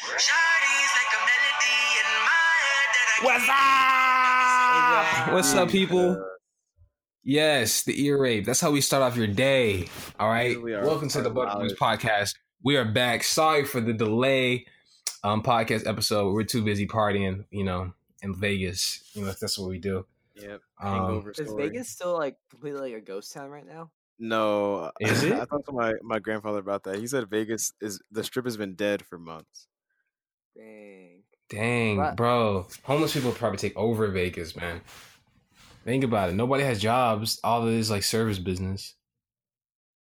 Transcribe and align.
What's 0.00 0.30
up? 3.48 5.32
What's 5.32 5.54
up, 5.54 5.70
people? 5.70 6.24
Yes, 7.24 7.82
the 7.82 8.04
ear 8.04 8.20
rape. 8.20 8.44
That's 8.44 8.60
how 8.60 8.70
we 8.70 8.80
start 8.80 9.02
off 9.02 9.16
your 9.16 9.26
day. 9.26 9.88
All 10.20 10.28
right. 10.28 10.60
We. 10.62 10.72
Welcome 10.76 11.08
to 11.08 11.20
the 11.20 11.30
Butter 11.30 11.58
Boys 11.58 11.74
podcast. 11.74 12.36
We 12.62 12.76
are 12.76 12.84
back. 12.84 13.24
Sorry 13.24 13.64
for 13.64 13.80
the 13.80 13.92
delay. 13.92 14.66
Um, 15.24 15.42
podcast 15.42 15.84
episode. 15.86 16.32
We're 16.32 16.44
too 16.44 16.62
busy 16.62 16.86
partying. 16.86 17.46
You 17.50 17.64
know, 17.64 17.92
in 18.22 18.36
Vegas. 18.36 19.02
You 19.14 19.24
know, 19.24 19.32
that's 19.32 19.58
what 19.58 19.68
we 19.68 19.78
do. 19.78 20.06
Yep. 20.36 20.60
Um, 20.80 20.92
Hangover 20.92 21.32
Is. 21.32 21.52
Vegas 21.56 21.88
still 21.88 22.16
like 22.16 22.36
completely 22.50 22.80
like 22.80 22.94
a 22.94 23.00
ghost 23.04 23.32
town 23.32 23.50
right 23.50 23.66
now? 23.66 23.90
No. 24.18 24.92
Is 25.00 25.22
it? 25.24 25.32
I 25.32 25.44
talked 25.44 25.66
to 25.66 25.72
my, 25.72 25.94
my 26.02 26.20
grandfather 26.20 26.58
about 26.58 26.84
that. 26.84 26.98
He 26.98 27.08
said 27.08 27.28
Vegas 27.28 27.72
is 27.80 28.00
the 28.12 28.22
strip 28.22 28.44
has 28.44 28.56
been 28.56 28.74
dead 28.74 29.04
for 29.04 29.18
months. 29.18 29.67
Dang. 30.58 31.24
Dang, 31.48 31.96
What? 31.98 32.16
bro. 32.16 32.66
Homeless 32.84 33.14
people 33.14 33.32
probably 33.32 33.58
take 33.58 33.76
over 33.76 34.08
Vegas, 34.08 34.56
man. 34.56 34.82
Think 35.84 36.04
about 36.04 36.30
it. 36.30 36.34
Nobody 36.34 36.64
has 36.64 36.80
jobs. 36.80 37.40
All 37.44 37.62
of 37.62 37.68
it 37.68 37.74
is 37.76 37.90
like 37.90 38.02
service 38.02 38.38
business. 38.38 38.94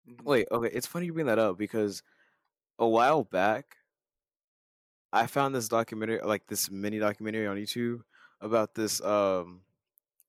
Mhm. 0.08 0.23
Wait, 0.23 0.48
okay, 0.52 0.70
it's 0.73 0.88
funny 0.88 1.08
you 1.08 1.14
bring 1.14 1.28
that 1.28 1.40
up 1.40 1.58
because 1.58 2.02
a 2.80 2.88
while 2.88 3.23
back 3.23 3.78
I 5.14 5.28
found 5.28 5.55
this 5.55 5.70
documentary 5.70 6.20
like 6.23 6.48
this 6.48 6.70
mini 6.72 7.00
documentary 7.00 7.48
on 7.48 7.58
YouTube 7.58 8.02
about 8.42 8.76
this 8.76 9.02
um 9.02 9.62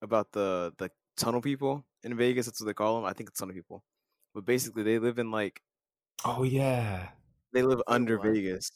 about 0.03 0.33
the 0.33 0.75
the 0.79 0.91
tunnel 1.17 1.43
people 1.43 1.85
in 2.05 2.17
Vegas, 2.17 2.47
that's 2.47 2.61
what 2.61 2.67
they 2.67 2.75
call 2.75 2.97
them. 2.97 3.05
I 3.05 3.13
think 3.15 3.31
it's 3.31 3.39
tunnel 3.41 3.55
people. 3.55 3.85
But 4.35 4.45
basically 4.45 4.83
they 4.85 4.99
live 4.99 5.19
in 5.19 5.31
like 5.31 5.63
Oh 6.25 6.43
yeah. 6.45 7.11
they 7.53 7.63
live 7.63 7.83
under 7.89 8.19
what? 8.19 8.29
Vegas. 8.29 8.71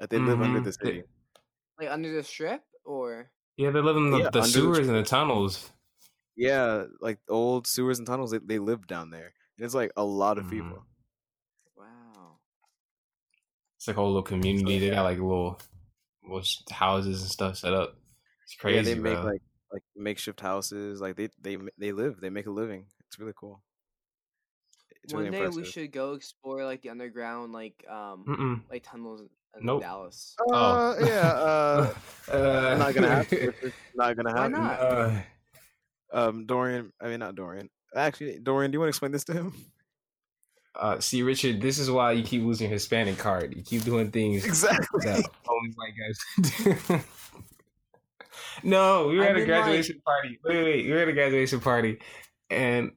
Like 0.00 0.10
they 0.10 0.18
live 0.18 0.40
under 0.42 0.60
Mhm. 0.60 0.62
the 0.62 0.72
city. 0.72 1.04
Like 1.78 1.90
under 1.90 2.12
the 2.14 2.22
strip 2.24 2.64
or 2.84 3.32
Yeah, 3.56 3.70
they 3.70 3.80
live 3.80 3.96
in 3.96 4.10
the, 4.10 4.20
Yeah, 4.20 4.30
the 4.30 4.42
under 4.42 4.60
the 4.60 4.72
sewers 4.72 4.88
and 4.88 4.96
the 4.96 5.02
tunnels. 5.02 5.72
Yeah, 6.36 6.86
like 7.00 7.20
old 7.28 7.66
sewers 7.66 7.98
and 7.98 8.06
tunnels, 8.06 8.30
they, 8.30 8.38
they 8.38 8.58
live 8.58 8.86
down 8.86 9.10
there. 9.10 9.34
And 9.56 9.64
it's 9.64 9.74
like 9.74 9.92
a 9.96 10.04
lot 10.04 10.38
of 10.38 10.46
Mhm. 10.46 10.48
people. 10.48 10.86
wow. 11.76 12.40
It's 13.76 13.88
like 13.88 13.96
a 13.96 14.00
whole 14.00 14.08
little 14.08 14.22
community. 14.22 14.78
They 14.78 14.90
got 14.90 15.02
like 15.02 15.18
little, 15.18 15.60
little 16.22 16.44
houses 16.70 17.22
and 17.22 17.30
stuff 17.30 17.58
set 17.58 17.74
up. 17.74 17.98
It's 18.44 18.54
crazy, 18.56 18.76
yeah, 18.76 18.82
they 18.82 18.94
make 18.94 19.22
bro. 19.22 19.22
like 19.22 19.42
like 19.72 19.82
makeshift 19.96 20.40
houses. 20.40 21.00
Like 21.00 21.16
they 21.16 21.28
they 21.40 21.56
they 21.78 21.92
live, 21.92 22.20
they 22.20 22.30
make 22.30 22.46
a 22.46 22.50
living. 22.50 22.86
It's 23.06 23.18
really 23.18 23.34
cool. 23.36 23.62
It's 25.02 25.14
One 25.14 25.14
really 25.14 25.30
day 25.30 25.48
we 25.48 25.64
should 25.64 25.92
go 25.92 26.14
explore 26.14 26.64
like 26.64 26.82
the 26.82 26.90
underground 26.90 27.52
like 27.52 27.84
um 27.88 28.28
Mm-mm. 28.28 28.62
like 28.70 28.82
tunnels 28.84 29.22
Nope. 29.60 29.82
Dallas. 29.82 30.34
Oh. 30.48 30.54
Uh, 30.54 30.96
yeah, 31.00 31.28
uh, 31.32 31.94
Uh, 32.32 32.76
not 32.78 32.94
gonna 32.94 33.08
happen. 33.08 33.38
Richard. 33.62 33.72
Not 33.94 34.16
gonna 34.16 34.30
happen. 34.30 34.52
Why 34.52 34.58
not? 34.58 34.80
Uh, 34.80 35.12
Um, 36.12 36.46
Dorian. 36.46 36.92
I 37.00 37.08
mean, 37.08 37.20
not 37.20 37.34
Dorian. 37.34 37.68
Actually, 37.94 38.38
Dorian, 38.38 38.70
do 38.70 38.76
you 38.76 38.80
want 38.80 38.86
to 38.86 38.90
explain 38.90 39.12
this 39.12 39.24
to 39.24 39.32
him? 39.34 39.52
uh, 40.74 40.98
see, 41.00 41.22
Richard, 41.22 41.60
this 41.60 41.78
is 41.78 41.90
why 41.90 42.12
you 42.12 42.22
keep 42.22 42.42
losing 42.42 42.68
your 42.68 42.74
Hispanic 42.74 43.18
card. 43.18 43.54
You 43.54 43.62
keep 43.62 43.84
doing 43.84 44.10
things 44.10 44.44
Exactly. 44.44 45.00
that 45.04 45.24
only 45.48 45.72
white 45.74 45.92
guys 45.98 46.78
do. 46.92 47.00
no, 48.62 49.08
we 49.08 49.18
were 49.18 49.24
I 49.24 49.28
at 49.28 49.32
a 49.32 49.38
mean, 49.40 49.48
like- 49.48 49.62
graduation 49.64 50.00
party. 50.04 50.38
Wait, 50.44 50.64
wait, 50.64 50.86
we 50.86 50.92
were 50.92 50.98
at 51.00 51.08
a 51.08 51.12
graduation 51.12 51.60
party, 51.60 51.98
and 52.50 52.92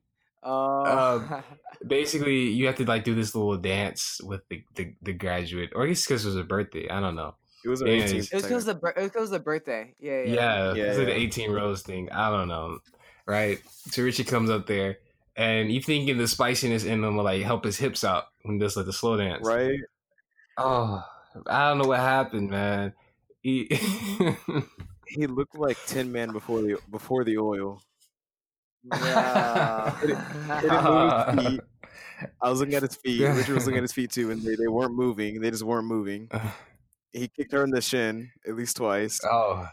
Oh. 0.46 1.44
basically 1.88 2.50
you 2.50 2.68
have 2.68 2.76
to 2.76 2.86
like 2.86 3.04
do 3.04 3.16
this 3.16 3.34
little 3.34 3.58
dance 3.58 4.22
with 4.24 4.42
the 4.50 4.64
the, 4.76 4.94
the 5.02 5.14
graduate, 5.14 5.72
or 5.76 5.84
I 5.84 5.88
guess 5.88 6.06
because 6.06 6.26
it 6.26 6.30
was 6.30 6.38
a 6.38 6.44
birthday. 6.44 6.88
I 6.90 7.00
don't 7.00 7.16
know. 7.16 7.36
It 7.64 7.70
was 7.70 7.82
an 7.82 7.88
Yeah, 7.88 8.06
it 8.06 8.14
was 8.14 8.30
because 8.30 8.66
the 8.66 8.80
it 8.96 9.02
was 9.02 9.10
because 9.12 9.30
the 9.32 9.40
birthday. 9.40 9.96
Yeah, 10.00 10.22
yeah. 10.22 10.34
Yeah, 10.34 10.73
Yeah, 10.73 10.84
it's 10.84 10.98
like 10.98 11.08
the 11.08 11.16
18 11.16 11.52
rose 11.52 11.82
thing. 11.82 12.11
I 12.11 12.30
don't 12.30 12.48
know, 12.48 12.80
right? 13.26 13.60
So 13.89 14.04
Richie 14.04 14.23
comes 14.23 14.50
up 14.52 14.67
there, 14.67 15.00
and 15.36 15.72
you 15.72 15.82
thinking 15.82 16.17
the 16.17 16.28
spiciness 16.28 16.84
in 16.84 17.04
him 17.04 17.17
will 17.17 17.23
like 17.23 17.42
help 17.42 17.66
his 17.66 17.78
hips 17.78 18.04
out 18.04 18.26
when 18.44 18.60
this 18.60 18.78
like 18.78 18.86
the 18.86 18.94
slow 18.94 19.17
dance, 19.17 19.48
right. 19.48 19.80
Oh, 20.58 21.04
I 21.48 21.70
don't 21.70 21.80
know 21.80 21.88
what 21.88 22.00
happened, 22.00 22.50
man. 22.52 22.94
He, 23.42 23.67
He 25.08 25.28
looked 25.28 25.58
like 25.58 25.78
Tin 25.86 26.11
Man 26.11 26.32
before 26.32 26.61
the 26.61 26.78
before 26.89 27.23
the 27.23 27.38
oil. 27.38 27.82
Yeah. 28.94 30.00
He 30.02 30.08
didn't 30.08 31.40
feet. 31.50 31.62
I 32.42 32.50
was 32.50 32.60
looking 32.60 32.76
at 32.76 32.84
his 32.84 32.96
feet. 32.96 33.22
Richard 33.22 33.56
was 33.56 33.66
looking 33.66 33.78
at 33.78 33.84
his 33.84 33.92
feet 33.94 34.12
too, 34.12 34.32
and 34.32 34.42
they, 34.42 34.56
they 34.56 34.68
weren't 34.68 34.94
moving. 34.94 35.42
They 35.42 35.52
just 35.52 35.64
weren't 35.64 35.88
moving. 35.88 36.30
He 37.14 37.30
kicked 37.30 37.54
her 37.54 37.64
in 37.64 37.70
the 37.72 37.80
shin 37.80 38.30
at 38.46 38.56
least 38.58 38.76
twice. 38.76 39.22
oh, 39.23 39.66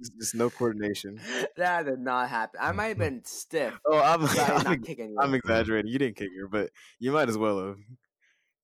Just, 0.00 0.12
just 0.18 0.34
no 0.34 0.50
coordination. 0.50 1.20
that 1.56 1.84
did 1.84 2.00
not 2.00 2.28
happen. 2.28 2.58
I 2.60 2.72
might 2.72 2.86
have 2.88 2.98
been 2.98 3.22
stiff. 3.24 3.78
Oh, 3.86 3.96
I'm, 4.00 4.24
I 4.24 4.28
did 4.34 4.38
I'm, 4.40 4.64
not 4.64 4.82
kick 4.82 4.98
anyone. 4.98 5.24
I'm 5.24 5.34
exaggerating. 5.34 5.88
You 5.92 6.00
didn't 6.00 6.16
kick 6.16 6.30
her, 6.40 6.48
but 6.48 6.70
you 6.98 7.12
might 7.12 7.28
as 7.28 7.38
well 7.38 7.64
have. 7.64 7.76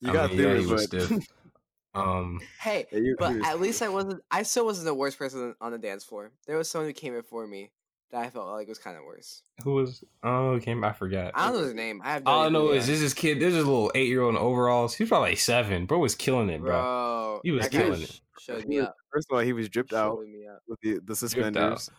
You 0.00 0.10
I 0.10 0.12
got 0.12 0.30
mean, 0.30 0.38
through 0.40 0.54
yeah, 0.56 0.60
it, 0.60 0.68
but 0.68 0.80
stiff. 0.80 1.12
um, 1.94 2.40
hey, 2.60 2.86
Yeah, 2.90 2.98
you- 2.98 3.16
but 3.16 3.36
at 3.46 3.60
least 3.60 3.80
I 3.80 3.90
wasn't. 3.90 4.20
I 4.28 4.42
still 4.42 4.64
wasn't 4.64 4.86
the 4.86 4.94
worst 4.94 5.20
person 5.20 5.54
on 5.60 5.70
the 5.70 5.78
dance 5.78 6.02
floor. 6.02 6.32
There 6.48 6.56
was 6.58 6.68
someone 6.68 6.88
who 6.90 6.94
came 6.94 7.14
before 7.14 7.46
me 7.46 7.70
that 8.12 8.22
I 8.24 8.30
felt 8.30 8.48
like 8.48 8.66
it 8.66 8.70
was 8.70 8.78
kind 8.78 8.96
of 8.96 9.04
worse. 9.04 9.42
who 9.64 9.74
was? 9.74 10.04
Oh, 10.22 10.58
came. 10.62 10.84
I 10.84 10.92
forgot. 10.92 11.32
I 11.34 11.46
don't 11.48 11.56
know 11.58 11.64
his 11.64 11.74
name. 11.74 12.00
I 12.04 12.12
have 12.14 12.24
no 12.24 12.30
All 12.30 12.42
I 12.42 12.46
idea 12.46 12.52
know 12.58 12.70
is 12.70 12.86
this 12.86 13.00
is 13.00 13.14
kid. 13.14 13.40
There's 13.40 13.54
this 13.54 13.64
little 13.64 13.90
eight 13.94 14.08
year 14.08 14.22
old 14.22 14.34
in 14.34 14.40
overalls. 14.40 14.94
He 14.94 15.02
was 15.04 15.08
probably 15.08 15.30
like 15.30 15.38
seven. 15.38 15.86
Bro 15.86 15.98
was 15.98 16.14
killing 16.14 16.48
it, 16.50 16.60
bro. 16.60 16.70
bro. 16.70 17.40
He 17.44 17.50
was 17.50 17.68
killing 17.68 18.02
it. 18.02 18.20
Showed 18.40 18.66
me 18.66 18.78
up. 18.80 18.94
First 19.12 19.26
of 19.30 19.36
all, 19.36 19.42
he 19.42 19.52
was 19.52 19.68
dripped 19.68 19.92
out 19.92 20.16
Showed 20.18 20.28
me 20.28 20.46
up. 20.46 20.60
with 20.68 20.80
the, 20.82 21.00
the 21.04 21.16
suspenders 21.16 21.90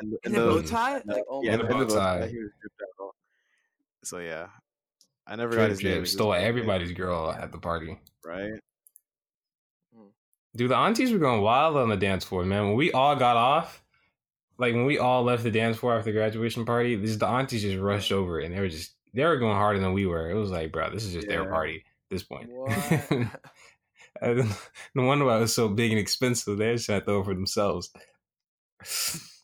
and, 0.00 0.12
the- 0.12 0.18
and 0.24 0.34
the 0.34 0.38
bow 0.40 0.62
tie? 0.66 1.02
Like, 1.04 1.24
oh 1.28 1.42
yeah, 1.42 1.56
my 1.56 1.62
In 1.68 1.78
the 1.78 1.86
bow 1.86 1.94
tie. 1.96 2.26
He 2.28 2.38
was 2.38 2.50
dripped 2.60 2.82
out. 3.02 3.10
So 4.04 4.18
yeah, 4.18 4.46
I 5.26 5.34
never 5.34 5.50
got 5.52 5.56
Drip 5.62 5.70
his 5.70 5.78
name. 5.80 5.84
drip 5.86 5.94
He 5.94 6.00
was 6.02 6.12
stole 6.12 6.32
okay, 6.32 6.44
everybody's 6.44 6.92
girl 6.92 7.32
at 7.32 7.50
the 7.50 7.58
party. 7.58 7.98
right. 8.24 8.52
Hmm. 9.94 10.06
Dude, 10.54 10.70
the 10.70 10.76
aunties 10.76 11.10
were 11.12 11.18
going 11.18 11.42
wild 11.42 11.76
on 11.76 11.88
the 11.88 11.96
dance 11.96 12.24
floor, 12.24 12.44
man. 12.44 12.68
When 12.68 12.76
we 12.76 12.92
all 12.92 13.16
got 13.16 13.36
off, 13.36 13.82
like 14.58 14.74
when 14.74 14.86
we 14.86 14.98
all 14.98 15.22
left 15.22 15.42
the 15.42 15.50
dance 15.50 15.76
floor 15.76 15.96
after 15.96 16.10
the 16.10 16.18
graduation 16.18 16.64
party, 16.64 16.96
this 16.96 17.16
the 17.16 17.26
aunties 17.26 17.62
just 17.62 17.78
rushed 17.78 18.12
over 18.12 18.40
and 18.40 18.54
they 18.54 18.60
were 18.60 18.68
just 18.68 18.94
they 19.14 19.24
were 19.24 19.36
going 19.36 19.56
harder 19.56 19.78
than 19.78 19.92
we 19.92 20.06
were. 20.06 20.30
It 20.30 20.34
was 20.34 20.50
like, 20.50 20.72
bro, 20.72 20.90
this 20.90 21.04
is 21.04 21.14
just 21.14 21.28
their 21.28 21.44
party 21.46 21.84
at 21.86 22.10
this 22.10 22.22
point. 22.22 22.50
No 24.22 25.04
wonder 25.04 25.26
why 25.26 25.36
it 25.36 25.40
was 25.40 25.54
so 25.54 25.68
big 25.68 25.90
and 25.90 26.00
expensive. 26.00 26.56
They 26.56 26.72
just 26.72 26.86
had 26.86 27.00
to 27.00 27.04
throw 27.04 27.20
it 27.20 27.24
for 27.24 27.34
themselves. 27.34 27.92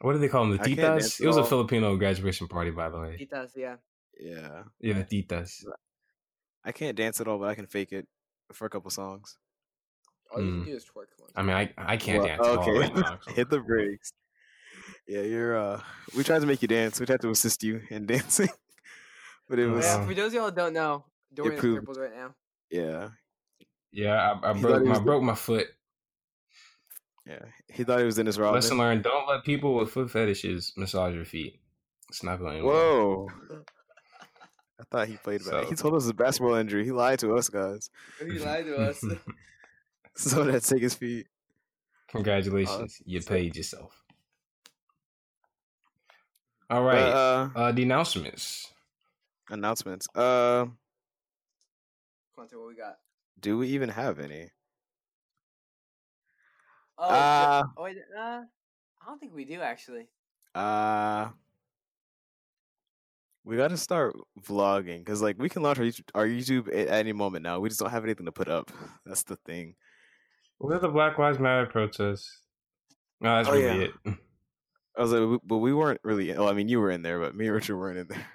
What 0.00 0.12
do 0.12 0.18
they 0.18 0.28
call 0.28 0.46
them? 0.46 0.56
The 0.56 0.62
I 0.62 0.66
can't 0.66 0.76
dance 0.76 1.16
titas? 1.16 1.20
It 1.22 1.26
was 1.26 1.36
a. 1.38 1.44
Filipino 1.44 1.96
graduation 1.96 2.48
party, 2.48 2.70
by 2.70 2.90
the 2.90 2.98
way. 3.00 3.16
Titas, 3.18 3.50
yeah. 3.56 3.76
Yeah, 4.18 4.64
Yeah, 4.80 5.02
the 5.02 5.04
titas. 5.04 5.64
I 6.64 6.72
can't 6.72 6.96
dance 6.96 7.20
at 7.20 7.28
all, 7.28 7.38
but 7.38 7.48
I 7.48 7.54
can 7.54 7.66
fake 7.66 7.92
it 7.92 8.06
for 8.52 8.66
a 8.66 8.70
couple 8.70 8.90
songs. 8.90 9.38
All 10.36 10.42
you 10.42 10.50
Mm. 10.50 10.62
can 10.64 10.70
do 10.72 10.76
is 10.76 10.84
twerk. 10.84 11.06
Come. 11.16 11.26
I 11.34 11.42
mean, 11.42 11.56
I 11.56 11.72
I 11.76 11.96
can't 11.96 12.18
Well, 12.18 12.26
dance 12.28 12.40
at 12.40 12.46
all 12.46 12.58
okay, 12.62 12.78
right 12.78 12.94
now. 12.94 13.18
so- 13.22 13.32
hit 13.34 13.50
the 13.50 13.60
brakes. 13.60 14.12
Yeah, 15.08 15.22
you're. 15.22 15.56
uh 15.56 15.80
We 16.16 16.22
tried 16.24 16.40
to 16.40 16.46
make 16.46 16.62
you 16.62 16.68
dance. 16.68 17.00
We 17.00 17.06
tried 17.06 17.20
to 17.22 17.30
assist 17.30 17.62
you 17.62 17.80
in 17.90 18.06
dancing, 18.14 18.48
but 19.48 19.58
it 19.58 19.64
Oh, 19.68 19.72
was. 19.74 19.84
yeah, 19.84 20.04
for 20.06 20.14
those 20.14 20.28
of 20.28 20.34
y'all 20.34 20.50
don't 20.50 20.72
know, 20.72 21.04
Dorian's 21.34 21.60
pooped. 21.60 21.80
purples 21.80 21.98
right 21.98 22.14
now. 22.14 22.34
Yeah, 22.70 23.10
Yeah, 23.92 24.32
I, 24.42 24.50
I 24.50 24.52
broke 24.52 24.84
my 24.84 24.90
was- 24.90 25.00
broke 25.00 25.22
my 25.22 25.34
foot. 25.34 25.68
yeah. 27.26 27.44
He 27.72 27.84
thought 27.84 27.98
he 28.00 28.04
was 28.04 28.16
Dennis 28.16 28.38
Rodman. 28.38 28.54
Lesson 28.54 28.78
learned: 28.78 29.02
Don't 29.04 29.28
let 29.28 29.44
people 29.44 29.74
with 29.76 29.90
foot 29.90 30.10
fetishes 30.10 30.72
massage 30.76 31.14
your 31.14 31.24
feet. 31.24 31.60
It's 32.08 32.22
not 32.22 32.38
going. 32.38 32.64
well. 32.64 32.74
Whoa. 32.74 33.28
I 34.78 34.84
thought 34.90 35.08
he 35.08 35.16
played 35.16 35.40
back. 35.40 35.64
So- 35.64 35.64
He 35.70 35.74
told 35.74 35.94
us 35.94 36.08
a 36.08 36.14
basketball 36.14 36.54
injury. 36.56 36.84
He 36.84 36.92
lied 36.92 37.18
to 37.20 37.34
us 37.34 37.48
guys. 37.48 37.88
He 38.20 38.38
lied 38.38 38.66
to 38.66 38.76
us. 38.76 39.02
So 40.18 40.44
that's 40.44 40.68
take 40.68 40.82
his 40.82 40.94
feet. 40.94 41.26
Congratulations, 42.08 43.02
you 43.04 43.20
paid 43.20 43.54
yourself. 43.56 44.02
All 46.70 46.82
right, 46.82 46.94
But, 46.94 47.12
right, 47.12 47.12
uh, 47.12 47.48
uh, 47.68 47.72
the 47.72 47.82
announcements. 47.82 48.72
announcements. 49.50 50.08
Uh, 50.14 50.66
Quanto, 52.34 52.58
what 52.58 52.68
we 52.68 52.74
got? 52.76 52.96
do 53.40 53.58
we 53.58 53.68
even 53.68 53.88
have 53.90 54.18
any? 54.18 54.50
Oh, 56.98 57.08
Uh, 57.10 57.62
oh 57.76 57.82
wait, 57.84 57.98
uh, 58.18 58.42
I 59.02 59.06
don't 59.06 59.20
think 59.20 59.34
we 59.34 59.44
do 59.44 59.60
actually. 59.60 60.08
uh, 60.54 61.28
we 63.44 63.56
got 63.56 63.68
to 63.68 63.76
start 63.76 64.16
vlogging 64.40 64.98
because, 65.04 65.22
like, 65.22 65.36
we 65.38 65.48
can 65.48 65.62
launch 65.62 65.78
our 65.78 65.84
YouTube, 65.84 66.10
our 66.14 66.26
YouTube 66.26 66.68
at 66.74 66.88
any 66.88 67.12
moment 67.12 67.44
now. 67.44 67.60
We 67.60 67.68
just 67.68 67.78
don't 67.80 67.90
have 67.90 68.02
anything 68.04 68.26
to 68.26 68.32
put 68.32 68.48
up. 68.48 68.72
That's 69.06 69.22
the 69.22 69.36
thing. 69.36 69.76
What 70.58 70.74
are 70.74 70.78
the 70.80 70.88
Black 70.88 71.18
Lives 71.18 71.38
Matter 71.38 71.66
protests? 71.66 72.40
No, 73.20 73.36
that's 73.36 73.48
Oh, 73.48 73.52
really 73.52 73.64
yeah. 73.66 73.88
it. 74.06 74.18
I 74.98 75.02
was 75.02 75.12
like, 75.12 75.20
we- 75.28 75.38
but 75.46 75.58
we 75.58 75.74
weren't 75.74 76.00
really. 76.04 76.34
Oh, 76.34 76.48
I 76.48 76.52
mean, 76.54 76.68
you 76.68 76.80
were 76.80 76.90
in 76.90 77.02
there, 77.02 77.18
but 77.20 77.34
me 77.34 77.46
and 77.46 77.54
Richard 77.54 77.76
weren't 77.76 77.98
in 77.98 78.08
there. 78.08 78.26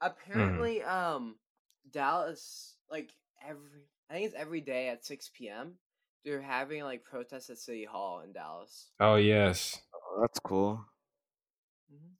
Apparently, 0.00 0.82
um, 0.82 1.36
Dallas 1.90 2.76
like 2.90 3.10
every 3.46 3.68
I 4.08 4.14
think 4.14 4.26
it's 4.26 4.34
every 4.34 4.60
day 4.62 4.88
at 4.88 5.04
six 5.04 5.30
p.m. 5.34 5.74
they're 6.24 6.40
having 6.40 6.82
like 6.84 7.04
protests 7.04 7.50
at 7.50 7.58
City 7.58 7.84
Hall 7.84 8.20
in 8.20 8.32
Dallas. 8.32 8.90
Oh 9.00 9.16
yes, 9.16 9.78
Oh, 9.94 10.20
that's 10.22 10.38
cool. 10.40 10.84
hmm 11.90 12.12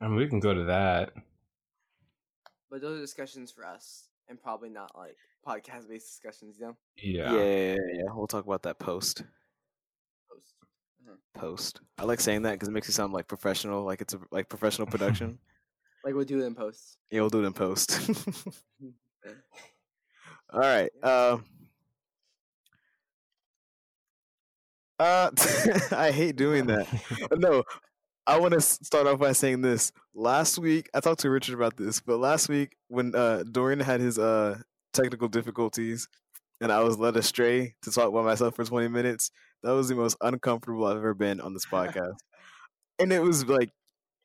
I 0.00 0.06
mean 0.06 0.16
we 0.16 0.28
can 0.28 0.38
go 0.40 0.54
to 0.54 0.64
that. 0.64 1.12
But 2.70 2.80
those 2.82 2.98
are 2.98 3.02
discussions 3.02 3.50
for 3.50 3.64
us, 3.66 4.07
and 4.28 4.40
probably 4.42 4.68
not 4.70 4.90
like 4.96 5.16
podcast 5.46 5.88
based 5.88 6.06
discussions. 6.08 6.56
You 6.58 6.66
know, 6.66 6.76
Yeah. 6.96 7.32
Yeah. 7.32 7.42
yeah, 7.42 7.66
yeah, 7.66 7.76
yeah. 7.94 8.02
We'll 8.12 8.26
talk 8.26 8.44
about 8.44 8.62
that 8.64 8.78
post. 8.78 9.22
post. 10.30 10.54
Post. 11.34 11.80
I 11.98 12.04
like 12.04 12.20
saying 12.20 12.42
that 12.42 12.52
because 12.52 12.68
it 12.68 12.72
makes 12.72 12.88
you 12.88 12.92
sound 12.94 13.12
like 13.12 13.26
professional, 13.28 13.82
like 13.84 14.00
it's 14.00 14.14
a 14.14 14.20
like 14.30 14.48
professional 14.48 14.86
production. 14.86 15.38
Like 16.04 16.14
we'll 16.14 16.24
do 16.24 16.40
it 16.40 16.46
in 16.46 16.54
posts. 16.54 16.96
yeah, 17.10 17.20
we'll 17.20 17.28
do 17.28 17.42
it 17.42 17.46
in 17.46 17.52
post. 17.52 17.90
All 20.52 20.60
right. 20.60 20.90
Um. 21.02 21.44
Uh, 24.98 25.30
I 25.90 26.12
hate 26.12 26.36
doing 26.36 26.66
that. 26.66 26.86
no, 27.36 27.64
I 28.28 28.38
want 28.38 28.54
to 28.54 28.60
start 28.60 29.06
off 29.08 29.18
by 29.18 29.32
saying 29.32 29.60
this. 29.60 29.92
Last 30.18 30.58
week, 30.58 30.90
I 30.92 30.98
talked 30.98 31.20
to 31.20 31.30
Richard 31.30 31.54
about 31.54 31.76
this, 31.76 32.00
but 32.00 32.18
last 32.18 32.48
week 32.48 32.76
when 32.88 33.14
uh, 33.14 33.44
Dorian 33.44 33.78
had 33.78 34.00
his 34.00 34.18
uh, 34.18 34.58
technical 34.92 35.28
difficulties 35.28 36.08
and 36.60 36.72
I 36.72 36.80
was 36.80 36.98
led 36.98 37.16
astray 37.16 37.76
to 37.82 37.92
talk 37.92 38.12
by 38.12 38.22
myself 38.22 38.56
for 38.56 38.64
20 38.64 38.88
minutes, 38.88 39.30
that 39.62 39.70
was 39.70 39.88
the 39.88 39.94
most 39.94 40.16
uncomfortable 40.20 40.86
I've 40.86 40.96
ever 40.96 41.14
been 41.14 41.40
on 41.40 41.54
this 41.54 41.66
podcast. 41.72 42.16
and 42.98 43.12
it 43.12 43.22
was 43.22 43.46
like 43.46 43.70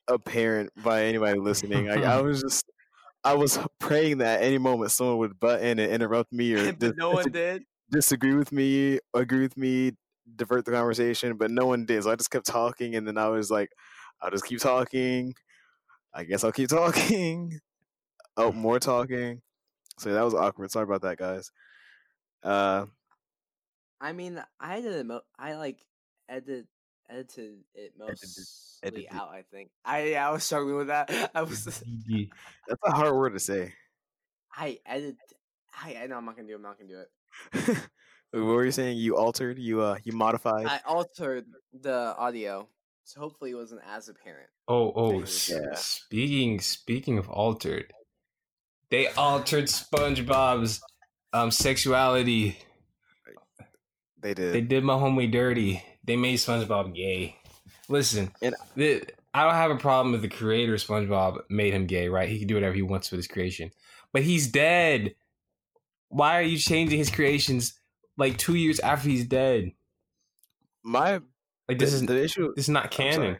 apparent 0.08 0.70
by 0.82 1.04
anybody 1.04 1.38
listening. 1.38 1.86
Like, 1.86 2.02
I 2.02 2.20
was 2.22 2.42
just, 2.42 2.64
I 3.22 3.34
was 3.34 3.60
praying 3.78 4.18
that 4.18 4.42
any 4.42 4.58
moment 4.58 4.90
someone 4.90 5.18
would 5.18 5.38
butt 5.38 5.62
in 5.62 5.78
and 5.78 5.92
interrupt 5.92 6.32
me 6.32 6.54
or 6.54 6.72
dis- 6.72 6.94
no 6.96 7.12
one 7.12 7.30
did. 7.30 7.62
disagree 7.92 8.34
with 8.34 8.50
me, 8.50 8.98
agree 9.14 9.42
with 9.42 9.56
me, 9.56 9.92
divert 10.34 10.64
the 10.64 10.72
conversation, 10.72 11.36
but 11.36 11.52
no 11.52 11.66
one 11.66 11.86
did. 11.86 12.02
So 12.02 12.10
I 12.10 12.16
just 12.16 12.32
kept 12.32 12.46
talking, 12.46 12.96
and 12.96 13.06
then 13.06 13.16
I 13.16 13.28
was 13.28 13.48
like, 13.48 13.70
I'll 14.20 14.32
just 14.32 14.44
keep 14.44 14.58
talking. 14.58 15.34
I 16.14 16.24
guess 16.24 16.44
I'll 16.44 16.52
keep 16.52 16.68
talking. 16.70 17.58
Oh, 18.36 18.52
more 18.52 18.78
talking. 18.78 19.42
So 19.98 20.12
that 20.12 20.22
was 20.22 20.34
awkward. 20.34 20.70
Sorry 20.70 20.84
about 20.84 21.02
that, 21.02 21.18
guys. 21.18 21.50
Uh, 22.42 22.86
I 24.00 24.12
mean, 24.12 24.42
I 24.60 24.80
did 24.80 24.92
it. 24.92 25.06
Mo- 25.06 25.22
I 25.38 25.54
like 25.54 25.84
edit 26.28 26.66
edited 27.08 27.58
it 27.74 27.92
mostly 27.98 28.44
edited. 28.82 29.06
out. 29.12 29.28
I 29.30 29.44
think. 29.50 29.70
I 29.84 30.04
yeah, 30.08 30.28
I 30.28 30.32
was 30.32 30.44
struggling 30.44 30.76
with 30.76 30.86
that. 30.88 31.30
I 31.34 31.42
was. 31.42 31.64
that's 31.64 32.80
a 32.84 32.90
hard 32.90 33.14
word 33.14 33.30
to 33.34 33.40
say. 33.40 33.72
I 34.54 34.78
edit. 34.86 35.16
I 35.82 35.96
I 36.02 36.06
know 36.06 36.16
I'm 36.16 36.24
not 36.24 36.36
gonna 36.36 36.48
do. 36.48 36.54
it, 36.54 36.56
I'm 36.56 36.62
not 36.62 36.78
gonna 36.78 36.90
do 36.92 37.72
it. 37.72 37.78
what 38.32 38.44
were 38.44 38.64
you 38.64 38.72
saying? 38.72 38.98
You 38.98 39.16
altered? 39.16 39.58
You 39.58 39.80
uh? 39.80 39.96
You 40.04 40.12
modified? 40.12 40.66
I 40.66 40.80
altered 40.86 41.46
the 41.72 42.14
audio, 42.18 42.68
so 43.04 43.20
hopefully 43.20 43.50
it 43.52 43.54
wasn't 43.54 43.82
as 43.88 44.08
apparent. 44.08 44.48
Oh, 44.68 44.92
oh, 44.94 45.10
Thank 45.12 45.22
s- 45.24 45.48
Yeah. 45.50 45.74
speaking 45.74 46.60
speaking 46.60 47.18
of 47.18 47.28
altered, 47.28 47.92
they 48.90 49.08
altered 49.08 49.64
SpongeBob's 49.66 50.80
um 51.32 51.50
sexuality. 51.50 52.56
they 54.20 54.34
did. 54.34 54.54
They 54.54 54.60
did 54.62 54.84
my 54.84 54.94
homie 54.94 55.30
dirty. 55.30 55.82
They 56.04 56.16
made 56.16 56.38
SpongeBob 56.38 56.94
gay. 56.94 57.36
Listen, 57.88 58.32
And- 58.40 58.54
the, 58.76 59.04
I 59.34 59.44
don't 59.44 59.54
have 59.54 59.70
a 59.70 59.76
problem 59.76 60.14
if 60.14 60.22
the 60.22 60.28
creator 60.28 60.74
of 60.74 60.80
SpongeBob 60.80 61.42
made 61.50 61.74
him 61.74 61.86
gay, 61.86 62.08
right? 62.08 62.28
He 62.28 62.38
can 62.38 62.48
do 62.48 62.54
whatever 62.54 62.74
he 62.74 62.82
wants 62.82 63.10
with 63.10 63.18
his 63.18 63.26
creation. 63.26 63.70
But 64.12 64.22
he's 64.22 64.46
dead. 64.46 65.14
Why 66.08 66.38
are 66.38 66.42
you 66.42 66.56
changing 66.56 66.98
his 66.98 67.10
creations 67.10 67.78
like 68.16 68.38
two 68.38 68.54
years 68.54 68.78
after 68.80 69.08
he's 69.08 69.26
dead? 69.26 69.72
My 70.84 71.20
Like 71.68 71.78
this 71.78 71.90
the, 71.90 71.96
is 71.96 72.02
the 72.06 72.22
issue. 72.22 72.52
this 72.54 72.66
is 72.66 72.70
not 72.70 72.90
canon. 72.90 73.38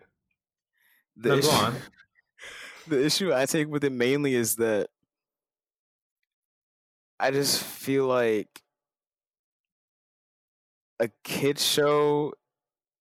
The 1.16 1.28
No, 1.30 1.40
go 1.40 1.48
issue, 1.48 1.50
on. 1.50 1.74
the 2.88 3.04
issue 3.04 3.32
I 3.32 3.46
take 3.46 3.68
with 3.68 3.84
it 3.84 3.92
mainly 3.92 4.34
is 4.34 4.56
that 4.56 4.88
I 7.18 7.30
just 7.30 7.62
feel 7.62 8.06
like 8.06 8.62
a 11.00 11.08
kid 11.22 11.58
show 11.58 12.32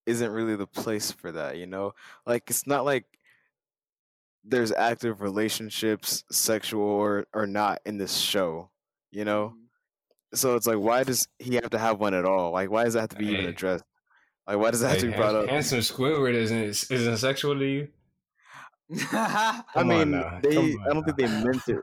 isn't 0.06 0.31
really 0.31 0.56
the 0.56 0.68
place 0.68 1.12
for 1.12 1.31
that, 1.31 1.58
you 1.58 1.68
know? 1.68 1.94
Like 2.25 2.50
it's 2.50 2.68
not 2.68 2.86
like 2.86 3.06
there's 4.44 4.72
active 4.72 5.22
relationships, 5.22 6.24
sexual 6.31 6.84
or, 6.84 7.28
or 7.34 7.48
not 7.48 7.80
in 7.86 7.98
this 7.98 8.18
show, 8.18 8.72
you 9.12 9.25
know? 9.25 9.56
Mhm. 9.58 9.68
So 10.36 10.56
it's 10.56 10.68
like 10.68 10.80
why 10.80 11.04
does 11.04 11.28
he 11.40 11.56
have 11.56 11.72
to 11.72 11.80
have 11.80 12.00
one 12.00 12.14
at 12.14 12.25
all? 12.25 12.52
Like 12.52 12.70
why 12.72 12.86
does 12.86 12.94
that 12.96 13.02
have 13.02 13.10
to 13.12 13.16
be 13.18 13.28
even 13.28 13.46
addressed? 13.48 13.86
Like 14.48 14.57
why 14.57 14.72
does 14.72 14.81
that 14.81 14.90
have 14.90 15.00
to 15.00 15.07
be 15.07 15.13
brought 15.13 15.36
up? 15.36 15.50
handsome 15.50 15.80
Squidward 15.80 16.34
isn't 16.34 16.92
isn't 16.92 17.18
sexual 17.18 17.57
to 17.57 17.66
you? 17.66 17.88
I 19.12 19.84
mean, 19.84 20.12
they. 20.42 20.57
I 20.57 20.94
don't 20.94 21.04
think 21.04 21.18
they 21.18 21.28
meant 21.28 21.68
it. 21.68 21.80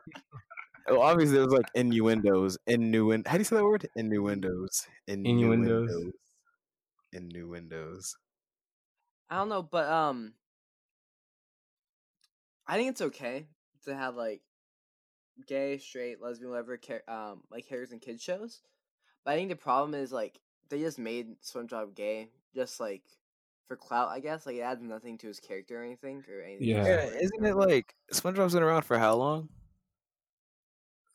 Well, 0.89 1.03
obviously, 1.03 1.39
it 1.39 1.45
was 1.45 1.53
like 1.53 1.67
innuendos, 1.75 2.59
innuend. 2.67 3.27
How 3.27 3.35
do 3.35 3.39
you 3.39 3.45
say 3.45 3.57
that 3.57 3.65
word? 3.65 3.89
Innuendos. 3.97 4.87
Innuendos. 5.07 6.13
Innuendos. 7.13 8.17
I 9.31 9.37
don't 9.37 9.49
know, 9.49 9.63
but 9.63 9.89
um, 9.89 10.35
I 12.67 12.77
think 12.77 12.91
it's 12.91 13.01
okay 13.01 13.47
to 13.85 13.95
have 13.95 14.17
like 14.17 14.43
gay, 15.47 15.79
straight, 15.79 16.21
lesbian, 16.21 16.51
whatever, 16.51 16.79
um, 17.09 17.43
like 17.51 17.69
characters 17.69 17.93
in 17.93 18.01
kids 18.01 18.23
shows. 18.23 18.61
But 19.25 19.33
I 19.33 19.37
think 19.37 19.51
the 19.51 19.57
problem 19.57 19.95
is 19.95 20.13
like 20.13 20.41
they 20.69 20.81
just 20.81 20.99
made 20.99 21.41
SpongeBob 21.41 21.95
gay, 21.95 22.29
just 22.55 22.81
like 22.81 23.03
for 23.69 23.77
clout, 23.77 24.09
I 24.09 24.21
guess. 24.21 24.47
Like 24.47 24.57
it 24.57 24.61
adds 24.61 24.83
nothing 24.83 25.19
to 25.19 25.27
his 25.29 25.41
character 25.41 25.81
or 25.81 25.85
anything 25.85 26.25
or 26.29 26.43
anything. 26.43 26.69
Yeah. 26.69 26.85
Yeah, 26.85 27.05
isn't 27.05 27.45
it 27.47 27.57
like 27.57 27.95
SpongeBob's 28.13 28.55
been 28.55 28.63
around 28.63 28.83
for 28.83 28.99
how 28.99 29.15
long? 29.15 29.49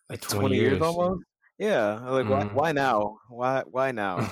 Like 0.10 0.22
twenty, 0.22 0.56
years 0.58 0.72
years, 0.74 0.82
almost. 0.82 1.24
Yeah, 1.58 2.00
like 2.10 2.30
why? 2.30 2.44
Mhm. 2.44 2.54
Why 2.54 2.72
now? 2.74 3.18
Why? 3.30 3.64
Why 3.70 3.92
now? 3.92 4.30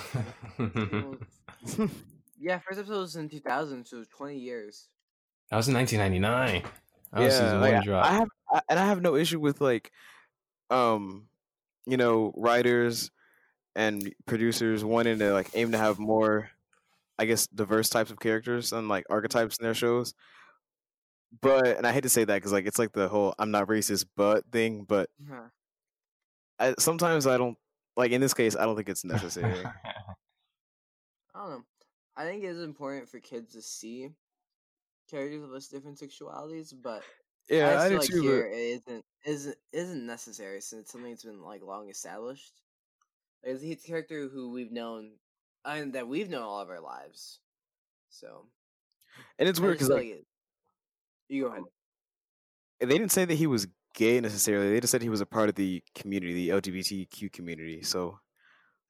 Yeah, 2.38 2.58
first 2.58 2.78
episode 2.78 2.98
was 3.00 3.16
in 3.16 3.28
2000, 3.30 3.86
so 3.86 3.96
it 3.96 4.00
was 4.00 4.08
20 4.08 4.36
years. 4.38 4.88
that 5.50 5.56
was 5.56 5.68
in 5.68 5.74
1999. 5.74 6.62
That 7.12 7.20
was 7.24 7.32
season 7.32 7.60
like, 7.60 7.86
one 7.86 7.94
I- 7.94 8.08
I 8.08 8.12
have, 8.16 8.28
I, 8.52 8.60
and 8.68 8.78
I 8.78 8.84
have 8.86 9.00
no 9.00 9.16
issue 9.16 9.40
with 9.40 9.62
like, 9.62 9.90
um, 10.68 11.26
you 11.86 11.96
know, 11.96 12.34
writers 12.36 13.10
and 13.74 14.12
producers 14.26 14.84
wanting 14.84 15.20
to 15.20 15.32
like 15.32 15.48
aim 15.54 15.72
to 15.72 15.78
have 15.78 15.98
more, 15.98 16.50
I 17.18 17.26
guess, 17.26 17.46
diverse 17.46 17.88
types 17.88 18.10
of 18.10 18.18
characters 18.20 18.72
and 18.72 18.88
like 18.88 19.04
archetypes 19.10 19.56
in 19.58 19.64
their 19.64 19.74
shows. 19.74 20.14
But 21.40 21.66
and 21.76 21.86
I 21.86 21.92
hate 21.92 22.02
to 22.04 22.08
say 22.08 22.24
that 22.24 22.34
because 22.36 22.52
like 22.52 22.66
it's 22.66 22.78
like 22.78 22.92
the 22.92 23.08
whole 23.08 23.34
"I'm 23.38 23.50
not 23.50 23.68
racist" 23.68 24.06
but 24.16 24.44
thing. 24.52 24.84
But 24.84 25.10
Huh. 25.28 25.48
I, 26.58 26.74
sometimes 26.78 27.26
I 27.26 27.36
don't 27.36 27.58
like 27.96 28.12
in 28.12 28.20
this 28.20 28.34
case 28.34 28.56
I 28.56 28.64
don't 28.64 28.76
think 28.76 28.88
it's 28.88 29.04
necessary. 29.04 29.64
I 31.34 31.38
don't 31.40 31.50
know. 31.50 31.64
I 32.16 32.24
think 32.24 32.44
it 32.44 32.48
is 32.48 32.62
important 32.62 33.08
for 33.08 33.18
kids 33.20 33.52
to 33.54 33.62
see 33.62 34.10
characters 35.10 35.42
of 35.42 35.52
us 35.52 35.68
different 35.68 35.98
sexualities, 35.98 36.72
but 36.80 37.02
yeah, 37.48 37.76
I 37.78 37.86
I, 37.86 37.88
feel 37.88 37.98
like 37.98 38.10
too. 38.10 38.22
here 38.22 38.46
it 38.46 38.82
isn't 38.88 39.04
isn't 39.24 39.56
isn't 39.72 40.06
necessary 40.06 40.60
since 40.60 40.82
it's 40.82 40.92
something 40.92 41.10
that's 41.10 41.24
been 41.24 41.42
like 41.42 41.62
long 41.62 41.88
established. 41.90 42.52
Like 43.44 43.60
he's 43.60 43.84
a 43.84 43.86
character 43.86 44.28
who 44.28 44.50
we've 44.52 44.72
known 44.72 45.12
and 45.64 45.92
that 45.94 46.08
we've 46.08 46.28
known 46.28 46.42
all 46.42 46.60
of 46.60 46.70
our 46.70 46.80
lives. 46.80 47.40
So 48.10 48.46
and 49.38 49.48
it's 49.48 49.60
weird 49.60 49.74
because 49.74 49.88
like 49.88 50.24
you 51.28 51.42
go 51.42 51.48
ahead. 51.48 51.62
they 52.80 52.86
didn't 52.98 53.12
say 53.12 53.24
that 53.24 53.34
he 53.34 53.46
was 53.46 53.66
gay 53.94 54.20
necessarily. 54.20 54.70
They 54.70 54.80
just 54.80 54.90
said 54.90 55.02
he 55.02 55.08
was 55.08 55.20
a 55.20 55.26
part 55.26 55.48
of 55.48 55.54
the 55.54 55.82
community, 55.94 56.34
the 56.34 56.48
LGBTQ 56.60 57.32
community. 57.32 57.82
So 57.82 58.18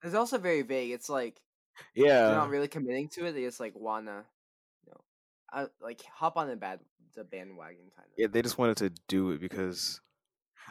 It's 0.02 0.14
also 0.14 0.38
very 0.38 0.62
vague. 0.62 0.92
It's 0.92 1.08
like 1.08 1.40
yeah, 1.94 2.26
they're 2.26 2.36
not 2.36 2.50
really 2.50 2.68
committing 2.68 3.08
to 3.10 3.26
it. 3.26 3.32
They 3.32 3.42
just 3.42 3.60
like 3.60 3.74
wanna, 3.74 4.24
you 4.84 4.92
know, 4.92 5.00
I, 5.52 5.66
like 5.82 6.02
hop 6.12 6.36
on 6.36 6.48
the 6.48 6.56
bad 6.56 6.80
the 7.14 7.24
bandwagon 7.24 7.90
kind 7.96 8.06
of. 8.06 8.14
Yeah, 8.16 8.26
they 8.30 8.42
just 8.42 8.58
wanted 8.58 8.76
to 8.78 8.90
do 9.08 9.30
it 9.30 9.40
because 9.40 10.00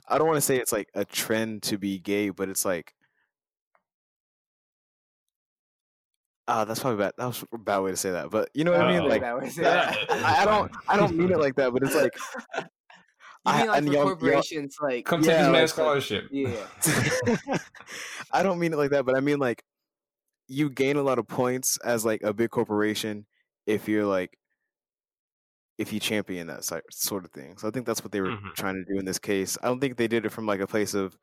I 0.08 0.18
don't 0.18 0.28
want 0.28 0.38
to 0.38 0.42
say 0.42 0.58
it's 0.58 0.72
like 0.72 0.90
a 0.94 1.06
trend 1.06 1.64
to 1.64 1.78
be 1.78 2.00
gay, 2.00 2.30
but 2.30 2.50
it's 2.50 2.66
like 2.66 2.94
ah, 6.48 6.66
that's 6.66 6.80
probably 6.80 7.04
bad. 7.04 7.14
That 7.18 7.26
was 7.28 7.44
a 7.54 7.58
bad 7.58 7.80
way 7.80 7.92
to 7.92 7.98
say 7.98 8.12
that, 8.12 8.30
but 8.30 8.50
you 8.54 8.64
know 8.64 8.72
what 8.72 8.82
I 8.82 9.00
mean. 9.00 9.08
Like 9.10 9.22
Bad 9.22 9.36
way 9.36 9.46
to 9.46 9.52
say 9.52 9.66
I. 9.66 9.90
I 10.10 10.42
I 10.42 10.46
don't, 10.46 10.72
I 10.88 10.98
don't 10.98 11.16
mean 11.16 11.32
it 11.32 11.40
like 11.40 11.56
that, 11.56 11.72
but 11.74 11.84
it's 11.84 11.96
like 11.96 12.14
You 13.46 13.52
I- 13.52 13.58
mean 13.60 13.68
like 13.68 13.78
and 13.80 13.88
for 13.88 13.94
y'all- 13.94 14.04
y'all- 14.06 14.16
corporations, 14.16 14.78
like 14.82 15.06
Come 15.06 15.22
Yeah, 15.24 15.28
take 15.28 15.38
this 15.40 15.52
man's 15.52 15.72
the- 15.72 15.76
scholarship. 15.76 16.28
yeah. 16.32 17.58
I 18.32 18.42
don't 18.44 18.60
mean 18.60 18.74
it 18.74 18.78
like 18.78 18.92
that, 18.92 19.06
but 19.06 19.18
I 19.18 19.20
mean 19.20 19.40
like 19.40 19.64
you 20.48 20.70
gain 20.70 20.98
a 20.98 21.04
lot 21.04 21.20
of 21.20 21.28
points 21.28 21.78
as 21.84 22.06
like 22.06 22.22
a 22.24 22.34
big 22.34 22.50
corporation 22.52 23.26
if 23.66 23.88
you're 23.88 24.06
like 24.06 24.38
if 25.78 25.92
you 25.92 26.00
champion 26.00 26.48
that 26.48 26.64
sort 26.92 27.26
of 27.26 27.32
thing. 27.32 27.58
So 27.58 27.68
I 27.68 27.72
think 27.72 27.86
that's 27.86 28.04
what 28.04 28.12
they 28.12 28.22
were 28.22 28.28
Mhm. 28.30 28.54
trying 28.54 28.76
to 28.76 28.94
do 28.94 29.00
in 29.00 29.06
this 29.06 29.20
case. 29.20 29.58
I 29.64 29.68
don't 29.68 29.80
think 29.80 29.98
they 29.98 30.08
did 30.08 30.26
it 30.26 30.30
from 30.30 30.46
like 30.46 30.60
a 30.60 30.68
place 30.68 30.94
of 30.94 31.18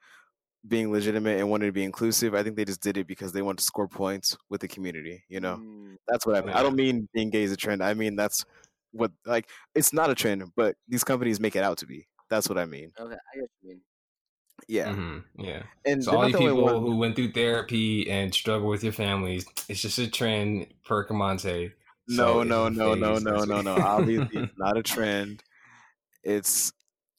being 0.69 0.93
legitimate 0.93 1.39
and 1.39 1.49
wanted 1.51 1.67
to 1.67 1.73
be 1.73 1.85
inclusive. 1.85 2.35
I 2.35 2.43
think 2.43 2.57
they 2.57 2.65
just 2.65 2.83
did 2.83 2.97
it 2.97 3.07
because 3.07 3.33
they 3.33 3.43
want 3.43 3.59
to 3.59 3.65
score 3.65 3.89
points 3.89 4.37
with 4.51 4.61
the 4.61 4.69
community. 4.69 5.25
You 5.29 5.41
know, 5.41 5.57
Mm, 5.57 5.97
that's 6.07 6.27
what 6.27 6.37
I 6.37 6.41
mean. 6.43 6.51
I 6.55 6.63
don't 6.63 6.77
mean 6.77 7.09
being 7.15 7.31
gay 7.31 7.43
is 7.43 7.53
a 7.53 7.57
trend. 7.57 7.83
I 7.83 7.95
mean 7.95 8.17
that's 8.17 8.45
what 8.93 9.11
like 9.25 9.49
it's 9.75 9.93
not 9.93 10.11
a 10.11 10.15
trend, 10.15 10.45
but 10.57 10.77
these 10.89 11.05
companies 11.05 11.41
make 11.41 11.57
it 11.57 11.63
out 11.63 11.79
to 11.79 11.87
be. 11.87 12.07
That's 12.29 12.49
what 12.49 12.59
I 12.59 12.65
mean. 12.67 12.93
okay, 12.99 13.15
I 13.15 13.35
get 13.37 13.43
what 13.43 13.51
you 13.63 13.69
mean. 13.71 13.81
Yeah, 14.69 14.89
Mhm, 14.93 15.25
yeah. 15.39 15.63
and 15.87 16.05
So 16.05 16.11
they're 16.11 16.21
all 16.21 16.29
you 16.29 16.37
people 16.37 16.63
one- 16.65 16.81
who 16.83 16.97
went 16.97 17.17
through 17.17 17.33
therapy 17.33 18.11
and 18.11 18.33
struggle 18.35 18.69
with 18.69 18.85
your 18.85 18.93
families, 18.93 19.47
it's 19.69 19.81
just 19.81 19.99
a 19.99 20.09
trend 20.11 20.67
per 20.85 21.07
Camonte. 21.07 21.73
No, 22.09 22.15
So 22.17 22.43
no, 22.43 22.67
it's 22.67 22.77
no, 22.77 22.95
no, 22.95 23.15
phase, 23.15 23.25
no, 23.25 23.45
no, 23.45 23.61
no. 23.63 23.75
Obviously, 23.77 24.39
it's 24.45 24.59
not 24.59 24.77
a 24.77 24.83
trend. 24.83 25.43
It's 26.23 26.73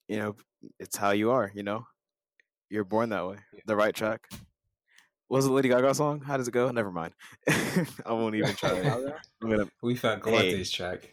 you 0.08 0.18
know, 0.18 0.36
it's 0.80 0.96
how 0.96 1.12
you 1.12 1.32
are. 1.32 1.52
You 1.56 1.64
know, 1.64 1.88
you're 2.72 2.86
born 2.86 3.10
that 3.10 3.28
way. 3.28 3.38
The 3.66 3.76
right 3.76 3.94
track. 3.94 4.22
What 5.28 5.38
was 5.38 5.46
the 5.46 5.52
Lady 5.52 5.70
Gaga 5.70 5.94
song? 5.94 6.22
How 6.22 6.38
does 6.38 6.48
it 6.48 6.52
go? 6.52 6.72
Never 6.72 6.92
mind. 6.92 7.14
I 8.06 8.12
won't 8.14 8.36
even 8.36 8.56
try. 8.56 8.72
it. 8.72 8.84
Gaga? 8.84 9.22
I'm 9.44 9.50
gonna. 9.50 9.66
We 9.82 9.96
found 9.96 10.24
Hey. 10.26 10.64
Track. 10.64 11.10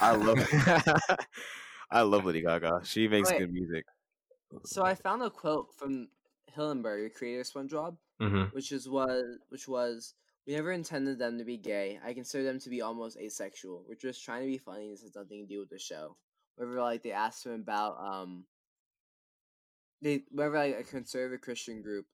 I 0.00 0.12
love. 0.12 0.38
I 1.90 2.02
love 2.02 2.24
Lady 2.24 2.42
Gaga. 2.42 2.80
She 2.84 3.08
makes 3.08 3.30
Wait. 3.30 3.38
good 3.38 3.52
music. 3.52 3.84
So 4.64 4.82
I 4.82 4.94
found 4.94 5.22
a 5.22 5.30
quote 5.30 5.74
from 5.76 6.08
Hillenburg, 6.56 7.14
creator 7.14 7.40
of 7.40 7.46
SpongeBob, 7.46 7.96
hmm 8.20 8.44
which 8.52 8.72
is 8.72 8.88
was 8.88 9.38
which 9.50 9.68
was 9.68 10.14
we 10.46 10.54
never 10.54 10.72
intended 10.72 11.18
them 11.18 11.38
to 11.38 11.44
be 11.44 11.56
gay. 11.56 12.00
I 12.04 12.14
consider 12.14 12.44
them 12.44 12.58
to 12.60 12.70
be 12.70 12.80
almost 12.82 13.18
asexual. 13.18 13.84
We're 13.86 13.94
just 13.94 14.24
trying 14.24 14.42
to 14.42 14.46
be 14.46 14.58
funny. 14.58 14.90
This 14.90 15.02
has 15.02 15.14
nothing 15.14 15.46
to 15.46 15.54
do 15.54 15.60
with 15.60 15.70
the 15.70 15.78
show. 15.78 16.16
Whenever 16.56 16.80
like 16.80 17.02
they 17.02 17.12
asked 17.12 17.46
him 17.46 17.52
about 17.52 17.96
um 17.98 18.44
they 20.02 20.24
whenever 20.30 20.58
like 20.58 20.78
a 20.78 20.82
conservative 20.84 21.40
Christian 21.40 21.80
group 21.82 22.04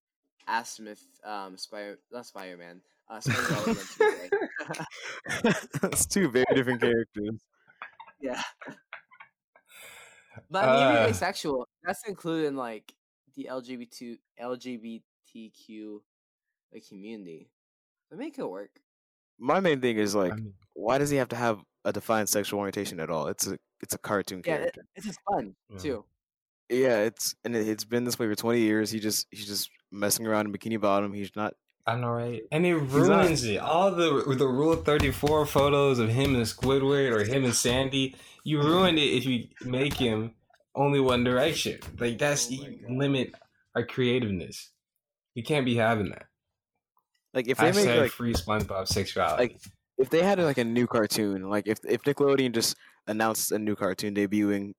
asked 0.47 0.78
him 0.78 0.87
if 0.87 1.00
um 1.25 1.57
Spider 1.57 1.99
not 2.12 2.26
Spider 2.26 2.57
Man 2.57 2.80
uh 3.11 3.18
SpongeBob 3.18 3.66
was 3.66 3.76
meant 3.76 3.88
to 3.88 3.99
be 3.99 5.49
gay. 5.83 5.88
It's 5.92 6.07
two 6.07 6.28
very 6.30 6.45
different 6.54 6.80
characters. 6.80 7.40
yeah. 8.21 8.42
But 10.50 10.64
I 10.68 10.73
mean, 10.76 10.83
even 10.92 11.02
Uh. 11.04 11.09
asexual, 11.09 11.68
that's 11.83 12.07
included 12.07 12.47
in 12.47 12.57
like 12.57 12.92
the 13.35 13.49
LGBT 13.50 14.18
LGBTQ 14.40 16.00
like 16.73 16.87
community. 16.88 17.50
They 18.11 18.16
make 18.16 18.38
it 18.38 18.49
work. 18.49 18.71
My 19.38 19.61
main 19.61 19.80
thing 19.80 19.99
is 19.99 20.14
like, 20.14 20.33
I 20.33 20.37
mean, 20.37 20.54
why 20.75 20.99
does 20.99 21.11
he 21.11 21.16
have 21.16 21.28
to 21.28 21.37
have 21.37 21.61
a 21.85 21.92
defined 21.92 22.28
sexual 22.28 22.61
orientation 22.61 23.00
at 23.00 23.11
all? 23.11 23.28
It's 23.28 23.47
a 23.47 23.59
it's 23.80 23.95
a 23.95 23.99
cartoon 23.99 24.42
Yeah, 24.45 24.54
it, 24.54 24.59
character. 24.59 24.85
it's 24.97 25.07
just 25.07 25.21
fun 25.30 25.54
Yeah. 25.71 25.78
too. 25.78 26.04
Yeah, 26.70 26.98
it's 26.98 27.34
and 27.44 27.56
it, 27.56 27.66
it's 27.68 27.84
been 27.84 28.04
this 28.04 28.18
way 28.18 28.26
for 28.26 28.34
twenty 28.34 28.60
years. 28.60 28.90
He 28.90 29.00
just 29.00 29.26
he's 29.30 29.46
just 29.46 29.70
messing 29.90 30.26
around 30.26 30.46
in 30.46 30.52
bikini 30.52 30.80
bottom. 30.80 31.12
He's 31.12 31.34
not. 31.34 31.54
I 31.87 31.96
know, 31.96 32.10
right? 32.10 32.42
And 32.52 32.66
it 32.66 32.76
ruins 32.76 33.44
it. 33.44 33.58
All 33.58 33.90
the 33.90 34.22
the 34.37 34.46
Rule 34.46 34.76
Thirty 34.76 35.10
Four 35.10 35.46
photos 35.46 35.98
of 35.98 36.10
him 36.10 36.34
and 36.34 36.44
Squidward 36.44 37.12
or 37.12 37.25
him 37.25 37.44
and 37.44 37.54
Sandy, 37.54 38.14
you 38.44 38.60
ruined 38.60 38.98
it 38.98 39.16
if 39.16 39.25
you 39.25 39.48
make 39.64 39.94
him 39.94 40.32
only 40.75 41.00
one 41.00 41.25
direction. 41.25 41.78
Like 41.98 42.18
that's 42.18 42.48
Oh 42.48 42.52
you 42.52 42.78
limit 42.88 43.32
our 43.75 43.87
creativeness. 43.87 44.70
You 45.34 45.42
can't 45.42 45.64
be 45.64 45.76
having 45.76 46.10
that. 46.10 46.26
Like 47.32 47.48
if 47.48 47.58
they 47.58 47.70
Hashtag 47.70 47.87
make 47.87 48.00
like 48.00 48.10
free 48.10 48.34
SpongeBob 48.34 48.88
sexuality. 48.88 49.42
like 49.42 49.60
if 49.96 50.10
they 50.10 50.22
had 50.22 50.38
like 50.38 50.58
a 50.58 50.64
new 50.64 50.87
cartoon, 50.87 51.48
like 51.48 51.66
if 51.66 51.78
if 51.88 52.02
Nickelodeon 52.02 52.52
just 52.52 52.76
announced 53.06 53.52
a 53.52 53.58
new 53.58 53.75
cartoon 53.75 54.14
debuting 54.14 54.75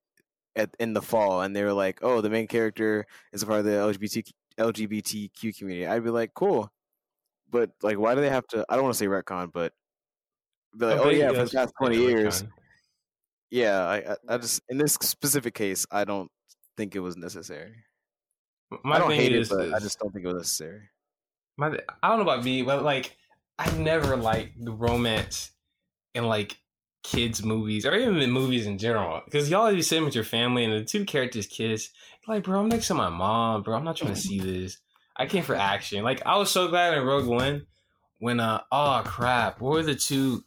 at 0.56 0.76
in 0.80 0.94
the 0.94 1.02
fall, 1.02 1.42
and 1.42 1.56
they 1.56 1.64
were 1.64 1.74
like, 1.74 2.00
"Oh, 2.02 2.22
the 2.22 2.30
main 2.30 2.48
character 2.48 3.06
is 3.34 3.44
a 3.44 3.48
part 3.48 3.60
of 3.60 3.66
the 3.66 3.72
LGBT 3.72 4.32
LGBTQ 4.58 5.58
community," 5.58 5.88
I'd 5.88 6.04
be 6.04 6.10
like, 6.10 6.34
"Cool," 6.34 6.72
but 7.50 7.72
like, 7.82 7.98
why 7.98 8.16
do 8.16 8.22
they 8.22 8.30
have 8.30 8.48
to? 8.48 8.66
I 8.70 8.76
don't 8.76 8.84
want 8.84 8.96
to 8.96 9.00
say 9.00 9.08
retcon, 9.08 9.52
but 9.54 9.74
be 10.78 10.86
like, 10.86 11.00
"Oh 11.00 11.10
big- 11.10 11.20
yeah, 11.20 11.30
for 11.32 11.46
the 11.46 11.52
past 11.52 11.74
twenty 11.78 11.98
years." 11.98 12.44
retcon. 12.44 12.52
Yeah, 13.52 13.82
I, 13.82 14.16
I 14.28 14.38
just 14.38 14.62
in 14.70 14.78
this 14.78 14.94
specific 14.94 15.56
case, 15.56 15.86
I 15.92 16.04
don't 16.04 16.30
think 16.78 16.96
it 16.96 17.00
was 17.00 17.18
necessary. 17.18 17.74
My 18.84 18.98
I 18.98 19.00
don't 19.00 19.10
thing 19.10 19.20
hate 19.20 19.36
is, 19.36 19.52
it, 19.52 19.56
but 19.56 19.74
I 19.74 19.80
just 19.80 19.98
don't 20.00 20.14
think 20.14 20.24
it 20.26 20.28
was 20.28 20.38
necessary. 20.38 20.90
my 21.58 21.68
I 22.04 22.10
don't 22.10 22.18
know 22.18 22.32
about 22.32 22.44
me, 22.44 22.62
but 22.62 22.84
like 22.84 23.18
I 23.58 23.72
never 23.78 24.16
liked 24.16 24.64
the 24.64 24.72
romance 24.72 25.52
in 26.14 26.26
like 26.26 26.58
kids 27.04 27.44
movies 27.44 27.86
or 27.86 27.96
even 27.96 28.18
in 28.18 28.30
movies 28.32 28.66
in 28.68 28.78
general 28.78 29.22
because 29.26 29.50
y'all 29.50 29.62
always 29.62 29.76
be 29.76 29.82
sitting 29.82 30.04
with 30.06 30.16
your 30.16 30.24
family 30.24 30.66
and 30.66 30.74
the 30.74 30.84
two 30.84 31.06
characters 31.06 31.48
kiss. 31.48 31.90
You're 32.28 32.36
like, 32.36 32.44
bro, 32.44 32.60
I'm 32.60 32.70
next 32.70 32.88
to 32.88 32.94
my 32.94 33.10
mom, 33.10 33.64
bro. 33.64 33.76
I'm 33.78 33.84
not 33.86 33.96
trying 33.98 34.14
to 34.14 34.20
see 34.20 34.40
this. 34.64 34.78
I 35.16 35.26
came 35.26 35.44
for 35.44 35.56
action. 35.56 36.04
Like 36.04 36.26
I 36.26 36.38
was 36.38 36.50
so 36.52 36.68
glad 36.68 36.98
in 36.98 37.04
Rogue 37.04 37.26
One 37.28 37.66
when 38.20 38.40
uh 38.40 38.62
oh 38.72 39.02
crap, 39.06 39.62
what 39.62 39.72
were 39.74 39.84
the 39.84 39.96
two 39.96 40.44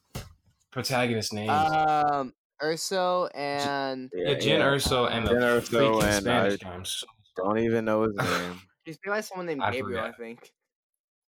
protagonist 0.71 1.33
names? 1.33 1.51
Um, 1.51 2.33
Erso 2.63 3.29
and 3.35 4.11
yeah, 4.15 4.35
Jyn 4.35 4.61
Erso 4.61 5.11
and 5.11 5.27
the 5.27 5.33
Jyn 5.33 5.41
Erso 5.41 5.69
freaking 5.69 6.03
and 6.05 6.15
Spanish 6.25 6.53
I- 6.55 6.57
guy. 6.65 6.75
I'm 6.75 6.85
so- 6.85 7.07
Don't 7.37 7.59
even 7.59 7.85
know 7.85 8.03
his 8.03 8.15
name. 8.15 8.61
he's 8.85 8.99
played 8.99 9.13
by 9.15 9.21
someone 9.21 9.47
named 9.47 9.63
I 9.63 9.73
Gabriel, 9.73 10.05
I 10.05 10.13
think. 10.13 10.53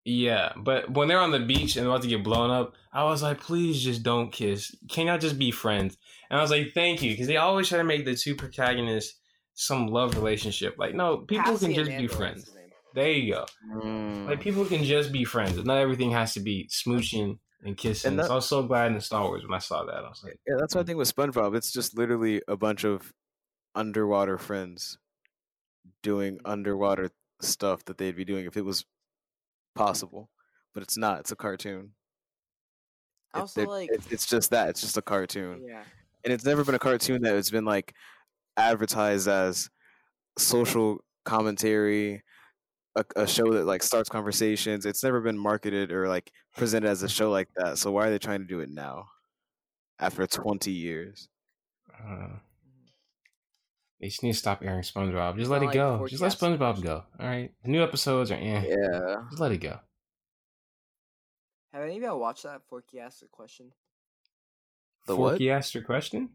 Yeah, 0.05 0.53
but 0.57 0.91
when 0.91 1.09
they're 1.09 1.19
on 1.21 1.31
the 1.31 1.41
beach 1.41 1.77
and 1.77 1.87
about 1.87 2.03
to 2.03 2.09
get 2.09 2.23
blown 2.23 2.51
up, 2.51 2.75
I 2.93 3.05
was 3.05 3.23
like, 3.23 3.41
please 3.41 3.83
just 3.83 4.03
don't 4.03 4.31
kiss. 4.31 4.75
Can 4.89 5.07
y'all 5.07 5.17
just 5.19 5.39
be 5.39 5.51
friends? 5.51 5.97
And 6.29 6.39
I 6.39 6.43
was 6.43 6.51
like, 6.51 6.73
thank 6.75 7.03
you, 7.03 7.11
because 7.13 7.27
they 7.27 7.39
always 7.39 7.69
try 7.69 7.79
to 7.79 7.85
make 7.85 8.05
the 8.05 8.15
two 8.15 8.35
protagonists 8.35 9.19
some 9.55 9.87
love 9.87 10.15
relationship. 10.15 10.75
Like, 10.79 10.95
no, 10.95 11.19
people 11.19 11.45
Cassie 11.53 11.73
can 11.73 11.85
just 11.87 11.97
be 11.97 12.07
friends. 12.07 12.51
There 12.95 13.11
you 13.11 13.33
go. 13.33 13.47
Mm. 13.73 14.29
Like, 14.29 14.41
people 14.41 14.65
can 14.67 14.85
just 14.85 15.11
be 15.11 15.25
friends. 15.25 15.57
Not 15.65 15.79
everything 15.79 16.11
has 16.13 16.35
to 16.35 16.41
be 16.41 16.69
smooching 16.71 17.39
and 17.65 17.77
kissing. 17.77 18.11
And 18.11 18.19
that- 18.19 18.27
so 18.27 18.33
I 18.33 18.37
was 18.37 18.47
so 18.47 18.63
glad 18.63 18.93
in 18.93 19.01
Star 19.01 19.23
Wars 19.25 19.43
when 19.43 19.55
I 19.55 19.59
saw 19.59 19.85
that. 19.85 19.97
I 19.97 20.09
was 20.09 20.23
like, 20.23 20.39
Yeah, 20.47 20.57
that's 20.59 20.75
what 20.75 20.83
I 20.83 20.85
think 20.85 20.99
with 20.99 21.15
SpongeBob. 21.15 21.57
It's 21.57 21.73
just 21.73 21.97
literally 21.97 22.43
a 22.47 22.57
bunch 22.57 22.85
of 22.85 23.13
underwater 23.75 24.39
friends 24.39 24.99
doing 26.03 26.39
underwater 26.45 27.11
stuff 27.41 27.85
that 27.87 27.99
they'd 27.99 28.17
be 28.17 28.25
doing 28.25 28.45
if 28.45 28.57
it 28.57 28.65
was 28.65 28.85
possible. 29.75 30.31
But 30.73 30.83
it's 30.83 30.97
not. 30.97 31.21
It's 31.21 31.33
a 31.33 31.37
cartoon. 31.37 31.91
I 33.33 33.39
It- 33.39 33.41
also 33.41 33.63
it- 33.63 33.69
like, 33.69 33.89
it's, 33.93 34.11
it's 34.13 34.27
just 34.27 34.51
that. 34.51 34.69
It's 34.71 34.81
just 34.81 34.97
a 34.97 35.03
cartoon, 35.03 35.65
yeah. 35.69 35.83
and 36.25 36.33
it's 36.33 36.45
never 36.45 36.65
been 36.65 36.75
a 36.75 36.79
cartoon 36.81 37.23
that 37.23 37.35
has 37.35 37.51
been 37.51 37.65
like 37.65 37.95
advertised 38.57 39.29
as 39.29 39.69
social 40.39 40.99
commentary, 41.25 42.23
a, 42.97 43.05
a 43.17 43.27
show 43.27 43.53
that 43.53 43.65
like 43.67 43.83
starts 43.83 44.09
conversations. 44.09 44.85
It's 44.87 45.03
never 45.05 45.21
been 45.21 45.39
marketed 45.39 45.91
or 45.93 46.09
like 46.09 46.31
presented 46.57 46.89
as 46.89 47.03
a 47.03 47.09
show 47.09 47.31
like 47.31 47.49
that. 47.57 47.79
So 47.79 47.91
why 47.93 48.07
are 48.07 48.11
they 48.11 48.19
trying 48.19 48.41
to 48.41 48.47
do 48.47 48.61
it 48.61 48.69
now? 48.71 49.07
After 50.01 50.27
twenty 50.27 50.73
years. 50.73 51.29
uh, 52.05 52.29
they 54.05 54.09
just 54.11 54.23
need 54.23 54.33
to 54.33 54.39
stop 54.39 54.63
airing 54.63 54.83
SpongeBob. 54.83 55.39
Just 55.39 55.51
let 55.51 55.61
Kinda 55.63 55.65
it 55.79 55.83
like 55.83 55.99
go. 56.01 56.07
Just 56.07 56.21
let 56.21 56.33
SpongeBob 56.33 56.83
go. 56.83 57.05
All 57.19 57.27
right. 57.27 57.51
The 57.63 57.71
new 57.71 57.83
episodes 57.83 58.31
are 58.31 58.35
eh. 58.35 58.65
Yeah. 58.69 59.23
Just 59.31 59.41
let 59.41 59.51
it 59.51 59.63
go. 59.63 59.79
Have 61.73 61.85
any 61.85 61.97
of 61.97 62.03
y'all 62.03 62.21
watched 62.21 62.43
that 62.43 62.61
Forky 62.69 63.01
asks 63.01 63.23
a 63.23 63.29
question? 63.29 63.73
The 65.07 65.17
what? 65.17 65.31
Forky 65.31 65.51
asked 65.51 65.75
your 65.75 65.85
question? 65.85 66.29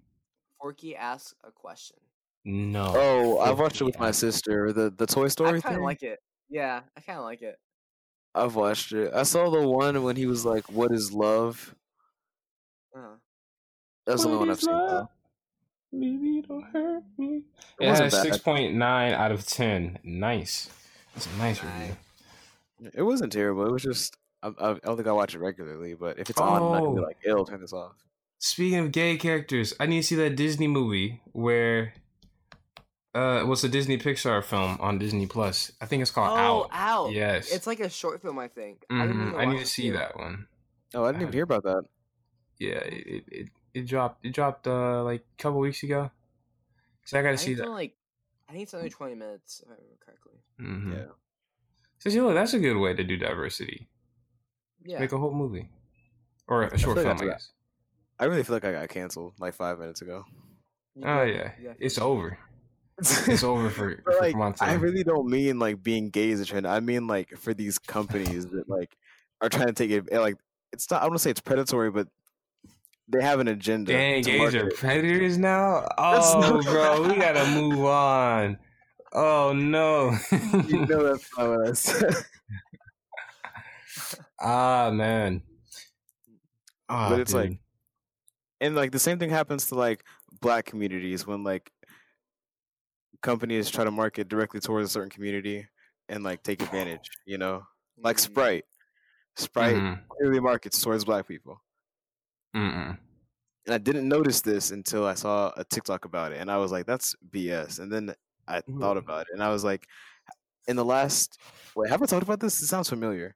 Forky 0.60 0.96
asks 0.96 1.36
a 1.44 1.52
question. 1.52 1.98
No. 2.44 2.92
Oh, 2.96 3.38
I've 3.38 3.60
watched 3.60 3.82
it 3.82 3.86
with 3.86 4.00
my 4.00 4.10
sister. 4.10 4.74
The 4.74 4.90
the 4.90 5.06
Toy 5.06 5.28
Story 5.28 5.50
I 5.50 5.52
kind 5.52 5.64
thing. 5.66 5.76
of 5.76 5.82
like 5.84 6.02
it. 6.02 6.18
Yeah, 6.50 6.82
I 6.98 7.02
kind 7.02 7.20
of 7.20 7.26
like 7.26 7.44
it. 7.44 7.60
I've 8.34 8.56
watched 8.56 8.94
it. 8.94 9.14
I 9.14 9.22
saw 9.22 9.48
the 9.52 9.68
one 9.68 10.02
when 10.02 10.16
he 10.16 10.26
was 10.26 10.44
like, 10.44 10.72
"What 10.72 10.92
is 10.92 11.14
love?" 11.14 11.76
Uh, 12.98 13.18
That's 14.08 14.24
the 14.24 14.30
only 14.30 14.40
one 14.40 14.50
I've 14.50 14.58
is 14.58 14.64
seen. 14.64 14.74
though. 14.74 15.08
Baby, 15.92 16.44
don't 16.48 16.64
hurt 16.72 17.04
me. 17.18 17.42
It 17.80 17.86
It 17.86 17.90
wasn't 17.90 18.06
has 18.06 18.14
bad. 18.14 18.24
six 18.24 18.38
point 18.38 18.76
nine 18.76 19.14
out 19.14 19.32
of 19.32 19.46
ten. 19.46 19.98
Nice. 20.04 20.70
That's 21.14 21.28
a 21.28 21.38
nice 21.38 21.64
review. 21.64 21.96
It 22.94 23.02
wasn't 23.02 23.32
terrible. 23.34 23.66
It 23.66 23.72
was 23.72 23.84
just 23.84 24.16
I, 24.44 24.50
I 24.60 24.70
I 24.72 24.74
don't 24.84 24.96
think 24.96 25.08
I 25.08 25.12
watch 25.12 25.34
it 25.36 25.40
regularly, 25.40 25.96
but 25.96 26.20
if 26.20 26.30
it's 26.30 26.40
on, 26.40 26.54
I'm 26.54 26.84
gonna 26.84 26.96
be 26.96 27.02
Oh. 27.02 27.04
like, 27.04 27.18
"It'll 27.24 27.46
turn 27.46 27.60
this 27.62 27.74
off." 27.74 27.94
Speaking 28.38 28.80
of 28.80 28.92
gay 28.92 29.18
characters, 29.18 29.74
I 29.80 29.86
need 29.88 30.02
to 30.02 30.08
see 30.08 30.16
that 30.16 30.36
Disney 30.36 30.68
movie 30.68 31.22
where 31.34 31.94
uh 33.16 33.42
what's 33.42 33.64
a 33.64 33.70
Disney 33.70 33.98
Pixar 33.98 34.44
film 34.44 34.78
on 34.80 35.00
Disney 35.00 35.26
Plus. 35.26 35.72
I 35.82 35.88
think 35.88 36.02
it's 36.04 36.12
called 36.12 36.38
oh, 36.40 36.40
Out. 36.42 36.70
out. 36.72 37.12
Yes. 37.14 37.52
It's 37.52 37.66
like 37.68 37.80
a 37.80 37.90
short 37.90 38.22
film, 38.22 38.38
I 38.40 38.48
think. 38.48 38.86
I, 38.92 39.08
didn't 39.08 39.18
Mhm, 39.18 39.28
even 39.30 39.40
I 39.40 39.46
need 39.46 39.60
to 39.60 39.66
see 39.66 39.90
too. 39.90 39.94
that 39.98 40.16
one. 40.16 40.48
Oh, 40.94 41.04
I 41.04 41.08
didn't 41.12 41.22
I 41.22 41.24
even 41.24 41.34
hear 41.34 41.44
about 41.44 41.64
that. 41.64 41.84
Yeah, 42.60 42.76
it 42.76 43.24
it, 43.28 43.50
it, 43.74 43.80
it 43.82 43.88
dropped 43.88 44.26
it 44.26 44.34
dropped 44.34 44.68
uh 44.68 45.04
like 45.04 45.22
a 45.38 45.42
couple 45.42 45.60
weeks 45.60 45.84
ago. 45.84 46.12
So 47.06 47.18
I 47.18 47.22
I 47.22 47.24
gotta 47.24 47.38
think 47.38 47.48
see 47.48 47.54
that. 47.56 47.70
like, 47.70 47.96
I 48.48 48.52
think 48.54 48.64
it's 48.64 48.74
only 48.74 48.90
twenty 48.90 49.16
minutes, 49.16 49.62
if 49.64 49.68
I 49.70 49.74
remember 49.74 49.98
correctly. 50.06 50.34
Mm-hmm. 50.62 50.92
Yeah. 50.94 51.14
So 52.00 52.10
see, 52.10 52.22
look, 52.22 52.34
that's 52.36 52.54
a 52.54 52.60
good 52.60 52.78
way 52.78 52.94
to 52.94 53.04
do 53.04 53.18
diversity. 53.18 53.88
Yeah. 54.86 55.00
Make 55.00 55.12
a 55.12 55.18
whole 55.18 55.34
movie. 55.34 55.70
Or 56.48 56.64
a 56.64 56.78
short 56.78 56.98
feel 56.98 57.06
like 57.06 57.18
film, 57.20 57.30
I 57.30 57.34
guess. 57.34 57.52
I 58.20 58.26
really 58.26 58.44
feel 58.44 58.56
like 58.56 58.66
I 58.66 58.72
got 58.72 58.90
canceled 58.90 59.34
like 59.40 59.54
five 59.54 59.80
minutes 59.80 60.02
ago. 60.02 60.24
You 60.96 61.04
Oh 61.06 61.26
did- 61.26 61.36
yeah. 61.36 61.52
you 61.62 61.76
It's 61.80 61.96
definitely 61.96 62.16
over. 62.18 62.40
It's 63.00 63.44
over 63.44 63.70
for, 63.70 64.02
But 64.06 64.16
for 64.16 64.20
like, 64.22 64.36
Monte. 64.36 64.62
I 64.66 64.74
really 64.74 65.04
don't 65.04 65.30
mean 65.30 65.58
like 65.60 65.82
being 65.82 66.10
gay 66.10 66.30
is 66.30 66.42
a 66.42 66.46
trend. 66.46 66.68
I 66.68 66.80
mean 66.82 67.08
like 67.08 67.38
for 67.38 67.54
these 67.54 67.78
companies 67.80 68.46
that 68.48 68.68
like 68.70 68.96
are 69.42 69.48
trying 69.50 69.68
to 69.68 69.74
take 69.74 69.92
it. 69.92 70.12
Like 70.12 70.36
it's 70.74 70.90
not. 70.92 70.98
I 70.98 71.04
don't 71.06 71.12
want 71.12 71.20
to 71.20 71.24
say 71.24 71.32
it's 71.32 71.40
predatory, 71.40 71.92
but 71.92 72.08
they 73.12 73.22
have 73.24 73.40
an 73.40 73.48
agenda. 73.48 73.92
Dang, 73.92 74.22
gays 74.24 74.56
are 74.56 74.70
predators 74.72 75.38
now. 75.38 75.88
Oh, 75.98 76.62
bro, 76.62 77.08
we 77.08 77.16
gotta 77.20 77.46
move 77.60 77.84
on. 77.86 78.58
Oh 79.14 79.54
no. 79.54 80.16
you 80.68 80.86
know 80.86 81.04
that's 81.04 81.28
not 81.38 81.50
what 81.50 81.70
I 81.70 81.74
said. 81.74 82.14
ah 84.42 84.92
man. 84.94 85.42
Ah, 86.88 87.10
But 87.10 87.20
it's 87.20 87.34
like- 87.34 87.60
and 88.62 88.76
like 88.76 88.92
the 88.92 89.00
same 89.00 89.20
thing 89.20 89.30
happens 89.30 89.68
to 89.68 89.76
like 89.76 90.04
black 90.42 90.66
communities 90.66 91.26
when 91.26 91.44
like 91.44 91.72
companies 93.22 93.70
try 93.70 93.84
to 93.84 93.92
market 93.92 94.28
directly 94.28 94.60
towards 94.60 94.90
a 94.90 94.92
certain 94.92 95.10
community 95.10 95.68
and 96.10 96.24
like 96.24 96.44
take 96.44 96.62
advantage. 96.62 97.10
You 97.26 97.38
know, 97.38 97.64
like 97.98 98.18
Mm, 98.18 98.22
Sprite. 98.22 98.66
Sprite 99.38 99.76
Mhm. 99.78 100.00
clearly 100.10 100.40
markets 100.40 100.82
towards 100.82 101.06
black 101.06 101.28
people. 101.28 101.62
Mm-mm. 102.56 102.98
and 103.66 103.74
I 103.74 103.78
didn't 103.78 104.08
notice 104.08 104.42
this 104.42 104.72
until 104.72 105.06
I 105.06 105.14
saw 105.14 105.52
a 105.58 105.64
TikTok 105.64 106.06
about 106.06 106.32
it, 106.32 106.40
and 106.40 106.50
I 106.52 106.58
was 106.58 106.72
like, 106.72 106.86
"That's 106.86 107.16
BS." 107.30 107.80
And 107.80 107.92
then 107.92 108.14
I 108.48 108.62
thought 108.62 108.98
mm-hmm. 108.98 108.98
about 108.98 109.22
it, 109.22 109.34
and 109.34 109.44
I 109.44 109.50
was 109.50 109.64
like, 109.64 109.88
"In 110.68 110.76
the 110.76 110.86
last, 110.86 111.38
wait, 111.76 111.90
have 111.90 112.02
I 112.02 112.06
talked 112.06 112.24
about 112.24 112.40
this? 112.40 112.62
It 112.62 112.68
sounds 112.68 112.90
familiar. 112.90 113.36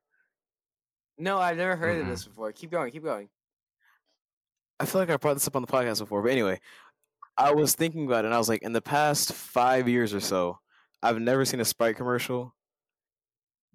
No, 1.17 1.37
I've 1.37 1.57
never 1.57 1.75
heard 1.75 1.99
of 1.99 2.05
Mm-mm. 2.05 2.09
this 2.09 2.25
before. 2.25 2.51
Keep 2.51 2.71
going, 2.71 2.91
keep 2.91 3.03
going. 3.03 3.29
I 4.79 4.85
feel 4.85 4.99
like 4.99 5.09
I 5.09 5.17
brought 5.17 5.35
this 5.35 5.47
up 5.47 5.55
on 5.55 5.61
the 5.61 5.67
podcast 5.67 5.99
before, 5.99 6.21
but 6.23 6.31
anyway, 6.31 6.59
I 7.37 7.53
was 7.53 7.75
thinking 7.75 8.05
about 8.05 8.25
it, 8.25 8.27
and 8.27 8.33
I 8.33 8.37
was 8.37 8.49
like, 8.49 8.63
in 8.63 8.73
the 8.73 8.81
past 8.81 9.33
five 9.33 9.87
years 9.87 10.13
or 10.13 10.19
so, 10.19 10.59
I've 11.01 11.19
never 11.19 11.45
seen 11.45 11.59
a 11.59 11.65
Sprite 11.65 11.95
commercial 11.95 12.55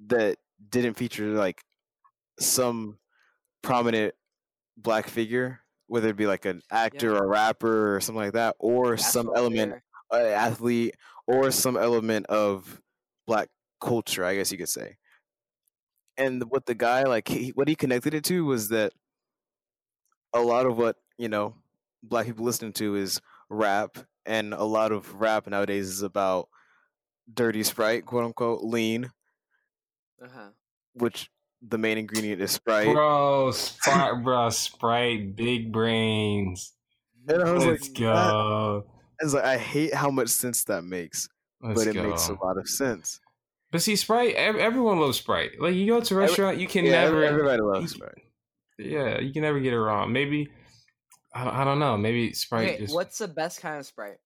that 0.06 0.38
didn't 0.70 0.94
feature 0.94 1.28
like 1.34 1.62
some 2.40 2.98
prominent 3.62 4.14
black 4.82 5.08
figure, 5.08 5.60
whether 5.86 6.08
it 6.08 6.16
be 6.16 6.26
like 6.26 6.44
an 6.44 6.62
actor 6.70 7.14
or 7.14 7.24
a 7.24 7.26
rapper 7.26 7.94
or 7.96 8.00
something 8.00 8.22
like 8.24 8.32
that, 8.34 8.56
or 8.58 8.96
some 8.96 9.30
element 9.34 9.82
uh, 10.12 10.16
athlete 10.16 10.94
or 11.26 11.50
some 11.50 11.76
element 11.76 12.26
of 12.26 12.80
black 13.26 13.48
culture, 13.80 14.24
I 14.24 14.36
guess 14.36 14.50
you 14.52 14.58
could 14.58 14.68
say. 14.68 14.96
And 16.16 16.44
what 16.50 16.66
the 16.66 16.74
guy 16.74 17.02
like 17.04 17.28
he, 17.28 17.50
what 17.50 17.68
he 17.68 17.74
connected 17.76 18.14
it 18.14 18.24
to 18.24 18.44
was 18.44 18.68
that 18.70 18.92
a 20.32 20.40
lot 20.40 20.66
of 20.66 20.76
what 20.76 20.96
you 21.16 21.28
know 21.28 21.54
black 22.02 22.26
people 22.26 22.44
listen 22.44 22.72
to 22.74 22.96
is 22.96 23.20
rap, 23.48 23.98
and 24.26 24.52
a 24.54 24.64
lot 24.64 24.92
of 24.92 25.14
rap 25.14 25.46
nowadays 25.46 25.88
is 25.88 26.02
about 26.02 26.48
dirty 27.32 27.62
sprite, 27.62 28.06
quote 28.06 28.24
unquote, 28.24 28.62
lean, 28.62 29.10
Uh-huh. 30.22 30.50
which 30.94 31.30
the 31.62 31.78
main 31.78 31.98
ingredient 31.98 32.40
is 32.40 32.52
sprite. 32.52 32.86
Bro, 32.92 33.50
Sprite, 33.52 34.22
bro, 34.22 34.50
Sprite, 34.50 35.34
big 35.36 35.72
brains. 35.72 36.72
And 37.28 37.42
I 37.42 37.52
was 37.52 37.64
Let's 37.66 37.88
that- 37.88 37.98
go. 37.98 38.84
I 39.20 39.24
was 39.24 39.34
like, 39.34 39.44
I 39.44 39.58
hate 39.58 39.92
how 39.94 40.10
much 40.10 40.28
sense 40.28 40.62
that 40.64 40.82
makes, 40.84 41.28
Let's 41.60 41.80
but 41.84 41.88
it 41.88 41.94
go. 41.94 42.08
makes 42.08 42.28
a 42.28 42.34
lot 42.34 42.56
of 42.56 42.68
sense. 42.68 43.20
But 43.72 43.82
see, 43.82 43.96
Sprite, 43.96 44.34
ev- 44.36 44.56
everyone 44.56 45.00
loves 45.00 45.18
Sprite. 45.18 45.60
Like 45.60 45.74
you 45.74 45.86
go 45.86 46.00
to 46.00 46.14
a 46.14 46.18
restaurant, 46.18 46.58
you 46.58 46.66
can 46.68 46.84
Yeah, 46.84 46.92
never. 47.04 47.24
everybody 47.24 47.60
loves 47.60 47.92
sprite. 47.92 48.22
Yeah, 48.78 49.18
you 49.20 49.32
can 49.32 49.42
never 49.42 49.58
get 49.60 49.72
it 49.72 49.78
wrong. 49.80 50.12
Maybe 50.12 50.48
I 51.34 51.44
don't, 51.44 51.54
I 51.54 51.64
don't 51.64 51.78
know. 51.80 51.96
Maybe 51.98 52.32
Sprite 52.32 52.68
Okay, 52.68 52.78
just. 52.82 52.94
what's 52.94 53.18
the 53.18 53.28
best 53.28 53.60
kind 53.60 53.78
of 53.80 53.84
Sprite? 53.86 54.16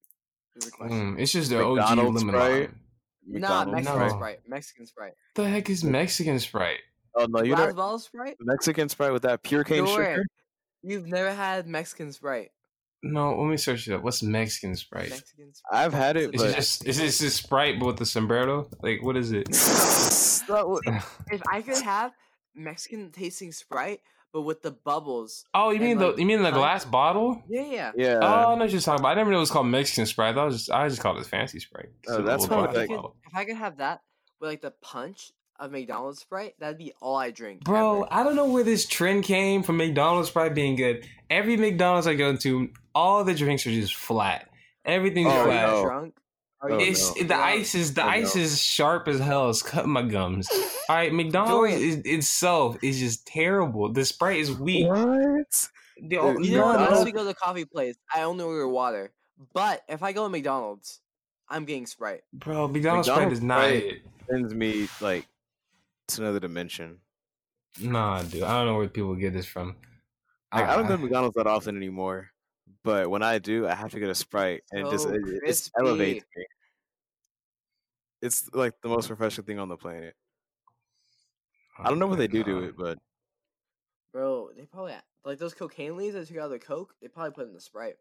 Is 0.56 0.66
the 0.66 0.70
question. 0.70 1.16
Mm, 1.16 1.20
it's 1.20 1.32
just 1.32 1.48
the 1.50 1.60
OG 1.64 1.76
McDonald's 1.78 2.22
lemon 2.22 2.34
Sprite? 2.40 2.52
lime. 2.60 3.40
Nah, 3.40 3.64
Mexican 3.64 3.84
No. 3.84 4.08
Sprite. 4.08 4.10
Sprite. 4.10 4.38
Mexican 4.46 4.86
Sprite. 4.86 5.12
The 5.34 5.48
heck 5.48 5.70
is 5.70 5.82
Mexican 5.82 6.38
Sprite? 6.38 6.80
Oh 7.14 7.26
no, 7.28 7.42
you 7.42 7.54
don't 7.56 7.74
Laswell 7.76 8.00
Sprite? 8.00 8.36
Mexican 8.40 8.88
Sprite 8.88 9.12
with 9.12 9.22
that 9.22 9.42
pure 9.42 9.64
cane 9.64 9.86
Sure. 9.86 10.04
sugar. 10.04 10.24
You've 10.82 11.06
never 11.06 11.32
had 11.32 11.66
Mexican 11.66 12.12
Sprite. 12.12 12.50
No, 13.04 13.36
let 13.40 13.48
me 13.50 13.56
search 13.56 13.88
it 13.88 13.94
up. 13.94 14.02
What's 14.02 14.22
Mexican 14.22 14.76
Sprite? 14.76 15.10
Mexican 15.10 15.52
Sprite. 15.52 15.84
I've 15.84 15.92
had 15.92 16.16
it, 16.16 16.30
It's 16.32 16.42
but 16.42 16.50
it 16.50 16.56
just 16.56 16.86
is 16.86 16.98
this 16.98 17.18
just 17.18 17.42
Sprite 17.42 17.78
but 17.80 17.86
with 17.86 17.96
the 17.98 18.06
sombrero? 18.06 18.68
Like 18.80 19.02
what 19.02 19.16
is 19.16 19.32
it? 19.32 19.48
That 20.48 21.02
if 21.30 21.40
I 21.50 21.62
could 21.62 21.82
have 21.82 22.12
Mexican 22.54 23.12
tasting 23.12 23.52
Sprite, 23.52 24.00
but 24.32 24.42
with 24.42 24.60
the 24.62 24.72
bubbles. 24.72 25.44
oh, 25.54 25.70
you 25.70 25.78
mean 25.80 25.98
like, 25.98 26.16
the 26.16 26.20
you 26.22 26.26
mean 26.26 26.38
the 26.38 26.44
honey- 26.50 26.56
glass 26.56 26.84
bottle? 26.84 27.42
Yeah, 27.48 27.62
yeah. 27.62 27.92
yeah, 27.96 28.18
oh, 28.20 28.26
I 28.26 28.54
know 28.54 28.64
what 28.64 28.70
you're 28.72 28.80
talking 28.80 29.00
about. 29.00 29.10
I 29.12 29.14
never 29.14 29.30
knew 29.30 29.36
it 29.36 29.40
was 29.40 29.50
called 29.50 29.66
Mexican 29.68 30.06
Sprite. 30.06 30.36
I 30.36 30.44
was 30.44 30.56
just 30.58 30.70
I 30.70 30.88
just 30.88 31.00
called 31.00 31.18
it 31.18 31.26
fancy 31.26 31.60
Sprite. 31.60 31.90
Oh, 32.08 32.22
that's 32.22 32.48
what 32.48 32.70
I 32.70 32.72
if, 32.72 32.76
I 32.76 32.86
could, 32.86 33.04
if 33.26 33.36
I 33.36 33.44
could 33.44 33.56
have 33.56 33.76
that 33.78 34.02
with 34.40 34.50
like 34.50 34.62
the 34.62 34.72
punch 34.82 35.32
of 35.60 35.70
McDonald's 35.70 36.20
Sprite, 36.20 36.54
that'd 36.58 36.78
be 36.78 36.92
all 37.00 37.16
I 37.16 37.30
drink. 37.30 37.64
Bro, 37.64 38.02
ever. 38.04 38.08
I 38.12 38.22
don't 38.24 38.36
know 38.36 38.46
where 38.50 38.64
this 38.64 38.86
trend 38.86 39.24
came 39.24 39.62
from 39.62 39.76
McDonald's 39.76 40.28
Sprite 40.28 40.54
being 40.54 40.76
good. 40.76 41.06
Every 41.30 41.56
McDonald's 41.56 42.06
I 42.06 42.14
go 42.14 42.36
to, 42.36 42.68
all 42.94 43.24
the 43.24 43.34
drinks 43.34 43.66
are 43.66 43.70
just 43.70 43.94
flat. 43.94 44.48
Everything's 44.84 45.28
Oh, 45.32 45.36
Are 45.40 45.44
flat. 45.44 45.68
you 45.68 45.74
no. 45.74 45.82
drunk? 45.84 46.14
Oh, 46.64 46.78
It's 46.78 47.08
no. 47.14 47.22
the 47.22 47.28
drunk? 47.28 47.42
ice 47.42 47.74
is 47.74 47.94
the 47.94 48.04
Oh, 48.04 48.08
ice 48.08 48.34
no. 48.36 48.42
is 48.42 48.60
sharp 48.60 49.08
as 49.08 49.18
hell. 49.20 49.50
It's 49.50 49.62
cutting 49.62 49.90
my 49.90 50.02
gums. 50.02 50.48
All 50.88 50.96
right, 50.96 51.12
McDonald's 51.12 51.50
Dorian. 51.52 51.80
is, 51.80 51.96
itself 52.04 52.76
is 52.82 52.98
just 52.98 53.26
terrible. 53.26 53.92
The 53.92 54.04
Sprite 54.04 54.38
is 54.40 54.52
weak. 54.52 54.86
what? 54.88 55.68
The- 56.00 56.08
Dude, 56.08 56.44
You 56.46 56.56
know, 56.58 56.72
no, 56.72 56.84
unless 56.86 57.04
we 57.04 57.12
go 57.12 57.20
to 57.20 57.24
the 57.26 57.34
coffee 57.34 57.64
place, 57.64 57.96
I 58.12 58.22
only 58.22 58.42
order 58.44 58.66
water. 58.66 59.12
But 59.54 59.82
if 59.88 60.02
I 60.02 60.12
go 60.12 60.24
to 60.24 60.28
McDonald's, 60.28 61.00
I'm 61.48 61.64
getting 61.64 61.86
Sprite. 61.86 62.22
bro, 62.32 62.66
McDonald's, 62.68 63.08
Sprite 63.08 63.30
is 63.32 63.40
not 63.42 63.60
Sprite- 63.60 63.84
it. 63.84 64.02
Sends 64.30 64.54
me 64.54 64.88
like 65.00 65.26
to 66.08 66.22
another 66.22 66.40
dimension. 66.40 66.98
Nah, 67.80 68.22
dude, 68.22 68.42
I 68.42 68.58
don't 68.58 68.66
know 68.66 68.76
where 68.76 68.88
people 68.88 69.14
get 69.14 69.32
this 69.32 69.46
from. 69.46 69.76
Like, 70.52 70.68
I 70.68 70.76
don't 70.76 70.86
go 70.86 70.96
to 70.96 71.02
McDonald's 71.02 71.34
that 71.36 71.46
often 71.46 71.76
anymore, 71.76 72.30
but 72.84 73.08
when 73.08 73.22
I 73.22 73.38
do, 73.38 73.66
I 73.66 73.74
have 73.74 73.90
to 73.92 74.00
get 74.00 74.10
a 74.10 74.14
Sprite, 74.14 74.62
and 74.70 74.86
it 74.86 74.90
just 74.90 75.04
So 75.04 75.14
it, 75.14 75.22
it 75.44 75.70
elevates 75.78 76.24
me. 76.36 76.44
It's 78.20 78.50
like 78.52 78.74
the 78.82 78.88
most 78.88 79.08
refreshing 79.08 79.44
thing 79.44 79.58
on 79.58 79.68
the 79.68 79.76
planet. 79.76 80.14
I 81.78 81.86
oh 81.86 81.90
don't 81.90 81.98
know 81.98 82.06
what 82.06 82.18
they 82.18 82.28
do 82.28 82.44
to 82.44 82.64
it, 82.64 82.76
but 82.76 82.98
Bro, 84.12 84.50
they 84.56 84.66
probably 84.66 84.92
like 85.24 85.38
those 85.38 85.54
cocaine 85.54 85.96
leaves 85.96 86.14
that 86.14 86.28
took 86.28 86.36
out 86.36 86.44
of 86.44 86.50
the 86.50 86.58
Coke. 86.58 86.94
They 87.00 87.08
probably 87.08 87.32
put 87.32 87.46
in 87.46 87.54
the 87.54 87.60
Sprite. 87.60 87.96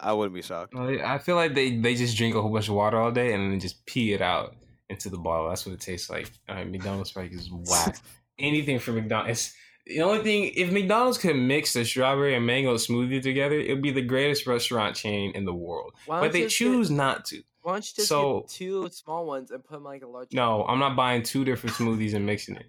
I 0.00 0.12
wouldn't 0.12 0.34
be 0.34 0.42
shocked. 0.42 0.74
I 0.76 1.18
feel 1.18 1.34
like 1.34 1.54
they, 1.54 1.76
they 1.76 1.94
just 1.96 2.16
drink 2.16 2.34
a 2.34 2.40
whole 2.40 2.52
bunch 2.52 2.68
of 2.68 2.74
water 2.74 2.98
all 2.98 3.10
day 3.10 3.32
and 3.32 3.50
then 3.50 3.58
just 3.58 3.84
pee 3.84 4.12
it 4.12 4.22
out 4.22 4.54
into 4.90 5.08
the 5.10 5.18
bottle. 5.18 5.48
That's 5.48 5.66
what 5.66 5.72
it 5.74 5.80
tastes 5.80 6.08
like. 6.10 6.30
All 6.48 6.54
right, 6.56 6.68
McDonald's 6.70 7.10
Sprite 7.10 7.32
is 7.32 7.50
whack. 7.50 7.98
Anything 8.38 8.78
from 8.78 8.96
McDonald's. 8.96 9.54
The 9.86 10.02
only 10.02 10.22
thing, 10.24 10.52
if 10.56 10.72
McDonald's 10.72 11.16
could 11.18 11.36
mix 11.36 11.72
the 11.74 11.84
strawberry 11.84 12.34
and 12.34 12.44
mango 12.44 12.74
smoothie 12.74 13.22
together, 13.22 13.54
it 13.58 13.68
would 13.72 13.82
be 13.82 13.92
the 13.92 14.02
greatest 14.02 14.46
restaurant 14.46 14.96
chain 14.96 15.30
in 15.36 15.44
the 15.44 15.54
world. 15.54 15.92
But 16.08 16.32
they 16.32 16.48
choose 16.48 16.88
Get, 16.88 16.96
not 16.96 17.24
to. 17.26 17.42
why 17.62 17.74
don't 17.74 17.84
you 17.86 17.92
just 17.94 18.08
So- 18.08 18.40
get 18.40 18.48
two 18.50 18.88
small 18.90 19.26
ones 19.26 19.52
and 19.52 19.62
put 19.64 19.74
them 19.74 19.82
in, 19.82 19.84
like 19.84 20.02
a 20.02 20.08
large? 20.08 20.32
No, 20.32 20.64
I'm 20.64 20.80
not 20.80 20.96
buying 20.96 21.22
two 21.22 21.44
different 21.44 21.76
smoothies 21.76 22.14
and 22.14 22.26
mixing 22.26 22.56
it. 22.56 22.66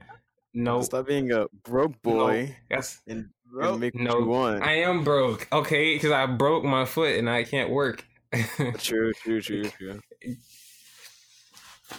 No, 0.53 0.81
Stop 0.81 1.07
being 1.07 1.31
a 1.31 1.47
broke 1.63 1.99
boy 2.01 2.55
that's 2.69 3.01
and, 3.07 3.29
Bro, 3.51 3.71
and 3.73 3.79
make 3.79 3.95
no. 3.95 4.11
what 4.13 4.19
you 4.19 4.25
want. 4.27 4.63
I 4.63 4.73
am 4.81 5.03
broke. 5.03 5.47
Okay, 5.51 5.95
because 5.95 6.11
I 6.11 6.25
broke 6.27 6.63
my 6.63 6.85
foot 6.85 7.15
and 7.17 7.29
I 7.29 7.43
can't 7.43 7.69
work. 7.71 8.05
True, 8.79 9.13
true, 9.13 9.41
true, 9.41 9.69
true. 9.69 9.99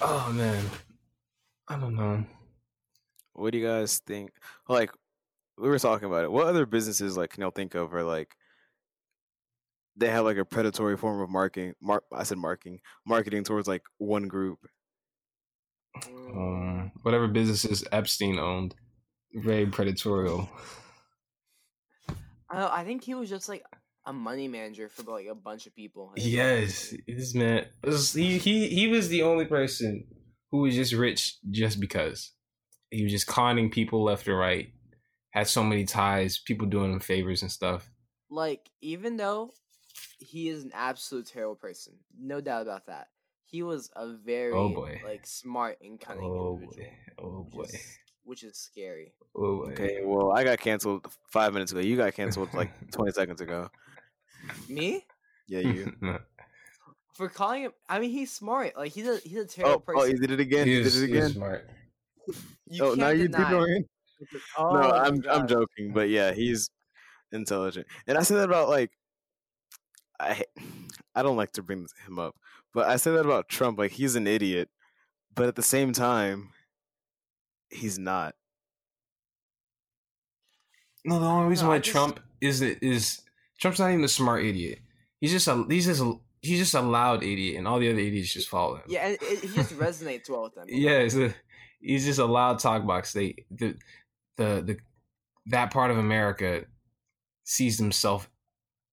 Oh 0.01 0.33
man, 0.33 0.65
I 1.69 1.79
don't 1.79 1.97
know. 1.97 2.25
What 3.33 3.53
do 3.53 3.59
you 3.59 3.67
guys 3.67 3.99
think? 3.99 4.31
Like, 4.69 4.91
we 5.57 5.69
were 5.69 5.79
talking 5.79 6.07
about 6.07 6.25
it. 6.25 6.33
What 6.33 6.47
other 6.47 6.67
businesses 6.67 7.17
like 7.17 7.31
can 7.31 7.43
y'all 7.43 7.51
think 7.51 7.75
of 7.75 7.95
are 7.95 8.03
like 8.03 8.35
they 9.97 10.09
have 10.09 10.25
like 10.25 10.37
a 10.37 10.45
predatory 10.45 10.97
form 10.97 11.21
of 11.21 11.31
marketing? 11.31 11.75
Mar- 11.81 12.05
I 12.13 12.23
said 12.23 12.39
marketing, 12.39 12.81
marketing 13.07 13.45
towards 13.45 13.69
like 13.69 13.83
one 13.99 14.29
group. 14.29 14.59
Um, 16.07 16.93
whatever 17.03 17.27
businesses 17.27 17.85
Epstein 17.91 18.39
owned, 18.39 18.75
very 19.35 19.67
predatorial. 19.67 20.49
I, 22.51 22.81
I 22.81 22.85
think 22.85 23.03
he 23.03 23.15
was 23.15 23.29
just 23.29 23.49
like 23.49 23.65
a 24.09 24.13
money 24.13 24.49
manager 24.49 24.89
for 24.89 25.03
like 25.05 25.27
a 25.27 25.35
bunch 25.35 25.67
of 25.67 25.75
people. 25.77 26.13
Yes, 26.17 26.95
this 27.07 27.35
man. 27.35 27.67
was- 27.85 28.13
He 28.15 28.39
he 28.39 28.69
he 28.69 28.89
was 28.89 29.09
the 29.09 29.23
only 29.23 29.45
person 29.45 30.07
who 30.51 30.59
was 30.63 30.75
just 30.75 30.93
rich 30.95 31.37
just 31.51 31.79
because 31.79 32.33
he 32.91 33.03
was 33.03 33.13
just 33.13 33.27
conning 33.27 33.71
people 33.71 34.03
left 34.05 34.27
and 34.27 34.39
right. 34.39 34.69
Had 35.31 35.47
so 35.47 35.63
many 35.63 35.85
ties, 35.85 36.39
people 36.39 36.67
doing 36.67 36.91
him 36.93 37.01
favors 37.01 37.43
and 37.43 37.53
stuff. 37.53 37.91
Like 38.31 38.69
even 38.81 39.17
though 39.19 39.53
he 40.19 40.49
is 40.49 40.65
an 40.65 40.73
absolute 40.75 41.27
terrible 41.27 41.55
person, 41.57 41.95
no 42.19 42.41
doubt 42.41 42.63
about 42.63 42.87
that. 42.87 43.09
He 43.45 43.63
was 43.63 43.91
a 43.97 44.09
very 44.15 44.53
Oh, 44.53 44.69
boy. 44.71 45.01
like 45.05 45.27
smart 45.27 45.79
and 45.83 46.01
cunning 46.01 46.25
Oh 46.25 46.55
individual. 46.61 46.87
boy! 47.19 47.25
Oh 47.25 47.45
boy! 47.51 47.59
Which 47.61 47.75
is, 47.75 47.99
which 48.25 48.43
is 48.45 48.57
scary. 48.59 49.13
Oh 49.37 49.65
boy! 49.65 49.73
Okay, 49.73 50.01
well, 50.05 50.33
I 50.33 50.45
got 50.45 50.59
canceled 50.61 51.07
five 51.31 51.53
minutes 51.55 51.73
ago. 51.73 51.81
You 51.81 51.97
got 51.97 52.15
canceled 52.15 52.53
like 52.55 52.71
twenty 52.93 53.13
seconds 53.13 53.41
ago. 53.41 53.71
Me? 54.69 55.05
Yeah, 55.47 55.61
you. 55.61 55.93
for 57.15 57.29
calling 57.29 57.63
him. 57.63 57.73
I 57.89 57.99
mean, 57.99 58.11
he's 58.11 58.31
smart. 58.33 58.77
Like 58.77 58.93
he's 58.93 59.07
a 59.09 59.19
he's 59.25 59.39
a 59.39 59.47
terrible 59.47 59.83
Oh, 59.89 60.01
oh, 60.01 60.05
he 60.05 60.15
did 60.15 60.31
it 60.31 60.41
again. 60.41 60.67
He, 60.67 60.75
He 60.75 60.81
is, 60.81 60.95
did 60.95 61.03
it 61.05 61.13
he 61.13 61.19
is 61.19 61.25
again. 61.27 61.35
smart. 61.37 61.69
you 62.71 62.85
oh, 62.85 62.95
now 62.95 63.09
you 63.11 63.29
deny. 63.29 63.45
people 63.45 63.65
in. 63.65 63.85
Oh, 64.59 64.73
no, 64.75 64.81
I'm 64.91 65.23
I'm 65.31 65.47
joking, 65.47 65.93
but 65.93 66.09
yeah, 66.09 66.33
he's 66.33 66.71
intelligent. 67.31 67.87
And 68.09 68.19
I 68.19 68.23
say 68.23 68.35
that 68.35 68.49
about 68.49 68.69
like 68.69 68.91
I 70.19 70.43
I 71.15 71.23
don't 71.23 71.37
like 71.37 71.53
to 71.53 71.63
bring 71.63 71.87
him 72.05 72.19
up, 72.19 72.35
but 72.75 72.89
I 72.89 72.97
say 72.97 73.13
that 73.13 73.25
about 73.25 73.49
Trump. 73.49 73.79
Like 73.79 73.93
he's 73.93 74.17
an 74.17 74.27
idiot, 74.27 74.71
but 75.37 75.47
at 75.47 75.55
the 75.55 75.63
same 75.63 75.93
time, 75.93 76.51
he's 77.71 77.97
not. 77.97 78.35
No, 81.05 81.21
the 81.21 81.27
only 81.27 81.49
reason 81.51 81.67
No, 81.67 81.71
why 81.71 81.79
just- 81.79 81.93
Trump 81.93 82.19
is 82.41 82.61
is 82.61 83.21
Trump's 83.61 83.79
not 83.81 83.91
even 83.91 84.05
a 84.05 84.09
smart 84.09 84.45
idiot. 84.45 84.81
He's 85.21 85.33
just 85.33 85.49
a 85.49 85.65
he's 85.69 85.87
just 85.87 86.01
a, 86.01 86.15
he's 86.43 86.59
just 86.61 86.75
a 86.75 86.81
loud 86.81 87.23
idiot, 87.23 87.57
and 87.57 87.67
all 87.67 87.79
the 87.79 87.91
other 87.91 87.99
idiots 87.99 88.33
just 88.33 88.49
follow 88.49 88.77
him. 88.77 88.83
Yeah, 88.89 89.07
and 89.09 89.19
it, 89.21 89.41
he 89.41 89.49
just 89.49 89.75
resonates 89.79 90.29
well 90.31 90.45
with 90.45 90.55
them. 90.55 90.67
yeah. 90.69 90.99
It's 90.99 91.17
a, 91.17 91.35
he's 91.81 92.05
just 92.05 92.19
a 92.21 92.25
loud 92.25 92.59
talk 92.61 92.87
box. 92.87 93.13
They 93.13 93.45
the 93.51 93.75
the 94.37 94.63
the 94.65 94.77
that 95.47 95.73
part 95.73 95.91
of 95.91 95.99
America 95.99 96.65
sees 97.45 97.79
himself 97.79 98.31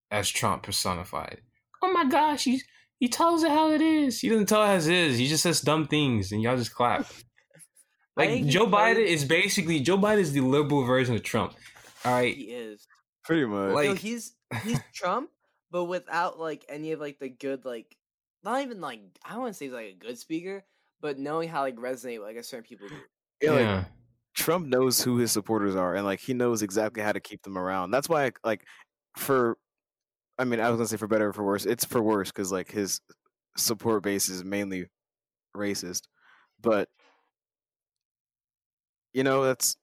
as 0.10 0.30
Trump 0.30 0.64
personified. 0.64 1.42
Oh 1.82 1.92
my 1.92 2.06
gosh, 2.06 2.46
he 2.46 2.62
he 3.00 3.08
tells 3.08 3.44
it 3.44 3.52
how 3.52 3.72
it 3.72 3.82
is. 3.82 4.22
He 4.22 4.30
doesn't 4.30 4.48
tell 4.48 4.64
it 4.64 4.70
as 4.76 4.88
it 4.88 4.96
is. 4.96 5.18
He 5.18 5.28
just 5.28 5.44
says 5.44 5.62
dumb 5.62 5.86
things, 5.88 6.32
and 6.32 6.42
y'all 6.42 6.58
just 6.58 6.74
clap. 6.74 7.06
Like 8.18 8.46
Joe 8.46 8.66
Biden 8.66 9.06
is 9.06 9.26
basically 9.26 9.82
Joe 9.82 9.98
Biden 9.98 10.20
is 10.20 10.32
the 10.32 10.40
liberal 10.40 10.84
version 10.86 11.16
of 11.16 11.24
Trump. 11.24 11.54
All 12.06 12.14
right, 12.14 12.34
He 12.34 12.44
is. 12.44 12.88
Pretty 13.26 13.46
much. 13.46 13.74
Like- 13.74 13.90
no, 13.90 13.94
he's 13.96 14.36
he's 14.64 14.80
Trump, 14.94 15.30
but 15.72 15.86
without 15.86 16.40
like 16.40 16.66
any 16.70 16.92
of 16.92 17.00
like 17.00 17.20
the 17.20 17.30
good 17.30 17.66
like 17.66 17.98
not 18.44 18.62
even 18.62 18.80
like 18.80 19.02
I 19.26 19.32
don't 19.34 19.42
want 19.42 19.54
to 19.54 19.58
say 19.58 19.66
he's 19.66 19.74
like 19.74 19.98
a 20.02 20.06
good 20.06 20.18
speaker, 20.18 20.64
but 21.02 21.18
knowing 21.20 21.50
how 21.50 21.62
like 21.62 21.76
resonate 21.76 22.20
with, 22.20 22.28
like 22.28 22.38
a 22.38 22.44
certain 22.44 22.64
people 22.64 22.88
do. 22.88 22.96
yeah, 23.42 23.52
like. 23.52 23.86
Trump 24.36 24.68
knows 24.68 25.02
who 25.02 25.18
his 25.18 25.32
supporters 25.32 25.76
are, 25.76 25.96
and 25.96 26.06
like 26.06 26.20
he 26.20 26.34
knows 26.34 26.62
exactly 26.62 27.02
how 27.02 27.14
to 27.14 27.22
keep 27.22 27.42
them 27.44 27.58
around. 27.58 27.92
That's 27.92 28.10
why, 28.10 28.34
like, 28.44 28.66
for, 29.18 29.58
I 30.38 30.44
mean, 30.44 30.60
I 30.60 30.70
was 30.70 30.78
gonna 30.78 30.88
say 30.88 30.98
for 30.98 31.08
better 31.08 31.30
or 31.30 31.34
for 31.34 31.44
worse. 31.44 31.66
It's 31.66 31.86
for 31.86 32.02
worse 32.02 32.32
because 32.32 32.52
like 32.52 32.70
his 32.70 33.00
support 33.56 34.04
base 34.04 34.28
is 34.28 34.44
mainly 34.44 34.88
racist, 35.56 36.02
but 36.62 36.90
you 39.14 39.24
know 39.24 39.44
that's 39.46 39.78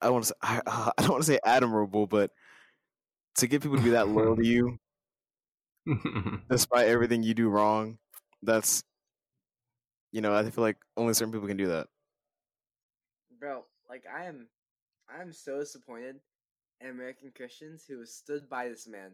I 0.00 0.10
want 0.10 0.24
to 0.24 0.28
say 0.28 0.34
I, 0.40 0.60
uh, 0.66 0.90
I 0.98 1.02
don't 1.02 1.10
want 1.10 1.24
to 1.24 1.32
say 1.32 1.40
admirable, 1.44 2.06
but 2.06 2.30
to 3.38 3.46
get 3.46 3.62
people 3.62 3.76
to 3.76 3.82
be 3.82 3.90
that 3.90 4.08
loyal 4.08 4.36
to 4.36 4.46
you 4.46 4.78
despite 6.50 6.88
everything 6.88 7.22
you 7.22 7.34
do 7.34 7.48
wrong, 7.48 7.98
that's 8.42 8.82
you 10.12 10.20
know 10.20 10.34
I 10.34 10.48
feel 10.50 10.62
like 10.62 10.78
only 10.96 11.14
certain 11.14 11.32
people 11.32 11.48
can 11.48 11.56
do 11.56 11.68
that. 11.68 11.88
Bro, 13.38 13.64
like 13.88 14.04
I 14.12 14.24
am 14.24 14.48
I 15.08 15.22
am 15.22 15.32
so 15.32 15.60
disappointed 15.60 16.16
in 16.80 16.90
American 16.90 17.32
Christians 17.34 17.84
who 17.88 17.98
have 18.00 18.08
stood 18.08 18.48
by 18.48 18.68
this 18.68 18.86
man 18.88 19.12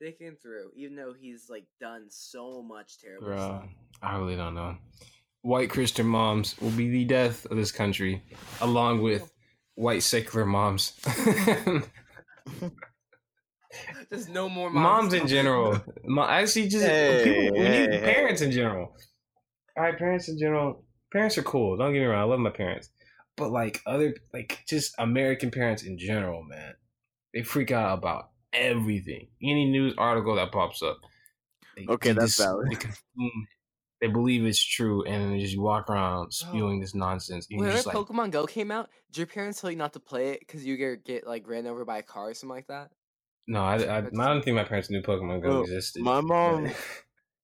thick 0.00 0.20
and 0.20 0.40
through, 0.40 0.70
even 0.74 0.96
though 0.96 1.14
he's 1.18 1.48
like 1.50 1.66
done 1.80 2.06
so 2.08 2.62
much 2.62 2.98
terrible 2.98 3.28
Bruh, 3.28 3.38
stuff. 3.38 3.68
I 4.02 4.16
really 4.16 4.36
don't 4.36 4.54
know. 4.54 4.76
White 5.42 5.70
Christian 5.70 6.06
moms 6.06 6.56
will 6.60 6.70
be 6.70 6.88
the 6.88 7.04
death 7.04 7.44
of 7.46 7.56
this 7.58 7.70
country, 7.70 8.22
along 8.62 9.02
with 9.02 9.30
white 9.74 10.02
secular 10.02 10.46
moms. 10.46 10.98
There's 14.10 14.28
no 14.28 14.48
more 14.48 14.70
moms 14.70 15.14
in 15.14 15.26
general. 15.26 15.80
Mo- 16.04 16.26
Actually, 16.26 16.68
just 16.68 16.84
Hey, 16.84 17.22
people, 17.24 17.58
we 17.58 17.68
need 17.68 17.90
hey, 17.90 18.00
parents 18.00 18.42
in 18.42 18.50
general. 18.50 18.96
All 19.76 19.84
right, 19.84 19.98
parents 19.98 20.28
in 20.28 20.38
general. 20.38 20.84
Parents 21.12 21.38
are 21.38 21.42
cool. 21.42 21.76
Don't 21.76 21.92
get 21.92 22.00
me 22.00 22.06
wrong. 22.06 22.20
I 22.20 22.24
love 22.24 22.40
my 22.40 22.50
parents, 22.50 22.90
but 23.36 23.50
like 23.50 23.80
other, 23.86 24.14
like 24.32 24.60
just 24.68 24.94
American 24.98 25.50
parents 25.50 25.82
in 25.82 25.98
general, 25.98 26.42
man, 26.42 26.74
they 27.32 27.42
freak 27.42 27.70
out 27.70 27.98
about 27.98 28.30
everything. 28.52 29.28
Any 29.42 29.70
news 29.70 29.94
article 29.98 30.36
that 30.36 30.52
pops 30.52 30.82
up. 30.82 30.98
They, 31.76 31.86
Okay, 31.88 32.12
they 32.12 32.20
that's 32.20 32.38
valid. 32.38 32.68
They, 32.70 32.76
consume- 32.76 33.46
they 34.00 34.08
believe 34.08 34.44
it's 34.44 34.62
true, 34.62 35.02
and 35.04 35.32
then 35.32 35.40
just 35.40 35.58
walk 35.58 35.88
around 35.88 36.26
oh. 36.26 36.28
spewing 36.30 36.80
this 36.80 36.94
nonsense. 36.94 37.46
And 37.50 37.58
you're 37.58 37.68
Whenever 37.68 37.78
just 37.78 37.86
like, 37.86 37.96
Pokemon 37.96 38.32
Go 38.32 38.46
came 38.46 38.70
out, 38.70 38.90
did 39.10 39.18
your 39.18 39.26
parents 39.26 39.60
tell 39.60 39.70
you 39.70 39.76
not 39.76 39.92
to 39.94 40.00
play 40.00 40.30
it 40.30 40.40
because 40.40 40.64
you 40.64 40.76
get 40.76 41.04
get 41.04 41.26
like 41.26 41.48
ran 41.48 41.66
over 41.66 41.84
by 41.84 41.98
a 41.98 42.02
car 42.02 42.30
or 42.30 42.34
something 42.34 42.54
like 42.54 42.66
that? 42.66 42.90
No, 43.46 43.60
I, 43.62 43.76
I, 43.76 43.98
I 43.98 44.02
don't 44.02 44.42
think 44.42 44.56
my 44.56 44.64
parents 44.64 44.90
knew 44.90 45.02
Pokemon 45.02 45.42
Go 45.42 45.48
Well, 45.48 45.60
existed. 45.62 46.02
my 46.02 46.20
mom- 46.22 46.70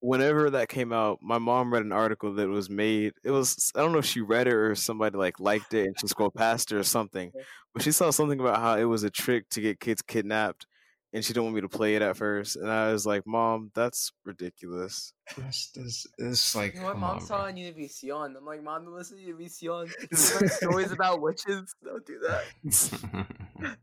whenever 0.00 0.50
that 0.50 0.68
came 0.68 0.92
out, 0.92 1.18
my 1.22 1.38
mom 1.38 1.72
read 1.72 1.84
an 1.84 1.92
article 1.92 2.32
that 2.34 2.48
was 2.48 2.70
made. 2.70 3.12
It 3.22 3.30
was 3.30 3.70
I 3.74 3.80
don't 3.80 3.92
know 3.92 3.98
if 3.98 4.06
she 4.06 4.20
read 4.20 4.46
it 4.46 4.54
or 4.54 4.74
somebody 4.74 5.16
like 5.16 5.38
liked 5.40 5.74
it 5.74 5.86
and 5.86 5.94
she 6.00 6.06
scrolled 6.08 6.34
past 6.34 6.72
it 6.72 6.76
or 6.76 6.84
something, 6.84 7.32
but 7.74 7.82
she 7.82 7.92
saw 7.92 8.10
something 8.10 8.40
about 8.40 8.58
how 8.60 8.76
it 8.78 8.84
was 8.84 9.02
a 9.02 9.10
trick 9.10 9.48
to 9.50 9.60
get 9.60 9.78
kids 9.80 10.00
kidnapped, 10.02 10.66
and 11.12 11.24
she 11.24 11.32
didn't 11.32 11.44
want 11.44 11.56
me 11.56 11.60
to 11.60 11.68
play 11.68 11.96
it 11.96 12.02
at 12.02 12.16
first. 12.16 12.56
And 12.56 12.70
I 12.70 12.92
was 12.92 13.04
like, 13.04 13.26
"Mom, 13.26 13.70
that's 13.74 14.10
ridiculous." 14.24 15.12
It's, 15.36 15.70
it's, 15.76 16.06
it's 16.18 16.56
like, 16.56 16.74
You 16.74 16.80
know 16.80 16.86
what? 16.86 16.98
Mom 16.98 17.16
on, 17.16 17.20
saw 17.20 17.36
bro. 17.36 17.46
on 17.46 17.54
Univision. 17.56 18.36
I'm 18.36 18.44
like, 18.44 18.62
Mom, 18.64 18.84
don't 18.84 18.94
listen 18.94 19.16
to 19.18 19.22
Univision. 19.22 19.92
It's 20.10 20.56
stories 20.56 20.90
about 20.92 21.20
witches. 21.20 21.72
Don't 21.84 22.04
do 22.06 22.18
that. 22.26 23.26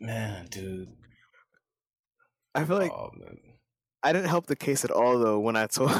man, 0.00 0.46
dude. 0.50 0.88
I 2.54 2.64
feel 2.64 2.78
like 2.78 2.90
oh, 2.92 3.10
man. 3.16 3.36
I 4.02 4.12
didn't 4.12 4.28
help 4.28 4.46
the 4.46 4.56
case 4.56 4.84
at 4.84 4.90
all 4.90 5.18
though 5.18 5.38
when 5.38 5.54
I 5.56 5.66
told 5.68 5.92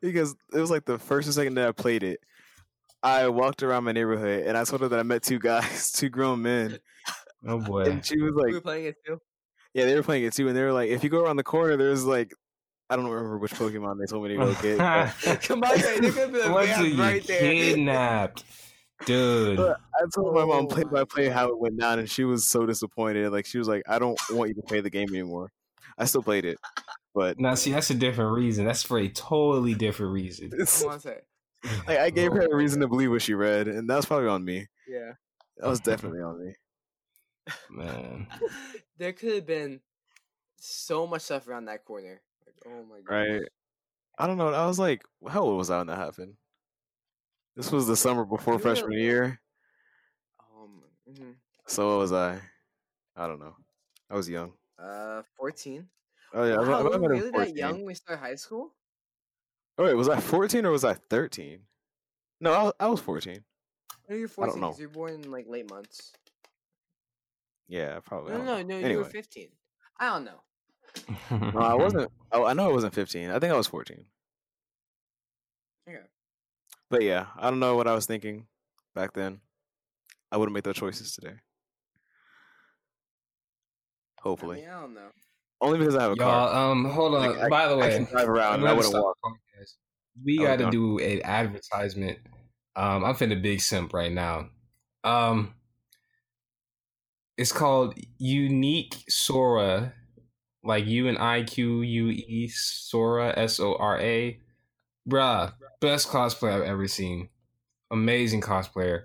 because 0.00 0.34
it 0.52 0.58
was 0.58 0.70
like 0.70 0.84
the 0.84 0.98
first 0.98 1.28
or 1.28 1.32
second 1.32 1.54
day 1.54 1.66
I 1.66 1.72
played 1.72 2.02
it. 2.02 2.20
I 3.02 3.28
walked 3.28 3.62
around 3.62 3.84
my 3.84 3.92
neighborhood 3.92 4.46
and 4.46 4.56
I 4.56 4.64
told 4.64 4.80
her 4.82 4.88
that 4.88 4.98
I 4.98 5.02
met 5.02 5.22
two 5.22 5.38
guys, 5.38 5.92
two 5.96 6.08
grown 6.08 6.42
men, 6.42 6.78
Oh 7.46 7.58
boy. 7.58 7.82
and 7.84 8.04
she 8.04 8.20
was 8.20 8.32
like, 8.34 8.46
we 8.46 8.52
like, 8.52 8.54
were 8.54 8.60
playing 8.60 8.84
it 8.86 8.96
too. 9.06 9.18
"Yeah, 9.74 9.86
they 9.86 9.94
were 9.96 10.02
playing 10.04 10.24
it 10.24 10.32
too." 10.34 10.46
And 10.48 10.56
they 10.56 10.62
were 10.62 10.72
like, 10.72 10.90
"If 10.90 11.02
you 11.02 11.10
go 11.10 11.24
around 11.24 11.36
the 11.36 11.42
corner, 11.42 11.76
there's 11.76 12.04
like, 12.04 12.32
I 12.88 12.94
don't 12.96 13.06
remember 13.08 13.38
which 13.38 13.54
Pokemon 13.54 13.98
they 13.98 14.06
told 14.06 14.22
me 14.22 14.30
to 14.30 14.36
go 14.36 14.54
get." 14.62 14.78
but- 14.78 15.42
Come 15.42 15.62
on, 15.64 15.80
man, 15.80 16.00
they're 16.02 16.12
gonna 16.12 16.32
be 16.32 16.38
like, 16.40 16.52
What 16.52 16.66
"Yeah, 16.68 16.78
do 16.82 16.88
you 16.88 17.00
right 17.02 17.24
there. 17.26 17.40
kidnapped, 17.40 18.44
dude? 19.04 19.56
But 19.56 19.80
I 19.94 20.04
told 20.14 20.34
my 20.34 20.44
mom 20.44 20.66
play 20.66 20.84
my 20.84 20.90
by 20.90 21.04
play 21.04 21.28
how 21.28 21.48
it 21.48 21.58
went 21.58 21.78
down, 21.78 21.98
and 21.98 22.10
she 22.10 22.24
was 22.24 22.44
so 22.44 22.66
disappointed. 22.66 23.30
Like 23.32 23.46
she 23.46 23.58
was 23.58 23.68
like, 23.68 23.82
"I 23.88 23.98
don't 23.98 24.18
want 24.30 24.48
you 24.48 24.54
to 24.54 24.62
play 24.62 24.80
the 24.80 24.90
game 24.90 25.08
anymore." 25.10 25.50
I 25.98 26.06
still 26.06 26.22
played 26.22 26.44
it, 26.44 26.58
but 27.14 27.38
Now, 27.38 27.54
see, 27.54 27.72
that's 27.72 27.90
a 27.90 27.94
different 27.94 28.32
reason. 28.32 28.64
That's 28.64 28.82
for 28.82 28.98
a 28.98 29.08
totally 29.08 29.74
different 29.74 30.12
reason. 30.12 30.50
it's, 30.58 30.84
say. 31.02 31.18
like 31.86 31.98
I 31.98 32.10
gave 32.10 32.32
her 32.32 32.42
a 32.42 32.54
reason 32.54 32.80
to 32.80 32.88
believe 32.88 33.10
what 33.10 33.22
she 33.22 33.34
read, 33.34 33.68
and 33.68 33.88
that 33.88 33.96
was 33.96 34.06
probably 34.06 34.28
on 34.28 34.44
me. 34.44 34.66
Yeah. 34.88 35.12
That 35.58 35.68
was 35.68 35.80
definitely 35.80 36.22
on 36.22 36.44
me. 36.44 36.54
man. 37.70 38.26
There 38.98 39.12
could 39.12 39.34
have 39.34 39.46
been 39.46 39.80
so 40.58 41.08
much 41.08 41.22
stuff 41.22 41.48
around 41.48 41.64
that 41.64 41.84
corner. 41.84 42.20
Like, 42.46 42.54
oh 42.66 42.84
my 42.84 43.00
god. 43.00 43.12
Right. 43.12 43.42
I 44.16 44.26
don't 44.28 44.36
know. 44.36 44.48
I 44.48 44.66
was 44.66 44.78
like, 44.78 45.02
how 45.28 45.42
old 45.42 45.58
was 45.58 45.70
I 45.70 45.78
when 45.78 45.88
that 45.88 45.96
happened? 45.96 46.34
This 47.56 47.70
was 47.70 47.86
the 47.86 47.96
summer 47.96 48.24
before 48.24 48.54
were- 48.54 48.58
freshman 48.60 48.92
year. 48.92 49.40
Um. 50.40 50.82
mhm. 51.08 51.34
So 51.66 51.88
what 51.90 51.98
was 51.98 52.12
I? 52.12 52.40
I 53.16 53.26
don't 53.26 53.40
know. 53.40 53.54
I 54.10 54.14
was 54.16 54.28
young. 54.28 54.52
Uh, 54.78 55.22
fourteen. 55.36 55.88
Oh 56.34 56.44
yeah, 56.44 56.54
I, 56.54 56.58
was- 56.58 56.68
I 56.68 56.72
wow, 56.72 56.82
we 56.90 56.98
were 56.98 57.08
really 57.10 57.30
14. 57.30 57.54
that 57.54 57.56
young 57.58 57.72
when 57.78 57.84
we 57.86 57.94
started 57.94 58.20
high 58.22 58.34
school? 58.36 58.74
Oh 59.78 59.84
wait, 59.84 59.94
was 59.94 60.08
I 60.08 60.18
14 60.20 60.64
or 60.66 60.70
was 60.70 60.84
I 60.84 60.94
13? 60.94 61.60
No, 62.40 62.52
I 62.52 62.62
was, 62.64 62.72
I 62.80 62.86
was 62.88 63.00
14. 63.00 63.44
No, 64.08 64.16
you're 64.16 64.24
I 64.24 64.28
don't 64.28 64.28
fourteen 64.30 64.60
know. 64.60 64.74
you're 64.78 64.88
born 64.88 65.12
in 65.14 65.30
like 65.30 65.46
late 65.46 65.68
months. 65.70 66.12
Yeah, 67.68 68.00
probably. 68.00 68.32
No, 68.32 68.40
I 68.40 68.44
no, 68.44 68.62
no, 68.62 68.80
no. 68.80 68.88
You 68.88 68.98
were 68.98 69.04
fifteen. 69.04 69.48
I 69.98 70.08
don't 70.08 70.24
know. 70.24 71.50
No, 71.52 71.60
I 71.60 71.74
wasn't. 71.84 72.10
Oh, 72.32 72.44
I 72.44 72.52
know 72.54 72.68
I 72.68 72.72
wasn't 72.72 72.92
15. 72.94 73.30
I 73.30 73.38
think 73.38 73.52
I 73.52 73.56
was 73.56 73.66
14. 73.68 74.04
Okay. 75.88 75.98
But 76.92 77.02
yeah, 77.04 77.28
I 77.38 77.48
don't 77.48 77.58
know 77.58 77.74
what 77.74 77.88
I 77.88 77.94
was 77.94 78.04
thinking 78.04 78.46
back 78.94 79.14
then. 79.14 79.40
I 80.30 80.36
wouldn't 80.36 80.52
make 80.52 80.64
those 80.64 80.76
choices 80.76 81.14
today. 81.14 81.36
I 84.18 84.20
Hopefully, 84.20 84.56
mean, 84.60 84.68
I 84.68 84.80
don't 84.82 84.92
know. 84.92 85.08
only 85.62 85.78
because 85.78 85.96
I 85.96 86.02
have 86.02 86.12
a 86.12 86.16
car. 86.16 86.50
Y'all, 86.52 86.70
um, 86.70 86.84
hold 86.84 87.14
on. 87.14 87.30
Like, 87.30 87.38
I- 87.38 87.48
By 87.48 87.66
the 87.68 87.76
I 87.76 87.78
way, 87.78 87.96
can 87.96 88.04
drive 88.04 88.28
around 88.28 88.54
I'm 88.56 88.60
and 88.60 88.68
I 88.68 88.72
wouldn't 88.74 88.92
walk. 88.94 89.16
We 90.22 90.38
Oh, 90.40 90.42
got 90.42 90.58
to 90.58 90.70
do 90.70 90.98
an 90.98 91.22
advertisement. 91.22 92.18
Um, 92.76 93.04
I'm 93.06 93.14
finna 93.14 93.40
big 93.40 93.62
simp 93.62 93.94
right 93.94 94.12
now. 94.12 94.50
Um, 95.02 95.54
it's 97.38 97.52
called 97.52 97.98
Unique 98.18 99.02
Sora, 99.08 99.94
like 100.62 100.84
U 100.84 101.08
and 101.08 101.16
I 101.16 101.44
Q 101.44 101.80
U 101.80 102.08
E 102.10 102.48
Sora 102.48 103.32
S 103.34 103.58
O 103.60 103.76
R 103.76 103.98
A. 103.98 104.38
Bruh, 105.08 105.52
best 105.80 106.08
cosplay 106.08 106.52
I've 106.54 106.62
ever 106.62 106.86
seen. 106.88 107.28
Amazing 107.90 108.40
cosplayer. 108.40 109.02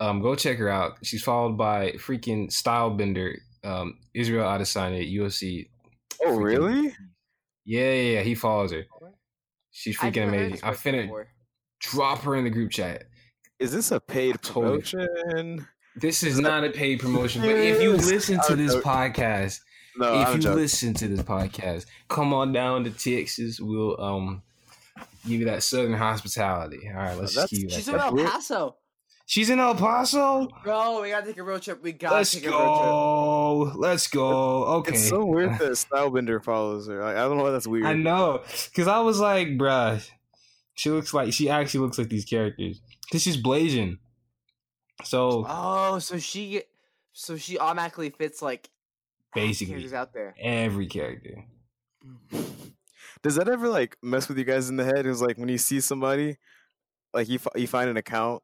Um, 0.00 0.20
go 0.20 0.34
check 0.34 0.58
her 0.58 0.68
out. 0.68 0.98
She's 1.02 1.22
followed 1.22 1.56
by 1.56 1.92
freaking 1.92 2.48
Stylebender, 2.50 3.36
um, 3.62 3.98
Israel 4.14 4.44
Adesanya, 4.46 5.08
UFC. 5.14 5.68
Oh, 6.24 6.30
freaking- 6.38 6.42
really? 6.44 6.96
Yeah, 7.64 7.92
yeah, 7.92 8.12
yeah. 8.14 8.22
He 8.22 8.34
follows 8.34 8.72
her. 8.72 8.84
She's 9.70 9.96
freaking 9.96 10.28
amazing. 10.28 10.60
I 10.62 10.70
person 10.70 10.94
finna 10.94 11.02
before. 11.02 11.28
drop 11.80 12.20
her 12.22 12.34
in 12.36 12.44
the 12.44 12.50
group 12.50 12.70
chat. 12.72 13.04
Is 13.60 13.70
this 13.72 13.92
a 13.92 14.00
paid 14.00 14.42
promotion? 14.42 15.66
This 15.94 16.22
is 16.24 16.40
not 16.40 16.64
a 16.64 16.70
paid 16.70 16.98
promotion, 17.00 17.42
but 17.42 17.50
if 17.50 17.80
you 17.80 17.92
listen 17.92 18.40
to 18.48 18.56
this 18.56 18.74
podcast, 18.76 19.60
No, 19.96 20.20
if 20.20 20.28
I'm 20.28 20.36
you 20.36 20.42
joking. 20.42 20.58
listen 20.58 20.94
to 20.94 21.06
this 21.06 21.20
podcast, 21.20 21.86
come 22.08 22.32
on 22.34 22.52
down 22.52 22.84
to 22.84 22.90
Texas. 22.90 23.60
We'll 23.60 24.00
um 24.02 24.42
give 25.28 25.40
you 25.40 25.46
that 25.46 25.62
southern 25.62 25.92
hospitality. 25.94 26.80
All 26.88 26.94
right, 26.94 27.16
let's 27.16 27.34
just 27.34 27.50
That's- 27.50 27.50
keep 27.50 27.70
She's 27.70 27.86
that. 27.86 27.92
from 27.92 27.98
That's 27.98 28.08
El 28.10 28.14
weird. 28.14 28.28
Paso. 28.28 28.76
She's 29.24 29.50
in 29.50 29.60
El 29.60 29.74
Paso. 29.76 30.48
Bro, 30.64 31.00
we 31.02 31.10
gotta 31.10 31.26
take 31.26 31.38
a 31.38 31.42
road 31.42 31.62
trip. 31.62 31.82
We 31.82 31.92
gotta 31.92 32.16
Let's 32.16 32.32
take 32.32 32.44
a 32.46 32.50
road 32.50 32.58
go. 32.58 33.72
Let's 33.76 34.06
go. 34.08 34.64
Okay. 34.78 34.92
It's 34.92 35.08
so 35.08 35.24
weird 35.24 35.50
that 35.60 35.72
Stylebender 35.72 36.42
follows 36.42 36.88
her. 36.88 37.00
Like, 37.02 37.16
I 37.16 37.20
don't 37.20 37.38
know 37.38 37.44
why 37.44 37.50
that's 37.52 37.66
weird. 37.66 37.86
I 37.86 37.94
know, 37.94 38.42
cause 38.74 38.88
I 38.88 38.98
was 39.00 39.20
like, 39.20 39.48
bruh, 39.50 40.06
she 40.74 40.90
looks 40.90 41.14
like 41.14 41.32
she 41.32 41.48
actually 41.48 41.80
looks 41.80 41.98
like 41.98 42.08
these 42.08 42.24
characters. 42.24 42.80
Cause 43.10 43.22
she's 43.22 43.36
blazing. 43.36 43.98
So. 45.04 45.46
Oh, 45.48 45.98
so 45.98 46.18
she 46.18 46.50
get, 46.50 46.68
so 47.12 47.36
she 47.36 47.58
automatically 47.58 48.10
fits 48.10 48.42
like 48.42 48.68
Basically. 49.34 49.72
characters 49.74 49.92
out 49.94 50.12
there. 50.12 50.34
every 50.40 50.86
character. 50.88 51.44
Mm. 52.32 52.72
Does 53.22 53.36
that 53.36 53.48
ever 53.48 53.68
like 53.68 53.96
mess 54.02 54.28
with 54.28 54.38
you 54.38 54.44
guys 54.44 54.68
in 54.68 54.76
the 54.76 54.84
head? 54.84 55.06
It's 55.06 55.20
like 55.20 55.38
when 55.38 55.48
you 55.48 55.58
see 55.58 55.80
somebody, 55.80 56.38
like 57.14 57.28
you 57.28 57.38
you 57.56 57.66
find 57.68 57.90
an 57.90 57.96
account, 57.98 58.42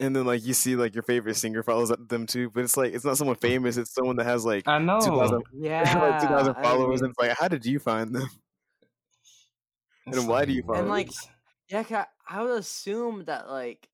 and 0.00 0.16
then 0.16 0.26
like 0.26 0.44
you 0.44 0.54
see 0.54 0.76
like 0.76 0.94
your 0.94 1.04
favorite 1.04 1.36
singer 1.36 1.62
follows 1.64 1.90
them 2.08 2.26
too, 2.26 2.50
but 2.50 2.64
it's 2.64 2.76
like 2.76 2.94
it's 2.94 3.04
not 3.04 3.18
someone 3.18 3.36
famous. 3.36 3.76
It's 3.78 3.94
someone 3.94 4.16
that 4.16 4.26
has 4.26 4.44
like 4.46 4.66
I 4.66 4.78
know. 4.78 5.00
2,000 5.02 5.42
Yeah, 5.52 5.94
like 6.00 6.18
two 6.18 6.28
thousand 6.28 6.56
I 6.56 6.62
followers, 6.62 7.02
and 7.02 7.10
it's 7.10 7.18
like, 7.20 7.36
how 7.38 7.48
did 7.48 7.66
you 7.66 7.78
find 7.80 8.14
them? 8.14 8.28
And 10.10 10.28
why 10.28 10.44
do 10.44 10.52
you 10.52 10.62
like, 10.62 10.66
follow 10.66 10.80
And, 10.80 10.88
like, 10.88 11.10
yeah, 11.68 11.84
I 11.90 12.06
I 12.38 12.42
would 12.42 12.58
assume 12.58 13.24
that 13.26 13.48
like 13.48 13.88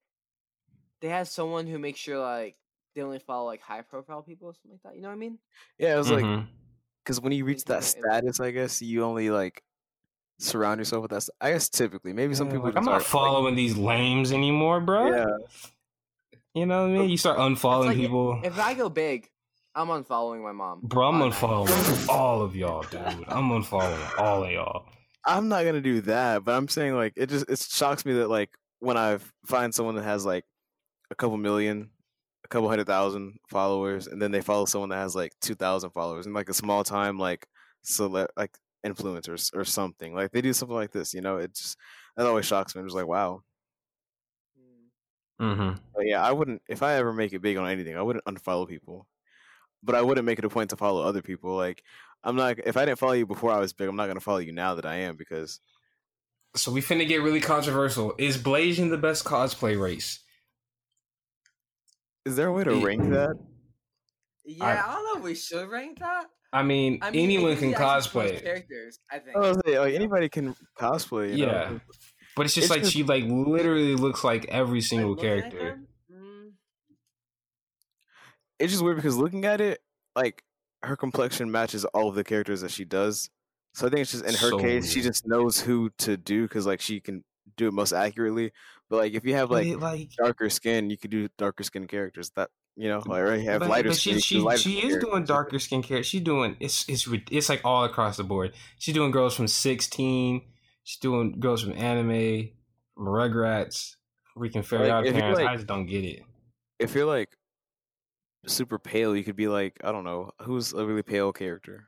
they 1.00 1.08
have 1.08 1.28
someone 1.28 1.66
who 1.66 1.78
makes 1.78 2.00
sure 2.00 2.18
like 2.18 2.56
they 2.94 3.02
only 3.02 3.18
follow 3.18 3.46
like 3.46 3.60
high 3.60 3.82
profile 3.82 4.22
people 4.22 4.48
or 4.48 4.54
something 4.54 4.72
like 4.72 4.82
that. 4.82 4.96
You 4.96 5.02
know 5.02 5.08
what 5.08 5.14
I 5.14 5.18
mean? 5.18 5.38
Yeah, 5.78 5.94
it 5.94 5.98
was 5.98 6.10
like 6.10 6.28
Mhm. 6.28 6.48
because 7.04 7.20
when 7.20 7.32
you 7.32 7.44
reach 7.44 7.64
that 7.66 7.84
status, 7.84 8.40
I 8.40 8.50
guess 8.52 8.82
you 8.82 9.04
only 9.04 9.30
like 9.30 9.62
surround 10.38 10.78
yourself 10.78 11.02
with 11.02 11.10
that. 11.12 11.28
I 11.40 11.52
guess 11.52 11.68
typically, 11.68 12.12
maybe 12.12 12.34
some 12.34 12.46
Yeah, 12.48 12.54
people. 12.54 12.66
like, 12.66 12.76
I'm 12.76 12.84
not 12.84 12.92
aren't, 12.92 13.02
like- 13.04 13.10
following 13.10 13.54
these 13.54 13.76
lames 13.76 14.32
anymore, 14.32 14.80
bro. 14.80 15.10
Yeah, 15.10 15.26
You 16.54 16.66
know 16.66 16.82
what 16.88 16.96
I 16.96 16.98
mean? 17.00 17.10
You 17.10 17.16
start 17.18 17.38
unfollowing 17.38 17.86
like, 17.86 17.96
people. 17.96 18.40
If 18.44 18.58
I 18.58 18.74
go 18.74 18.88
big, 18.88 19.28
I'm 19.74 19.88
unfollowing 19.88 20.42
my 20.42 20.52
mom. 20.52 20.80
Bro, 20.82 21.08
I'm 21.08 21.20
unfollowing 21.30 22.08
all 22.08 22.42
of 22.42 22.56
y'all, 22.56 22.82
dude. 22.82 23.00
I'm 23.28 23.50
unfollowing 23.50 24.18
all 24.18 24.44
of 24.44 24.50
y'all. 24.50 24.86
I'm 25.24 25.48
not 25.48 25.64
gonna 25.64 25.80
do 25.80 26.00
that, 26.02 26.44
but 26.44 26.54
I'm 26.54 26.68
saying 26.68 26.94
like 26.94 27.12
it 27.16 27.28
just 27.28 27.50
it 27.50 27.58
shocks 27.58 28.04
me 28.06 28.14
that 28.14 28.28
like 28.28 28.50
when 28.78 28.96
I 28.96 29.18
find 29.44 29.74
someone 29.74 29.96
that 29.96 30.04
has 30.04 30.24
like 30.24 30.44
a 31.10 31.14
couple 31.14 31.36
million, 31.36 31.90
a 32.44 32.48
couple 32.48 32.68
hundred 32.68 32.86
thousand 32.86 33.38
followers, 33.50 34.06
and 34.06 34.22
then 34.22 34.30
they 34.30 34.40
follow 34.40 34.66
someone 34.66 34.90
that 34.90 34.96
has 34.98 35.14
like 35.16 35.32
two 35.42 35.56
thousand 35.56 35.90
followers 35.90 36.26
and 36.26 36.34
like 36.34 36.48
a 36.48 36.54
small 36.54 36.84
time 36.84 37.18
like 37.18 37.44
cele- 37.82 38.28
like 38.36 38.56
influencers 38.86 39.54
or 39.54 39.64
something. 39.64 40.14
Like 40.14 40.30
they 40.32 40.40
do 40.40 40.52
something 40.52 40.76
like 40.76 40.92
this, 40.92 41.12
you 41.14 41.20
know? 41.20 41.38
It 41.38 41.54
just 41.54 41.76
that 42.16 42.26
always 42.26 42.46
shocks 42.46 42.74
me. 42.74 42.80
I'm 42.80 42.86
just 42.86 42.96
like, 42.96 43.06
wow. 43.06 43.42
Mm. 45.40 45.52
Mm-hmm. 45.52 45.78
But 45.94 46.06
yeah, 46.06 46.22
I 46.22 46.32
wouldn't 46.32 46.62
if 46.68 46.82
I 46.82 46.94
ever 46.94 47.12
make 47.12 47.32
it 47.32 47.42
big 47.42 47.56
on 47.56 47.68
anything, 47.68 47.96
I 47.96 48.02
wouldn't 48.02 48.24
unfollow 48.24 48.68
people. 48.68 49.06
But 49.82 49.94
I 49.94 50.02
wouldn't 50.02 50.26
make 50.26 50.38
it 50.38 50.44
a 50.44 50.48
point 50.48 50.70
to 50.70 50.76
follow 50.76 51.02
other 51.02 51.22
people. 51.22 51.54
Like 51.54 51.82
I'm 52.24 52.36
not 52.36 52.58
if 52.64 52.76
I 52.76 52.84
didn't 52.84 52.98
follow 52.98 53.12
you 53.12 53.26
before 53.26 53.52
I 53.52 53.58
was 53.58 53.72
big, 53.72 53.88
I'm 53.88 53.96
not 53.96 54.06
gonna 54.06 54.20
follow 54.20 54.38
you 54.38 54.52
now 54.52 54.74
that 54.76 54.86
I 54.86 54.96
am 54.96 55.16
because 55.16 55.60
So 56.54 56.72
we 56.72 56.80
finna 56.80 57.06
get 57.06 57.22
really 57.22 57.40
controversial. 57.40 58.14
Is 58.18 58.38
Blazing 58.38 58.88
the 58.90 58.98
best 58.98 59.24
cosplay 59.24 59.78
race? 59.80 60.20
is 62.24 62.34
there 62.34 62.48
a 62.48 62.52
way 62.52 62.64
to 62.64 62.84
rank 62.84 63.10
that? 63.10 63.36
Yeah, 64.48 64.64
I- 64.64 64.90
I, 64.90 64.94
don't 64.94 65.04
know 65.04 65.18
if 65.18 65.24
we 65.24 65.34
should 65.34 65.68
rank 65.68 65.98
that. 65.98 66.26
I 66.56 66.62
mean, 66.62 66.98
I 67.02 67.10
mean, 67.10 67.22
anyone 67.22 67.52
it 67.52 67.58
can 67.58 67.72
could 67.72 67.78
be 67.78 67.84
actually 67.84 68.30
cosplay, 68.30 68.42
characters. 68.42 68.98
I 69.10 69.18
think. 69.18 69.36
I 69.36 69.38
was 69.40 69.48
gonna 69.56 69.62
say, 69.66 69.78
like 69.78 69.94
anybody 69.94 70.28
can 70.28 70.54
cosplay. 70.78 71.30
You 71.36 71.46
Yeah. 71.46 71.52
know? 71.70 71.80
but 72.36 72.44
it's 72.46 72.54
just 72.54 72.64
It's 72.66 72.70
like 72.70 72.80
just- 72.82 72.92
she 72.92 73.02
like 73.02 73.24
literally 73.24 73.94
looks 73.94 74.22
like 74.24 74.44
every 74.48 74.80
single 74.80 75.10
looking 75.10 75.24
at 75.30 75.50
character. 75.50 75.58
them, 75.70 75.88
mm, 76.12 76.52
it's 78.58 78.72
just 78.72 78.82
weird 78.84 78.96
because 78.96 79.16
looking 79.16 79.44
at 79.44 79.60
it, 79.60 79.80
like 80.14 80.42
her 80.82 80.96
complexion 80.96 81.50
matches 81.50 81.84
all 81.86 82.08
of 82.08 82.14
the 82.14 82.24
characters 82.24 82.60
that 82.62 82.70
she 82.70 82.84
does. 82.84 83.30
So 83.74 83.86
I 83.86 83.90
think 83.90 84.00
it's 84.00 84.12
just 84.12 84.24
in 84.24 84.32
her 84.34 84.50
So 84.50 84.58
case, 84.58 84.90
she 84.90 85.02
just 85.02 85.26
knows 85.26 85.60
who 85.60 85.90
to 85.98 86.16
do 86.16 86.42
because 86.42 86.66
like 86.66 86.80
she 86.80 87.00
can 87.00 87.24
do 87.56 87.68
it 87.68 87.72
most 87.74 87.92
accurately. 87.92 88.52
But 88.88 88.96
like 88.96 89.12
if 89.14 89.24
you 89.24 89.34
have 89.34 89.48
But 89.50 89.54
like 89.64 89.66
it, 89.68 89.78
like 89.80 90.10
darker 90.16 90.48
skin, 90.48 90.88
you 90.90 90.96
could 90.96 91.10
do 91.10 91.28
darker 91.36 91.62
skin 91.64 91.86
characters. 91.86 92.30
That 92.36 92.50
you 92.76 92.88
know, 92.88 93.02
like 93.06 93.22
right, 93.24 93.40
have 93.42 93.60
but, 93.60 93.70
lighter 93.70 93.88
but 93.88 93.96
skin. 93.96 94.14
she 94.16 94.20
she, 94.36 94.38
lighter 94.40 94.58
she 94.58 94.86
is 94.86 94.96
doing 95.02 95.24
darker 95.24 95.58
skin 95.58 95.82
care. 95.82 96.02
She's 96.02 96.20
doing 96.20 96.56
it's 96.60 96.86
it's 96.88 97.08
it's 97.30 97.48
like 97.48 97.62
all 97.64 97.84
across 97.84 98.16
the 98.18 98.24
board. 98.24 98.52
She's 98.78 98.94
doing 98.94 99.10
girls 99.10 99.34
from 99.34 99.48
sixteen. 99.48 100.42
She's 100.84 100.98
doing 101.00 101.40
girls 101.40 101.62
from 101.62 101.72
anime, 101.72 102.50
from 102.94 103.06
Rugrats, 103.06 103.96
freaking 104.36 104.64
fairy 104.64 104.84
Like, 104.84 104.92
odd 104.92 105.06
if 105.06 105.14
you're, 105.14 105.20
parents. 105.22 105.40
like- 105.40 105.48
I 105.50 105.54
just 105.56 105.66
don't 105.66 105.86
get 105.86 106.04
it. 106.04 106.22
If 106.78 106.94
you're 106.94 107.06
like 107.06 107.30
super 108.46 108.78
pale, 108.78 109.16
you 109.16 109.24
could 109.24 109.36
be 109.36 109.48
like 109.48 109.78
I 109.82 109.90
don't 109.92 110.04
know 110.04 110.30
who's 110.42 110.72
a 110.72 110.84
really 110.84 111.02
pale 111.02 111.32
character. 111.32 111.86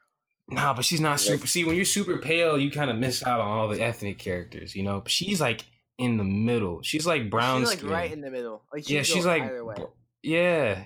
Nah, 0.51 0.72
but 0.72 0.85
she's 0.85 1.01
not 1.01 1.11
Like- 1.12 1.18
super. 1.20 1.46
See, 1.46 1.64
when 1.64 1.77
you're 1.77 1.85
super 1.85 2.16
pale, 2.16 2.59
you 2.59 2.70
kind 2.70 2.90
of 2.90 2.96
miss 2.96 3.22
out 3.24 3.40
on 3.40 3.46
all 3.46 3.68
the 3.68 3.83
ethnic 3.83 4.18
characters, 4.18 4.74
you 4.74 4.83
know. 4.83 5.01
But 5.01 5.12
she's 5.12 5.40
like 5.40 5.64
in 5.98 6.16
the 6.16 6.24
middle. 6.24 6.81
She's 6.83 7.07
like 7.07 7.29
brown 7.29 7.61
she's 7.61 7.68
like 7.68 7.79
skin. 7.81 7.90
right 7.90 8.11
in 8.11 8.20
the 8.22 8.31
middle. 8.31 8.62
Like 8.72 8.88
yeah, 8.88 9.03
she's 9.03 9.27
like 9.27 9.42
yeah, 10.22 10.85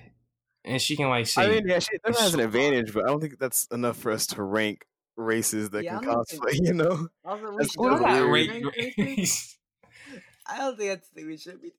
and 0.65 0.81
she 0.81 0.95
can 0.95 1.09
like 1.09 1.27
say 1.27 1.43
I 1.43 1.47
mean, 1.49 1.67
yeah, 1.67 1.79
she 1.79 1.97
definitely 1.97 2.21
has 2.23 2.33
an 2.33 2.39
advantage, 2.41 2.93
but 2.93 3.03
I 3.03 3.07
don't 3.07 3.19
think 3.21 3.39
that's 3.39 3.65
enough 3.71 3.97
for 3.97 4.11
us 4.11 4.27
to 4.27 4.43
rank 4.43 4.85
races 5.15 5.69
that 5.71 5.83
Yeah, 5.83 5.99
can 5.99 6.09
I 6.09 6.13
don't 6.13 6.27
think- 6.27 6.43
cosplay. 6.43 6.59
You 6.67 6.73
know, 6.73 7.07
we 7.57 7.65
should 7.65 7.77
what 7.79 7.91
Well, 7.91 7.99
go 7.99 8.05
I'm 8.05 8.13
not 8.13 8.19
not 8.25 8.31
rank 8.31 8.65
rate- 8.77 8.93
races. 8.97 9.57
I 10.47 10.57
don't 10.57 10.77
think 10.77 10.89
that's 10.91 11.09
the 11.09 11.15
thing 11.15 11.27
we 11.27 11.37
should 11.37 11.61
be 11.61 11.71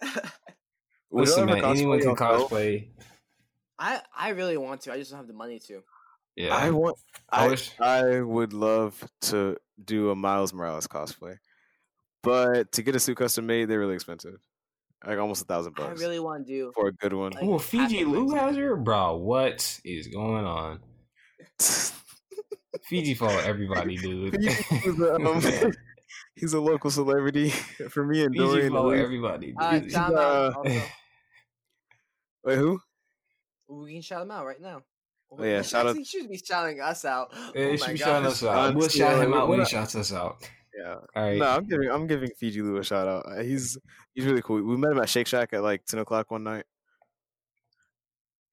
doing. 0.00 0.12
Listen, 1.10 1.46
man, 1.46 1.64
anyone 1.64 2.00
can 2.00 2.14
cosplay. 2.16 2.88
I 3.78 4.00
I 4.16 4.30
really 4.30 4.56
want 4.56 4.82
to. 4.82 4.92
I 4.92 4.98
just 4.98 5.10
don't 5.10 5.18
have 5.18 5.26
the 5.28 5.32
money 5.34 5.58
to. 5.68 5.82
Yeah, 6.36 6.54
I 6.54 6.70
want. 6.70 6.96
I 7.30 7.44
I, 7.44 7.48
wish- 7.48 7.70
I 7.80 8.20
would 8.20 8.52
love 8.52 9.02
to 9.22 9.56
do 9.84 10.10
a 10.10 10.14
Miles 10.16 10.52
Morales 10.52 10.86
cosplay, 10.86 11.38
but 12.22 12.72
to 12.72 12.82
get 12.82 12.94
a 12.96 13.00
suit 13.00 13.16
custom 13.16 13.46
made, 13.46 13.66
they're 13.66 13.78
really 13.80 13.94
expensive, 13.94 14.38
like 15.06 15.18
almost 15.18 15.42
a 15.42 15.44
thousand 15.44 15.74
bucks. 15.76 16.00
I 16.00 16.02
really 16.04 16.20
want 16.20 16.46
to 16.46 16.52
do. 16.52 16.72
for 16.74 16.88
a 16.88 16.92
good 16.92 17.12
one. 17.12 17.32
like, 17.32 17.42
Oh, 17.44 17.58
Fiji 17.58 18.02
of 18.02 18.08
Lou 18.08 18.28
stuff. 18.30 18.56
bro. 18.84 19.16
What 19.16 19.80
is 19.84 20.08
going 20.08 20.44
on? 20.44 20.80
Fiji 22.84 23.14
follow 23.14 23.38
everybody, 23.38 23.96
dude. 23.96 24.36
he's, 24.40 25.00
a, 25.00 25.14
um, 25.24 25.42
he's 26.34 26.52
a 26.52 26.60
local 26.60 26.90
celebrity 26.90 27.50
for 27.90 28.04
me 28.04 28.24
and 28.24 28.32
Fiji 28.34 28.44
Dorian. 28.44 28.72
follow 28.72 28.90
everybody. 28.90 29.48
Dude. 29.48 29.56
Uh, 29.60 29.80
He's, 29.80 29.92
shout 29.92 30.10
him 30.12 30.18
uh, 30.18 30.80
Wait, 32.44 32.56
who? 32.58 32.80
We 33.68 33.92
can 33.94 34.02
shout 34.02 34.22
him 34.22 34.30
out 34.30 34.46
right 34.46 34.60
now. 34.60 34.82
Oh, 35.30 35.44
yeah, 35.44 35.60
shout 35.62 35.86
out- 35.86 35.96
He 35.96 36.04
should 36.04 36.28
be 36.28 36.38
shouting 36.38 36.80
us 36.80 37.04
out. 37.04 37.32
Yeah, 37.54 37.64
oh 37.66 37.70
he 37.72 37.76
should 37.76 37.86
be 37.92 37.98
gosh. 37.98 38.06
shouting 38.08 38.26
us 38.26 38.42
out. 38.42 38.74
We'll 38.74 38.88
shout 38.88 39.22
him 39.22 39.34
out 39.34 39.48
when 39.48 39.58
he 39.60 39.66
shouts 39.66 39.94
us 39.94 40.12
out. 40.12 40.48
Yeah. 40.78 40.94
All 40.94 41.22
right. 41.22 41.38
No, 41.38 41.46
I'm 41.46 41.66
giving 41.66 41.90
I'm 41.90 42.06
giving 42.06 42.30
Fiji 42.38 42.62
Lou 42.62 42.76
a 42.76 42.84
shout 42.84 43.08
out. 43.08 43.24
Uh, 43.26 43.42
He's 43.42 43.76
he's 44.14 44.24
really 44.26 44.42
cool. 44.42 44.62
We 44.62 44.76
met 44.76 44.92
him 44.92 44.98
at 45.00 45.08
Shake 45.08 45.26
Shack 45.26 45.52
at 45.52 45.62
like 45.62 45.84
ten 45.86 45.98
o'clock 46.00 46.30
one 46.30 46.44
night. 46.44 46.64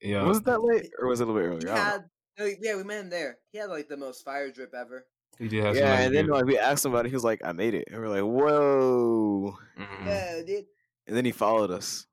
yeah. 0.02 0.24
Was 0.24 0.40
it 0.40 0.46
that 0.46 0.64
late 0.64 0.90
or 1.00 1.08
was 1.08 1.20
it 1.22 1.28
a 1.28 1.32
little 1.32 1.42
bit 1.42 1.48
earlier? 1.68 1.72
I 1.74 1.78
had, 1.84 2.04
no, 2.40 2.50
yeah, 2.62 2.76
we 2.76 2.84
met 2.84 3.02
him 3.02 3.10
there. 3.10 3.38
He 3.52 3.58
had 3.60 3.70
like 3.70 3.88
the 3.88 3.98
most 3.98 4.24
fire 4.26 4.52
drip 4.52 4.74
ever. 4.74 5.06
He 5.40 5.48
did 5.48 5.64
have 5.64 5.76
Yeah, 5.76 6.00
and 6.00 6.16
then 6.16 6.28
like 6.28 6.46
we 6.46 6.58
asked 6.58 6.86
him 6.86 6.94
about 6.94 7.06
it, 7.06 7.10
he 7.10 7.14
was 7.16 7.24
like, 7.24 7.42
"I 7.44 7.52
made 7.52 7.74
it," 7.74 7.90
and 7.92 8.00
we're 8.00 8.08
like, 8.08 8.24
"Whoa!" 8.24 9.58
Mhm. 9.78 10.06
Yeah, 10.06 10.42
dude. 10.46 10.66
And 11.08 11.16
then 11.18 11.26
he 11.26 11.32
followed 11.32 11.72
us. 11.72 12.08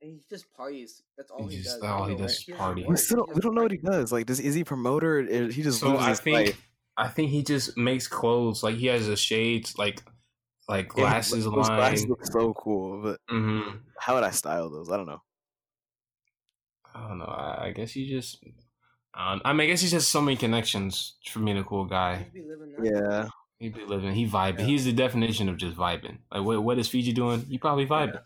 And 0.00 0.12
he 0.12 0.20
just 0.30 0.52
parties. 0.54 1.02
That's 1.16 1.30
all 1.30 1.46
He 1.48 1.56
he, 1.56 1.62
just- 1.62 1.80
does. 1.80 1.90
all 1.90 2.04
he 2.04 2.12
don't 2.12 2.20
know 2.20 2.26
does 2.26 2.44
what- 2.48 2.54
is 2.54 2.58
party. 2.58 2.84
We 2.88 2.96
still 2.96 3.16
don't, 3.18 3.34
we 3.34 3.40
don't 3.40 3.54
know 3.54 3.62
what 3.62 3.72
he 3.72 3.78
does. 3.78 4.12
Like, 4.12 4.26
does 4.26 4.40
is 4.40 4.54
he 4.54 4.64
promoter? 4.64 5.18
Or 5.18 5.48
he 5.48 5.62
just 5.62 5.80
So 5.80 5.90
lives 5.90 6.02
I 6.04 6.08
his 6.10 6.20
think 6.20 6.36
life? 6.48 6.68
I 7.02 7.08
think 7.08 7.30
he 7.30 7.42
just 7.42 7.76
makes 7.76 8.08
clothes. 8.08 8.62
Like 8.62 8.76
he 8.76 8.86
has 8.86 9.08
a 9.08 9.16
shades, 9.16 9.76
like 9.78 10.04
like 10.68 10.88
Yeah, 10.94 11.12
glasses 11.12 11.46
those 11.52 11.70
glasses 11.70 12.06
line. 12.06 12.08
look 12.08 12.24
so 12.24 12.52
cool. 12.54 13.02
But 13.02 13.20
hmm 13.28 13.92
how 13.98 14.14
would 14.14 14.24
I 14.24 14.30
style 14.30 14.70
those? 14.70 14.90
I 14.90 14.96
don't 14.96 15.06
know. 15.06 15.22
I 16.94 17.08
don't 17.08 17.18
know. 17.18 17.24
I, 17.24 17.66
I 17.66 17.72
guess 17.72 17.92
he 17.92 18.08
just. 18.08 18.42
Um, 19.14 19.42
I 19.44 19.52
mean, 19.52 19.62
I 19.62 19.66
guess 19.66 19.80
he's 19.80 19.90
just 19.90 20.10
so 20.10 20.20
many 20.22 20.36
connections 20.36 21.18
for 21.28 21.40
being 21.40 21.58
a 21.58 21.64
cool 21.64 21.84
guy. 21.86 22.24
He'd 22.24 22.32
be 22.32 22.42
living. 22.42 22.74
Yeah, 22.82 23.28
He 23.58 23.68
be 23.68 23.84
living. 23.84 24.14
He 24.14 24.26
vibing. 24.26 24.58
Yeah. 24.58 24.66
He's 24.66 24.84
the 24.84 24.92
definition 24.92 25.48
of 25.48 25.56
just 25.56 25.76
vibing. 25.76 26.18
Like 26.30 26.44
what? 26.44 26.62
What 26.62 26.78
is 26.78 26.88
Fiji 26.88 27.12
doing? 27.12 27.42
He 27.46 27.58
probably 27.58 27.86
vibing. 27.86 28.22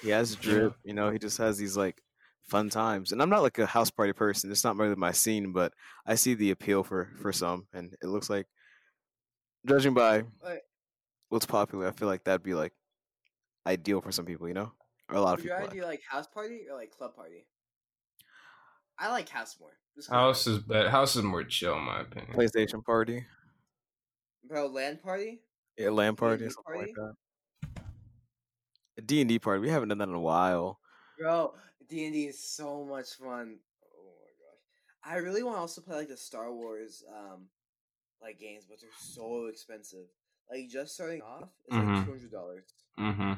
he 0.00 0.08
has 0.08 0.36
drip. 0.36 0.74
You 0.84 0.94
know, 0.94 1.10
he 1.10 1.18
just 1.18 1.38
has 1.38 1.58
these 1.58 1.76
like 1.76 2.02
fun 2.48 2.68
times. 2.70 3.12
And 3.12 3.22
I'm 3.22 3.30
not 3.30 3.42
like 3.42 3.58
a 3.58 3.66
house 3.66 3.90
party 3.90 4.12
person. 4.12 4.50
It's 4.50 4.64
not 4.64 4.76
really 4.76 4.94
my 4.94 5.12
scene, 5.12 5.52
but 5.52 5.72
I 6.06 6.14
see 6.14 6.34
the 6.34 6.50
appeal 6.50 6.82
for 6.82 7.10
for 7.20 7.32
some, 7.32 7.66
and 7.72 7.94
it 8.02 8.06
looks 8.06 8.28
like 8.30 8.46
judging 9.66 9.94
by 9.94 10.24
what's 11.28 11.46
popular, 11.46 11.88
I 11.88 11.92
feel 11.92 12.08
like 12.08 12.24
that'd 12.24 12.42
be 12.42 12.54
like 12.54 12.72
ideal 13.66 14.00
for 14.00 14.12
some 14.12 14.26
people, 14.26 14.48
you 14.48 14.54
know, 14.54 14.72
or 15.08 15.16
a 15.16 15.20
lot 15.20 15.34
of 15.34 15.38
would 15.38 15.44
you 15.44 15.50
people. 15.50 15.56
rather 15.56 15.66
like. 15.66 15.80
do 15.80 15.86
like 15.86 16.02
house 16.08 16.26
party 16.26 16.62
or 16.70 16.76
like 16.76 16.90
club 16.90 17.14
party? 17.16 17.46
I 18.98 19.08
like 19.08 19.28
house 19.28 19.56
more. 19.58 19.70
House 20.10 20.46
is 20.46 20.58
better. 20.58 20.90
House 20.90 21.16
is 21.16 21.22
more 21.22 21.44
chill, 21.44 21.76
in 21.76 21.82
my 21.82 22.00
opinion. 22.02 22.32
PlayStation 22.34 22.84
party, 22.84 23.24
bro, 24.48 24.66
LAN 24.66 24.98
party. 24.98 25.40
yeah, 25.78 25.90
LAN 25.90 26.16
party, 26.16 26.44
or 26.44 26.48
D&D 26.48 26.54
something 26.54 26.80
like 26.80 26.94
that. 26.94 27.82
A 28.98 29.02
D 29.02 29.20
and 29.20 29.28
D 29.28 29.38
party. 29.38 29.60
We 29.60 29.70
haven't 29.70 29.88
done 29.88 29.98
that 29.98 30.08
in 30.08 30.14
a 30.14 30.20
while. 30.20 30.78
Bro, 31.18 31.54
D 31.88 32.04
and 32.04 32.14
D 32.14 32.26
is 32.26 32.42
so 32.42 32.84
much 32.84 33.14
fun. 33.14 33.58
Oh 33.84 34.04
my 34.04 34.32
gosh, 34.40 34.62
I 35.04 35.16
really 35.18 35.42
want 35.42 35.56
to 35.56 35.60
also 35.60 35.80
play 35.80 35.96
like 35.96 36.08
the 36.08 36.16
Star 36.16 36.52
Wars 36.52 37.04
um 37.08 37.46
like 38.20 38.38
games, 38.38 38.64
but 38.68 38.80
they're 38.80 38.90
so 38.98 39.46
expensive. 39.46 40.06
Like 40.50 40.68
just 40.68 40.94
starting 40.94 41.22
off, 41.22 41.48
it's 41.66 41.76
Mhm. 41.76 41.96
like 41.96 42.04
two 42.04 42.10
hundred 42.12 42.30
dollars. 42.30 42.64
Mm-hmm. 42.98 43.32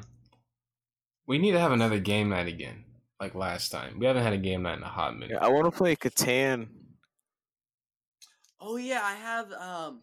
We 1.27 1.37
need 1.37 1.51
to 1.53 1.59
have 1.59 1.71
another 1.71 1.99
game 1.99 2.29
night 2.29 2.47
again, 2.47 2.83
like 3.19 3.33
last 3.33 3.71
time. 3.71 3.97
We 3.99 4.05
haven't 4.05 4.23
had 4.23 4.33
a 4.33 4.37
game 4.37 4.61
night 4.63 4.77
in 4.77 4.83
a 4.83 4.87
hot 4.89 5.15
minute. 5.15 5.31
Yeah, 5.31 5.45
I 5.45 5.49
want 5.49 5.65
to 5.65 5.71
play 5.71 5.95
Catan. 5.95 6.67
Oh 8.59 8.77
yeah, 8.77 9.01
I 9.03 9.13
have 9.15 9.51
um, 9.53 10.01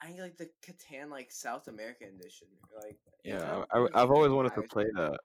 I 0.00 0.06
think 0.06 0.20
like 0.20 0.36
the 0.36 0.50
Catan 0.64 1.10
like 1.10 1.30
South 1.32 1.68
American 1.68 2.08
edition. 2.18 2.48
Like 2.84 2.98
Yeah, 3.24 3.64
I, 3.72 3.78
really 3.78 3.90
I, 3.94 4.02
I've 4.02 4.10
always 4.10 4.30
wanted 4.30 4.54
to 4.54 4.62
play 4.62 4.86
that. 4.94 5.18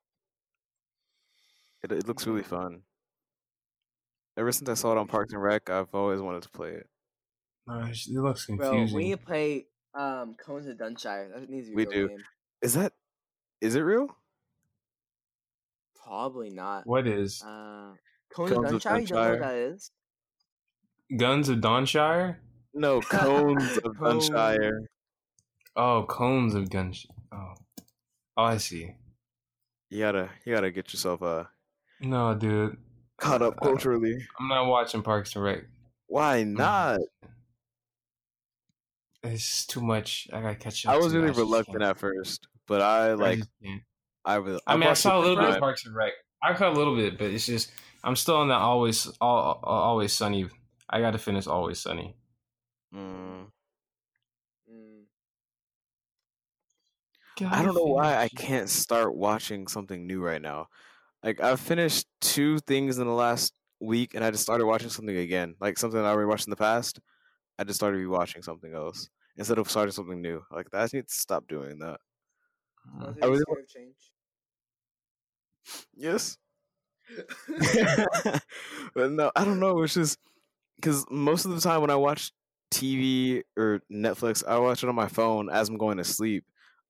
It, 1.83 1.91
it 1.91 2.07
looks 2.07 2.25
really 2.27 2.43
fun. 2.43 2.81
Ever 4.37 4.51
since 4.51 4.69
I 4.69 4.73
saw 4.75 4.91
it 4.91 4.97
on 4.97 5.07
Parks 5.07 5.33
and 5.33 5.41
Rec, 5.41 5.69
I've 5.69 5.93
always 5.93 6.21
wanted 6.21 6.43
to 6.43 6.49
play 6.49 6.71
it. 6.71 6.87
Gosh, 7.67 8.07
it 8.07 8.13
looks 8.19 8.45
Bro, 8.45 8.57
confusing. 8.57 8.95
we 8.97 9.03
need 9.05 9.11
to 9.19 9.25
play 9.25 9.65
um 9.97 10.35
Cones 10.43 10.67
of 10.67 10.77
Dunshire. 10.77 11.33
That 11.33 11.49
needs 11.49 11.69
to 11.69 11.75
be 11.75 11.83
a 11.83 11.85
We 11.87 11.93
do. 11.93 12.07
game. 12.09 12.17
Is 12.61 12.73
that? 12.75 12.93
Is 13.61 13.75
it 13.75 13.81
real? 13.81 14.07
Probably 16.05 16.49
not. 16.49 16.85
What 16.87 17.07
is 17.07 17.41
Uh, 17.45 17.93
Cones, 18.33 18.51
Cones 18.53 18.69
of 18.69 18.75
of 18.75 18.81
Dunshire. 18.83 18.99
You 19.01 19.07
don't 19.07 19.23
know 19.23 19.29
what 19.31 19.39
that 19.41 19.55
is? 19.55 19.91
Guns 21.17 21.49
of 21.49 21.57
Dawnshire? 21.59 22.37
No, 22.73 23.01
Cones 23.01 23.77
of 23.77 23.95
Cones. 23.99 24.29
Dunshire. 24.29 24.79
Oh, 25.75 26.05
cones 26.09 26.55
of 26.55 26.69
guns. 26.71 27.05
Oh, 27.31 27.53
oh, 28.37 28.43
I 28.43 28.57
see. 28.57 28.95
You 29.91 29.99
gotta, 29.99 30.29
you 30.43 30.53
gotta 30.55 30.71
get 30.71 30.91
yourself 30.91 31.21
uh 31.21 31.43
No, 32.01 32.33
dude, 32.35 32.77
caught 33.17 33.41
up 33.41 33.59
culturally. 33.61 34.25
I'm 34.39 34.47
not 34.47 34.67
watching 34.67 35.01
Parks 35.01 35.35
and 35.35 35.43
Rec. 35.43 35.63
Why 36.07 36.43
Mm. 36.43 36.57
not? 36.57 36.99
It's 39.23 39.65
too 39.65 39.81
much. 39.81 40.27
I 40.31 40.41
gotta 40.41 40.55
catch 40.55 40.85
up. 40.85 40.93
I 40.93 40.97
was 40.97 41.13
really 41.13 41.31
reluctant 41.31 41.81
at 41.81 41.97
first, 41.97 42.47
but 42.67 42.81
I 42.81 43.09
I 43.09 43.13
like, 43.13 43.39
just 43.39 43.49
can't. 43.63 43.81
I 44.23 44.35
really. 44.35 44.61
I 44.67 44.77
mean, 44.77 44.89
I 44.89 44.93
saw 44.93 45.17
a 45.17 45.21
little 45.21 45.35
bit 45.37 45.49
of. 45.49 45.59
Parks 45.59 45.85
and 45.85 45.95
Rec. 45.95 46.13
I 46.41 46.53
caught 46.53 46.73
a 46.73 46.77
little 46.77 46.95
bit, 46.95 47.17
but 47.17 47.31
it's 47.31 47.45
just 47.45 47.71
I'm 48.03 48.15
still 48.15 48.37
on 48.37 48.47
that 48.49 48.59
always, 48.59 49.07
all, 49.19 49.59
always 49.63 50.13
sunny. 50.13 50.47
I 50.89 51.01
got 51.01 51.11
to 51.11 51.17
finish 51.17 51.47
Always 51.47 51.79
Sunny. 51.79 52.15
Mm. 52.93 53.47
Mm. 54.71 55.03
I 57.51 57.63
don't 57.63 57.75
know 57.75 57.83
why 57.83 58.15
I 58.15 58.29
can't 58.29 58.69
start 58.69 59.13
watching 59.15 59.67
something 59.67 60.07
new 60.07 60.23
right 60.23 60.41
now. 60.41 60.69
Like 61.27 61.41
I've 61.43 61.59
finished 61.59 62.07
two 62.21 62.57
things 62.59 62.99
in 62.99 63.05
the 63.05 63.11
last 63.11 63.53
week, 63.81 64.15
and 64.15 64.23
I 64.23 64.31
just 64.31 64.43
started 64.43 64.65
watching 64.65 64.87
something 64.87 65.17
again, 65.17 65.55
like 65.59 65.77
something 65.77 65.99
I 65.99 66.11
already 66.11 66.25
watched 66.25 66.47
in 66.47 66.51
the 66.51 66.55
past. 66.55 67.01
I 67.59 67.65
just 67.65 67.75
started 67.75 67.99
rewatching 67.99 68.45
something 68.45 68.73
else 68.73 69.09
instead 69.35 69.57
of 69.57 69.69
starting 69.69 69.91
something 69.91 70.21
new. 70.21 70.41
Like 70.49 70.67
I 70.73 70.85
just 70.85 70.93
need 70.93 71.05
to 71.09 71.13
stop 71.13 71.45
doing 71.49 71.79
that. 71.79 71.99
It 73.17 73.25
I 73.25 73.27
really 73.27 73.43
of 73.49 73.67
change? 73.67 73.97
Yes, 75.93 76.37
but 78.95 79.11
no, 79.11 79.29
I 79.35 79.43
don't 79.43 79.59
know. 79.59 79.83
It's 79.83 79.95
just 79.95 80.17
because 80.77 81.03
most 81.11 81.43
of 81.43 81.51
the 81.51 81.59
time 81.59 81.81
when 81.81 81.89
I 81.89 81.95
watch 81.95 82.31
TV 82.71 83.43
or 83.57 83.81
Netflix, 83.91 84.47
I 84.47 84.57
watch 84.59 84.81
it 84.81 84.87
on 84.87 84.95
my 84.95 85.09
phone 85.09 85.49
as 85.49 85.67
I'm 85.67 85.77
going 85.77 85.97
to 85.97 86.05
sleep. 86.05 86.45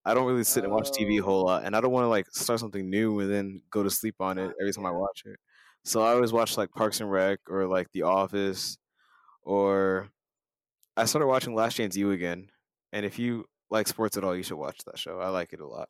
I 0.08 0.14
don't 0.14 0.26
really 0.26 0.46
sit 0.46 0.64
and 0.64 0.72
watch 0.72 0.90
TV 0.92 1.18
a 1.18 1.22
oh. 1.22 1.26
whole 1.26 1.46
lot, 1.46 1.66
and 1.66 1.76
I 1.76 1.82
don't 1.82 1.92
want 1.92 2.06
to 2.06 2.08
like 2.08 2.28
start 2.32 2.62
something 2.62 2.90
new 2.90 3.20
and 3.20 3.30
then 3.30 3.62
go 3.70 3.84
to 3.84 3.90
sleep 3.90 4.16
on 4.22 4.38
it 4.38 4.54
every 4.62 4.72
time 4.72 4.86
I 4.86 4.92
watch 4.92 5.24
it. 5.26 5.38
So 5.84 6.02
I 6.02 6.14
always 6.14 6.32
watch 6.32 6.56
like 6.56 6.72
Parks 6.72 7.02
and 7.02 7.12
Rec 7.12 7.40
or 7.50 7.68
like 7.68 7.88
The 7.92 8.04
Office, 8.04 8.78
or 9.44 10.08
I 10.96 11.04
started 11.04 11.28
watching 11.28 11.54
Last 11.54 11.76
Chance 11.76 11.98
U 11.98 12.12
again. 12.12 12.48
And 12.94 13.06
if 13.06 13.20
you 13.20 13.44
like 13.70 13.86
sports 13.90 14.16
at 14.16 14.24
all, 14.24 14.34
you 14.34 14.44
should 14.44 14.58
watch 14.58 14.80
that 14.86 14.98
show. 14.98 15.20
I 15.20 15.28
like 15.28 15.52
it 15.52 15.60
a 15.60 15.68
lot. 15.68 15.90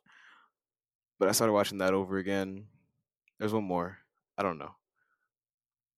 But 1.20 1.30
I 1.30 1.32
started 1.32 1.54
watching 1.54 1.78
that 1.78 1.94
over 1.94 2.18
again. 2.18 2.66
There's 3.38 3.54
one 3.54 3.66
more. 3.66 4.00
I 4.36 4.42
don't 4.42 4.58
know. 4.58 4.72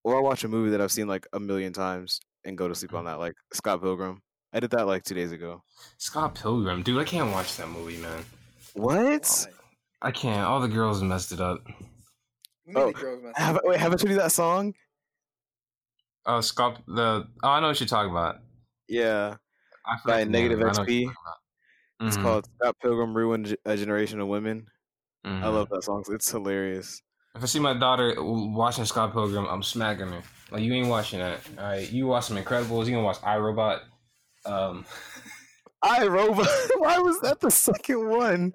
Or 0.04 0.18
I 0.18 0.22
watch 0.22 0.44
a 0.44 0.50
movie 0.50 0.72
that 0.72 0.82
I've 0.82 0.92
seen 0.92 1.08
like 1.08 1.26
a 1.32 1.40
million 1.40 1.72
times 1.72 2.20
and 2.44 2.58
go 2.58 2.68
to 2.68 2.76
sleep 2.76 2.94
on 2.94 3.06
that, 3.06 3.20
like 3.20 3.36
Scott 3.54 3.82
Pilgrim. 3.82 4.22
I 4.54 4.60
did 4.60 4.72
that 4.72 4.88
like 4.88 5.04
two 5.04 5.16
days 5.16 5.32
ago. 5.32 5.64
Scott 5.98 6.36
Pilgrim, 6.36 6.82
dude. 6.84 7.00
I 7.00 7.04
can't 7.04 7.32
watch 7.32 7.56
that 7.58 7.68
movie, 7.70 7.98
man. 7.98 8.26
What? 8.74 9.48
I 10.02 10.12
can't. 10.12 10.42
All 10.42 10.60
the 10.60 10.68
girls 10.68 11.02
messed 11.04 11.32
it 11.32 11.40
up. 11.42 11.62
You 12.66 12.74
Oh, 12.76 12.88
the 12.88 12.94
girls 12.94 13.24
messed 13.24 13.38
Have, 13.38 13.58
up? 13.58 13.62
wait, 13.66 13.80
haven't 13.80 14.02
you 14.02 14.10
do 14.10 14.16
that 14.16 14.32
song? 14.32 14.74
Oh, 16.26 16.42
Scott. 16.42 16.82
The 16.88 17.28
oh, 17.44 17.48
I 17.50 17.60
know 17.60 17.68
what 17.68 17.80
you're 17.80 17.88
talking 17.88 18.12
about. 18.12 18.38
Yeah, 18.88 19.36
I 19.86 19.98
forgot 19.98 20.14
By 20.14 20.20
the 20.24 20.26
name 20.26 20.32
Negative 20.32 20.60
of 20.62 20.68
it. 20.68 20.70
I 20.70 20.74
know 20.74 20.80
what 20.82 20.90
you're 20.90 21.02
XP. 21.02 21.14
talking 21.14 21.16
about. 21.26 22.08
it's 22.08 22.18
Mhm, 22.18 22.22
called 22.22 22.48
Scott 22.60 22.76
Pilgrim 22.82 23.16
ruined 23.18 23.58
a 23.66 23.78
generation 23.78 24.20
of 24.20 24.28
women. 24.28 24.68
I 25.26 25.30
mhm. 25.30 25.44
love 25.54 25.70
that 25.70 25.84
song. 25.84 26.04
It's 26.10 26.32
hilarious. 26.32 27.02
If 27.36 27.44
I 27.44 27.46
see 27.46 27.60
my 27.60 27.74
daughter 27.78 28.16
watching 28.18 28.86
Scott 28.86 29.14
Pilgrim, 29.14 29.46
I'm 29.46 29.62
smacking 29.64 30.08
her. 30.08 30.24
Like 30.52 30.64
you 30.64 30.74
ain't 30.74 30.88
watching 30.88 31.20
that. 31.20 31.40
All 31.58 31.64
right, 31.64 31.90
you 31.92 32.08
watch 32.08 32.26
some 32.26 32.38
Incredibles. 32.38 32.86
You 32.86 32.94
gonna 32.94 33.04
watch 33.04 33.18
iRobot. 33.22 33.82
Um, 34.46 34.86
I 35.82 36.06
Robot. 36.08 36.48
Why 36.78 37.00
was 37.00 37.20
that 37.22 37.40
the 37.40 37.52
second 37.52 38.10
one? 38.10 38.54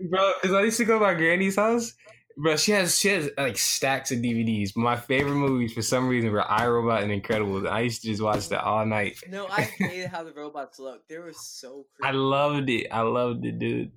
bro, 0.00 0.32
because 0.40 0.54
I 0.56 0.62
used 0.62 0.78
to 0.78 0.84
go 0.84 0.98
to 0.98 1.04
my 1.04 1.14
granny's 1.14 1.56
house. 1.56 1.94
Bro, 2.36 2.56
she 2.56 2.72
has 2.72 2.98
she 2.98 3.08
has 3.08 3.30
like 3.36 3.58
stacks 3.58 4.12
of 4.12 4.18
DVDs. 4.18 4.70
My 4.76 4.96
favorite 4.96 5.34
movies 5.34 5.72
for 5.72 5.82
some 5.82 6.08
reason 6.08 6.30
were 6.32 6.48
I 6.48 6.66
Robot 6.66 7.02
and 7.02 7.12
Incredibles. 7.12 7.68
I 7.68 7.80
used 7.80 8.02
to 8.02 8.08
just 8.08 8.22
watch 8.22 8.48
that 8.48 8.62
all 8.64 8.86
night. 8.86 9.18
No, 9.28 9.46
I 9.48 9.62
hated 9.62 10.08
how 10.08 10.22
the 10.22 10.32
robots 10.32 10.78
looked. 10.78 11.08
They 11.08 11.18
were 11.18 11.32
so 11.34 11.86
I 12.02 12.12
loved 12.12 12.70
it. 12.70 12.86
I 12.90 13.02
loved 13.02 13.44
it, 13.44 13.58
dude. 13.58 13.92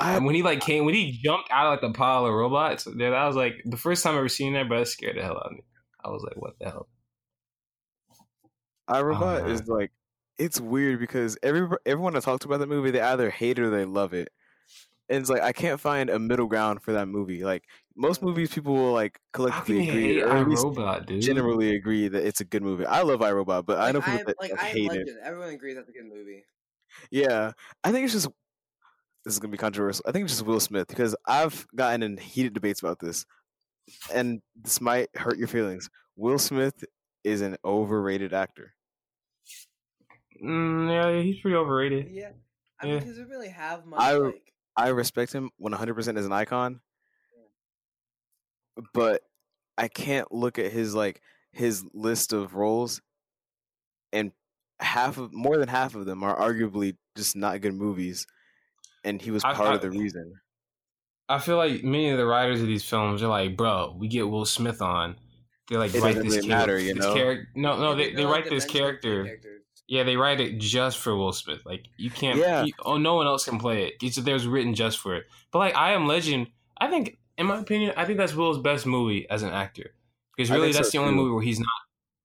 I- 0.00 0.18
when 0.18 0.34
he 0.34 0.42
like 0.42 0.60
came, 0.60 0.84
when 0.84 0.94
he 0.94 1.12
jumped 1.12 1.50
out 1.50 1.66
of 1.66 1.72
like 1.72 1.80
the 1.92 1.96
pile 1.96 2.26
of 2.26 2.32
robots, 2.32 2.84
dude, 2.84 2.98
that 3.00 3.26
was 3.26 3.36
like 3.36 3.54
the 3.64 3.76
first 3.76 4.02
time 4.02 4.14
I 4.14 4.18
ever 4.18 4.28
seen 4.28 4.54
that, 4.54 4.68
but 4.68 4.78
that 4.78 4.88
scared 4.88 5.16
the 5.16 5.22
hell 5.22 5.36
out 5.36 5.46
of 5.46 5.52
me. 5.52 5.64
I 6.04 6.08
was 6.08 6.22
like, 6.22 6.36
what 6.36 6.54
the 6.58 6.66
hell? 6.70 6.88
iRobot 8.90 9.42
man. 9.42 9.50
is 9.50 9.68
like 9.68 9.92
it's 10.42 10.60
weird 10.60 10.98
because 11.00 11.38
every 11.42 11.68
everyone 11.86 12.14
that 12.14 12.24
talks 12.24 12.44
about 12.44 12.58
that 12.58 12.68
movie, 12.68 12.90
they 12.90 13.00
either 13.00 13.30
hate 13.30 13.58
it 13.58 13.62
or 13.62 13.70
they 13.70 13.84
love 13.84 14.12
it. 14.12 14.28
And 15.08 15.20
it's 15.20 15.30
like 15.30 15.42
I 15.42 15.52
can't 15.52 15.80
find 15.80 16.10
a 16.10 16.18
middle 16.18 16.46
ground 16.46 16.82
for 16.82 16.92
that 16.92 17.06
movie. 17.06 17.44
Like 17.44 17.64
most 17.96 18.22
movies, 18.22 18.52
people 18.52 18.74
will 18.74 18.92
like 18.92 19.20
collectively 19.32 19.88
agree, 19.88 20.22
or 20.22 20.36
at 20.36 20.48
least 20.48 20.66
dude? 21.06 21.20
generally 21.22 21.76
agree 21.76 22.08
that 22.08 22.24
it's 22.26 22.40
a 22.40 22.44
good 22.44 22.62
movie. 22.62 22.86
I 22.86 23.02
love 23.02 23.20
iRobot, 23.20 23.66
but 23.66 23.78
I 23.78 23.86
Like, 23.86 23.94
know 23.94 24.00
people 24.00 24.18
am- 24.20 24.26
that, 24.26 24.40
like 24.40 24.50
that 24.52 24.60
I 24.60 24.68
am 24.68 24.76
hate 24.76 24.92
it. 24.92 24.98
Legend. 25.06 25.18
Everyone 25.22 25.48
agrees 25.50 25.76
that's 25.76 25.88
a 25.88 25.92
good 25.92 26.06
movie. 26.06 26.44
Yeah, 27.10 27.52
I 27.84 27.92
think 27.92 28.04
it's 28.04 28.14
just 28.14 28.28
this 29.24 29.34
is 29.34 29.38
gonna 29.40 29.52
be 29.52 29.58
controversial. 29.58 30.04
I 30.06 30.12
think 30.12 30.24
it's 30.24 30.34
just 30.34 30.46
Will 30.46 30.60
Smith 30.60 30.88
because 30.88 31.14
I've 31.26 31.66
gotten 31.76 32.02
in 32.02 32.16
heated 32.16 32.54
debates 32.54 32.80
about 32.80 32.98
this, 32.98 33.26
and 34.12 34.42
this 34.56 34.80
might 34.80 35.08
hurt 35.16 35.38
your 35.38 35.48
feelings. 35.48 35.90
Will 36.16 36.38
Smith 36.38 36.84
is 37.24 37.40
an 37.40 37.56
overrated 37.64 38.34
actor. 38.34 38.74
Mm, 40.42 40.90
yeah, 40.90 41.22
he's 41.22 41.40
pretty 41.40 41.56
overrated. 41.56 42.08
Yeah, 42.10 42.32
I 42.80 42.86
mean, 42.86 42.94
Yeah. 42.94 43.00
he 43.00 43.06
doesn't 43.06 43.28
really 43.28 43.48
have 43.50 43.86
much. 43.86 44.00
I- 44.00 44.16
like, 44.16 44.52
I 44.76 44.88
respect 44.88 45.32
him 45.32 45.50
100% 45.60 46.16
as 46.18 46.24
an 46.26 46.32
icon, 46.32 46.80
but 48.94 49.22
I 49.78 49.88
can't 49.88 50.30
look 50.32 50.58
at 50.58 50.72
his 50.72 50.94
like 50.94 51.20
his 51.52 51.84
list 51.92 52.32
of 52.32 52.54
roles, 52.54 53.00
and 54.12 54.32
half 54.80 55.18
of 55.18 55.32
more 55.32 55.58
than 55.58 55.68
half 55.68 55.94
of 55.94 56.06
them 56.06 56.22
are 56.22 56.36
arguably 56.36 56.96
just 57.16 57.36
not 57.36 57.60
good 57.60 57.74
movies, 57.74 58.26
and 59.04 59.20
he 59.20 59.30
was 59.30 59.42
part 59.42 59.58
I- 59.60 59.74
of 59.74 59.82
the 59.82 59.90
reason. 59.90 60.34
I 61.28 61.38
feel 61.38 61.56
like 61.56 61.82
many 61.82 62.10
of 62.10 62.18
the 62.18 62.26
writers 62.26 62.60
of 62.60 62.66
these 62.66 62.84
films 62.84 63.22
are 63.22 63.28
like, 63.28 63.56
bro, 63.56 63.96
we 63.98 64.08
get 64.08 64.28
Will 64.28 64.44
Smith 64.44 64.82
on. 64.82 65.16
They 65.70 65.76
like 65.76 65.94
It 65.94 66.00
write 66.02 66.16
this, 66.16 66.24
really 66.24 66.40
char- 66.48 66.58
matter, 66.58 66.78
you 66.78 66.94
this 66.94 67.04
know? 67.06 67.14
character. 67.14 67.48
No, 67.54 67.78
no, 67.78 67.94
they, 67.94 68.08
they're 68.08 68.16
they 68.16 68.24
write 68.26 68.50
this 68.50 68.66
dimensional 68.66 68.98
character. 69.00 69.38
Yeah, 69.92 70.04
they 70.04 70.16
write 70.16 70.40
it 70.40 70.56
just 70.58 70.96
for 70.96 71.14
Will 71.14 71.32
Smith. 71.32 71.66
Like 71.66 71.84
you 71.98 72.08
can't. 72.10 72.38
Yeah. 72.38 72.64
you- 72.64 72.72
oh, 72.82 72.96
no 72.96 73.14
one 73.14 73.26
else 73.26 73.44
can 73.44 73.58
play 73.58 73.88
it. 73.88 73.94
It's 74.02 74.16
there's 74.16 74.46
written 74.46 74.74
just 74.74 74.96
for 74.98 75.14
it. 75.16 75.24
But 75.52 75.58
like 75.58 75.76
I 75.76 75.92
Am 75.92 76.06
Legend, 76.06 76.46
I 76.80 76.88
think, 76.88 77.18
in 77.36 77.44
my 77.46 77.58
opinion, 77.58 77.92
I 77.94 78.06
think 78.06 78.16
that's 78.16 78.34
Will's 78.34 78.58
best 78.58 78.86
movie 78.86 79.28
as 79.28 79.42
an 79.42 79.50
actor. 79.50 79.90
Because 80.34 80.50
really, 80.50 80.72
that's 80.72 80.90
so, 80.90 80.98
the 80.98 81.02
only 81.04 81.12
too. 81.12 81.16
movie 81.16 81.32
where 81.34 81.42
he's 81.42 81.58
not. 81.60 81.68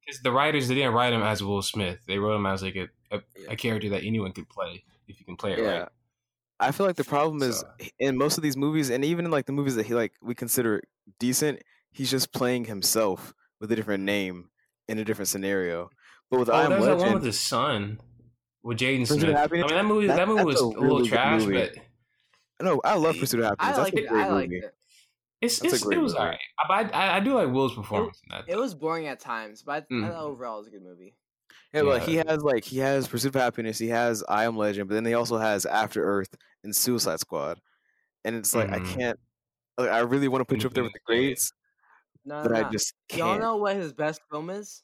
Because 0.06 0.22
the 0.22 0.32
writers 0.32 0.70
they 0.70 0.76
didn't 0.76 0.94
write 0.94 1.12
him 1.12 1.22
as 1.22 1.44
Will 1.44 1.62
Smith. 1.62 2.00
They 2.08 2.18
wrote 2.20 2.38
him 2.38 2.46
as 2.46 2.64
like 2.64 2.78
a, 2.78 2.88
a, 3.12 3.22
Yeah. 3.36 3.52
a 3.52 3.56
character 3.58 3.90
that 3.90 4.04
anyone 4.06 4.32
could 4.32 4.48
play. 4.48 4.86
if 5.10 5.20
you 5.20 5.26
can 5.26 5.36
play 5.36 5.52
it 5.54 5.60
Yeah. 5.60 5.80
right. 5.80 5.90
I 6.62 6.72
feel 6.72 6.86
like 6.86 6.96
the 6.96 7.04
problem 7.04 7.44
is 7.44 7.60
So- 7.60 7.68
in 8.00 8.18
most 8.18 8.38
of 8.38 8.44
these 8.44 8.56
movies, 8.58 8.90
and 8.90 9.04
even 9.04 9.26
in 9.26 9.32
like 9.32 9.46
the 9.46 9.52
movies 9.52 9.76
that 9.76 9.86
he 9.88 9.94
like 9.94 10.14
we 10.22 10.34
consider 10.36 10.84
decent, 11.20 11.62
he's 11.92 12.10
just 12.12 12.32
playing 12.32 12.64
himself 12.66 13.34
with 13.60 13.72
a 13.74 13.76
different 13.76 14.04
name 14.06 14.50
in 14.88 15.00
a 15.00 15.04
different 15.04 15.28
scenario. 15.28 15.90
But 16.30 16.40
with 16.42 16.50
Oh, 16.50 16.54
I 16.54 16.64
Am 16.66 16.70
there's 16.72 16.86
that 16.86 16.98
one 16.98 17.14
with 17.14 17.24
his 17.24 17.40
son, 17.40 18.00
with 18.64 18.78
Jaden 18.80 19.02
Pursuit 19.02 19.16
of 19.18 19.22
Smith. 19.22 19.38
I 19.38 19.48
mean, 19.48 19.68
that 19.68 19.86
movie, 19.86 20.08
That- 20.08 20.18
that, 20.18 20.28
movie 20.28 20.44
was 20.44 20.62
a 20.62 20.66
a 20.66 20.68
little 20.68 21.06
trash, 21.06 21.44
movie. 21.44 21.70
but 22.58 22.66
no, 22.66 22.82
I 22.84 22.96
love 22.96 23.18
Pursuit 23.18 23.40
of 23.40 23.46
Happiness. 23.46 23.66
I 23.66 23.68
That's 23.68 23.80
liked 23.80 23.98
a 23.98 24.04
it. 24.04 24.08
great 24.10 24.24
I 24.26 24.30
liked 24.34 24.50
movie. 24.52 24.66
it. 24.66 24.74
It's, 25.40 25.62
it's 25.64 25.86
it 25.86 25.98
was 26.02 26.14
movie. 26.14 26.18
alright. 26.18 26.40
But 26.68 26.96
I, 26.96 27.18
I 27.18 27.20
do 27.20 27.36
like 27.36 27.50
Will's 27.54 27.76
performance 27.76 28.20
in 28.24 28.36
that. 28.36 28.46
It 28.48 28.58
was 28.58 28.74
boring 28.74 29.06
at 29.08 29.20
times, 29.20 29.62
but 29.62 29.72
I, 29.74 29.78
I 29.78 29.82
Mm. 29.82 30.10
thought 30.12 30.24
overall 30.24 30.56
it 30.56 30.60
was 30.60 30.68
a 30.68 30.72
good 30.72 30.82
movie. 30.82 31.16
Yeah, 31.74 31.84
but 31.84 32.02
he 32.04 32.16
has 32.16 32.42
like 32.42 32.64
he 32.64 32.80
has 32.80 33.08
Pursuit 33.08 33.36
of 33.36 33.42
Happiness, 33.42 33.78
he 33.78 33.90
has 33.90 34.24
I 34.28 34.46
Am 34.46 34.58
Legend, 34.58 34.90
but 34.90 34.96
then 34.96 35.06
he 35.06 35.14
also 35.14 35.38
has 35.38 35.66
After 35.66 36.04
Earth 36.04 36.36
and 36.64 36.76
Suicide 36.76 37.20
Squad, 37.20 37.62
and 38.26 38.36
it's 38.36 38.56
like 38.56 38.70
I 38.72 38.80
Mm. 38.80 38.96
can't. 38.96 39.20
Like, 39.78 39.90
I 39.92 40.00
really 40.00 40.28
want 40.28 40.42
to 40.42 40.46
put 40.46 40.64
you 40.64 40.68
up 40.70 40.74
there 40.74 40.84
with 40.84 40.94
the 40.94 41.00
greats, 41.06 41.54
No, 42.26 42.42
but 42.42 42.52
no, 42.52 42.58
I 42.58 42.62
no. 42.64 42.70
just 42.72 42.96
Y'all 43.14 43.38
know 43.38 43.58
what 43.58 43.76
his 43.76 43.94
best 43.94 44.22
film 44.32 44.50
is? 44.50 44.82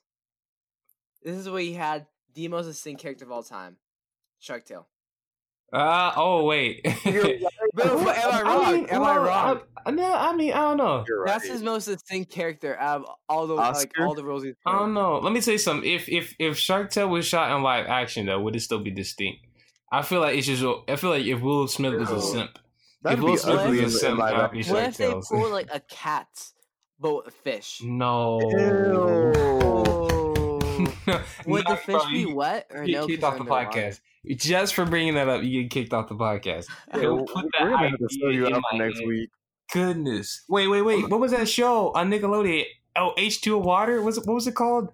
This 1.24 1.38
is 1.38 1.50
where 1.50 1.62
he 1.62 1.74
had 1.74 2.06
the 2.34 2.48
most 2.48 2.66
distinct 2.66 3.02
character 3.02 3.26
of 3.26 3.32
all 3.32 3.44
time, 3.44 3.78
Shark 4.40 4.66
Tale. 4.66 4.88
Ah, 5.76 6.14
oh 6.18 6.44
wait. 6.46 6.84
Bro, 7.04 8.04
but 8.04 8.16
am 8.18 8.32
I 8.32 8.42
wrong? 8.44 8.74
mean, 8.74 8.86
Am 8.88 9.02
I 9.04 9.18
wrong? 9.18 9.62
I, 9.86 9.92
no, 9.92 10.14
I 10.14 10.36
mean 10.36 10.54
I 10.54 10.58
don't 10.58 10.78
know. 10.78 11.04
You're 11.08 11.26
That's 11.26 11.48
his 11.48 11.64
most 11.64 11.86
distinct 11.86 12.32
character 12.32 12.78
out 12.80 13.02
of 13.02 13.06
all 13.28 13.48
the 13.48 13.56
like 13.56 13.92
all 14.00 14.14
the 14.14 14.24
roles 14.24 14.44
he's 14.44 14.54
I 14.68 14.74
don't 14.74 14.94
know. 14.94 15.18
Let 15.18 15.34
me 15.34 15.42
tell 15.42 15.54
you 15.54 15.58
something. 15.58 15.90
If 15.90 16.08
if 16.08 16.36
if 16.38 16.58
Shark 16.58 16.92
Tale 16.92 17.10
was 17.10 17.26
shot 17.26 17.56
in 17.56 17.64
live 17.64 17.88
action 17.88 18.28
though, 18.28 18.40
would 18.42 18.56
it 18.56 18.60
still 18.60 18.80
be 18.84 18.92
distinct? 18.92 19.40
I 19.92 20.04
feel 20.04 20.22
like 20.22 20.38
it's 20.38 20.46
just. 20.46 20.64
I 20.88 20.96
feel 20.96 21.10
like 21.10 21.26
if 21.26 21.42
Will 21.42 21.68
Smith 21.68 21.94
was 21.96 22.12
a 22.12 22.16
Ew. 22.16 22.22
simp, 22.22 22.60
That'd 23.02 23.20
if 23.20 23.26
be 23.26 23.32
Will 23.32 23.38
Smith 23.38 23.56
ugly 23.58 23.72
was 23.72 23.80
a 23.80 23.84
in 23.84 23.90
simp, 23.90 24.20
live 24.20 24.36
that'd 24.36 24.52
be 24.52 24.60
action. 24.60 24.74
What 24.76 24.84
if 24.84 24.98
they 24.98 25.14
pull 25.28 25.50
like 25.50 25.70
a 25.74 25.80
cat, 25.80 26.28
but 27.00 27.16
with 27.16 27.28
a 27.28 27.32
fish? 27.32 27.82
No. 27.84 28.40
Ew. 28.42 29.73
Would 31.48 31.66
the 31.68 31.76
fish 31.78 32.02
be 32.12 32.20
you 32.20 32.36
wet 32.36 32.68
or 32.72 32.86
get 32.86 32.94
no? 32.94 33.08
kicked 33.08 33.24
off 33.24 33.34
the 33.36 33.40
underwater? 33.42 33.70
podcast. 33.70 34.00
Just 34.38 34.74
for 34.74 34.86
bringing 34.86 35.16
that 35.16 35.28
up, 35.28 35.44
you 35.44 35.64
get 35.64 35.72
kicked 35.72 35.94
off 35.94 36.08
the 36.08 36.16
podcast. 36.16 36.68
Yeah, 36.94 37.10
we're 37.10 37.26
gonna 37.60 37.90
have 37.90 37.98
to 38.00 38.08
throw 38.20 38.30
you 38.30 38.48
out 38.48 38.62
next 38.74 39.00
head. 39.00 39.08
week. 39.08 39.30
Goodness. 39.72 40.44
Wait, 40.48 40.68
wait, 40.68 40.82
wait. 40.82 41.10
What 41.10 41.20
was 41.20 41.32
that 41.32 41.50
show 41.50 41.92
on 41.94 42.10
Nickelodeon? 42.10 42.66
Oh, 42.96 43.14
H2O 43.18 43.62
Water? 43.64 44.02
Was 44.02 44.18
it, 44.18 44.28
what 44.28 44.36
was 44.36 44.48
it 44.48 44.56
called? 44.56 44.90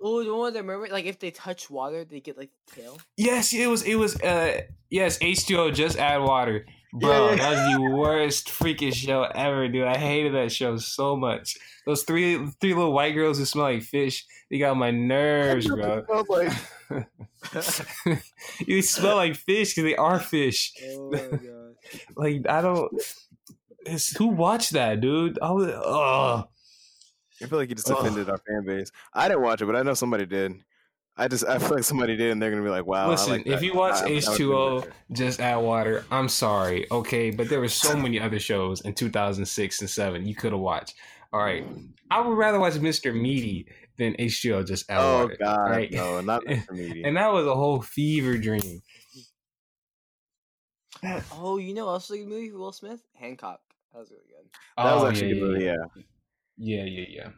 Oh, 0.00 0.22
the 0.22 0.30
one 0.30 0.46
with 0.46 0.54
the 0.54 0.62
mermaid. 0.62 0.90
Like 0.90 1.06
if 1.06 1.18
they 1.18 1.30
touch 1.30 1.70
water, 1.70 2.04
they 2.04 2.20
get 2.20 2.36
like 2.36 2.50
the 2.66 2.82
tail. 2.82 2.98
Yes, 3.16 3.52
it 3.52 3.66
was. 3.66 3.82
It 3.82 3.94
was. 3.94 4.20
Uh, 4.20 4.62
yes, 4.90 5.18
H2O. 5.18 5.74
Just 5.74 5.96
add 5.96 6.18
water, 6.22 6.66
bro. 7.00 7.30
Yeah, 7.30 7.30
yeah. 7.30 7.36
That 7.36 7.50
was 7.78 7.90
the 7.90 7.96
worst 7.96 8.48
freaking 8.48 8.92
show 8.94 9.22
ever, 9.22 9.68
dude. 9.68 9.86
I 9.86 9.96
hated 9.98 10.34
that 10.34 10.52
show 10.52 10.76
so 10.76 11.16
much. 11.16 11.56
Those 11.86 12.02
three 12.02 12.36
three 12.60 12.74
little 12.74 12.92
white 12.92 13.12
girls 13.14 13.38
who 13.38 13.44
smell 13.44 13.64
like 13.66 13.82
fish. 13.82 14.24
They 14.50 14.58
got 14.58 14.76
my 14.76 14.90
nerves, 14.90 15.66
bro. 15.66 16.04
Smells 16.06 16.28
like- 16.28 16.52
you 18.66 18.82
smell 18.82 19.16
like 19.16 19.34
fish 19.36 19.74
because 19.74 19.84
they 19.84 19.96
are 19.96 20.18
fish. 20.20 20.72
Oh 20.82 21.10
god. 21.10 21.40
Like 22.16 22.48
I 22.48 22.60
don't. 22.62 22.92
It's, 23.84 24.16
who 24.16 24.26
watched 24.28 24.72
that, 24.72 25.00
dude? 25.00 25.38
I 25.40 25.52
was, 25.52 25.68
ugh. 25.68 26.48
I 27.40 27.46
feel 27.46 27.58
like 27.58 27.68
you 27.68 27.76
just 27.76 27.88
Ugh. 27.90 27.98
offended 28.00 28.28
our 28.28 28.38
fan 28.38 28.64
base. 28.64 28.90
I 29.14 29.28
didn't 29.28 29.42
watch 29.42 29.62
it, 29.62 29.66
but 29.66 29.76
I 29.76 29.82
know 29.82 29.94
somebody 29.94 30.26
did. 30.26 30.52
I 31.16 31.28
just 31.28 31.46
I 31.46 31.58
feel 31.58 31.70
like 31.76 31.84
somebody 31.84 32.14
did, 32.16 32.30
and 32.32 32.42
they're 32.42 32.50
gonna 32.50 32.62
be 32.62 32.68
like, 32.68 32.86
"Wow." 32.86 33.06
I 33.06 33.10
Listen, 33.10 33.32
like 33.32 33.46
if 33.46 33.62
you 33.62 33.74
watch 33.74 33.94
I- 33.94 34.06
I 34.06 34.08
would 34.08 34.22
H2O, 34.24 34.88
just 35.12 35.40
add 35.40 35.56
water. 35.56 36.04
I'm 36.10 36.28
sorry, 36.28 36.86
okay, 36.90 37.30
but 37.30 37.48
there 37.48 37.58
were 37.60 37.68
so 37.68 37.96
many 37.96 38.20
other 38.20 38.38
shows 38.38 38.82
in 38.82 38.92
2006 38.94 39.80
and 39.80 39.88
seven 39.88 40.26
you 40.26 40.34
could 40.34 40.52
have 40.52 40.60
watched. 40.60 40.94
All 41.32 41.40
right, 41.40 41.66
I 42.10 42.20
would 42.20 42.36
rather 42.36 42.60
watch 42.60 42.74
Mr. 42.74 43.18
Meaty 43.18 43.66
than 43.96 44.14
H2O. 44.18 44.66
Just 44.66 44.90
add 44.90 45.00
Oh 45.00 45.22
water. 45.22 45.36
God, 45.40 45.70
right? 45.70 45.90
no, 45.92 46.20
not 46.20 46.44
Mr. 46.46 46.72
Meaty. 46.72 47.02
And 47.04 47.16
that 47.16 47.32
was 47.32 47.46
a 47.46 47.54
whole 47.54 47.80
fever 47.80 48.36
dream. 48.36 48.82
Oh, 51.32 51.58
you 51.58 51.74
know, 51.74 51.86
also 51.86 52.14
a 52.14 52.18
good 52.18 52.26
movie 52.28 52.50
for 52.50 52.58
Will 52.58 52.72
Smith, 52.72 53.00
Hancock. 53.14 53.60
That 53.92 54.00
was 54.00 54.10
really 54.10 54.24
good. 54.28 54.50
that 54.76 54.94
was 54.94 55.02
oh, 55.04 55.06
actually 55.08 55.28
yeah, 55.28 55.34
good 55.34 55.42
movie. 55.42 55.64
Yeah, 55.64 55.76
Yeah, 56.56 56.84
yeah, 56.84 57.04
yeah. 57.08 57.28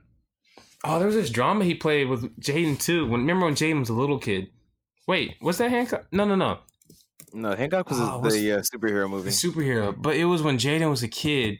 Oh, 0.85 0.99
there 0.99 1.07
was 1.07 1.16
this 1.16 1.31
drama 1.31 1.64
he 1.64 1.74
played 1.74 2.09
with 2.09 2.39
Jaden 2.41 2.81
too. 2.81 3.05
When 3.09 3.20
remember 3.22 3.47
when 3.47 3.55
Jaden 3.55 3.81
was 3.81 3.89
a 3.89 3.95
little 3.95 4.18
kid? 4.18 4.51
Wait, 5.07 5.37
was 5.41 5.59
that 5.59 5.70
Hancock? 5.70 6.07
No, 6.12 6.24
no, 6.24 6.35
no. 6.37 6.59
no, 7.33 7.55
Hancock 7.57 7.89
was 7.89 7.99
Oh, 8.01 8.20
the 8.22 8.53
uh, 8.53 8.59
superhero 8.61 9.03
The 9.05 9.09
movie. 9.09 9.31
superhero, 9.31 9.95
but 10.01 10.16
it 10.16 10.24
was 10.26 10.43
when 10.43 10.57
Jaden 10.59 10.89
was 10.91 11.03
a 11.03 11.09
kid. 11.09 11.59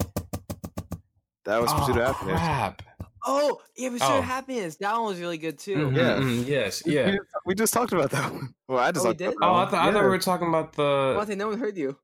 That 1.45 1.61
was 1.63 1.73
Pursuit 1.73 1.97
oh, 1.97 2.01
of 2.03 2.07
Happiness. 2.17 2.39
crap. 2.41 2.83
Oh, 3.27 3.61
yeah, 3.77 3.89
Pursuit 3.89 4.09
Oh. 4.09 4.19
of 4.19 4.25
Happiness. 4.25 4.77
That 4.77 4.93
one 4.95 5.05
was 5.07 5.19
really 5.21 5.39
good 5.39 5.59
too. 5.59 5.77
Mhm, 5.77 5.97
Yeah. 5.97 6.17
mhm, 6.19 6.47
yes, 6.47 6.83
yeah. 6.87 7.07
we, 7.07 7.13
just, 7.13 7.23
we 7.47 7.55
just 7.55 7.75
talked 7.75 7.93
about 7.93 8.11
that 8.11 8.33
one. 8.33 8.55
Well, 8.69 8.79
I 8.79 8.93
just 8.93 9.05
Oh, 9.07 9.09
we 9.09 9.15
talked 9.15 9.21
about 9.23 9.31
did? 9.33 9.39
that 9.41 9.47
Oh, 9.47 9.49
I 9.49 9.63
one. 9.63 9.71
thought, 9.71 9.89
I 9.89 9.93
thought 9.93 10.03
we 10.03 10.09
were 10.11 10.19
talking 10.19 10.49
about 10.49 10.73
the. 10.75 11.17
I 11.19 11.25
thing 11.25 11.39
no 11.39 11.49
one 11.49 11.59
heard 11.59 11.77
you. 11.79 11.97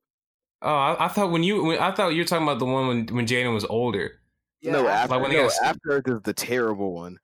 Oh, 0.62 0.74
I, 0.74 1.04
I 1.04 1.08
thought 1.08 1.30
when 1.30 1.42
you, 1.42 1.62
when, 1.62 1.78
I 1.78 1.92
thought 1.92 2.08
you 2.14 2.22
were 2.22 2.26
talking 2.26 2.42
about 2.46 2.58
the 2.58 2.64
one 2.64 2.88
when 2.88 3.06
when 3.14 3.26
Jaden 3.26 3.52
was 3.52 3.66
older. 3.66 4.18
Yeah, 4.64 4.72
no, 4.72 4.78
after- 4.88 4.90
after, 4.90 5.14
Like 5.14 5.22
when 5.22 5.32
no, 5.32 5.42
got- 5.48 5.62
after 5.62 5.90
Earth 5.90 6.08
is 6.08 6.22
the 6.22 6.32
terrible 6.34 6.92
one. 6.94 7.18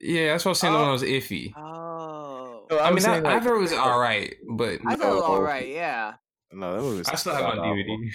Yeah, 0.00 0.32
that's 0.32 0.44
what 0.44 0.50
I 0.50 0.52
was 0.52 0.58
saying. 0.60 0.72
The 0.72 0.78
Oh. 0.78 0.82
one 0.82 0.92
was 0.92 1.02
iffy. 1.02 1.52
Oh, 1.56 2.66
No, 2.70 2.78
I, 2.80 2.86
mean, 2.86 2.94
was 2.96 3.04
that, 3.04 3.24
I 3.26 3.34
like- 3.34 3.42
thought 3.42 3.54
it 3.54 3.58
was 3.60 3.72
all 3.72 3.98
right, 4.00 4.34
but 4.50 4.80
I 4.86 4.96
thought 4.96 5.08
it 5.12 5.14
was 5.14 5.20
No. 5.20 5.22
all 5.24 5.42
right. 5.42 5.68
Yeah. 5.68 6.14
No, 6.52 6.74
that 6.74 6.82
movie 6.82 6.98
was 6.98 7.08
I 7.08 7.14
still 7.14 7.34
have 7.34 7.54
it 7.54 7.58
on. 7.58 7.76
DVD. 7.76 8.10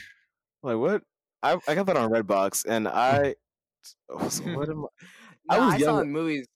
Like 0.64 0.78
what? 0.78 1.04
I 1.44 1.60
I 1.68 1.76
got 1.76 1.86
that 1.86 1.98
on 1.98 2.10
Redbox, 2.12 2.66
and 2.68 2.88
I. 2.88 3.36
oh, 4.10 4.18
what 4.18 4.70
am 4.70 4.86
I? 4.86 5.54
I 5.56 5.58
Nah, 5.58 5.66
was 5.66 5.74
I 5.76 5.78
saw 5.78 5.84
young- 5.86 6.02
in 6.02 6.12
movies. 6.12 6.48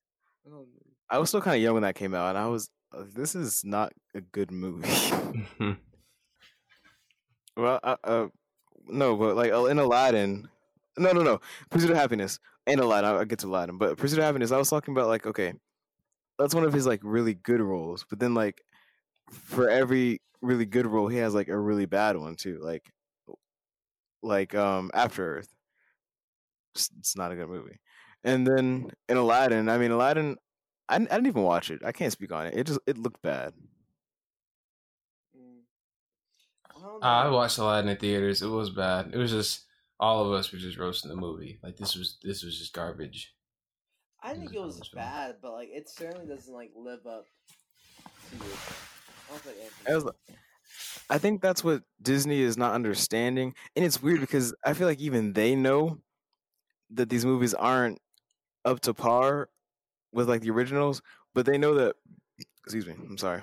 Oh, 0.52 0.68
I 1.10 1.18
was 1.20 1.30
still 1.30 1.42
kind 1.42 1.56
of 1.56 1.62
young 1.62 1.76
when 1.76 1.84
that 1.84 1.96
came 1.96 2.14
out, 2.16 2.30
and 2.30 2.38
I 2.38 2.48
was. 2.48 2.70
uh, 2.94 3.04
This 3.14 3.36
is 3.36 3.64
not 3.64 3.94
a 4.16 4.22
good 4.22 4.52
movie. 4.52 4.90
Well, 7.58 7.80
uh, 7.84 7.98
uh, 8.04 8.28
no, 8.88 9.16
but 9.18 9.36
like 9.36 9.52
uh, 9.52 9.66
in 9.66 9.78
Aladdin, 9.80 10.50
no, 10.98 11.12
no, 11.12 11.24
no, 11.24 11.40
Pursuit 11.70 11.92
of 11.92 11.98
Happiness 11.98 12.40
and 12.68 12.80
Aladdin. 12.80 13.10
I'll, 13.10 13.18
I'll 13.20 13.26
get 13.26 13.40
to 13.40 13.48
Aladdin, 13.48 13.78
but 13.78 13.98
Pursuit 13.98 14.20
of 14.20 14.26
Happiness. 14.26 14.52
I 14.52 14.58
was 14.58 14.70
talking 14.70 14.94
about 14.94 15.08
like 15.08 15.26
okay, 15.26 15.54
that's 16.40 16.56
one 16.56 16.64
of 16.66 16.74
his 16.74 16.88
like 16.88 17.02
really 17.04 17.36
good 17.36 17.62
roles, 17.62 18.06
but 18.10 18.20
then 18.20 18.34
like 18.34 18.62
for 19.32 19.70
every 19.70 20.22
really 20.42 20.66
good 20.66 20.88
role, 20.88 21.08
he 21.10 21.18
has 21.18 21.36
like 21.36 21.50
a 21.50 21.60
really 21.60 21.86
bad 21.86 22.18
one 22.18 22.36
too. 22.36 22.60
Like, 22.60 22.92
like 24.22 24.56
um, 24.56 24.92
After 24.94 25.38
Earth. 25.38 25.50
It's, 26.76 26.90
it's 27.00 27.16
not 27.16 27.32
a 27.32 27.36
good 27.36 27.50
movie. 27.50 27.80
And 28.24 28.46
then 28.48 28.92
in 29.10 29.18
Aladdin, 29.18 29.70
I 29.70 29.78
mean 29.78 29.92
Aladdin, 29.92 30.38
I, 30.90 30.98
didn't- 31.00 31.12
I 31.12 31.16
didn't 31.16 31.28
even 31.28 31.44
watch 31.44 31.72
it. 31.72 31.82
I 31.84 31.92
can't 31.92 32.12
speak 32.14 32.32
on 32.32 32.48
it. 32.48 32.56
It 32.58 32.68
just 32.68 32.80
it 32.88 32.98
looked 32.98 33.22
bad. 33.22 33.54
mm. 35.36 35.62
I 36.70 36.80
Uh, 37.02 37.06
I 37.08 37.30
watched 37.30 37.58
Aladdin 37.58 37.88
lot 37.88 37.92
in 37.92 37.96
the 37.96 38.00
theaters. 38.00 38.42
It 38.42 38.48
was 38.48 38.70
bad. 38.70 39.14
It 39.14 39.18
was 39.18 39.32
just 39.32 39.66
all 40.02 40.26
of 40.26 40.34
us 40.34 40.52
were 40.52 40.58
just 40.58 40.80
roasting 40.80 41.10
the 41.10 41.16
movie. 41.16 41.60
Like 41.62 41.78
this 41.78 41.96
was 41.96 42.18
this 42.24 42.44
was 42.44 42.58
just 42.58 42.74
garbage. 42.74 43.34
I 44.22 44.34
think 44.34 44.54
it 44.54 44.60
was 44.60 44.76
almost 44.76 44.94
bad. 44.94 45.04
bad, 45.04 45.36
but 45.42 45.54
like 45.54 45.70
it 45.72 45.88
certainly 45.88 46.28
doesn't 46.28 46.54
like 46.54 46.72
live 46.76 47.06
up 47.06 47.26
to 48.32 48.36
it. 48.36 48.60
I 49.34 49.38
think 49.38 49.94
was 49.94 50.04
did. 50.04 50.14
I 51.10 51.18
think 51.18 51.42
that's 51.42 51.64
what 51.64 51.84
Disney 52.02 52.42
is 52.42 52.58
not 52.58 52.74
understanding, 52.74 53.54
and 53.76 53.86
it's 53.86 54.02
weird 54.02 54.22
because 54.22 54.54
I 54.66 54.74
feel 54.74 54.88
like 54.88 55.00
even 55.00 55.34
they 55.34 55.56
know 55.56 56.00
that 56.90 57.10
these 57.10 57.26
movies 57.26 57.54
aren't 57.54 58.00
up 58.66 58.80
to 58.82 58.94
par 58.94 59.50
with 60.12 60.28
like 60.28 60.42
the 60.42 60.50
originals, 60.50 61.02
but 61.34 61.46
they 61.46 61.58
know 61.58 61.76
that. 61.76 61.96
Excuse 62.64 62.88
me, 62.88 62.94
I'm 62.94 63.18
sorry. 63.18 63.42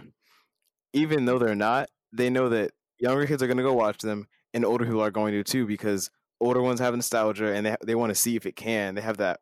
Even 0.92 1.24
though 1.24 1.38
they're 1.38 1.54
not, 1.54 1.88
they 2.12 2.30
know 2.30 2.48
that 2.48 2.70
younger 2.98 3.26
kids 3.26 3.42
are 3.42 3.46
going 3.46 3.58
to 3.58 3.62
go 3.62 3.74
watch 3.74 3.98
them, 3.98 4.26
and 4.54 4.64
older 4.64 4.84
people 4.84 5.02
are 5.02 5.10
going 5.10 5.32
to 5.32 5.44
too 5.44 5.66
because 5.66 6.10
older 6.40 6.62
ones 6.62 6.80
have 6.80 6.94
nostalgia 6.94 7.52
and 7.54 7.66
they 7.66 7.76
they 7.84 7.94
want 7.94 8.10
to 8.10 8.14
see 8.14 8.36
if 8.36 8.46
it 8.46 8.56
can. 8.56 8.94
They 8.94 9.00
have 9.00 9.16
that 9.18 9.40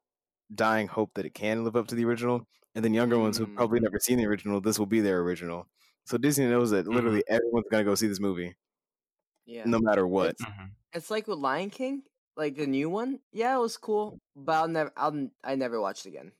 dying 0.54 0.86
hope 0.88 1.10
that 1.14 1.26
it 1.26 1.34
can 1.34 1.64
live 1.64 1.76
up 1.76 1.88
to 1.88 1.94
the 1.94 2.04
original, 2.04 2.46
and 2.74 2.84
then 2.84 2.94
younger 2.94 3.18
ones 3.18 3.36
who've 3.36 3.48
Mm. 3.48 3.56
probably 3.56 3.80
never 3.80 3.98
seen 3.98 4.18
the 4.18 4.26
original, 4.26 4.60
this 4.60 4.78
will 4.78 4.86
be 4.86 5.00
their 5.00 5.20
original. 5.20 5.66
So 6.04 6.16
Disney 6.18 6.46
knows 6.46 6.70
that 6.70 6.86
literally 6.86 7.24
everyone's 7.28 7.66
gonna 7.70 7.82
go 7.84 7.94
see 7.96 8.06
this 8.06 8.20
movie, 8.20 8.54
Yeah. 9.44 9.64
no 9.66 9.78
matter 9.80 10.06
what. 10.06 10.30
It's, 10.30 10.44
it's 10.92 11.10
like 11.10 11.26
with 11.26 11.38
Lion 11.38 11.70
King, 11.70 12.02
like 12.36 12.54
the 12.56 12.66
new 12.66 12.88
one. 12.88 13.18
Yeah, 13.32 13.56
it 13.56 13.60
was 13.60 13.76
cool, 13.76 14.20
but 14.36 14.52
I'll 14.52 14.68
never, 14.68 14.92
I'll, 14.96 15.28
I 15.42 15.56
never 15.56 15.80
watched 15.80 16.06
it 16.06 16.10
again. 16.10 16.30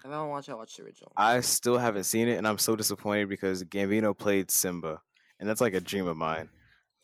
If 0.00 0.06
I 0.06 0.14
don't 0.14 0.30
watch, 0.30 0.48
it, 0.48 0.52
I 0.52 0.54
watch 0.56 0.76
the 0.76 0.82
original. 0.82 1.12
I 1.16 1.40
still 1.42 1.78
haven't 1.78 2.04
seen 2.04 2.26
it, 2.26 2.36
and 2.38 2.48
I'm 2.48 2.58
so 2.58 2.74
disappointed 2.74 3.28
because 3.28 3.62
Gambino 3.62 4.18
played 4.18 4.50
Simba, 4.50 5.00
and 5.38 5.48
that's 5.48 5.60
like 5.60 5.74
a 5.74 5.80
dream 5.80 6.08
of 6.08 6.16
mine. 6.16 6.48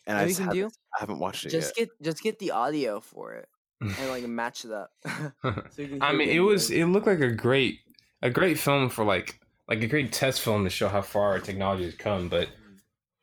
And 0.09 0.17
What 0.17 0.23
I 0.23 0.23
you 0.25 0.29
just 0.31 0.39
can 0.41 0.47
haven't, 0.49 0.61
do? 0.71 0.71
I 0.97 1.01
haven't 1.01 1.19
watched 1.21 1.45
it 1.47 1.51
Just 1.51 1.79
yet. 1.79 1.89
get, 1.89 2.03
just 2.03 2.23
get 2.23 2.39
the 2.41 2.51
audio 2.51 2.99
for 3.01 3.35
it 3.35 3.49
and 3.81 4.09
like 4.09 4.27
match 4.27 4.65
it 4.65 4.73
up. 4.73 4.91
so 5.71 5.87
I 6.01 6.13
mean, 6.13 6.29
it 6.31 6.41
was 6.41 6.71
it 6.71 6.87
looked 6.87 7.07
like 7.07 7.21
a 7.21 7.31
great 7.31 7.81
a 8.23 8.31
great 8.31 8.59
film 8.59 8.89
for 8.89 9.05
like 9.05 9.41
like 9.69 9.83
a 9.83 9.87
great 9.87 10.13
test 10.13 10.41
film 10.41 10.65
to 10.65 10.71
show 10.71 10.89
how 10.89 11.03
far 11.03 11.31
our 11.33 11.39
technology 11.39 11.85
has 11.85 11.95
come, 11.95 12.29
but 12.29 12.49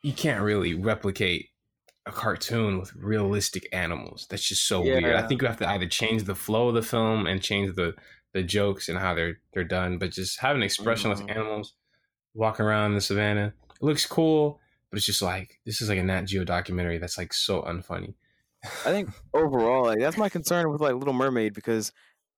you 0.04 0.14
can't 0.14 0.44
really 0.44 0.76
replicate 0.76 1.50
a 2.06 2.12
cartoon 2.12 2.80
with 2.80 2.94
realistic 2.96 3.68
animals. 3.74 4.28
That's 4.30 4.48
just 4.48 4.68
so 4.68 4.84
Yeah. 4.84 5.00
weird. 5.02 5.16
I 5.16 5.28
think 5.28 5.42
you 5.42 5.48
have 5.48 5.58
to 5.58 5.68
either 5.70 5.88
change 5.88 6.24
the 6.24 6.36
flow 6.36 6.70
of 6.70 6.76
the 6.76 6.84
film 6.84 7.26
and 7.28 7.42
change 7.42 7.76
the 7.76 7.96
the 8.34 8.44
jokes 8.44 8.90
and 8.90 9.00
how 9.00 9.16
they're 9.16 9.40
they're 9.54 9.64
done. 9.64 9.98
But 9.98 10.12
just 10.12 10.40
having 10.40 10.62
expressionless 10.62 11.22
Mhm. 11.22 11.32
animals 11.32 11.74
walking 12.36 12.66
around 12.66 12.94
the 12.94 13.02
savannah, 13.02 13.54
it 13.70 13.82
looks 13.82 14.06
cool. 14.06 14.62
But 14.96 15.00
it's 15.00 15.08
just 15.08 15.22
like 15.22 15.60
this 15.66 15.82
is 15.82 15.90
like 15.90 15.98
a 15.98 16.04
Nat 16.04 16.22
Geo 16.22 16.46
documentary 16.46 17.00
that's 17.00 17.18
like 17.18 17.34
so 17.34 17.64
unfunny. 17.64 18.14
I 18.64 18.92
think 18.92 19.10
overall, 19.34 19.84
like 19.84 20.00
that's 20.00 20.16
my 20.16 20.30
concern 20.30 20.72
with 20.72 20.80
like 20.80 20.96
Little 20.96 21.14
Mermaid 21.14 21.54
because 21.54 21.92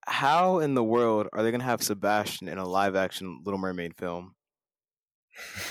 how 0.04 0.58
in 0.58 0.74
the 0.74 0.82
world 0.82 1.28
are 1.32 1.44
they 1.44 1.52
gonna 1.52 1.62
have 1.62 1.84
Sebastian 1.84 2.48
in 2.48 2.58
a 2.58 2.66
live 2.66 2.96
action 2.96 3.42
Little 3.44 3.60
Mermaid 3.60 3.94
film? 3.96 4.34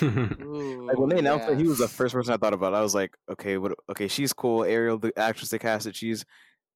Like 0.00 0.98
when 0.98 1.10
they 1.10 1.18
announced 1.18 1.46
that, 1.48 1.58
he 1.58 1.64
was 1.64 1.76
the 1.76 1.88
first 1.88 2.14
person 2.14 2.32
I 2.32 2.38
thought 2.38 2.54
about. 2.54 2.72
I 2.72 2.80
was 2.80 2.94
like, 2.94 3.14
okay, 3.30 3.58
what? 3.58 3.72
Okay, 3.90 4.08
she's 4.08 4.32
cool. 4.32 4.64
Ariel, 4.64 4.96
the 4.96 5.12
actress 5.14 5.50
they 5.50 5.58
casted, 5.58 5.94
she's 5.94 6.24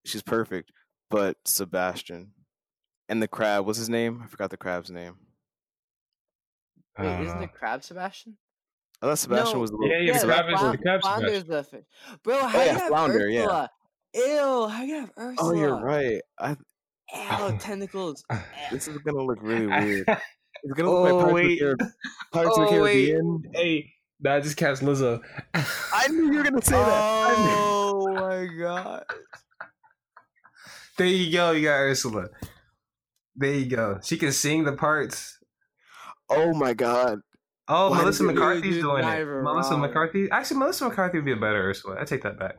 she's 0.04 0.22
perfect. 0.22 0.72
But 1.08 1.38
Sebastian 1.46 2.32
and 3.08 3.22
the 3.22 3.28
crab, 3.28 3.64
what's 3.64 3.78
his 3.78 3.88
name? 3.88 4.20
I 4.22 4.26
forgot 4.26 4.50
the 4.50 4.58
crab's 4.58 4.90
name. 4.90 5.14
Wait, 6.98 7.06
don't 7.06 7.22
isn't 7.22 7.34
know. 7.34 7.46
the 7.46 7.50
uh, 7.50 7.56
crab 7.56 7.82
Sebastian? 7.82 8.36
I 9.03 9.07
thought 9.07 9.18
Sebastian 9.18 9.55
No. 9.57 9.61
was 9.62 9.70
the 9.70 9.76
little. 9.76 9.96
Yeah, 9.96 10.12
yeah, 10.12 10.18
the 10.18 10.26
crab 10.26 10.44
is 10.48 10.61
floun- 10.61 10.72
the 10.76 10.78
crab 10.82 11.00
flounder's 11.03 11.44
the 11.44 11.64
fish. 11.64 11.84
Bro, 12.22 12.38
how 12.38 12.46
Oh, 12.59 12.61
you 12.62 12.66
yeah, 12.66 12.72
have 12.78 12.88
flounder, 12.88 13.28
yeah. 13.28 13.40
Ursula? 13.40 13.70
Ew, 14.14 14.68
how 14.68 14.82
you 14.84 14.94
have 15.00 15.11
Ursula? 15.18 15.36
Oh, 15.50 15.53
you're 15.59 15.80
right. 15.80 16.20
I, 16.38 16.50
Ew, 17.50 17.57
tentacles. 17.61 18.22
this 18.70 18.86
is 18.88 18.98
gonna 18.98 19.22
look 19.22 19.38
really 19.42 19.66
weird. 19.66 20.07
It's 20.64 20.74
gonna 20.74 20.90
look 20.92 21.11
Oh, 21.11 21.16
like 21.16 21.24
Pirates, 21.24 21.34
wait. 21.34 21.62
of, 21.62 21.78
the 21.78 21.84
Carib- 21.84 21.92
Pirates 22.32 22.59
of 22.59 22.68
the 22.70 22.76
Oh, 22.78 22.82
wait. 22.82 23.16
Hey, 23.53 23.92
nah, 24.20 24.38
just 24.38 24.57
cast 24.57 24.82
Lizzo. 24.82 25.20
I 25.92 26.07
knew 26.09 26.30
you 26.30 26.38
were 26.38 26.44
gonna 26.44 26.62
say 26.62 26.72
that. 26.76 27.34
Oh 27.74 28.14
my 28.14 28.46
god. 28.46 29.05
There 30.98 31.07
you 31.09 31.32
go. 31.32 31.50
You 31.53 31.64
got 31.64 31.80
Ursula. 31.80 32.28
There 33.34 33.55
you 33.55 33.66
go. 33.66 33.98
She 34.05 34.16
can 34.18 34.30
sing 34.30 34.62
the 34.64 34.72
parts. 34.74 35.38
Oh 36.28 36.53
my 36.55 36.74
god. 36.74 37.18
Oh, 37.74 37.90
Why 37.90 37.98
Melissa 37.98 38.24
McCarthy's 38.24 38.74
Dude, 38.74 38.82
doing 38.82 39.04
it. 39.04 39.24
Melissa 39.42 39.70
wrong. 39.72 39.80
McCarthy. 39.80 40.28
Actually, 40.30 40.58
Melissa 40.58 40.88
McCarthy 40.88 41.18
would 41.18 41.24
be 41.24 41.32
a 41.32 41.36
better 41.36 41.70
Ursula. 41.70 41.96
I 42.00 42.04
take 42.04 42.22
that 42.22 42.38
back. 42.38 42.56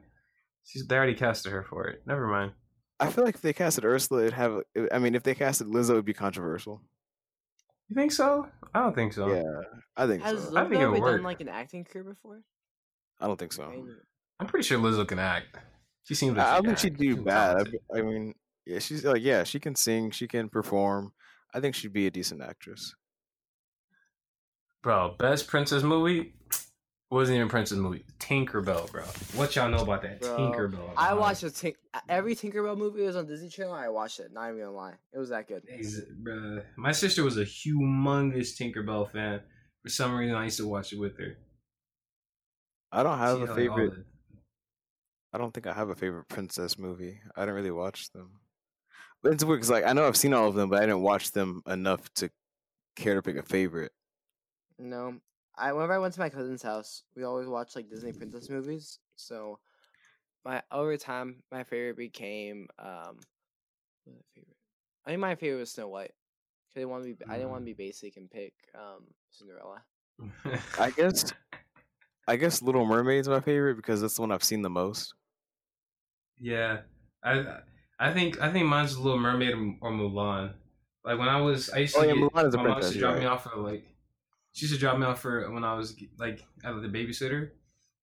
She's 0.66 0.88
they 0.88 0.95
already 0.95 1.14
casted 1.14 1.51
her 1.51 1.64
for 1.64 1.88
it. 1.88 2.01
Never 2.07 2.26
mind. 2.28 2.53
I 2.99 3.09
feel 3.11 3.24
like 3.26 3.36
if 3.36 3.41
they 3.41 3.53
casted 3.53 3.86
Ursula, 3.86 4.22
it'd 4.22 4.34
have. 4.34 4.61
I 4.91 4.99
mean, 4.99 5.14
if 5.14 5.24
they 5.24 5.36
casted 5.36 5.68
Lizzo, 5.68 5.91
it'd 5.91 6.05
be 6.05 6.14
controversial. 6.14 6.82
You 7.89 7.95
think 7.95 8.11
so? 8.11 8.47
I 8.74 8.80
don't 8.80 8.95
think 8.95 9.14
so. 9.14 9.28
Yeah, 9.34 9.43
I 9.97 10.07
think 10.07 10.24
Has 10.24 10.47
so. 10.49 10.57
I 10.57 10.61
think 10.68 10.76
Lizzo 10.76 10.80
it 10.80 10.82
ever 10.84 10.91
would 10.91 10.95
done 11.01 11.11
work. 11.11 11.22
like 11.24 11.41
an 11.41 11.49
acting 11.49 11.84
career 11.84 12.05
before? 12.05 12.41
I 13.20 13.28
don't 13.28 13.38
think 13.38 13.53
so. 13.53 13.64
I- 13.64 13.84
I'm 14.39 14.47
pretty 14.47 14.66
sure 14.66 14.80
Lizzo 14.80 15.07
can 15.07 15.20
act. 15.20 15.57
She 16.05 16.16
seems 16.16 16.36
like 16.38 16.45
I, 16.47 16.53
I 16.53 16.57
she 16.57 16.64
don't 16.64 16.66
think 16.66 16.78
can 16.80 16.89
she'd 16.89 16.97
do 16.97 17.16
She's 17.16 17.24
bad. 17.24 17.51
talented. 17.51 17.80
I, 17.93 17.99
I 17.99 18.01
mean, 18.01 18.34
yeah, 18.66 18.80
she's 18.80 19.05
like, 19.05 19.22
yeah, 19.22 19.43
she 19.43 19.59
can 19.59 19.76
sing, 19.76 20.11
she 20.11 20.28
can 20.28 20.49
perform. 20.49 21.14
I 21.53 21.59
think 21.59 21.76
she'd 21.76 21.93
be 21.93 22.07
a 22.07 22.11
decent 22.11 22.41
actress. 22.41 22.95
Bro, 24.84 25.16
best 25.18 25.48
princess 25.48 25.82
movie 25.82 26.34
wasn't 27.10 27.38
even 27.38 27.48
princess 27.48 27.78
movie. 27.78 28.04
Tinkerbell, 28.20 28.92
bro. 28.92 29.04
What 29.36 29.56
y'all 29.56 29.70
know 29.70 29.78
about 29.84 30.02
that 30.02 30.20
Bro, 30.20 30.38
Tinkerbell? 30.38 30.94
I 30.98 31.14
watched 31.14 31.44
a 31.44 31.48
tink- 31.48 31.76
every 32.10 32.36
Tinkerbell 32.36 32.78
movie 32.78 33.02
was 33.04 33.16
on 33.16 33.26
Disney 33.26 33.48
Channel. 33.50 33.74
I 33.74 33.88
watched 33.88 34.20
it. 34.20 34.34
Not 34.34 34.50
even 34.50 34.60
gonna 34.60 34.72
lie, 34.72 34.96
it 35.14 35.20
was 35.20 35.30
that 35.30 35.48
good. 35.48 35.64
Ex- 35.70 36.02
bruh. 36.22 36.64
My 36.76 36.92
sister 36.92 37.24
was 37.24 37.38
a 37.38 37.46
humongous 37.46 38.60
Tinkerbell 38.60 39.10
fan. 39.12 39.42
For 39.84 39.90
some 39.90 40.16
reason, 40.16 40.36
I 40.36 40.46
used 40.46 40.58
to 40.58 40.68
watch 40.68 40.92
it 40.92 41.00
with 41.00 41.18
her. 41.18 41.38
I 42.92 43.04
don't 43.04 43.18
have 43.18 43.38
She 43.38 43.44
a 43.44 43.48
had, 43.48 43.50
like, 43.50 43.58
favorite. 43.58 43.92
the- 43.96 44.06
I 45.34 45.38
don't 45.38 45.54
think 45.54 45.66
I 45.66 45.74
have 45.74 45.90
a 45.90 45.96
favorite 45.96 46.28
princess 46.28 46.78
movie. 46.78 47.20
I 47.36 47.46
don't 47.46 47.56
really 47.56 47.72
watch 47.72 48.12
them. 48.12 48.40
But 49.22 49.34
it's 49.34 49.44
weird 49.46 49.60
because, 49.62 49.72
like, 49.72 49.86
I 49.86 49.94
know 49.94 50.06
I've 50.08 50.18
seen 50.18 50.34
all 50.34 50.48
of 50.50 50.56
them, 50.56 50.70
but 50.70 50.78
I 50.84 50.86
didn't 50.86 51.02
watch 51.02 51.32
them 51.32 51.62
enough 51.68 52.14
to 52.16 52.30
care 52.96 53.16
to 53.16 53.22
pick 53.22 53.38
a 53.38 53.42
favorite. 53.44 53.92
No, 54.84 55.22
I 55.56 55.72
whenever 55.74 55.94
I 55.94 55.98
went 55.98 56.14
to 56.16 56.20
my 56.20 56.30
cousin's 56.30 56.62
house, 56.64 57.04
we 57.16 57.24
always 57.24 57.48
watched 57.48 57.76
like 57.76 57.90
Disney 57.90 58.14
princess 58.14 58.50
movies. 58.50 59.00
So, 59.16 59.60
my 60.46 60.64
over 60.72 60.98
time, 60.98 61.44
my 61.52 61.64
favorite 61.64 61.98
became 61.98 62.70
um, 62.80 63.28
what 64.06 64.16
was 64.16 64.16
my 64.18 64.24
favorite? 64.36 64.58
I 65.06 65.10
think 65.12 65.22
my 65.22 65.36
favorite 65.36 65.60
was 65.62 65.72
Snow 65.72 65.90
White. 65.90 66.14
'Cause 66.70 66.78
I 66.78 66.80
didn't 66.82 66.92
want 66.92 67.06
to 67.06 67.16
be 67.16 67.26
I 67.30 67.38
didn't 67.38 67.52
want 67.52 67.64
to 67.64 67.66
be 67.66 67.74
basic 67.74 68.18
and 68.18 68.32
pick 68.32 68.70
um 68.76 69.16
Cinderella. 69.32 69.86
I 70.78 70.92
guess. 70.92 71.34
I 72.28 72.36
guess 72.38 72.62
Little 72.62 72.86
Mermaid's 72.86 73.30
my 73.30 73.40
favorite 73.42 73.76
because 73.76 74.02
that's 74.02 74.16
the 74.16 74.22
one 74.22 74.32
I've 74.32 74.44
seen 74.44 74.62
the 74.62 74.70
most. 74.70 75.14
yeah, 76.40 76.82
I 77.24 77.62
I 78.00 78.14
think 78.14 78.40
I 78.42 78.52
think 78.52 78.68
mine's 78.68 78.98
Little 78.98 79.20
Mermaid 79.20 79.54
or, 79.54 79.76
or 79.82 79.92
Mulan. 79.92 80.56
Like 81.04 81.20
when 81.20 81.30
I 81.30 81.42
was, 81.42 81.70
I 81.70 81.80
used 81.80 81.98
to 81.98 82.02
Oh, 82.02 82.04
yeah, 82.04 82.14
get, 82.14 82.30
Mulan 82.30 82.48
is 82.48 82.56
a 82.56 82.58
my 82.58 82.64
mom 82.64 82.78
used 82.78 82.92
to 82.92 82.96
you're 82.96 82.98
drop 82.98 83.18
me 83.18 83.26
off 83.26 83.44
for 83.44 83.56
like 83.58 83.93
she 84.54 84.66
used 84.66 84.74
to 84.76 84.80
drop 84.80 84.97
me 84.97 85.06
off 85.06 85.20
for 85.22 85.51
when 85.51 85.64
I 85.64 85.74
was 85.76 85.95
like 86.18 86.43
at 86.64 86.82
the 86.82 86.88
babysitter, 86.88 87.49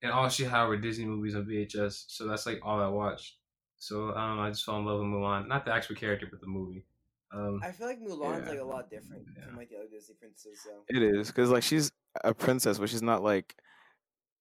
and 0.03 0.12
all 0.12 0.28
she 0.28 0.44
had 0.44 0.66
were 0.66 0.76
Disney 0.76 1.05
movies 1.07 1.34
on 1.34 1.46
VHS. 1.46 2.05
So 2.09 2.26
that's 2.26 2.44
like 2.46 2.61
all 2.62 2.80
I 2.80 2.88
watched. 2.88 3.36
So 3.78 4.12
I 4.14 4.26
don't 4.28 4.36
know. 4.36 4.42
I 4.42 4.51
just 4.51 4.64
fell 4.64 4.76
in 4.78 4.84
love 4.84 4.98
with 5.01 5.09
Mulan, 5.09 5.48
not 5.48 5.64
the 5.64 5.72
actual 5.72 5.96
character, 5.96 6.26
but 6.30 6.40
the 6.40 6.46
movie. 6.46 6.84
Um, 7.32 7.61
I 7.62 7.70
feel 7.72 7.86
like 7.86 8.01
Mulan's 8.01 8.44
Yeah. 8.44 8.51
like 8.51 8.59
a 8.61 8.64
lot 8.64 8.90
different 8.90 9.24
Yeah. 9.36 9.46
from 9.46 9.57
like 9.57 9.70
the 9.70 9.76
other 9.76 9.86
Disney 9.90 10.16
princesses. 10.20 10.66
though. 10.66 10.82
It 10.88 11.03
is 11.03 11.28
because 11.28 11.51
like 11.51 11.62
she's 11.62 11.90
a 12.24 12.34
princess, 12.34 12.78
but 12.78 12.88
she's 12.90 13.03
not 13.03 13.22
like 13.22 13.55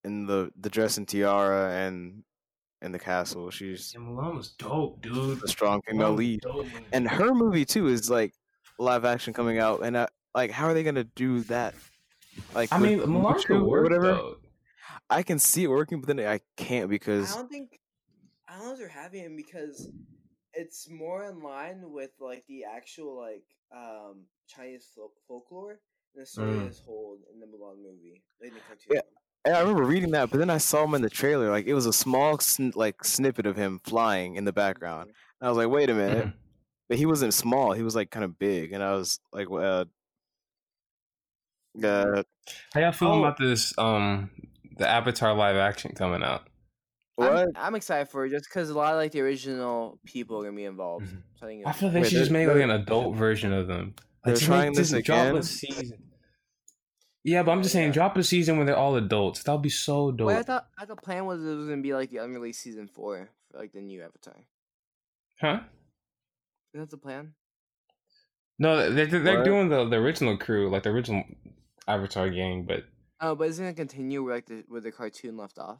in 0.04 0.26
the 0.26 0.50
the 0.60 0.68
dress 0.68 0.96
and 0.98 1.06
tiara 1.06 1.72
and 1.72 2.24
in 2.82 2.90
the 2.92 2.98
castle. 2.98 3.50
She's 3.50 3.92
yeah, 3.94 4.00
Mulan 4.00 4.36
was 4.36 4.50
dope, 4.52 5.00
dude. 5.02 5.42
a 5.44 5.48
strong 5.48 5.80
female 5.86 6.10
was 6.12 6.18
lead, 6.18 6.40
dope. 6.40 6.66
and 6.92 7.06
her 7.08 7.32
movie 7.34 7.64
too 7.64 7.86
is 7.86 8.10
like 8.10 8.32
live 8.78 9.04
action 9.04 9.32
coming 9.32 9.58
out. 9.58 9.80
And 9.84 9.96
uh, 9.96 10.06
like, 10.34 10.50
how 10.50 10.66
are 10.66 10.74
they 10.74 10.82
gonna 10.82 11.04
do 11.04 11.40
that? 11.42 11.74
Like, 12.54 12.72
I 12.72 12.80
with 12.80 12.90
mean, 12.90 12.98
Mulan 13.00 13.34
Mushu 13.36 13.44
could 13.46 13.62
work 13.62 13.84
whatever. 13.84 14.06
though. 14.06 14.34
I 15.08 15.22
can 15.22 15.38
see 15.38 15.64
it 15.64 15.68
working, 15.68 16.00
but 16.00 16.06
then 16.14 16.26
I 16.26 16.40
can't 16.56 16.88
because 16.88 17.32
I 17.32 17.36
don't 17.38 17.48
think 17.50 17.80
I 18.48 18.56
don't 18.56 18.66
know 18.66 18.72
if 18.72 18.78
they're 18.78 18.88
having 18.88 19.22
him 19.24 19.36
because 19.36 19.90
it's 20.54 20.88
more 20.90 21.24
in 21.24 21.40
line 21.42 21.82
with 21.92 22.10
like 22.20 22.44
the 22.48 22.64
actual 22.64 23.16
like 23.18 23.44
um 23.74 24.24
Chinese 24.48 24.86
fol- 24.94 25.12
folklore 25.28 25.80
and 26.14 26.22
the 26.22 26.26
story 26.26 26.50
Mm. 26.54 26.68
is 26.70 26.80
told 26.80 27.20
in 27.32 27.40
the 27.40 27.46
Mulan 27.46 27.76
movie, 27.82 28.22
like 28.42 28.52
the 28.54 28.60
cartoon. 28.60 28.88
Yeah. 28.94 29.00
And 29.44 29.54
I 29.56 29.60
remember 29.60 29.84
reading 29.84 30.10
that, 30.10 30.30
but 30.30 30.38
then 30.38 30.50
I 30.50 30.58
saw 30.58 30.84
him 30.84 30.94
in 30.94 31.02
the 31.02 31.08
trailer. 31.10 31.50
Like 31.50 31.66
it 31.66 31.74
was 31.74 31.86
a 31.86 31.92
small 31.92 32.38
sn- 32.38 32.72
like 32.74 33.02
snippet 33.04 33.46
of 33.46 33.56
him 33.56 33.80
flying 33.84 34.36
in 34.36 34.44
the 34.44 34.52
background. 34.52 35.08
And 35.40 35.46
I 35.46 35.48
was 35.48 35.56
like, 35.56 35.68
wait 35.68 35.90
a 35.90 35.94
minute. 35.94 36.32
But 36.88 36.98
he 36.98 37.06
wasn't 37.06 37.32
small. 37.32 37.70
He 37.70 37.84
was 37.84 37.94
like 37.94 38.10
kind 38.10 38.24
of 38.24 38.36
big, 38.36 38.72
and 38.72 38.82
I 38.82 38.94
was 38.94 39.20
like, 39.32 39.46
uh, 39.48 39.84
uh 41.82 42.22
How 42.74 42.80
y'all 42.80 42.92
feeling 42.92 43.20
Oh. 43.20 43.24
about 43.24 43.38
this? 43.38 43.76
Um, 43.78 44.30
the 44.76 44.88
Avatar 44.88 45.34
live 45.34 45.56
action 45.56 45.92
coming 45.94 46.22
out. 46.22 46.42
what? 47.16 47.32
I'm, 47.32 47.48
I'm 47.56 47.74
excited 47.74 48.08
for 48.08 48.24
it 48.24 48.30
just 48.30 48.46
because 48.48 48.70
a 48.70 48.74
lot 48.74 48.92
of 48.94 48.98
like 48.98 49.12
the 49.12 49.20
original 49.20 49.98
people 50.06 50.38
are 50.40 50.44
gonna 50.44 50.56
be 50.56 50.64
involved. 50.64 51.06
Mhm. 51.06 51.22
So 51.38 51.46
I 51.46 51.48
think 51.50 51.66
I 51.66 51.70
it's- 51.70 51.80
feel 51.80 51.90
they 51.90 52.00
Wait, 52.00 52.08
should 52.10 52.18
just 52.18 52.32
they're- 52.32 52.46
make 52.46 52.54
like 52.54 52.64
an 52.64 52.70
adult 52.70 53.14
version 53.16 53.52
of 53.52 53.66
them. 53.66 53.94
they're 54.24 54.34
Like, 54.34 54.42
trying 54.42 54.72
this 54.72 54.90
just 54.90 55.04
drop 55.04 55.26
again? 55.28 55.36
a 55.36 55.42
season. 55.42 55.98
Yeah, 57.22 57.42
but 57.42 57.52
I'm 57.52 57.60
just 57.62 57.74
saying, 57.74 57.88
Yeah. 57.88 57.92
drop 57.92 58.16
a 58.16 58.22
season 58.24 58.56
when 58.56 58.66
they're 58.66 58.76
all 58.76 58.96
adults. 58.96 59.42
That'll 59.42 59.58
be 59.58 59.68
so 59.68 60.10
dope. 60.10 60.28
Wait, 60.28 60.36
I 60.36 60.42
thought 60.42 60.66
I 60.78 60.86
thought 60.86 60.96
the 60.96 61.02
plan 61.02 61.26
was 61.26 61.44
it 61.44 61.54
was 61.54 61.68
gonna 61.68 61.82
be 61.82 61.92
like 61.94 62.08
the 62.10 62.16
unreleased 62.18 62.62
season 62.62 62.88
four 62.88 63.28
for 63.50 63.58
like 63.58 63.72
the 63.72 63.82
new 63.82 64.02
Avatar. 64.02 64.36
huh? 65.40 65.60
Is 66.72 66.80
that 66.80 66.90
the 66.90 66.96
plan? 66.98 67.34
No, 68.58 68.90
they're, 68.90 69.06
they're 69.06 69.38
What? 69.38 69.44
doing 69.44 69.68
the, 69.70 69.88
the 69.88 69.96
original 69.96 70.36
crew, 70.38 70.70
like 70.70 70.82
the 70.84 70.90
original 70.90 71.24
Avatar 71.88 72.30
gang, 72.30 72.64
but 72.66 72.84
Oh, 73.20 73.34
but 73.34 73.48
isn't 73.48 73.64
it 73.64 73.76
gonna 73.76 73.88
continue 73.88 74.22
where 74.24 74.34
like 74.36 74.46
the 74.46 74.64
where 74.68 74.80
the 74.80 74.92
cartoon 74.92 75.36
left 75.36 75.58
off? 75.58 75.78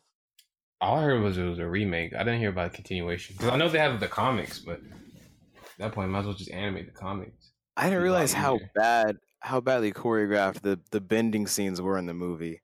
all 0.82 0.98
I 0.98 1.02
heard 1.02 1.22
was 1.22 1.36
it 1.38 1.44
was 1.44 1.58
a 1.58 1.66
remake. 1.68 2.14
I 2.14 2.18
didn't 2.20 2.40
hear 2.40 2.48
about 2.50 2.68
a 2.68 2.70
continuation. 2.70 3.36
Because 3.36 3.52
I 3.52 3.56
know 3.56 3.68
they 3.68 3.78
have 3.78 4.00
the 4.00 4.08
comics, 4.08 4.58
but 4.60 4.76
at 4.80 5.78
that 5.78 5.92
point, 5.92 6.10
might 6.10 6.20
as 6.20 6.26
well 6.26 6.34
just 6.34 6.50
animate 6.50 6.86
the 6.86 6.98
comics. 6.98 7.52
I 7.76 7.84
didn't 7.84 8.02
Be 8.02 8.08
a 8.08 8.12
lot 8.12 8.14
realize 8.14 8.32
how 8.32 8.54
easier. 8.56 8.70
bad, 8.74 9.16
how 9.40 9.60
badly 9.60 9.92
choreographed 9.92 10.62
the 10.62 10.80
the 10.90 11.00
bending 11.00 11.46
scenes 11.46 11.80
were 11.82 11.98
in 11.98 12.06
the 12.06 12.14
movie 12.14 12.60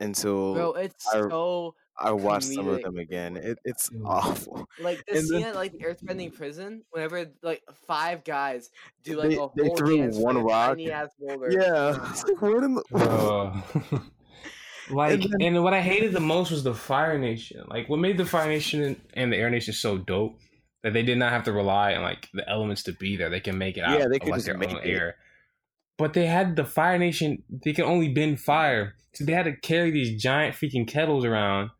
until 0.00 0.54
Bro, 0.54 0.72
it's 0.74 1.06
I- 1.08 1.12
so 1.28 1.74
I 1.98 2.12
watched 2.12 2.46
some 2.52 2.68
of 2.68 2.82
them 2.82 2.98
again. 2.98 3.36
It, 3.36 3.58
it's 3.64 3.88
Mm. 3.90 4.02
awful. 4.04 4.68
like 4.80 5.04
the 5.06 5.16
And 5.18 5.26
scene 5.26 5.40
then- 5.40 5.48
at 5.50 5.54
like 5.54 5.72
the 5.72 5.78
earthbending 5.84 6.34
prison. 6.34 6.82
Whenever 6.90 7.26
like 7.42 7.62
five 7.86 8.22
guys 8.24 8.70
do 9.02 9.16
like 9.16 9.30
They- 9.30 9.36
a 9.38 9.48
they 9.56 9.74
threw 9.76 9.96
dance 9.98 10.16
one 10.16 10.36
rock. 10.38 10.70
tiny. 10.70 10.86
Yeah, 10.86 11.06
it's 12.10 12.24
like 12.24 12.42
what 12.42 12.62
in 12.64 12.74
the 12.74 12.82
Bro. 12.90 13.62
like, 14.90 15.24
And 15.24 15.34
and, 15.42 15.64
what 15.64 15.74
I 15.74 15.80
hated 15.80 16.12
the 16.12 16.20
most 16.20 16.50
was 16.50 16.62
the 16.64 16.74
Fire 16.74 17.18
Nation. 17.18 17.64
Like, 17.68 17.88
what 17.88 17.98
made 17.98 18.18
the 18.18 18.26
Fire 18.26 18.48
Nation 18.48 19.00
and 19.14 19.32
the 19.32 19.36
Air 19.36 19.50
Nation 19.50 19.72
so 19.74 19.98
dope 19.98 20.38
that 20.82 20.92
they 20.92 21.02
did 21.02 21.18
not 21.18 21.32
have 21.32 21.44
to 21.44 21.52
rely 21.52 21.94
on 21.94 22.02
like 22.02 22.28
the 22.34 22.48
elements 22.48 22.82
to 22.84 22.92
be 22.92 23.16
there. 23.16 23.30
They 23.30 23.40
can 23.40 23.58
make 23.58 23.76
it 23.76 23.82
out. 23.84 23.98
Yeah, 23.98 24.06
they 24.08 24.16
of, 24.16 24.22
could 24.22 24.30
like, 24.30 24.36
just 24.38 24.46
their 24.46 24.58
make 24.58 24.70
own 24.70 24.76
it. 24.84 24.86
air. 24.88 25.16
but 25.98 26.12
they 26.12 26.26
had 26.26 26.56
the 26.56 26.64
Fire 26.64 26.98
Nation. 26.98 27.42
They 27.48 27.72
can 27.72 27.84
only 27.86 28.08
bend 28.12 28.38
fire, 28.40 28.94
so 29.14 29.24
they 29.24 29.32
had 29.32 29.46
to 29.46 29.56
carry 29.56 29.90
these 29.90 30.22
giant 30.22 30.54
freaking 30.54 30.86
kettles 30.86 31.24
around. 31.24 31.70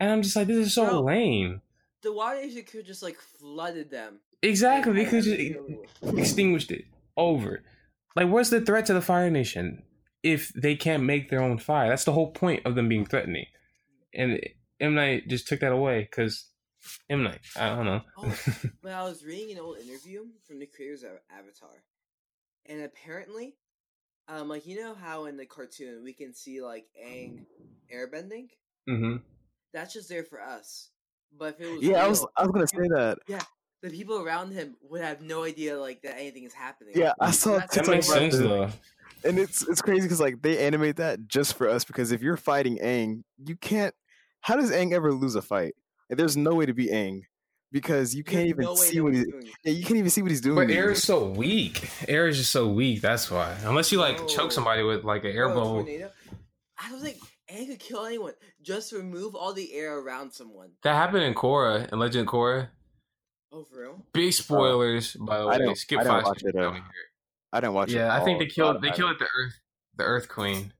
And 0.00 0.10
I'm 0.10 0.22
just 0.22 0.36
like, 0.36 0.46
this 0.46 0.66
is 0.66 0.74
so 0.74 0.86
Bro. 0.86 1.00
lame. 1.02 1.62
The 2.02 2.12
water 2.12 2.40
nation 2.40 2.62
could 2.62 2.86
just 2.86 3.02
like 3.02 3.18
flooded 3.18 3.90
them. 3.90 4.20
Exactly, 4.42 4.92
they 4.92 5.04
could 5.04 5.24
just 5.24 5.34
everything 5.34 5.56
over 6.02 6.12
with. 6.12 6.18
extinguished 6.18 6.70
it. 6.70 6.84
Over. 7.16 7.64
Like, 8.14 8.28
what's 8.28 8.50
the 8.50 8.60
threat 8.60 8.86
to 8.86 8.94
the 8.94 9.00
Fire 9.00 9.30
Nation 9.30 9.82
if 10.22 10.52
they 10.52 10.76
can't 10.76 11.02
make 11.02 11.28
their 11.28 11.42
own 11.42 11.58
fire? 11.58 11.88
That's 11.88 12.04
the 12.04 12.12
whole 12.12 12.30
point 12.30 12.64
of 12.64 12.76
them 12.76 12.88
being 12.88 13.04
threatening. 13.04 13.46
And 14.14 14.40
M 14.80 14.94
Night 14.94 15.26
just 15.28 15.48
took 15.48 15.60
that 15.60 15.72
away 15.72 16.02
because 16.02 16.46
M 17.10 17.24
Night. 17.24 17.40
I 17.56 17.74
don't 17.74 17.84
know. 17.84 18.00
Oh, 18.16 18.38
but 18.82 18.92
I 18.92 19.02
was 19.04 19.24
reading 19.24 19.56
an 19.56 19.62
old 19.62 19.78
interview 19.78 20.26
from 20.46 20.60
the 20.60 20.66
creators 20.66 21.02
of 21.02 21.10
Avatar, 21.30 21.82
and 22.66 22.82
apparently, 22.82 23.56
um, 24.28 24.48
like 24.48 24.66
you 24.66 24.80
know 24.80 24.94
how 24.94 25.24
in 25.24 25.36
the 25.36 25.46
cartoon 25.46 26.02
we 26.04 26.12
can 26.12 26.32
see 26.32 26.62
like 26.62 26.86
Aang 27.04 27.44
airbending. 27.92 28.50
hmm 28.86 29.16
That's 29.72 29.92
just 29.94 30.08
there 30.08 30.24
for 30.24 30.40
us. 30.42 30.90
But 31.36 31.56
if 31.58 31.60
it 31.66 31.72
was 31.72 31.82
Yeah, 31.82 32.04
I 32.04 32.08
was 32.08 32.26
I 32.36 32.42
was 32.42 32.52
gonna 32.52 32.66
say 32.66 32.88
that. 32.94 33.18
Yeah, 33.28 33.42
the 33.82 33.90
people 33.90 34.22
around 34.22 34.52
him 34.52 34.76
would 34.82 35.02
have 35.02 35.20
no 35.20 35.44
idea 35.44 35.78
like 35.78 36.02
that 36.02 36.16
anything 36.18 36.44
is 36.44 36.54
happening. 36.54 36.94
Yeah, 36.96 37.12
I 37.20 37.30
saw 37.30 37.52
That's- 37.58 37.70
That 37.74 37.74
TikTok 37.84 37.94
makes 37.94 38.08
about 38.08 38.18
sense 38.18 38.36
this. 38.36 38.42
though. 38.42 38.70
and 39.28 39.38
it's 39.38 39.68
it's 39.68 39.82
crazy 39.82 40.02
because 40.02 40.20
like 40.20 40.40
they 40.42 40.58
animate 40.64 40.96
that 40.96 41.26
just 41.28 41.54
for 41.54 41.68
us 41.68 41.84
because 41.84 42.12
if 42.12 42.22
you're 42.22 42.36
fighting 42.36 42.78
Aang, 42.78 43.22
you 43.44 43.56
can't. 43.56 43.94
How 44.40 44.56
does 44.56 44.70
Aang 44.70 44.92
ever 44.92 45.12
lose 45.12 45.34
a 45.34 45.42
fight? 45.42 45.74
Like, 46.08 46.16
there's 46.16 46.36
no 46.36 46.54
way 46.54 46.64
to 46.64 46.72
be 46.72 46.86
Aang 46.86 47.22
because 47.72 48.14
you 48.14 48.18
You 48.18 48.24
can't 48.24 48.46
even 48.48 48.64
no 48.64 48.74
see 48.76 49.00
what 49.00 49.12
what 49.12 49.14
he's. 49.14 49.24
he's 49.24 49.32
doing. 49.32 49.52
Yeah, 49.64 49.72
you 49.72 49.82
can't 49.84 49.96
even 49.98 50.10
see 50.10 50.22
what 50.22 50.30
he's 50.30 50.40
doing. 50.40 50.54
But 50.56 50.68
to 50.68 50.74
air 50.74 50.90
is 50.92 51.02
so 51.02 51.28
weak. 51.28 51.90
Air 52.08 52.28
is 52.28 52.38
just 52.38 52.50
so 52.52 52.68
weak. 52.68 53.02
That's 53.02 53.30
why. 53.30 53.54
Unless 53.64 53.92
you 53.92 53.98
like 53.98 54.16
Bro. 54.16 54.26
choke 54.28 54.52
somebody 54.52 54.82
with 54.82 55.04
like 55.04 55.24
an 55.24 55.32
air 55.32 55.48
Bro, 55.48 55.52
a 55.52 55.84
bubble. 55.84 56.10
I 56.78 56.88
don't 56.90 57.02
think 57.02 57.18
Aang 57.50 57.66
could 57.68 57.78
kill 57.78 58.04
anyone. 58.04 58.32
Just 58.62 58.92
remove 58.92 59.34
all 59.34 59.52
the 59.52 59.72
air 59.72 59.98
around 59.98 60.32
someone. 60.32 60.70
That 60.82 60.94
happened 60.94 61.24
in 61.24 61.34
Korra, 61.34 61.90
in 61.92 61.98
Legend 61.98 62.28
of 62.28 62.32
Korra. 62.34 62.68
Oh, 63.50 63.64
for 63.64 63.80
real? 63.80 64.04
Big 64.12 64.32
spoilers, 64.32 65.14
by 65.14 65.38
the 65.38 65.44
I 65.44 65.58
way. 65.58 65.64
don't- 65.64 65.78
Skip 65.78 66.00
I 66.00 66.04
don't 66.04 66.12
five. 66.12 66.24
watch 66.24 66.42
it, 66.44 66.54
uh. 66.56 66.74
I 67.52 67.60
didn't 67.60 67.72
watch 67.74 67.90
it. 67.90 67.94
Yeah, 67.96 68.14
I 68.14 68.22
think 68.22 68.38
they 68.40 68.46
killed. 68.46 68.82
They 68.82 68.90
I 68.90 68.92
killed 68.94 69.16
the 69.18 69.24
Earth, 69.24 69.54
the 69.96 70.04
Earth 70.04 70.28
Queen. 70.28 70.72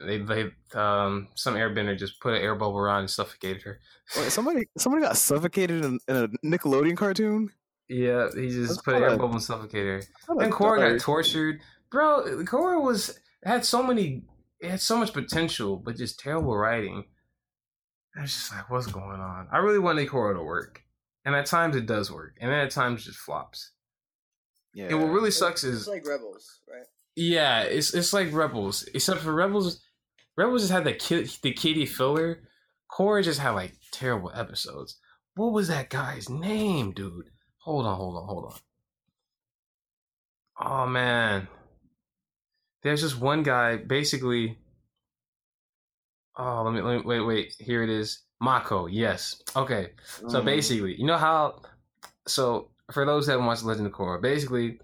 They 0.00 0.18
they 0.18 0.50
um 0.74 1.28
some 1.36 1.54
airbender 1.54 1.96
just 1.96 2.20
put 2.20 2.34
an 2.34 2.42
air 2.42 2.56
bubble 2.56 2.78
around 2.78 3.00
and 3.00 3.10
suffocated 3.10 3.62
her. 3.62 3.78
Wait, 4.16 4.30
somebody 4.32 4.66
somebody 4.76 5.04
got 5.04 5.16
suffocated 5.16 5.84
in, 5.84 6.00
in 6.08 6.16
a 6.16 6.28
Nickelodeon 6.44 6.96
cartoon. 6.96 7.50
Yeah, 7.88 8.28
he 8.34 8.48
just 8.48 8.70
That's 8.70 8.82
put 8.82 8.94
an 8.94 9.02
air 9.02 9.08
kinda- 9.10 9.22
bubble 9.22 9.34
and 9.34 9.42
suffocated 9.44 10.04
her. 10.28 10.42
And 10.42 10.52
Korra 10.52 10.94
got 10.94 11.00
tortured, 11.00 11.60
bro. 11.92 12.24
Korra 12.44 12.82
was 12.82 13.16
had 13.44 13.64
so 13.64 13.80
many, 13.84 14.24
it 14.64 14.70
had 14.70 14.80
so 14.80 14.96
much 14.96 15.12
potential, 15.12 15.76
but 15.76 15.96
just 15.96 16.18
terrible 16.18 16.56
writing. 16.56 17.04
I 18.16 18.22
was 18.22 18.32
just 18.32 18.52
like, 18.52 18.70
what's 18.70 18.86
going 18.86 19.20
on? 19.20 19.48
I 19.52 19.58
really 19.58 19.78
wanted 19.78 20.08
Korra 20.08 20.34
to 20.34 20.42
work, 20.42 20.82
and 21.24 21.34
at 21.34 21.46
times 21.46 21.76
it 21.76 21.86
does 21.86 22.10
work, 22.10 22.36
and 22.40 22.50
then 22.50 22.60
at 22.60 22.70
times 22.70 23.02
it 23.02 23.04
just 23.06 23.18
flops. 23.18 23.72
Yeah. 24.72 24.86
And 24.86 24.98
what 25.00 25.08
really 25.08 25.28
It's- 25.28 25.38
sucks 25.38 25.64
It's 25.64 25.82
is, 25.82 25.88
like 25.88 26.06
Rebels, 26.06 26.60
right? 26.68 26.86
yeah, 27.16 27.62
it's 27.62 27.94
it's 27.94 28.12
like 28.12 28.32
Rebels, 28.32 28.84
except 28.94 29.20
for 29.20 29.32
Rebels. 29.34 29.80
Rebels 30.36 30.62
just 30.62 30.72
had 30.72 30.84
the 30.84 30.92
kid, 30.94 31.28
the 31.42 31.52
kitty 31.52 31.86
filler. 31.86 32.42
Korra 32.90 33.22
just 33.22 33.40
had 33.40 33.50
like 33.50 33.74
terrible 33.92 34.32
episodes. 34.34 34.98
What 35.36 35.52
was 35.52 35.68
that 35.68 35.90
guy's 35.90 36.28
name, 36.28 36.92
dude? 36.92 37.30
Hold 37.58 37.86
on, 37.86 37.96
hold 37.96 38.16
on, 38.16 38.26
hold 38.28 38.52
on. 38.52 38.58
Oh 40.60 40.86
man, 40.86 41.48
there's 42.84 43.00
just 43.00 43.18
one 43.20 43.42
guy. 43.42 43.76
Basically, 43.76 44.56
oh 46.36 46.62
let 46.62 46.72
me, 46.74 46.80
let 46.80 46.98
me 46.98 47.02
wait, 47.04 47.20
wait. 47.20 47.54
Here 47.58 47.82
it 47.82 47.90
is. 47.90 48.20
Mako. 48.40 48.86
Yes. 48.86 49.42
Okay. 49.56 49.90
So 50.28 50.40
Mm. 50.40 50.44
basically, 50.44 50.94
you 50.96 51.06
know 51.06 51.16
how? 51.16 51.62
So 52.26 52.70
for 52.92 53.04
those 53.06 53.26
that 53.26 53.32
haven't 53.32 53.46
watched 53.46 53.64
Legend 53.64 53.86
of 53.86 53.92
Korra, 53.92 54.20
basically, 54.20 54.78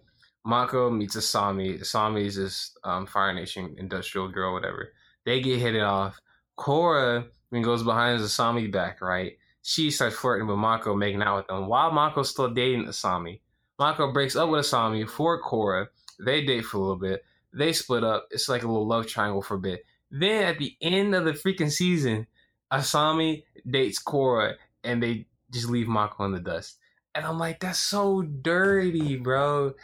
Mako 0.44 0.90
meets 0.90 1.16
Asami. 1.16 1.78
Asami 1.80 2.24
is 2.26 2.36
this 2.36 2.76
um, 2.84 3.06
Fire 3.06 3.34
Nation 3.34 3.74
industrial 3.78 4.28
girl, 4.28 4.54
whatever. 4.54 4.92
They 5.26 5.40
get 5.40 5.58
hit 5.58 5.74
it 5.74 5.82
off. 5.82 6.18
Korra 6.58 7.26
then 7.50 7.62
goes 7.62 7.82
behind 7.82 8.20
Asami 8.20 8.70
back, 8.72 9.00
right? 9.02 9.32
She 9.62 9.90
starts 9.90 10.16
flirting 10.16 10.46
with 10.46 10.56
Mako, 10.56 10.94
making 10.94 11.22
out 11.22 11.36
with 11.36 11.50
him, 11.50 11.66
while 11.68 11.90
Mako's 11.90 12.30
still 12.30 12.48
dating 12.48 12.86
Asami. 12.86 13.40
Mako 13.78 14.12
breaks 14.12 14.36
up 14.36 14.48
with 14.48 14.64
Asami 14.64 15.06
for 15.08 15.42
Korra. 15.42 15.88
They 16.24 16.44
date 16.44 16.64
for 16.64 16.78
a 16.78 16.80
little 16.80 16.96
bit. 16.96 17.22
They 17.52 17.72
split 17.72 18.04
up. 18.04 18.28
It's 18.30 18.48
like 18.48 18.62
a 18.62 18.66
little 18.66 18.86
love 18.86 19.06
triangle 19.06 19.42
for 19.42 19.54
a 19.54 19.60
bit. 19.60 19.84
Then 20.10 20.44
at 20.44 20.58
the 20.58 20.76
end 20.80 21.14
of 21.14 21.24
the 21.24 21.32
freaking 21.32 21.70
season, 21.70 22.26
Asami 22.72 23.44
dates 23.68 24.02
Korra, 24.02 24.54
and 24.84 25.02
they 25.02 25.26
just 25.52 25.68
leave 25.68 25.88
Mako 25.88 26.24
in 26.24 26.32
the 26.32 26.40
dust. 26.40 26.78
And 27.14 27.24
I'm 27.24 27.38
like, 27.38 27.60
that's 27.60 27.80
so 27.80 28.22
dirty, 28.22 29.16
bro. 29.16 29.74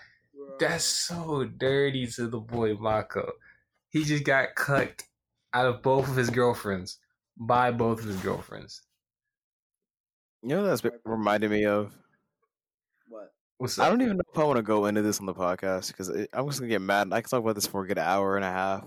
That's 0.58 0.84
so 0.84 1.44
dirty 1.44 2.06
to 2.06 2.28
the 2.28 2.38
boy 2.38 2.74
Mako. 2.74 3.32
He 3.90 4.04
just 4.04 4.24
got 4.24 4.54
cut 4.54 5.02
out 5.52 5.66
of 5.66 5.82
both 5.82 6.08
of 6.08 6.16
his 6.16 6.30
girlfriends 6.30 6.98
by 7.36 7.70
both 7.70 8.00
of 8.00 8.06
his 8.06 8.16
girlfriends. 8.16 8.82
You 10.42 10.50
know 10.50 10.62
what 10.62 10.68
that's 10.68 10.96
reminded 11.04 11.50
me 11.50 11.66
of. 11.66 11.92
What? 13.59 13.64
What's 13.64 13.78
I 13.78 13.88
don't 13.88 14.02
even 14.02 14.16
know 14.16 14.22
if 14.32 14.38
I 14.38 14.44
want 14.44 14.57
to 14.59 14.62
go 14.62 14.86
into 14.86 15.02
this 15.02 15.18
on 15.20 15.26
the 15.26 15.34
podcast 15.34 15.88
because 15.88 16.09
I'm 16.11 16.46
just 16.46 16.59
gonna 16.61 16.68
get 16.68 16.80
mad. 16.82 17.09
I 17.12 17.20
can 17.20 17.28
talk 17.30 17.40
about 17.40 17.54
this 17.54 17.66
for 17.66 17.82
a 17.84 17.86
good 17.86 17.98
hour 17.98 18.36
and 18.36 18.44
a 18.44 18.50
half. 18.50 18.84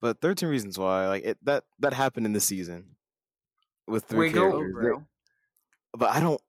But 0.00 0.20
13 0.20 0.48
Reasons 0.48 0.78
Why, 0.78 1.08
like 1.08 1.24
it, 1.24 1.38
that 1.44 1.64
that 1.80 1.92
happened 1.94 2.26
in 2.26 2.32
the 2.32 2.40
season 2.40 2.96
with 3.86 4.04
three 4.04 4.28
Wait, 4.28 4.34
go- 4.34 4.48
Oh, 4.48 4.58
characters. 4.58 4.72
bro. 4.74 5.02
but 5.94 6.10
I 6.10 6.20
don't, 6.20 6.40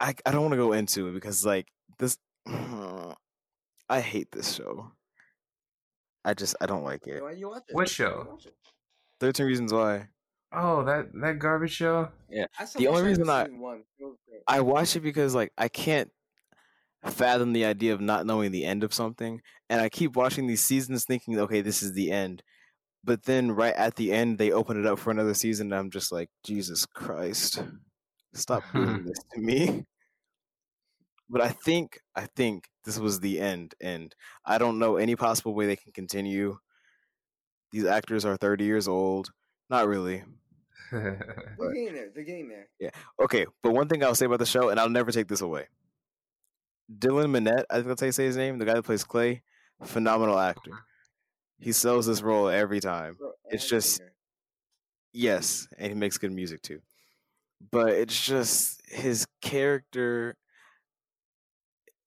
I, 0.00 0.14
I 0.24 0.30
don't 0.30 0.42
want 0.42 0.52
to 0.52 0.56
go 0.58 0.72
into 0.72 1.08
it 1.08 1.12
because 1.12 1.44
like 1.44 1.68
this, 1.98 2.16
I 2.46 4.00
hate 4.00 4.30
this 4.32 4.52
show. 4.54 4.92
I 6.24 6.34
just 6.34 6.56
I 6.60 6.66
don't 6.66 6.84
like 6.84 7.06
it. 7.06 7.22
Why 7.22 7.32
you 7.32 7.48
watch 7.50 7.62
it? 7.68 7.74
What 7.74 7.88
show? 7.88 8.24
you 8.26 8.30
watch 8.32 8.46
it? 8.46 8.54
13 9.20 9.46
Reasons 9.46 9.72
Why. 9.72 10.08
Oh, 10.52 10.84
that 10.84 11.08
that 11.20 11.38
garbage 11.38 11.72
show. 11.72 12.08
I 12.58 12.64
still 12.64 12.80
The 12.80 12.88
only 12.88 13.02
reason 13.02 13.28
I- 13.28 13.44
season 13.44 13.60
one. 13.60 13.84
It 13.98 14.04
was 14.04 14.16
great. 14.28 14.42
I 14.48 14.60
watch 14.60 14.96
it 14.96 15.00
because 15.00 15.34
like 15.34 15.52
I 15.58 15.68
can't 15.68 16.10
fathom 17.10 17.52
the 17.52 17.64
idea 17.64 17.92
of 17.92 18.00
not 18.00 18.26
knowing 18.26 18.52
the 18.52 18.64
end 18.64 18.84
of 18.84 18.94
something, 18.94 19.40
and 19.68 19.80
I 19.80 19.88
keep 19.88 20.16
watching 20.16 20.46
these 20.46 20.62
seasons 20.62 21.04
thinking, 21.04 21.38
okay, 21.38 21.60
this 21.60 21.82
is 21.82 21.92
the 21.92 22.10
end. 22.10 22.42
But 23.04 23.24
then 23.24 23.52
right 23.52 23.74
at 23.74 23.96
the 23.96 24.12
end, 24.12 24.38
they 24.38 24.50
open 24.50 24.78
it 24.78 24.86
up 24.86 24.98
for 24.98 25.10
another 25.10 25.34
season, 25.34 25.72
and 25.72 25.78
I'm 25.78 25.90
just 25.90 26.10
like, 26.10 26.28
Jesus 26.44 26.84
Christ, 26.86 27.62
stop 28.34 28.62
doing 28.72 29.04
this 29.06 29.20
to 29.34 29.40
me. 29.40 29.84
But 31.28 31.40
I 31.40 31.48
think 31.48 32.00
I 32.14 32.26
think 32.36 32.68
this 32.84 32.98
was 32.98 33.20
the 33.20 33.40
end, 33.40 33.74
and 33.80 34.14
I 34.44 34.58
don't 34.58 34.78
know 34.78 34.96
any 34.96 35.16
possible 35.16 35.54
way 35.54 35.66
they 35.66 35.76
can 35.76 35.92
continue. 35.92 36.58
These 37.72 37.84
actors 37.84 38.24
are 38.24 38.36
30 38.36 38.64
years 38.64 38.86
old. 38.88 39.32
Not 39.68 39.88
really. 39.88 40.22
They're 40.92 41.18
getting 41.58 41.94
there. 41.94 42.10
They're 42.14 42.24
getting 42.24 42.48
there. 42.48 42.68
Yeah. 42.78 42.90
Okay, 43.20 43.46
but 43.62 43.72
one 43.72 43.88
thing 43.88 44.04
I'll 44.04 44.14
say 44.14 44.26
about 44.26 44.38
the 44.38 44.46
show, 44.46 44.68
and 44.68 44.78
I'll 44.78 44.88
never 44.88 45.10
take 45.10 45.26
this 45.26 45.40
away. 45.40 45.66
Dylan 46.92 47.30
Minnette, 47.36 47.64
I 47.70 47.76
think 47.76 47.88
that's 47.88 48.00
how 48.00 48.06
you 48.06 48.12
say 48.12 48.24
his 48.26 48.36
name, 48.36 48.58
the 48.58 48.64
guy 48.64 48.74
that 48.74 48.82
plays 48.84 49.04
Clay, 49.04 49.42
phenomenal 49.84 50.38
actor. 50.38 50.70
He 51.58 51.72
sells 51.72 52.06
this 52.06 52.22
role 52.22 52.48
every 52.48 52.80
time. 52.80 53.16
It's 53.50 53.68
just- 53.68 54.00
Yes, 55.12 55.66
and 55.78 55.88
he 55.88 55.94
makes 55.94 56.18
good 56.18 56.30
music 56.32 56.60
too. 56.62 56.80
But 57.70 57.88
it's 57.92 58.22
just 58.26 58.82
his 58.86 59.26
character. 59.40 60.36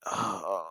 Oh. 0.06 0.66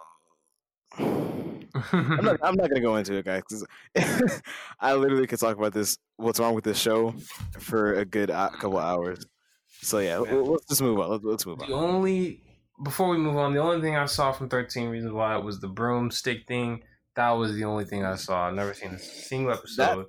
I'm 0.98 2.24
not. 2.24 2.38
I'm 2.42 2.54
not 2.54 2.68
gonna 2.70 2.80
go 2.80 2.96
into 2.96 3.14
it, 3.14 3.24
guys. 3.24 3.42
'cause 3.42 3.66
I 4.80 4.94
literally 4.94 5.26
could 5.26 5.38
talk 5.40 5.56
about 5.56 5.72
this. 5.72 5.98
What's 6.16 6.38
wrong 6.40 6.54
with 6.54 6.64
this 6.64 6.78
show 6.78 7.14
for 7.58 7.94
a 7.94 8.04
good 8.04 8.30
uh, 8.30 8.50
couple 8.50 8.78
hours. 8.78 9.26
So 9.80 9.98
yeah, 9.98 10.18
let's 10.18 10.66
just 10.66 10.80
move 10.80 10.98
on. 11.00 11.10
Let's, 11.10 11.24
let's 11.24 11.46
move 11.46 11.60
on. 11.60 11.68
the 11.68 11.74
only 11.76 12.40
before 12.82 13.08
we 13.08 13.16
move 13.18 13.36
on, 13.36 13.52
the 13.54 13.60
only 13.60 13.80
thing 13.80 13.96
I 13.96 14.06
saw 14.06 14.32
from 14.32 14.48
Thirteen 14.48 14.88
Reasons 14.88 15.12
Why 15.12 15.36
was 15.36 15.60
the 15.60 15.68
broomstick 15.68 16.46
thing. 16.46 16.82
That 17.16 17.30
was 17.32 17.54
the 17.54 17.64
only 17.64 17.84
thing 17.84 18.04
I 18.04 18.14
saw. 18.16 18.46
I've 18.48 18.54
never 18.54 18.74
seen 18.74 18.90
a 18.92 18.98
single 18.98 19.52
episode. 19.52 20.06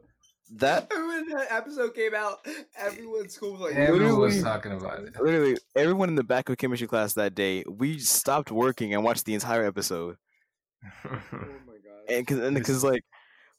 That 0.55 0.89
When 0.93 1.29
that 1.29 1.47
episode 1.51 1.93
came 1.95 2.13
out, 2.15 2.37
everyone's 2.77 3.33
school 3.35 3.53
was 3.53 3.61
like, 3.61 3.75
Everyone 3.75 4.19
was 4.19 4.35
literally- 4.35 4.41
talking 4.43 4.71
about 4.73 4.99
it. 5.03 5.15
literally 5.21 5.57
everyone 5.75 6.09
in 6.09 6.15
the 6.15 6.23
back 6.23 6.49
of 6.49 6.57
chemistry 6.57 6.87
class 6.87 7.13
that 7.13 7.35
day, 7.35 7.63
we 7.69 7.99
stopped 7.99 8.51
working 8.51 8.93
and 8.93 9.03
watched 9.03 9.25
the 9.25 9.33
entire 9.33 9.65
episode. 9.65 10.17
"Oh 10.83 11.19
my 11.67 11.77
god!" 11.83 12.27
And 12.47 12.55
because 12.55 12.83
like 12.83 13.03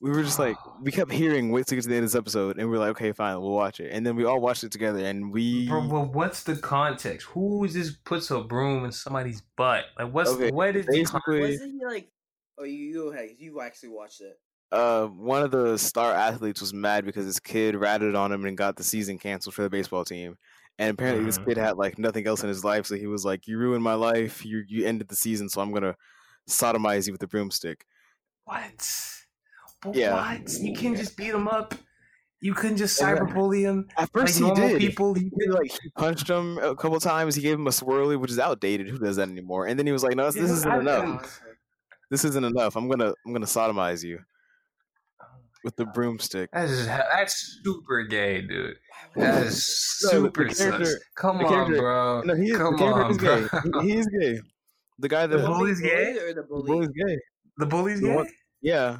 we 0.00 0.10
were 0.10 0.22
just 0.22 0.38
like 0.38 0.56
we 0.80 0.90
kept 0.90 1.12
hearing 1.12 1.50
wait 1.50 1.66
to 1.66 1.74
get 1.74 1.82
to 1.82 1.88
the 1.88 1.94
end 1.96 2.04
of 2.04 2.10
this 2.10 2.18
episode, 2.18 2.58
and 2.58 2.70
we 2.70 2.76
are 2.76 2.80
like, 2.80 2.90
okay, 2.90 3.12
fine, 3.12 3.40
we'll 3.40 3.50
watch 3.50 3.80
it. 3.80 3.90
And 3.92 4.04
then 4.06 4.16
we 4.16 4.24
all 4.24 4.40
watched 4.40 4.64
it 4.64 4.72
together, 4.72 4.98
and 5.04 5.32
we 5.32 5.68
Bro, 5.68 5.88
well, 5.88 6.06
what's 6.06 6.42
the 6.42 6.56
context? 6.56 7.26
Who 7.28 7.64
is 7.64 7.74
this 7.74 7.90
puts 8.04 8.30
a 8.30 8.40
broom 8.40 8.84
in 8.84 8.92
somebody's 8.92 9.42
butt? 9.56 9.84
Like, 9.98 10.12
what's 10.12 10.30
Okay, 10.30 10.50
what 10.50 10.74
is 10.76 10.86
the 10.86 10.92
basically- 10.92 11.40
Wasn't 11.40 11.72
he 11.72 11.84
like? 11.84 12.10
Oh, 12.58 12.64
you 12.64 12.76
you, 12.76 13.10
hey, 13.12 13.36
you 13.38 13.60
actually 13.60 13.90
watched 13.90 14.20
it. 14.20 14.38
uh, 14.72 15.06
one 15.06 15.42
of 15.42 15.50
the 15.50 15.76
star 15.76 16.12
athletes 16.14 16.60
was 16.60 16.72
mad 16.72 17.04
because 17.04 17.24
his 17.26 17.40
kid 17.40 17.74
ratted 17.74 18.14
on 18.14 18.30
him 18.32 18.44
and 18.44 18.56
got 18.56 18.76
the 18.76 18.84
season 18.84 19.18
canceled 19.18 19.54
for 19.54 19.62
the 19.62 19.70
baseball 19.70 20.04
team. 20.04 20.36
And 20.78 20.90
apparently, 20.92 21.24
this 21.26 21.38
Mhm. 21.38 21.46
kid 21.46 21.56
had 21.58 21.76
like 21.76 21.98
nothing 21.98 22.26
else 22.26 22.42
in 22.42 22.48
his 22.48 22.64
life, 22.64 22.86
so 22.86 22.94
he 22.96 23.06
was 23.06 23.24
like, 23.24 23.46
"You 23.46 23.58
ruined 23.58 23.82
my 23.82 23.94
life. 23.94 24.44
You 24.46 24.62
you 24.66 24.86
ended 24.86 25.08
the 25.08 25.16
season, 25.16 25.48
so 25.50 25.60
I'm 25.60 25.72
gonna 25.72 25.94
sodomize 26.48 27.06
you 27.06 27.12
with 27.12 27.22
a 27.22 27.26
broomstick." 27.26 27.84
What? 28.44 29.19
But 29.82 29.94
Yeah. 29.94 30.14
what? 30.14 30.52
You 30.60 30.74
can't 30.74 30.96
just 30.96 31.16
beat 31.16 31.30
him 31.34 31.48
up. 31.48 31.74
You 32.42 32.54
couldn't 32.54 32.78
just 32.78 32.98
Yeah. 33.00 33.16
cyberbully 33.16 33.60
him 33.62 33.88
At 33.98 34.10
first, 34.12 34.40
like 34.40 34.56
he 34.56 34.68
did. 34.68 34.78
people. 34.80 35.12
He, 35.14 35.30
like 35.48 35.70
he 35.70 35.90
punched 35.96 36.28
him 36.28 36.58
a 36.58 36.74
couple 36.74 36.98
times. 37.00 37.34
He 37.34 37.42
gave 37.42 37.58
him 37.58 37.66
a 37.66 37.70
swirly, 37.70 38.18
which 38.18 38.30
is 38.30 38.38
outdated. 38.38 38.88
Who 38.88 38.98
does 38.98 39.16
that 39.16 39.28
anymore? 39.28 39.66
And 39.66 39.78
then 39.78 39.86
he 39.86 39.92
was 39.92 40.02
like, 40.02 40.16
"No, 40.16 40.24
this, 40.26 40.36
this 40.36 40.50
isn't 40.50 40.70
I- 40.70 40.80
enough. 40.80 41.40
This 42.10 42.24
isn't 42.24 42.44
enough. 42.44 42.76
I'm 42.76 42.88
gonna 42.88 43.12
I'm 43.26 43.32
gonna 43.32 43.44
sodomize 43.46 44.02
you 44.02 44.20
with 45.64 45.76
the 45.76 45.84
broomstick." 45.86 46.48
That's 46.52 46.86
that's 46.86 47.60
super 47.62 48.02
gay, 48.04 48.40
dude. 48.40 48.76
That 49.16 49.42
is 49.46 50.00
No, 50.04 50.08
the- 50.22 50.30
the 50.30 50.54
super 50.54 50.54
sus. 50.54 50.94
Come 51.14 51.40
on, 51.44 51.72
bro. 51.74 52.22
No, 52.22 52.34
he 52.34 52.50
is, 52.52 52.56
Come 52.56 52.76
the 52.76 52.84
on, 52.84 53.10
is 53.10 53.18
gay. 53.18 53.46
bro. 53.50 53.80
He, 53.82 53.90
he 53.92 53.98
is 53.98 54.06
gay. 54.18 54.40
The 54.98 55.08
guy 55.08 55.26
that 55.26 55.36
The 55.36 55.46
bully's 55.46 55.80
gay? 55.80 56.16
or 56.18 56.32
the 56.34 56.42
the 56.42 56.46
bully's 56.64 56.88
gay. 56.88 57.18
The 57.58 57.66
bully's 57.66 58.00
The 58.00 58.08
gay? 58.08 58.14
one- 58.16 58.30
Yeah. 58.62 58.98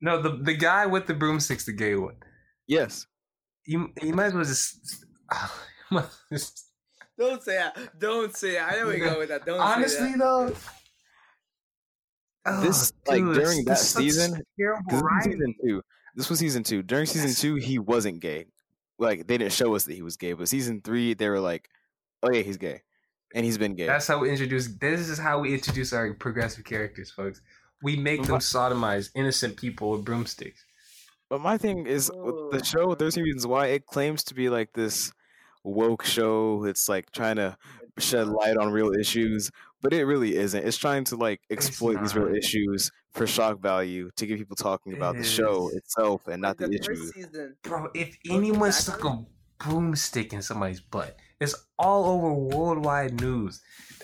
No, 0.00 0.20
the 0.20 0.30
the 0.42 0.54
guy 0.54 0.86
with 0.86 1.06
the 1.06 1.14
broomstick's 1.14 1.64
the 1.66 1.72
gay 1.72 1.94
one. 1.94 2.16
Yes. 2.66 3.06
You 3.66 3.90
you 4.02 4.12
might 4.14 4.26
as 4.26 4.34
well 4.34 4.44
just. 4.44 5.04
you 5.90 5.96
might 5.96 6.04
as 6.04 6.18
well 6.30 6.38
just- 6.38 6.66
Don't 7.18 7.42
say 7.42 7.54
that. 7.56 7.98
Don't 7.98 8.36
say 8.36 8.52
that. 8.54 8.72
I 8.72 8.76
know 8.80 8.90
you 8.90 9.04
go 9.04 9.18
with 9.18 9.28
that. 9.30 9.46
Don't. 9.46 9.60
Honestly, 9.60 10.12
say 10.12 10.18
though. 10.18 10.52
Oh, 12.46 12.60
this, 12.60 12.92
Oh, 13.08 13.12
like, 13.12 13.22
dude, 13.22 13.34
during 13.36 13.64
that 13.64 13.78
season, 13.78 14.42
this 14.58 15.00
was 15.02 15.24
season 15.24 15.54
two. 15.64 15.82
This 16.14 16.30
was 16.30 16.38
season 16.38 16.62
two. 16.62 16.82
During 16.82 17.06
season 17.06 17.32
two, 17.34 17.54
he 17.56 17.78
wasn't 17.78 18.20
gay. 18.20 18.46
Like 18.98 19.26
they 19.26 19.38
didn't 19.38 19.52
show 19.52 19.74
us 19.74 19.84
that 19.84 19.94
he 19.94 20.02
was 20.02 20.16
gay, 20.16 20.34
but 20.34 20.48
season 20.48 20.80
three, 20.82 21.14
they 21.14 21.28
were 21.28 21.40
like, 21.40 21.68
"Oh 22.22 22.30
yeah, 22.30 22.42
he's 22.42 22.58
gay," 22.58 22.82
and 23.34 23.44
he's 23.44 23.56
been 23.58 23.74
gay. 23.74 23.86
That's 23.86 24.06
how 24.06 24.18
we 24.18 24.30
introduce. 24.30 24.68
This 24.76 25.08
is 25.08 25.18
how 25.18 25.38
we 25.40 25.54
introduce 25.54 25.92
our 25.92 26.12
progressive 26.14 26.64
characters, 26.64 27.10
folks. 27.10 27.40
We 27.84 27.96
make 27.96 28.22
them 28.24 28.38
sodomize 28.38 29.10
innocent 29.14 29.56
people 29.56 29.90
with 29.92 30.04
broomsticks. 30.04 30.64
But 31.30 31.40
my 31.40 31.56
thing 31.58 31.86
is 31.86 32.10
with 32.12 32.34
Oh. 32.34 32.50
the 32.50 32.64
show, 32.64 32.94
Thirteen 32.94 33.24
Reasons 33.24 33.46
Why, 33.46 33.66
it 33.68 33.86
claims 33.86 34.24
to 34.24 34.34
be 34.34 34.48
like 34.48 34.72
this 34.72 35.12
woke 35.62 36.04
show. 36.04 36.64
It's 36.64 36.88
like 36.88 37.10
trying 37.12 37.36
to 37.36 37.56
shed 37.98 38.26
light 38.28 38.56
on 38.56 38.72
real 38.72 38.92
issues, 38.92 39.50
but 39.82 39.92
it 39.92 40.04
really 40.04 40.34
isn't. 40.36 40.66
It's 40.66 40.76
trying 40.76 41.04
to 41.04 41.16
like 41.16 41.40
exploit 41.50 42.00
these 42.00 42.14
real 42.16 42.34
issues 42.34 42.90
for 43.12 43.26
shock 43.26 43.60
value 43.60 44.10
to 44.16 44.26
get 44.26 44.38
people 44.38 44.56
talking 44.56 44.94
about 44.94 45.14
It 45.14 45.18
the 45.18 45.24
show 45.24 45.70
itself 45.74 46.26
and 46.26 46.42
not 46.42 46.56
the, 46.58 46.66
the 46.68 46.74
issues. 46.78 47.12
season. 47.14 47.56
Bro, 47.62 47.88
if 47.94 48.08
What's 48.08 48.18
anyone 48.30 48.72
stuck 48.72 49.04
a 49.04 49.24
broomstick 49.58 50.32
in 50.32 50.42
somebody's 50.42 50.80
butt, 50.80 51.16
it's 51.40 51.54
all 51.78 52.04
over 52.06 52.32
worldwide 52.32 53.20
news. 53.20 53.60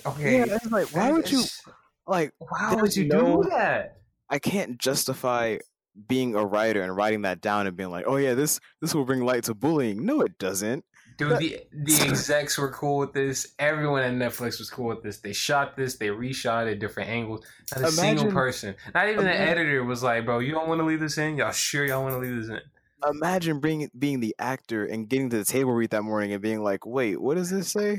Okay. 0.07 0.39
Yeah, 0.39 0.55
it's 0.55 0.71
like 0.71 0.89
why 0.95 1.11
would 1.13 1.31
you 1.31 1.41
It's- 1.41 1.63
like? 2.11 2.33
Why 2.39 2.75
would 2.75 2.95
you 2.95 3.07
no- 3.07 3.43
do 3.43 3.49
that? 3.51 3.97
I 4.29 4.39
can't 4.39 4.79
justify 4.79 5.59
being 6.07 6.35
a 6.35 6.45
writer 6.45 6.83
and 6.83 6.95
writing 6.97 7.23
that 7.23 7.41
down 7.41 7.67
and 7.67 7.77
being 7.77 7.91
like, 7.91 8.05
oh 8.07 8.17
yeah, 8.17 8.35
this 8.35 8.61
this 8.81 8.95
will 8.95 9.05
bring 9.05 9.25
light 9.25 9.45
to 9.45 9.55
bullying. 9.55 10.05
No, 10.05 10.21
it 10.21 10.39
doesn't. 10.39 10.85
Dude, 11.19 11.37
the 11.39 11.61
the 11.73 12.01
execs 12.09 12.57
were 12.57 12.71
cool 12.71 12.99
with 12.99 13.13
this. 13.13 13.55
Everyone 13.59 14.03
at 14.03 14.13
Netflix 14.13 14.59
was 14.59 14.71
cool 14.71 14.87
with 14.87 15.03
this. 15.03 15.19
They 15.19 15.33
shot 15.33 15.77
this. 15.77 15.97
They 15.97 16.09
reshot 16.09 16.67
it 16.67 16.79
different 16.79 17.11
angles. 17.11 17.45
Not 17.77 17.89
a 17.89 17.93
single 17.93 18.25
Imagine- 18.25 18.33
person, 18.33 18.75
not 18.95 19.09
even 19.09 19.25
the 19.25 19.35
editor, 19.35 19.85
was 19.85 20.03
like, 20.03 20.25
"Bro, 20.25 20.39
you 20.39 20.53
don't 20.53 20.69
want 20.69 20.81
to 20.81 20.85
leave 20.87 21.01
this 21.01 21.19
in? 21.19 21.37
Y'all 21.37 21.51
sure 21.53 21.85
y'all 21.85 22.03
want 22.03 22.15
to 22.15 22.19
leave 22.19 22.37
this 22.41 22.49
in?" 22.49 22.61
Imagine 23.09 23.61
being 23.61 23.91
being 23.99 24.21
the 24.21 24.35
actor 24.39 24.85
and 24.85 25.09
getting 25.09 25.29
to 25.31 25.39
the 25.39 25.45
table 25.45 25.73
read 25.73 25.91
that 25.91 26.03
morning 26.03 26.33
and 26.33 26.43
being 26.43 26.63
like, 26.63 26.87
wait, 26.87 27.21
what 27.21 27.37
does 27.37 27.51
this 27.51 27.71
say? 27.73 27.99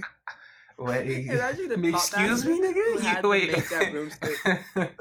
Wait, 0.81 1.27
Imagine 1.27 1.71
excuse 1.71 2.45
me, 2.45 2.59
nigga. 2.59 3.21
You, 3.23 3.29
wait, 3.29 3.51
make 3.51 3.69
that 3.69 3.91
broomstick. 3.91 4.37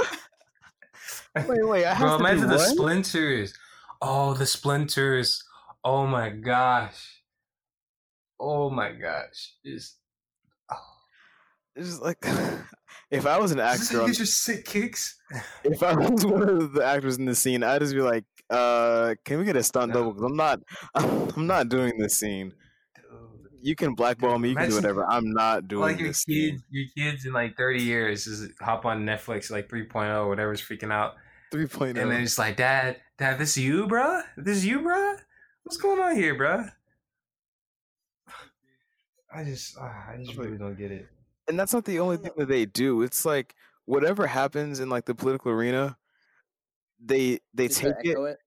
Wait, 1.49 1.69
wait, 1.69 1.85
I 1.87 1.95
have 1.95 1.99
bro, 1.99 2.19
to 2.19 2.25
imagine 2.25 2.49
the 2.49 2.57
what? 2.57 2.69
splinters. 2.69 3.55
Oh, 4.03 4.35
the 4.35 4.47
splinters. 4.47 5.43
Oh 5.85 6.07
my 6.07 6.29
gosh. 6.29 7.23
Oh 8.39 8.69
my 8.69 8.93
gosh. 8.93 9.55
It's, 9.63 9.97
It's 11.77 11.89
just 11.89 12.03
like 12.03 12.19
if 13.11 13.27
I 13.27 13.39
was 13.39 13.53
an 13.53 13.61
actor, 13.61 13.85
how 13.95 14.01
on, 14.01 14.07
you 14.07 14.13
get 14.13 14.19
your 14.19 14.27
sick 14.27 14.65
kicks? 14.65 15.19
if 15.65 15.83
I 15.83 15.95
was 15.95 16.27
one 16.27 16.49
of 16.49 16.73
the 16.73 16.85
actors 16.85 17.17
in 17.17 17.27
the 17.27 17.35
scene, 17.35 17.63
I'd 17.63 17.81
just 17.81 17.95
be 17.95 18.03
like, 18.03 18.25
uh, 18.51 19.15
can 19.25 19.39
we 19.39 19.45
get 19.45 19.57
a 19.57 19.63
stunt 19.63 19.93
No. 19.93 20.01
double? 20.01 20.13
Because 20.13 20.31
I'm 20.31 20.37
not, 20.37 20.61
I'm 21.37 21.47
not 21.47 21.69
doing 21.69 21.97
this 21.97 22.19
scene. 22.19 22.53
You 23.63 23.75
can 23.77 23.95
blackball 23.95 24.39
me, 24.39 24.51
you 24.51 24.57
can 24.57 24.69
do 24.71 24.75
whatever. 24.77 25.05
I'm 25.09 25.33
not 25.33 25.69
doing 25.69 25.83
like 25.83 25.99
your 25.99 26.09
this. 26.09 26.23
scene. 26.23 26.53
kids, 26.53 26.63
your 26.71 26.87
kids 26.97 27.27
in 27.27 27.33
like 27.33 27.57
thirty 27.57 27.83
years 27.83 28.25
just 28.25 28.51
hop 28.61 28.85
on 28.87 29.05
Netflix 29.05 29.51
like 29.51 29.69
3.0 29.69 30.29
whatever's 30.29 30.61
freaking 30.63 30.93
out, 30.93 31.15
3.0. 31.53 31.89
and 32.01 32.11
then 32.11 32.23
it's 32.23 32.39
like, 32.39 32.57
"Dad, 32.57 32.97
Dad, 33.19 33.39
this 33.39 33.57
is 33.57 33.65
you, 33.65 33.87
bruh? 33.87 34.23
This 34.37 34.59
is 34.59 34.67
you, 34.67 34.81
bruh? 34.81 35.17
What's 35.65 35.77
going 35.77 36.01
on 36.01 36.15
here, 36.17 36.35
bruh?" 36.39 36.71
I 39.35 39.45
just, 39.45 39.77
ah, 39.81 40.07
I 40.13 40.17
just 40.23 40.37
really 40.37 40.59
don't 40.59 40.77
get 40.77 40.91
it. 40.91 41.09
and 41.49 41.59
that's 41.59 41.73
not 41.73 41.85
the 41.85 42.01
only 42.01 42.17
thing 42.17 42.33
that 42.37 42.49
they 42.49 42.65
do. 42.67 43.03
It's 43.03 43.25
like 43.25 43.55
whatever 43.85 44.27
happens 44.27 44.81
in 44.81 44.89
like 44.89 45.05
the 45.05 45.15
political 45.15 45.53
arena, 45.53 45.97
they 47.05 47.41
they 47.55 47.69
Just 47.69 47.81
take 47.81 47.95
it 48.05 48.19
it. 48.19 48.39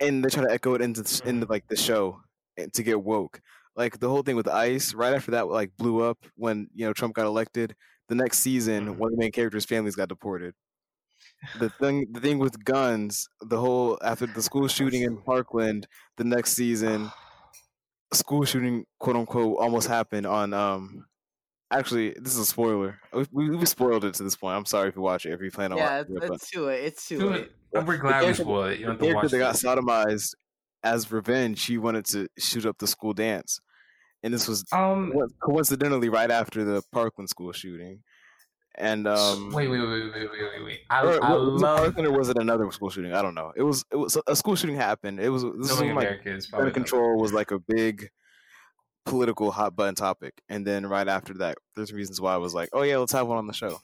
and 0.00 0.24
they 0.24 0.28
try 0.28 0.44
to 0.44 0.50
echo 0.52 0.74
it 0.74 0.80
into 0.82 1.02
the, 1.02 1.22
into 1.26 1.46
like 1.46 1.66
the 1.68 1.76
show 1.76 2.20
and 2.56 2.72
to 2.74 2.82
get 2.82 3.02
woke. 3.02 3.40
Like 3.76 3.98
the 3.98 4.08
whole 4.08 4.22
thing 4.22 4.36
with 4.36 4.48
ICE, 4.48 4.94
right 4.94 5.14
after 5.14 5.32
that, 5.32 5.48
like 5.48 5.76
blew 5.76 6.02
up 6.02 6.18
when 6.36 6.68
you 6.74 6.86
know 6.86 6.92
Trump 6.92 7.14
got 7.14 7.26
elected. 7.26 7.74
The 8.08 8.14
next 8.14 8.38
season, 8.40 8.86
Mhm. 8.86 8.96
one 8.98 9.08
of 9.12 9.16
the 9.16 9.22
main 9.22 9.32
characters' 9.32 9.64
families 9.64 9.96
got 9.96 10.08
deported. 10.08 10.54
The 11.58 11.70
thing, 11.70 12.06
the 12.12 12.20
thing 12.20 12.38
with 12.38 12.62
guns, 12.64 13.28
the 13.40 13.58
whole 13.58 13.98
after 14.02 14.26
the 14.26 14.42
school 14.42 14.68
shooting 14.76 15.02
in 15.02 15.16
Parkland, 15.22 15.86
the 16.18 16.24
next 16.24 16.52
season, 16.52 17.10
school 18.12 18.44
shooting, 18.44 18.84
quote 18.98 19.16
unquote, 19.16 19.56
almost 19.58 19.88
happened 19.88 20.26
on. 20.26 20.52
um 20.52 21.06
Actually, 21.70 22.10
this 22.20 22.34
is 22.34 22.38
a 22.38 22.44
spoiler. 22.46 23.00
We, 23.12 23.26
we, 23.32 23.56
we 23.56 23.66
spoiled 23.66 24.04
it 24.04 24.14
to 24.14 24.22
this 24.22 24.36
point. 24.36 24.54
I'm 24.56 24.66
sorry 24.66 24.90
if 24.90 24.96
you 24.96 25.02
watch 25.02 25.26
it. 25.26 25.32
If 25.32 25.40
you 25.40 25.50
plan 25.50 25.72
on 25.72 25.78
Yeah, 25.78 25.98
watching 26.00 26.16
it's, 26.16 26.24
it, 26.24 26.28
but 26.28 26.34
it's 26.36 26.50
too 26.50 26.60
late. 26.66 26.84
It's 26.84 27.08
too 27.08 27.18
Dude, 27.18 27.32
late. 27.32 27.50
we're 27.72 27.96
glad 27.96 28.20
we 28.20 28.24
character- 28.26 28.42
spoiled 28.42 28.66
it. 28.72 28.78
You 28.78 28.86
don't 28.86 28.92
have 28.92 29.00
to 29.00 29.06
character 29.06 29.38
watch 29.38 29.60
that 29.60 29.64
got 29.64 29.78
sodomized 29.84 30.34
as 30.84 31.10
revenge, 31.10 31.58
she 31.58 31.78
wanted 31.78 32.04
to 32.06 32.28
shoot 32.38 32.66
up 32.66 32.78
the 32.78 32.86
school 32.86 33.12
dance, 33.12 33.60
and 34.22 34.32
this 34.32 34.46
was 34.46 34.64
Um, 34.72 35.12
coincidentally 35.42 36.08
right 36.08 36.30
after 36.30 36.64
the 36.64 36.82
Parkland 36.92 37.28
school 37.28 37.52
shooting. 37.52 38.02
And 38.76 39.06
um, 39.06 39.52
wait, 39.52 39.68
wait, 39.68 39.78
wait, 39.78 39.88
wait, 39.88 40.12
wait, 40.14 40.30
wait, 40.30 40.64
wait. 40.64 40.80
I, 40.90 41.04
or, 41.04 41.24
I 41.24 41.32
was 41.32 41.62
it 41.62 41.64
love 41.64 41.78
Parkland 41.78 42.08
or 42.08 42.18
was 42.18 42.28
it 42.28 42.36
another 42.38 42.70
school 42.72 42.90
shooting? 42.90 43.12
I 43.12 43.22
don't 43.22 43.34
know. 43.34 43.52
It 43.56 43.62
was 43.62 43.84
it 43.92 43.96
was 43.96 44.18
a 44.26 44.34
school 44.34 44.56
shooting 44.56 44.76
happened. 44.76 45.20
It 45.20 45.28
was 45.28 45.42
this 45.44 45.70
was 45.70 45.80
like 45.80 46.24
gun 46.50 46.72
control 46.72 47.16
was 47.18 47.32
like 47.32 47.52
a 47.52 47.60
big 47.60 48.10
political 49.06 49.52
hot 49.52 49.76
button 49.76 49.94
topic, 49.94 50.34
and 50.48 50.66
then 50.66 50.86
right 50.86 51.06
after 51.06 51.34
that, 51.34 51.58
there's 51.76 51.92
reasons 51.92 52.20
why 52.20 52.34
I 52.34 52.38
was 52.38 52.52
like, 52.52 52.68
oh 52.72 52.82
yeah, 52.82 52.96
let's 52.96 53.12
have 53.12 53.28
one 53.28 53.38
on 53.38 53.46
the 53.46 53.52
show. 53.52 53.78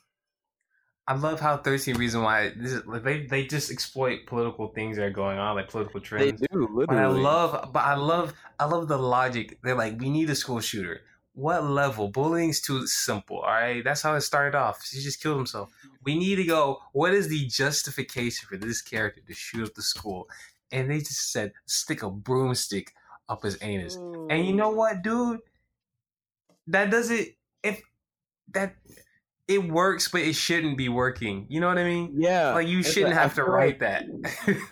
I 1.11 1.15
love 1.15 1.41
how 1.41 1.57
13 1.57 1.97
Reason 1.97 2.23
Why 2.23 2.53
this 2.57 2.71
is, 2.71 2.87
like, 2.87 3.03
they 3.03 3.27
they 3.27 3.45
just 3.45 3.69
exploit 3.69 4.27
political 4.27 4.69
things 4.69 4.97
that 4.97 5.03
are 5.03 5.11
going 5.11 5.39
on, 5.39 5.57
like 5.57 5.69
political 5.69 5.99
trends. 5.99 6.41
They 6.41 6.47
do 6.47 6.69
literally. 6.73 6.87
But 6.87 6.99
I 6.99 7.07
love, 7.09 7.73
but 7.73 7.81
I 7.81 7.95
love, 7.95 8.33
I 8.61 8.67
love 8.67 8.87
the 8.87 8.97
logic. 8.97 9.59
They're 9.65 9.75
like, 9.75 10.01
we 10.01 10.09
need 10.09 10.31
a 10.31 10.37
school 10.37 10.61
shooter. 10.61 11.01
What 11.35 11.65
level? 11.65 12.13
Bullying's 12.13 12.61
too 12.61 12.87
simple. 12.87 13.39
All 13.39 13.51
right, 13.51 13.83
that's 13.83 14.03
how 14.03 14.15
it 14.15 14.21
started 14.21 14.57
off. 14.57 14.89
He 14.89 15.01
just 15.01 15.21
killed 15.21 15.39
himself. 15.39 15.73
We 16.05 16.17
need 16.17 16.37
to 16.37 16.45
go. 16.45 16.79
What 16.93 17.13
is 17.13 17.27
the 17.27 17.45
justification 17.49 18.47
for 18.49 18.57
this 18.57 18.81
character 18.81 19.21
to 19.27 19.35
shoot 19.35 19.67
up 19.67 19.75
the 19.75 19.83
school? 19.83 20.29
And 20.71 20.89
they 20.89 20.99
just 20.99 21.33
said, 21.33 21.55
stick 21.67 22.05
a 22.05 22.11
broomstick 22.11 22.93
up 23.29 23.43
his 23.43 23.59
anus. 23.63 23.97
And 23.97 24.47
you 24.47 24.53
know 24.53 24.71
what, 24.71 25.03
dude? 25.03 25.41
That 26.69 26.93
doesn't. 26.93 27.31
If 27.65 27.83
that 28.53 28.77
it 29.51 29.70
works, 29.70 30.09
but 30.09 30.20
it 30.22 30.34
shouldn't 30.34 30.78
be 30.78 30.88
working. 30.88 31.46
You 31.48 31.61
know 31.61 31.68
what 31.68 31.78
I 31.78 31.84
mean? 31.84 32.14
yeah, 32.16 32.55
Like 32.55 32.68
you 32.68 32.82
shouldn't 32.82 33.12
like- 33.12 33.20
have 33.22 33.34
to 33.34 33.44
write 33.44 33.80
like- 33.80 33.80
that. 33.80 34.05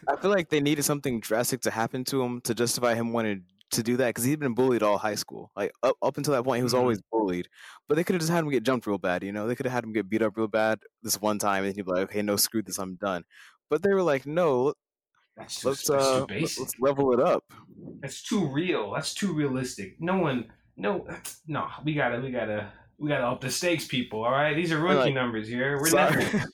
I 0.08 0.16
feel 0.16 0.30
like 0.30 0.48
they 0.48 0.60
needed 0.60 0.84
something 0.84 1.20
drastic 1.20 1.60
to 1.62 1.70
happen 1.70 2.04
to 2.04 2.22
him 2.22 2.40
to 2.42 2.54
justify 2.54 2.94
him 2.94 3.12
wanting 3.12 3.44
to 3.72 3.82
do 3.82 3.98
that 3.98 4.06
because 4.08 4.24
he'd 4.24 4.38
been 4.40 4.54
bullied 4.54 4.82
all 4.82 4.96
high 4.96 5.14
school. 5.16 5.50
Like 5.54 5.72
up, 5.82 5.96
up 6.00 6.16
until 6.16 6.32
that 6.32 6.42
point, 6.44 6.58
he 6.58 6.62
was 6.62 6.72
Mhm. 6.72 6.78
always 6.78 7.02
bullied. 7.12 7.48
But 7.86 7.96
they 7.96 8.04
could 8.04 8.14
have 8.14 8.20
just 8.22 8.32
had 8.32 8.44
him 8.44 8.50
get 8.50 8.62
jumped 8.62 8.86
real 8.86 8.96
bad. 8.98 9.22
You 9.22 9.32
know, 9.32 9.46
they 9.46 9.54
could 9.54 9.66
have 9.66 9.72
had 9.74 9.84
him 9.84 9.92
get 9.92 10.08
beat 10.08 10.22
up 10.22 10.36
real 10.36 10.48
bad 10.48 10.78
this 11.02 11.20
one 11.20 11.38
time, 11.38 11.64
and 11.64 11.74
he'd 11.74 11.84
be 11.84 11.92
like, 11.92 12.04
"Okay, 12.04 12.22
no, 12.22 12.36
screw 12.36 12.62
this, 12.62 12.78
I'm 12.78 12.94
done." 12.96 13.24
But 13.68 13.82
they 13.82 13.92
were 13.92 14.02
like, 14.02 14.24
"No, 14.26 14.72
That's 15.36 15.64
let's 15.64 15.80
just, 15.86 15.90
uh, 15.90 16.24
let's 16.30 16.78
level 16.80 17.12
it 17.12 17.20
up." 17.20 17.44
That's 18.00 18.22
too 18.22 18.46
real. 18.46 18.92
That's 18.94 19.12
too 19.12 19.34
realistic. 19.34 19.96
No 20.00 20.16
one, 20.16 20.46
no, 20.78 21.06
no. 21.46 21.68
We 21.84 21.92
gotta, 21.94 22.20
we 22.20 22.30
gotta, 22.30 22.72
we 22.99 23.09
gotta 23.09 23.24
up 23.26 23.40
the 23.40 23.51
stakes, 23.51 23.86
people. 23.86 24.24
All 24.24 24.30
right, 24.30 24.55
these 24.55 24.72
are 24.72 24.78
rookie 24.78 24.96
Like, 24.96 25.14
numbers 25.14 25.49
here. 25.49 25.78
We're 25.78 25.86
sorry. 25.88 26.24
Netflix. 26.24 26.46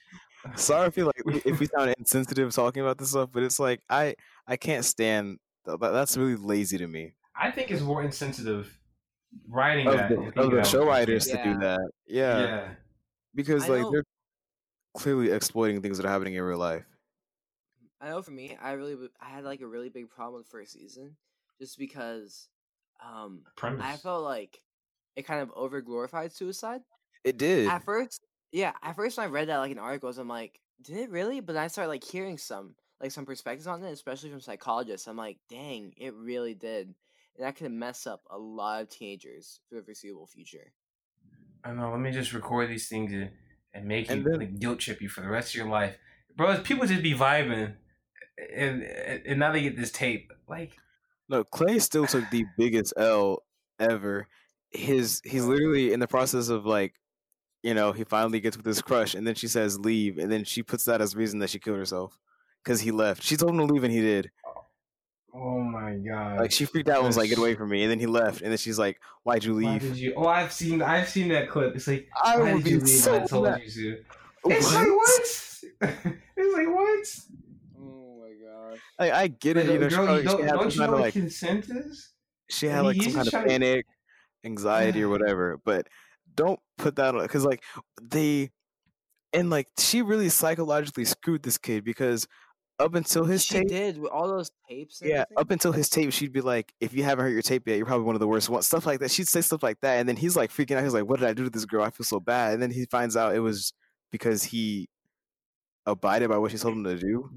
sorry 0.57 0.89
if 0.89 0.97
you 0.97 1.05
like 1.07 1.23
if 1.47 1.59
we 1.59 1.67
sound 1.67 1.95
insensitive 1.99 2.53
talking 2.55 2.83
about 2.83 2.99
this 2.99 3.11
stuff, 3.11 3.31
but 3.33 3.43
it's 3.43 3.59
like 3.59 3.81
I 3.89 4.15
I 4.47 4.57
can't 4.57 4.85
stand 4.85 5.39
that. 5.65 5.81
That's 5.81 6.17
really 6.17 6.37
lazy 6.37 6.77
to 6.79 6.87
me. 6.87 7.15
I 7.35 7.51
think 7.51 7.71
it's 7.71 7.81
more 7.83 8.03
insensitive 8.03 8.79
writing 9.49 9.87
Of 9.89 9.95
that 9.97 10.09
the, 10.11 10.41
of 10.41 10.51
the 10.51 10.63
show 10.65 10.87
writers 10.87 11.27
legit. 11.27 11.43
to 11.43 11.49
Yeah. 11.49 11.55
do 11.55 11.61
that, 11.61 11.91
yeah, 12.07 12.39
Yeah. 12.39 12.69
because 13.35 13.65
I 13.65 13.69
like 13.69 13.81
know- 13.83 13.91
they're 13.93 14.05
clearly 14.97 15.31
exploiting 15.33 15.81
things 15.83 15.97
that 15.99 16.07
are 16.07 16.11
happening 16.11 16.35
in 16.35 16.43
real 16.43 16.59
life. 16.59 16.85
I 18.01 18.11
know 18.11 18.21
for 18.23 18.31
me, 18.33 18.57
I 18.63 18.73
really 18.73 18.97
I 19.19 19.31
had 19.31 19.45
like 19.45 19.63
a 19.63 19.67
really 19.67 19.89
big 19.89 20.11
problem 20.11 20.39
with 20.41 20.47
the 20.47 20.51
first 20.51 20.73
season, 20.73 21.17
just 21.59 21.79
because 21.79 22.49
um 23.03 23.43
Premise. 23.57 23.83
I 23.83 23.97
felt 23.97 24.23
like 24.25 24.61
it 25.17 25.27
kind 25.27 25.41
of 25.41 25.51
over 25.55 25.81
glorified 25.81 26.33
suicide. 26.33 26.81
It 27.25 27.39
did. 27.39 27.69
At 27.69 27.85
first, 27.85 28.21
yeah, 28.53 28.73
at 28.83 28.97
first 28.97 29.17
when 29.19 29.27
I 29.27 29.31
read 29.31 29.49
that 29.49 29.59
like 29.59 29.73
in 29.73 29.79
articles, 29.79 30.19
I'm 30.19 30.29
like, 30.29 30.61
did 30.83 30.97
it 30.97 31.11
really? 31.11 31.41
But 31.41 31.55
then 31.55 31.63
I 31.63 31.69
started 31.69 31.89
like 31.89 32.05
hearing 32.05 32.39
some 32.39 32.75
like 33.01 33.11
some 33.11 33.27
perspectives 33.27 33.67
on 33.67 33.83
it, 33.83 33.91
especially 33.93 34.31
from 34.31 34.41
psychologists. 34.41 35.07
I'm 35.09 35.17
like, 35.17 35.39
dang, 35.51 35.93
it 35.97 36.15
really 36.15 36.55
did, 36.55 36.87
and 37.37 37.47
that 37.47 37.57
could 37.57 37.71
mess 37.73 38.07
up 38.07 38.23
a 38.31 38.39
lot 38.39 38.83
of 38.83 38.89
teenagers 38.89 39.61
for 39.69 39.77
the 39.77 39.83
foreseeable 39.83 40.27
future. 40.27 40.73
I 41.65 41.73
know. 41.73 41.91
Let 41.91 42.01
me 42.01 42.11
just 42.13 42.33
record 42.35 42.69
these 42.69 42.89
things 42.89 43.13
and, 43.13 43.31
and 43.73 43.87
make 43.87 44.09
you 44.09 44.15
And 44.17 44.25
then- 44.25 44.39
like, 44.39 44.59
guilt 44.59 44.79
trip 44.81 45.01
you 45.01 45.09
for 45.09 45.23
the 45.23 45.29
rest 45.29 45.51
of 45.51 45.55
your 45.57 45.69
life, 45.69 45.97
bro. 46.37 46.59
People 46.61 46.87
just 46.87 47.03
be 47.03 47.15
vibing, 47.15 47.75
and 48.55 48.83
and, 48.83 49.23
and 49.27 49.39
now 49.39 49.53
they 49.53 49.63
get 49.63 49.77
this 49.77 49.91
tape. 49.93 50.31
Like, 50.49 50.77
No, 51.29 51.43
Clay 51.45 51.79
still 51.79 52.07
took 52.07 52.29
the 52.31 52.45
biggest 52.59 52.93
L 52.97 53.43
ever. 53.81 54.29
His 54.75 55.21
he's 55.25 55.45
literally 55.45 55.93
in 55.93 56.01
the 56.01 56.09
process 56.09 56.49
of 56.49 56.67
like, 56.67 56.95
you 57.63 57.75
know, 57.75 57.93
he 57.93 58.05
finally 58.05 58.41
gets 58.41 58.57
with 58.57 58.67
his 58.67 58.83
crush, 58.83 59.15
and 59.15 59.27
then 59.27 59.35
she 59.37 59.47
says 59.49 59.79
leave, 59.79 60.19
and 60.19 60.31
then 60.31 60.45
she 60.45 60.63
puts 60.63 60.85
that 60.85 61.01
as 61.01 61.15
reason 61.17 61.39
that 61.39 61.51
she 61.51 61.59
killed 61.59 61.79
herself 61.79 62.19
because 62.63 62.81
he 62.81 62.91
left. 62.91 63.23
She 63.23 63.37
told 63.37 63.53
him 63.53 63.59
to 63.59 63.73
leave, 63.73 63.85
and 63.85 63.93
he 63.93 64.01
did. 64.01 64.31
oh, 64.47 64.65
oh 65.35 65.61
my 65.61 65.95
god. 65.95 66.41
Like 66.41 66.51
she 66.53 66.65
freaked 66.65 66.89
out 66.89 66.99
and 66.99 67.07
was 67.07 67.17
like, 67.17 67.29
"Get 67.29 67.39
away 67.39 67.55
from 67.55 67.69
me!" 67.71 67.83
And 67.83 67.91
then 67.91 68.01
he 68.01 68.07
left, 68.07 68.41
and 68.43 68.51
then 68.51 68.59
she's 68.59 68.79
like, 68.79 69.01
"Why'd 69.23 69.45
you 69.45 69.55
Why 69.55 69.73
leave?" 69.75 69.81
did 69.83 69.97
you? 69.97 70.15
Oh, 70.17 70.27
I've 70.27 70.53
seen. 70.53 70.83
I've 70.83 71.09
seen 71.09 71.29
that 71.29 71.49
clip. 71.49 71.77
It's 71.77 71.87
like, 71.87 72.09
I 72.23 72.37
why 72.39 72.55
would 72.55 72.65
did 72.65 72.73
you 72.73 72.79
be 72.81 72.85
leave? 72.87 72.95
so 72.97 73.13
when 73.13 73.23
I 73.23 73.27
told 73.27 73.45
mad. 73.45 73.61
you 73.65 73.71
to. 73.71 74.05
It's 74.47 74.75
like 74.75 74.89
what? 74.89 75.21
it's 76.37 76.55
like 76.55 76.69
what? 76.69 77.07
Oh 77.81 78.21
my 78.21 78.33
god 78.45 78.79
Like, 78.99 79.13
I 79.13 79.29
get 79.29 79.57
it. 79.57 79.67
Like, 79.67 79.73
You 79.75 79.79
know, 79.79 79.89
she, 79.89 79.95
girl, 79.97 80.05
probably- 80.07 80.23
you 80.25 80.29
she 80.29 80.37
don't, 80.37 80.43
had 80.47 80.51
don't 80.55 80.71
some 80.71 80.71
you 80.71 80.79
kind 80.79 80.79
know 80.79 80.85
of 80.85 80.93
what 80.93 81.01
like 81.03 81.13
consent 81.15 81.65
is? 81.71 82.11
she 82.51 82.67
had 82.67 82.81
like 82.83 82.97
he- 82.97 83.03
some 83.05 83.13
kind 83.15 83.27
of 83.27 83.31
trying 83.31 83.45
to- 83.45 83.49
panic, 83.51 83.87
anxiety, 84.45 85.03
or 85.03 85.09
whatever. 85.09 85.61
But 85.65 85.89
don't 86.35 86.61
put 86.79 86.97
that 86.97 87.15
on 87.15 87.23
because 87.23 87.45
like 87.45 87.63
they 88.03 88.51
and 89.33 89.51
like 89.51 89.69
she 89.79 90.03
really 90.03 90.29
psychologically 90.29 91.05
screwed 91.05 91.43
this 91.43 91.59
kid 91.59 91.85
because 91.85 92.27
up 92.79 92.95
until 92.95 93.25
his 93.25 93.45
she 93.45 93.55
tape, 93.55 93.69
did 93.69 93.99
with 93.99 94.11
all 94.11 94.29
those 94.29 94.51
tapes. 94.69 95.01
And 95.01 95.11
yeah, 95.11 95.17
everything? 95.17 95.39
up 95.39 95.51
until 95.51 95.73
his 95.73 95.89
tape, 95.89 96.13
she'd 96.13 96.33
be 96.33 96.41
like, 96.41 96.73
"If 96.81 96.93
you 96.93 97.05
haven't 97.05 97.25
heard 97.25 97.33
your 97.33 97.43
tape 97.43 97.67
yet, 97.69 97.77
you're 97.77 97.87
probably 97.87 98.07
one 98.07 98.17
of 98.17 98.21
the 98.21 98.29
worst 98.29 98.49
ones." 98.49 98.67
Stuff 98.67 98.87
like 98.87 99.01
that. 99.01 99.11
She'd 99.11 99.29
say 99.29 99.41
stuff 99.43 99.63
like 99.63 99.81
that, 99.83 99.99
and 99.99 100.09
then 100.09 100.17
he's 100.17 100.37
like 100.37 100.51
freaking 100.51 100.77
out. 100.77 100.85
He's 100.85 100.95
like, 100.95 101.09
"What 101.09 101.21
did 101.21 101.29
I 101.29 101.35
do 101.35 101.45
to 101.45 101.51
this 101.51 101.65
girl? 101.67 101.85
I 101.85 101.91
feel 101.91 102.05
so 102.05 102.21
bad." 102.21 102.55
And 102.55 102.63
then 102.63 102.71
he 102.71 102.87
finds 102.87 103.17
out 103.17 103.35
it 103.35 103.41
was 103.41 103.73
because 104.11 104.45
he 104.45 104.89
abided 105.87 106.31
by 106.31 106.39
what 106.39 106.51
she 106.51 106.59
told 106.59 106.75
him 106.75 106.85
to 106.85 106.97
do. 106.99 107.31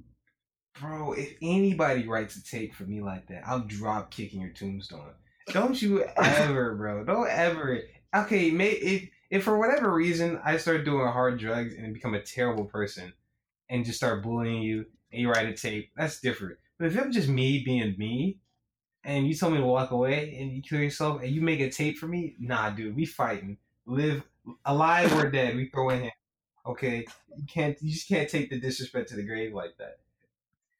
Bro, 0.79 1.13
if 1.13 1.35
anybody 1.41 2.07
writes 2.07 2.35
a 2.37 2.43
tape 2.43 2.75
for 2.75 2.83
me 2.83 3.01
like 3.01 3.27
that, 3.27 3.47
I'm 3.47 3.67
drop 3.67 4.11
kicking 4.11 4.41
your 4.41 4.51
tombstone. 4.51 5.13
Don't 5.51 5.81
you 5.81 6.03
ever, 6.03 6.75
bro. 6.75 7.03
Don't 7.03 7.29
ever. 7.29 7.81
Okay, 8.15 8.51
may 8.51 8.69
if 8.71 9.09
if 9.29 9.43
for 9.43 9.57
whatever 9.57 9.93
reason 9.93 10.39
I 10.43 10.57
start 10.57 10.85
doing 10.85 11.07
hard 11.07 11.39
drugs 11.39 11.73
and 11.73 11.93
become 11.93 12.13
a 12.13 12.21
terrible 12.21 12.65
person 12.65 13.13
and 13.69 13.85
just 13.85 13.97
start 13.97 14.23
bullying 14.23 14.61
you 14.61 14.85
and 15.11 15.21
you 15.21 15.29
write 15.29 15.47
a 15.47 15.53
tape, 15.53 15.91
that's 15.95 16.19
different. 16.19 16.57
But 16.77 16.87
if 16.87 16.99
I'm 16.99 17.11
just 17.11 17.27
me 17.27 17.63
being 17.63 17.95
me 17.97 18.37
and 19.03 19.27
you 19.27 19.33
tell 19.33 19.49
me 19.49 19.57
to 19.57 19.65
walk 19.65 19.91
away 19.91 20.37
and 20.39 20.51
you 20.51 20.61
kill 20.61 20.79
yourself 20.79 21.21
and 21.21 21.31
you 21.31 21.41
make 21.41 21.59
a 21.59 21.69
tape 21.69 21.97
for 21.97 22.07
me, 22.07 22.35
nah, 22.39 22.69
dude, 22.69 22.95
we 22.95 23.05
fighting. 23.05 23.57
Live 23.85 24.23
alive 24.65 25.13
or 25.17 25.29
dead, 25.29 25.55
we 25.55 25.69
throw 25.69 25.89
in 25.89 26.03
him. 26.03 26.11
Okay? 26.65 27.05
You 27.37 27.45
can't 27.45 27.81
you 27.81 27.93
just 27.93 28.07
can't 28.07 28.29
take 28.29 28.49
the 28.49 28.59
disrespect 28.59 29.09
to 29.09 29.15
the 29.15 29.23
grave 29.23 29.53
like 29.53 29.77
that. 29.77 29.99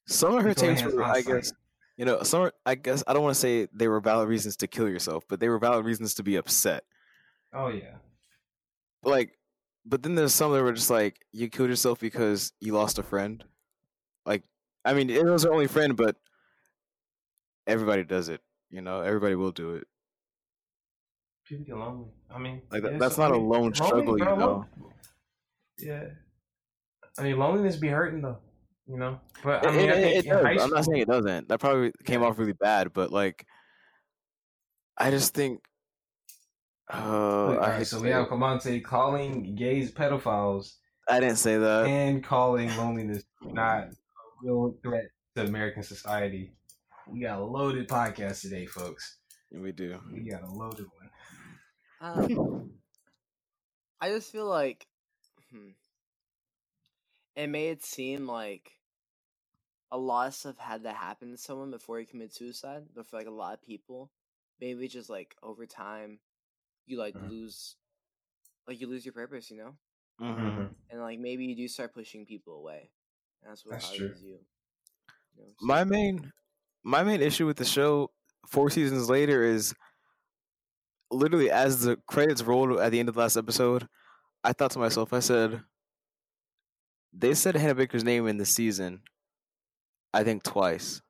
Some 0.05 0.35
of 0.37 0.43
her 0.43 0.53
tapes 0.53 0.83
were, 0.83 1.03
I 1.03 1.21
guess, 1.21 1.51
you 1.97 2.05
know, 2.05 2.23
some. 2.23 2.43
are- 2.43 2.53
I 2.65 2.75
guess 2.75 3.03
I 3.07 3.13
don't 3.13 3.23
want 3.23 3.35
to 3.35 3.39
say 3.39 3.67
they 3.73 3.87
were 3.87 3.99
valid 3.99 4.29
reasons 4.29 4.55
to 4.57 4.67
kill 4.67 4.87
yourself, 4.87 5.25
but 5.27 5.39
they 5.39 5.49
were 5.49 5.59
valid 5.59 5.85
reasons 5.85 6.13
to 6.15 6.23
be 6.23 6.35
upset. 6.35 6.83
Oh 7.53 7.67
yeah. 7.69 7.95
Like, 9.03 9.37
but 9.85 10.03
then 10.03 10.15
there's 10.15 10.33
some 10.33 10.51
that 10.53 10.61
were 10.63 10.73
just 10.73 10.89
like, 10.89 11.25
you 11.31 11.49
killed 11.49 11.69
yourself 11.69 11.99
because 11.99 12.53
you 12.59 12.73
lost 12.73 12.99
a 12.99 13.03
friend. 13.03 13.43
Like, 14.25 14.43
I 14.85 14.93
mean, 14.93 15.09
it 15.09 15.23
was 15.25 15.43
her 15.43 15.51
only 15.51 15.67
friend, 15.67 15.95
but 15.95 16.15
everybody 17.65 18.03
does 18.03 18.29
it. 18.29 18.41
You 18.69 18.81
know, 18.81 19.01
everybody 19.01 19.35
will 19.35 19.51
do 19.51 19.75
it. 19.75 19.87
People 21.45 21.65
get 21.65 21.77
lonely. 21.77 22.07
I 22.29 22.37
mean, 22.37 22.61
Like, 22.69 22.83
that- 22.83 22.99
that's 22.99 23.17
not 23.17 23.31
a 23.31 23.37
lone 23.37 23.71
lonely, 23.71 23.73
struggle, 23.75 24.19
you 24.19 24.25
know. 24.25 24.65
Yeah. 25.77 26.09
I 27.17 27.23
mean, 27.23 27.37
loneliness 27.37 27.77
be 27.77 27.87
hurting 27.87 28.21
though. 28.21 28.39
You 28.89 28.97
know, 28.97 29.19
but 29.43 29.65
I 29.65 29.69
It- 29.69 29.75
mean, 29.75 29.89
it, 29.89 29.91
I 29.91 30.01
think 30.01 30.15
it 30.15 30.25
in 30.25 30.31
does. 30.31 30.43
high 30.43 30.63
I'm 30.63 30.69
not 30.69 30.85
saying 30.85 31.01
it 31.01 31.07
doesn't. 31.09 31.49
That 31.49 31.59
probably 31.59 31.91
came 32.05 32.21
Yeah. 32.21 32.27
off 32.27 32.39
really 32.39 32.53
bad, 32.53 32.93
but 32.93 33.11
like, 33.11 33.45
I 34.97 35.11
just 35.11 35.33
think. 35.33 35.61
Uh, 36.89 36.95
Look, 36.97 37.03
I, 37.03 37.61
all 37.63 37.69
right, 37.69 37.77
hate 37.79 37.87
so 37.87 37.99
we 37.99 38.09
have 38.09 38.23
it. 38.25 38.29
Commante 38.29 38.79
calling 38.81 39.55
gays 39.55 39.91
pedophiles 39.91 40.75
I 41.09 41.19
didn't 41.19 41.35
say 41.35 41.57
that. 41.57 41.85
and 41.85 42.23
calling 42.23 42.69
loneliness 42.77 43.23
not 43.41 43.83
a 43.89 43.91
real 44.41 44.73
threat 44.81 45.09
to 45.35 45.43
American 45.43 45.83
society. 45.83 46.53
We 47.07 47.19
got 47.21 47.39
a 47.39 47.43
loaded 47.43 47.89
podcast 47.89 48.39
today, 48.41 48.65
folks. 48.67 49.17
we 49.51 49.73
do. 49.73 49.99
We 50.13 50.29
got 50.29 50.43
a 50.43 50.49
loaded 50.49 50.85
one. 51.99 52.29
Um, 52.39 52.71
I 53.99 54.09
just 54.09 54.31
feel 54.31 54.45
like 54.45 54.87
hmm, 55.51 55.71
it 57.35 57.47
made 57.47 57.71
it 57.71 57.83
seem 57.83 58.27
like 58.27 58.71
a 59.91 59.97
lot 59.97 60.27
of 60.27 60.35
stuff 60.35 60.57
had 60.57 60.83
to 60.83 60.93
happen 60.93 61.31
to 61.31 61.37
someone 61.37 61.71
before 61.71 61.99
he 61.99 62.05
committed 62.05 62.33
suicide. 62.33 62.87
But 62.95 63.07
for 63.07 63.17
like 63.17 63.27
a 63.27 63.31
lot 63.31 63.53
of 63.55 63.61
people, 63.61 64.11
maybe 64.59 64.87
just 64.87 65.09
like 65.09 65.35
over 65.43 65.65
time, 65.65 66.19
you 66.85 66.97
like 66.97 67.15
Mhm. 67.15 67.29
lose, 67.29 67.75
like 68.67 68.79
you 68.81 68.87
lose 68.87 69.05
your 69.05 69.13
purpose, 69.13 69.51
you 69.51 69.57
know, 69.57 69.77
hmm 70.19 70.67
and 70.89 71.01
like 71.01 71.19
maybe 71.19 71.45
you 71.45 71.55
do 71.55 71.67
start 71.67 71.93
pushing 71.93 72.25
people 72.25 72.55
away. 72.55 72.91
And 73.41 73.51
that's 73.51 73.65
what 73.65 73.75
That's 73.75 73.89
true. 73.91 74.15
you. 74.21 74.39
you 75.35 75.43
know, 75.43 75.47
My 75.61 75.83
main, 75.83 76.31
my 76.83 77.03
main 77.03 77.21
issue 77.21 77.45
with 77.45 77.57
the 77.57 77.65
show, 77.65 78.11
four 78.47 78.69
seasons 78.69 79.09
later, 79.09 79.43
is 79.43 79.73
literally 81.11 81.49
as 81.49 81.81
the 81.81 81.97
credits 82.07 82.43
rolled 82.43 82.79
at 82.79 82.91
the 82.91 82.99
end 82.99 83.09
of 83.09 83.15
the 83.15 83.21
last 83.21 83.37
episode, 83.37 83.87
I 84.43 84.53
thought 84.53 84.71
to 84.71 84.79
myself, 84.79 85.13
I 85.13 85.19
said, 85.19 85.63
they 87.13 87.33
said 87.33 87.55
Hannah 87.55 87.75
Baker's 87.75 88.03
name 88.03 88.27
in 88.27 88.37
the 88.37 88.45
season, 88.45 89.03
I 90.13 90.23
think 90.23 90.43
twice. 90.43 91.01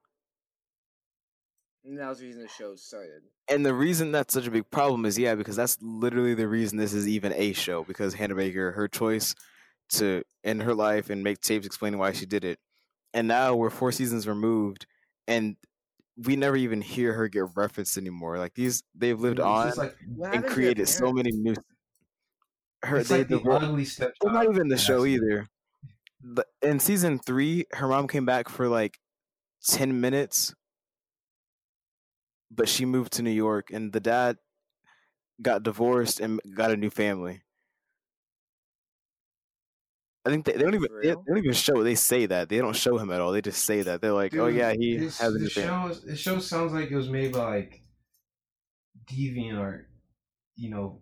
And 1.85 1.97
that 1.99 2.09
was 2.09 2.19
the 2.19 2.25
reason 2.25 2.41
the 2.41 2.49
show 2.49 2.75
started. 2.75 3.21
And 3.49 3.65
the 3.65 3.73
reason 3.73 4.11
that's 4.11 4.33
such 4.33 4.45
a 4.45 4.51
big 4.51 4.69
problem 4.69 5.05
is, 5.05 5.17
yeah, 5.17 5.35
because 5.35 5.55
that's 5.55 5.77
literally 5.81 6.33
the 6.33 6.47
reason 6.47 6.77
this 6.77 6.93
is 6.93 7.07
even 7.07 7.31
a 7.33 7.53
show. 7.53 7.83
Because 7.83 8.13
Hannah 8.13 8.35
Baker, 8.35 8.71
her 8.73 8.89
choice 8.89 9.33
to 9.89 10.23
end 10.43 10.63
her 10.63 10.73
life 10.73 11.09
and 11.09 11.23
make 11.23 11.39
tapes 11.39 11.65
explaining 11.65 11.97
why 11.97 12.11
she 12.11 12.25
did 12.25 12.43
it, 12.43 12.59
and 13.13 13.27
now 13.27 13.55
we're 13.55 13.69
four 13.69 13.93
seasons 13.93 14.27
removed, 14.27 14.85
and 15.27 15.55
we 16.17 16.35
never 16.35 16.57
even 16.57 16.81
hear 16.81 17.13
her 17.13 17.29
get 17.29 17.45
referenced 17.55 17.97
anymore. 17.97 18.37
Like 18.37 18.53
these, 18.53 18.83
they've 18.93 19.19
lived 19.19 19.39
It's 19.39 19.45
on 19.45 19.71
like 19.77 19.95
and 20.01 20.25
happened 20.25 20.33
to 20.33 20.41
their 20.41 20.51
created 20.51 20.87
so 20.89 21.13
many 21.13 21.31
new. 21.31 21.55
Her, 22.83 22.97
it's 22.97 23.09
they, 23.09 23.19
like 23.19 23.29
the 23.29 23.39
the, 23.39 23.49
ugly 23.49 23.85
stepchild. 23.85 24.15
well, 24.23 24.33
not 24.33 24.51
even 24.53 24.67
the 24.67 24.77
show 24.77 25.05
either. 25.05 25.47
The, 26.21 26.45
in 26.61 26.79
season 26.79 27.19
three, 27.19 27.65
her 27.73 27.87
mom 27.87 28.07
came 28.07 28.25
back 28.25 28.49
for 28.49 28.67
like 28.67 28.99
ten 29.63 30.01
minutes, 30.01 30.53
but 32.51 32.67
she 32.69 32.85
moved 32.85 33.13
to 33.13 33.21
New 33.21 33.31
York, 33.31 33.69
and 33.71 33.91
the 33.93 33.99
dad 33.99 34.37
got 35.41 35.63
divorced 35.63 36.19
and 36.19 36.39
got 36.55 36.71
a 36.71 36.77
new 36.77 36.89
family. 36.89 37.41
I 40.25 40.29
think 40.29 40.45
they, 40.45 40.53
they 40.53 40.63
don't 40.63 40.75
even 40.75 40.89
they, 41.01 41.09
don't 41.11 41.37
even 41.37 41.53
show. 41.53 41.83
They 41.83 41.95
say 41.95 42.25
that 42.25 42.49
they 42.49 42.57
don't 42.57 42.75
show 42.75 42.97
him 42.97 43.11
at 43.11 43.21
all. 43.21 43.31
They 43.31 43.41
just 43.41 43.63
say 43.63 43.81
that 43.83 44.01
they're 44.01 44.11
like, 44.11 44.35
"Oh 44.35 44.47
yeah, 44.47 44.73
he 44.73 44.97
this, 44.97 45.19
has 45.19 45.33
a 45.33 45.39
new 45.39 45.49
family." 45.49 45.93
show. 45.95 46.01
This 46.05 46.19
show 46.19 46.39
sounds 46.39 46.73
like 46.73 46.91
it 46.91 46.95
was 46.95 47.09
made 47.09 47.31
by 47.31 47.59
like 47.59 47.81
deviant, 49.09 49.57
art, 49.57 49.89
you 50.55 50.69
know, 50.69 51.01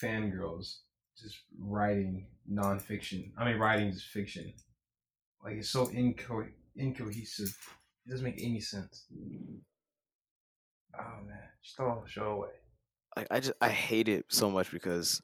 fangirls 0.00 0.78
just 1.18 1.38
writing 1.58 2.26
nonfiction. 2.50 3.32
I 3.38 3.44
mean, 3.44 3.58
writing 3.58 3.88
is 3.88 4.02
fiction. 4.02 4.52
Like 5.44 5.54
it's 5.56 5.70
so 5.70 5.86
inco- 5.86 6.50
incohesive. 6.76 7.56
It 8.06 8.10
doesn't 8.10 8.24
make 8.24 8.42
any 8.42 8.60
sense. 8.60 9.06
Oh 10.98 11.24
man, 11.26 11.38
just 11.62 11.76
throw 11.76 12.00
the 12.04 12.08
show 12.10 12.32
away. 12.32 12.48
Like 13.16 13.26
I 13.30 13.40
just 13.40 13.52
I 13.60 13.68
hate 13.68 14.08
it 14.08 14.26
so 14.28 14.50
much 14.50 14.70
because 14.70 15.20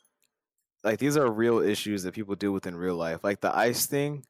like 0.85 0.99
these 0.99 1.17
are 1.17 1.31
real 1.31 1.59
issues 1.61 2.03
that 2.05 2.15
people 2.15 2.35
deal 2.35 2.53
with 2.53 2.67
in 2.67 2.77
real 2.77 2.97
life, 2.97 3.23
like 3.25 3.41
the 3.41 3.55
ice 3.57 3.87
thing, 3.87 4.25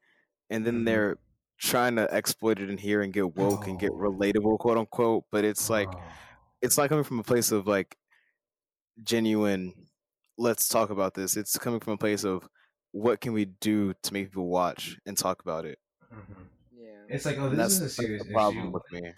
and 0.51 0.67
then 0.67 0.81
Mhm. 0.83 0.85
they're 0.87 1.19
trying 1.59 1.97
to 1.97 2.13
exploit 2.13 2.61
it 2.61 2.71
in 2.71 2.79
here 2.79 3.03
and 3.03 3.13
get 3.13 3.37
woke 3.37 3.67
and 3.67 3.79
get 3.81 3.91
Oh. 3.91 3.97
relatable, 3.97 4.59
quote 4.59 4.79
unquote. 4.79 5.25
But 5.31 5.45
it's 5.45 5.69
like 5.69 5.89
Oh. 5.93 6.03
it's 6.63 6.79
not 6.79 6.89
coming 6.89 7.05
from 7.05 7.19
a 7.19 7.25
place 7.25 7.51
of 7.53 7.67
like 7.67 7.97
genuine. 9.03 9.89
Let's 10.37 10.69
talk 10.69 10.91
about 10.91 11.15
this. 11.15 11.37
It's 11.37 11.59
coming 11.59 11.81
from 11.81 11.95
a 11.95 11.99
place 11.99 12.25
of 12.25 12.49
what 12.93 13.21
can 13.21 13.33
we 13.33 13.45
do 13.47 13.95
to 14.03 14.13
make 14.13 14.29
people 14.29 14.49
watch 14.49 14.99
and 15.07 15.17
talk 15.17 15.43
about 15.43 15.65
it. 15.67 15.79
Mhm. 16.13 16.49
Yeah. 16.73 17.05
It's 17.09 17.25
like, 17.25 17.39
oh, 17.39 17.49
this 17.51 17.59
that's 17.59 17.75
is 17.75 17.81
a 17.81 17.85
like, 17.85 17.91
serious 18.09 18.25
the 18.25 18.33
problem 18.33 18.65
issue. 18.67 18.73
with 18.73 18.93
me. 18.93 19.13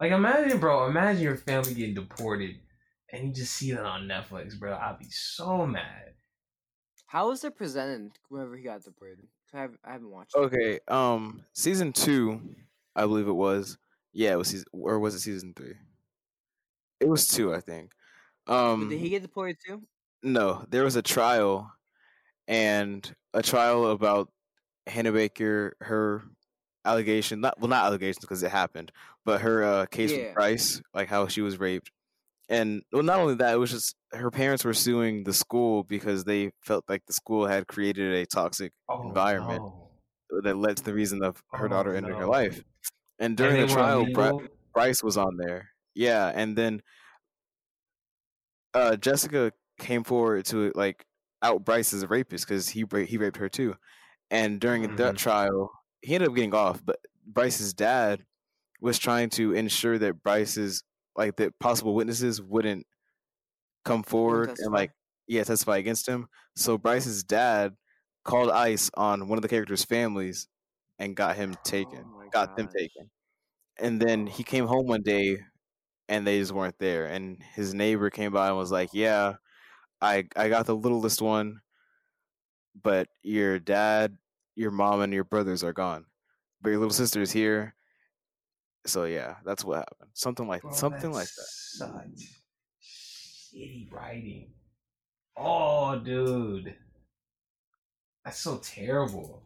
Like, 0.00 0.12
imagine, 0.12 0.58
bro. 0.58 0.86
Imagine 0.88 1.22
your 1.22 1.36
family 1.36 1.74
getting 1.74 1.94
deported, 1.94 2.60
and 3.12 3.28
you 3.28 3.32
just 3.32 3.52
see 3.54 3.72
that 3.72 3.84
on 3.84 4.06
Netflix, 4.08 4.58
bro. 4.58 4.74
I'd 4.76 4.98
be 4.98 5.08
so 5.10 5.66
mad. 5.66 6.14
How 7.06 7.28
was 7.28 7.44
it 7.44 7.56
presented 7.56 8.18
whenever 8.28 8.56
he 8.56 8.64
got 8.64 8.82
deported? 8.82 9.28
I 9.52 9.60
haven't, 9.60 9.80
I 9.84 9.92
haven't 9.92 10.10
watched. 10.10 10.34
it. 10.34 10.38
Okay, 10.40 10.80
um, 10.88 11.44
season 11.52 11.92
two, 11.92 12.56
I 12.96 13.02
believe 13.02 13.28
it 13.28 13.32
was. 13.32 13.78
Yeah, 14.12 14.32
it 14.32 14.36
was 14.36 14.48
season, 14.48 14.66
or 14.72 14.98
was 14.98 15.14
it 15.14 15.20
season 15.20 15.54
three? 15.54 15.74
It 17.00 17.08
was 17.08 17.28
two, 17.28 17.54
I 17.54 17.60
think. 17.60 17.92
But 18.46 18.54
Um, 18.54 18.88
did 18.88 18.98
he 19.00 19.08
get 19.10 19.22
deported 19.22 19.58
too? 19.64 19.86
no, 20.22 20.64
there 20.70 20.84
was 20.84 20.96
a 20.96 21.02
trial, 21.02 21.72
and 22.48 23.14
a 23.32 23.42
trial 23.42 23.86
about 23.90 24.32
Hannah 24.86 25.12
Baker, 25.12 25.76
her 25.80 26.24
allegation. 26.84 27.40
Not 27.40 27.58
well, 27.60 27.68
not 27.68 27.84
allegations 27.86 28.20
because 28.20 28.42
it 28.42 28.50
happened, 28.50 28.92
but 29.24 29.40
her 29.42 29.62
uh, 29.64 29.86
case 29.86 30.12
Yeah. 30.12 30.18
with 30.18 30.34
Bryce, 30.34 30.82
like 30.94 31.08
how 31.08 31.26
she 31.28 31.40
was 31.42 31.58
raped, 31.58 31.90
and 32.48 32.82
well, 32.92 33.02
not 33.02 33.20
only 33.20 33.34
that, 33.36 33.54
it 33.54 33.58
was 33.58 33.70
just 33.70 33.96
her 34.12 34.30
parents 34.30 34.64
were 34.64 34.74
suing 34.74 35.24
the 35.24 35.32
school 35.32 35.84
because 35.84 36.24
they 36.24 36.52
felt 36.62 36.84
like 36.88 37.04
the 37.06 37.12
school 37.12 37.46
had 37.46 37.66
created 37.66 38.12
a 38.14 38.26
toxic 38.26 38.72
Oh, 38.88 39.02
environment 39.02 39.62
no. 40.30 40.40
that 40.42 40.56
led 40.56 40.76
to 40.78 40.82
the 40.84 40.94
reason 40.94 41.22
of 41.24 41.42
her 41.52 41.66
Oh, 41.66 41.68
daughter 41.68 41.94
ending 41.94 42.14
her 42.16 42.26
life. 42.26 42.62
And 43.18 43.36
during 43.36 43.60
the 43.60 43.72
trial, 43.72 44.06
Bri- 44.12 44.48
Bryce 44.72 45.02
was 45.02 45.16
on 45.16 45.36
there. 45.36 45.70
Yeah, 45.94 46.32
and 46.34 46.56
then 46.58 46.82
uh, 48.74 48.96
Jessica 48.96 49.52
came 49.78 50.04
forward 50.04 50.44
to 50.46 50.72
like 50.74 51.04
out 51.44 51.64
Bryce 51.66 51.94
as 51.94 52.04
a 52.04 52.08
rapist 52.08 52.46
because 52.48 52.70
he 52.70 52.84
he 53.06 53.18
raped 53.18 53.38
her 53.38 53.50
too. 53.50 53.76
And 54.30 54.60
during 54.60 54.96
that 54.96 55.16
Mhm. 55.16 55.18
trial, 55.18 55.72
he 56.02 56.14
ended 56.14 56.30
up 56.30 56.36
getting 56.36 56.54
off, 56.54 56.84
but 56.84 57.00
Bryce's 57.26 57.74
dad 57.74 58.26
was 58.80 58.98
trying 58.98 59.30
to 59.30 59.52
ensure 59.54 59.98
that 59.98 60.22
Bryce's 60.22 60.84
like 61.16 61.36
that 61.38 61.58
possible 61.60 61.94
witnesses 61.94 62.42
wouldn't 62.42 62.86
come 63.84 64.02
forward 64.02 64.52
and 64.58 64.72
like 64.72 64.92
yeah 65.26 65.44
testify 65.44 65.76
against 65.78 66.08
him. 66.08 66.28
So 66.56 66.78
Bryce's 66.78 67.24
dad 67.24 67.74
called 68.24 68.50
ICE 68.50 68.90
on 68.96 69.28
one 69.28 69.38
of 69.38 69.42
the 69.42 69.48
characters' 69.48 69.84
families 69.84 70.48
and 70.98 71.16
got 71.16 71.36
him 71.36 71.56
taken, 71.64 72.12
Oh 72.12 72.30
got 72.32 72.54
them 72.56 72.68
taken. 72.76 73.10
And 73.78 74.00
then 74.02 74.26
he 74.26 74.44
came 74.44 74.66
home 74.66 74.86
one 74.86 75.02
day 75.02 75.38
and 76.08 76.26
they 76.26 76.38
just 76.40 76.52
weren't 76.52 76.78
there. 76.78 77.06
And 77.06 77.42
his 77.42 77.74
neighbor 77.74 78.10
came 78.10 78.32
by 78.32 78.48
and 78.48 78.56
was 78.56 78.72
like, 78.72 78.90
"Yeah, 78.94 79.36
I 80.00 80.26
I 80.36 80.48
got 80.48 80.66
the 80.66 80.76
littlest 80.76 81.22
one, 81.22 81.60
but 82.80 83.08
your 83.22 83.58
dad, 83.58 84.16
your 84.54 84.70
mom, 84.70 85.00
and 85.00 85.12
your 85.12 85.24
brothers 85.24 85.64
are 85.64 85.72
gone, 85.72 86.06
but 86.60 86.70
your 86.70 86.78
little 86.78 86.92
sister 86.92 87.22
is 87.22 87.32
here." 87.32 87.74
So 88.86 89.04
yeah, 89.04 89.36
that's 89.44 89.64
what 89.64 89.78
happened. 89.78 90.10
Something 90.12 90.46
like 90.46 90.62
Bro, 90.62 90.72
something 90.72 91.12
like 91.12 91.26
that. 91.26 91.36
that's 91.36 91.78
Such 91.78 93.54
shitty 93.54 93.92
writing. 93.92 94.52
Oh, 95.36 95.98
dude, 95.98 96.74
that's 98.24 98.38
so 98.38 98.58
terrible. 98.58 99.42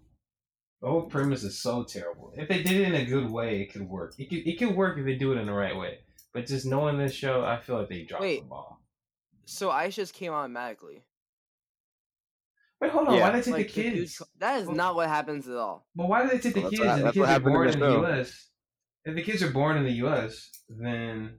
The 0.80 0.88
whole 0.88 1.02
premise 1.02 1.42
is 1.42 1.58
so 1.58 1.82
terrible. 1.82 2.32
If 2.36 2.48
they 2.48 2.62
did 2.62 2.80
it 2.80 2.88
in 2.88 2.94
a 2.94 3.04
good 3.04 3.30
way, 3.30 3.62
it 3.62 3.72
could 3.72 3.88
work. 3.88 4.14
It 4.18 4.28
could, 4.28 4.46
it 4.46 4.58
could 4.58 4.76
work 4.76 4.98
if 4.98 5.04
they 5.04 5.16
do 5.16 5.32
it 5.32 5.38
in 5.38 5.46
the 5.46 5.52
right 5.52 5.76
way. 5.76 5.98
But 6.32 6.46
just 6.46 6.66
knowing 6.66 6.98
this 6.98 7.14
show, 7.14 7.44
I 7.44 7.58
feel 7.60 7.78
like 7.78 7.88
they 7.88 8.02
dropped 8.02 8.22
Wait. 8.22 8.42
the 8.42 8.48
ball. 8.48 8.77
So 9.48 9.70
ICE 9.70 9.94
just 9.96 10.12
came 10.12 10.32
automatically. 10.32 11.02
Wait, 12.80 12.90
hold 12.92 13.08
on. 13.08 13.14
Yeah. 13.14 13.20
Why 13.22 13.30
did 13.32 13.40
they 13.40 13.44
take 13.46 13.54
Like, 13.54 13.72
the 13.74 13.82
dude 13.82 13.94
kids? 13.94 14.18
co- 14.18 14.24
that 14.38 14.60
is 14.60 14.66
Well- 14.66 14.76
not 14.76 14.94
what 14.94 15.08
happens 15.08 15.48
at 15.48 15.56
all. 15.56 15.86
But 15.96 16.08
why 16.08 16.22
did 16.22 16.30
they 16.32 16.38
take 16.38 16.54
the 16.54 16.60
Well, 16.60 16.70
that's 16.70 16.78
kids? 16.78 16.86
what- 16.86 16.90
If 16.90 16.98
the 16.98 17.02
that's 17.04 17.14
kids 17.14 17.20
what 17.20 17.24
are 17.28 17.32
happened 17.32 17.46
in 17.48 17.52
born 17.54 17.66
the 17.66 17.72
in 17.72 17.80
the. 17.80 18.08
U.S., 18.08 18.50
if 19.04 19.14
the 19.16 19.22
kids 19.22 19.42
are 19.42 19.50
born 19.50 19.76
in 19.78 19.84
the 19.84 19.92
U.S., 19.92 20.50
then 20.68 21.38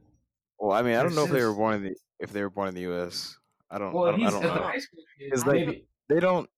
Well, 0.58 0.76
I 0.78 0.82
mean, 0.82 0.96
I 0.96 1.04
don't 1.04 1.16
know 1.16 1.26
if 1.26 1.32
they 1.32 1.44
were 1.44 1.54
born 1.54 1.76
in 1.76 1.84
the 1.84 1.96
if 2.20 2.34
they 2.34 2.42
were 2.42 2.50
born 2.50 2.68
in 2.68 2.74
the 2.76 2.82
U.S. 2.82 3.38
I 3.72 3.78
don't. 3.78 3.94
well, 3.94 4.06
I 4.08 4.12
don't, 4.12 4.20
he's 4.20 4.28
I 4.28 4.32
don't 4.32 4.44
if 4.44 4.50
the 4.50 4.56
know. 4.60 4.64
high 4.66 4.78
school 4.80 5.04
kids. 5.20 5.32
It's 5.34 5.46
like- 5.46 5.56
maybe 5.68 5.88
They 6.10 6.20
don't 6.20 6.50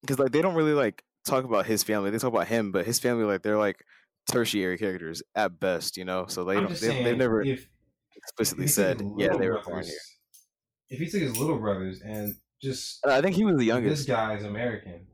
because 0.00 0.18
like 0.18 0.32
they 0.32 0.40
don't 0.42 0.54
really 0.54 0.72
like 0.72 1.04
talk 1.26 1.44
about 1.44 1.66
his 1.66 1.82
family. 1.84 2.10
They 2.10 2.18
talk 2.18 2.32
about 2.32 2.48
him, 2.48 2.72
but 2.72 2.86
his 2.86 2.98
family 2.98 3.24
like 3.24 3.42
they're 3.42 3.58
like 3.58 3.84
tertiary 4.30 4.78
characters 4.78 5.22
at 5.34 5.60
best, 5.60 5.96
you 5.98 6.04
know. 6.06 6.26
So 6.26 6.44
they 6.44 6.56
I'm 6.56 6.64
don't. 6.64 6.80
They, 6.80 7.04
they've 7.04 7.16
never 7.18 7.42
if 7.42 7.68
explicitly 8.16 8.64
if 8.64 8.70
said, 8.72 9.02
yeah, 9.18 9.36
they 9.36 9.48
were 9.50 9.60
born 9.62 9.84
here. 9.84 9.92
If 10.90 10.98
he 11.00 11.06
took 11.06 11.20
his 11.20 11.36
little 11.36 11.58
brothers 11.58 12.00
and 12.00 12.34
just 12.62 13.00
And 13.04 13.12
I 13.12 13.20
think 13.20 13.36
he 13.36 13.44
was 13.44 13.54
the 13.54 13.58
this 13.58 13.66
youngest. 13.66 14.08
guy 14.08 14.34
is 14.36 14.44
American. 14.44 15.06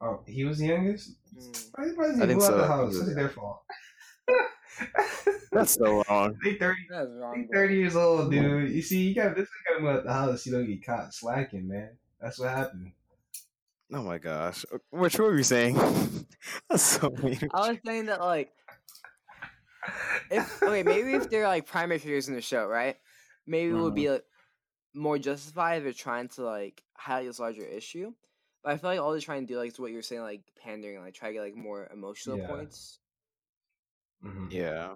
Oh, 0.00 0.22
he 0.26 0.44
was 0.44 0.58
the 0.58 0.66
youngest. 0.66 1.10
Mm. 1.36 1.66
Why 1.74 2.06
did 2.06 2.16
he 2.16 2.22
I 2.22 2.26
think 2.26 2.42
so. 2.42 2.56
the 2.56 2.64
I 2.64 2.66
house? 2.66 2.92
he 2.94 2.98
was 2.98 3.06
That's 3.06 3.14
their 3.14 3.28
fault. 3.28 3.62
That's 5.52 5.72
so 5.74 6.02
wrong. 6.08 6.36
they 6.42 6.54
thirty. 6.56 6.80
That 6.90 7.02
is 7.04 7.10
wrong. 7.20 7.34
They 7.36 7.42
bro. 7.46 7.60
thirty 7.60 7.76
years 7.76 7.94
old, 7.96 8.30
dude. 8.30 8.70
You 8.70 8.82
see, 8.82 9.02
you 9.02 9.14
got 9.14 9.36
this. 9.36 9.48
Got 9.68 9.76
to 9.76 9.80
move 9.82 9.96
out 9.96 10.04
the 10.04 10.12
house. 10.12 10.46
You 10.46 10.52
don't 10.52 10.66
get 10.66 10.84
caught 10.84 11.12
slacking, 11.14 11.68
man. 11.68 11.90
That's 12.20 12.38
what 12.38 12.50
happened. 12.50 12.92
Oh 13.94 14.02
my 14.02 14.16
gosh, 14.18 14.64
Uh, 14.72 14.78
what 14.90 15.16
were 15.18 15.36
you 15.36 15.42
saying? 15.42 15.74
That's 16.70 16.82
so 16.82 17.10
mean. 17.22 17.38
I 17.52 17.68
was 17.68 17.78
saying 17.84 18.06
that 18.06 18.20
like 18.20 18.50
if 20.30 20.62
okay, 20.62 20.82
maybe 20.82 21.12
if 21.12 21.28
they're 21.28 21.46
like 21.46 21.66
primary 21.66 21.98
figures 21.98 22.28
in 22.28 22.34
the 22.34 22.40
show, 22.40 22.66
right? 22.66 22.96
Maybe 23.46 23.70
it 23.70 23.74
would 23.74 23.94
be 23.94 24.08
like, 24.08 24.24
more 24.94 25.18
justified 25.18 25.76
if 25.78 25.84
they're 25.84 25.92
trying 25.92 26.28
to 26.28 26.42
like 26.42 26.82
highlight 26.94 27.26
this 27.26 27.38
larger 27.38 27.64
issue. 27.64 28.12
But 28.62 28.72
I 28.72 28.76
feel 28.76 28.90
like 28.90 29.00
all 29.00 29.10
they're 29.12 29.20
trying 29.20 29.46
to 29.46 29.52
do 29.52 29.58
like 29.58 29.72
is 29.72 29.78
what 29.80 29.90
you're 29.92 30.02
saying, 30.02 30.22
like 30.22 30.42
pandering, 30.62 31.00
like 31.00 31.14
try 31.14 31.28
to 31.28 31.34
get 31.34 31.40
like 31.42 31.56
more 31.56 31.88
emotional 31.92 32.38
Yeah. 32.38 32.46
points. 32.46 33.00
Mhm. 34.24 34.52
Yeah. 34.52 34.94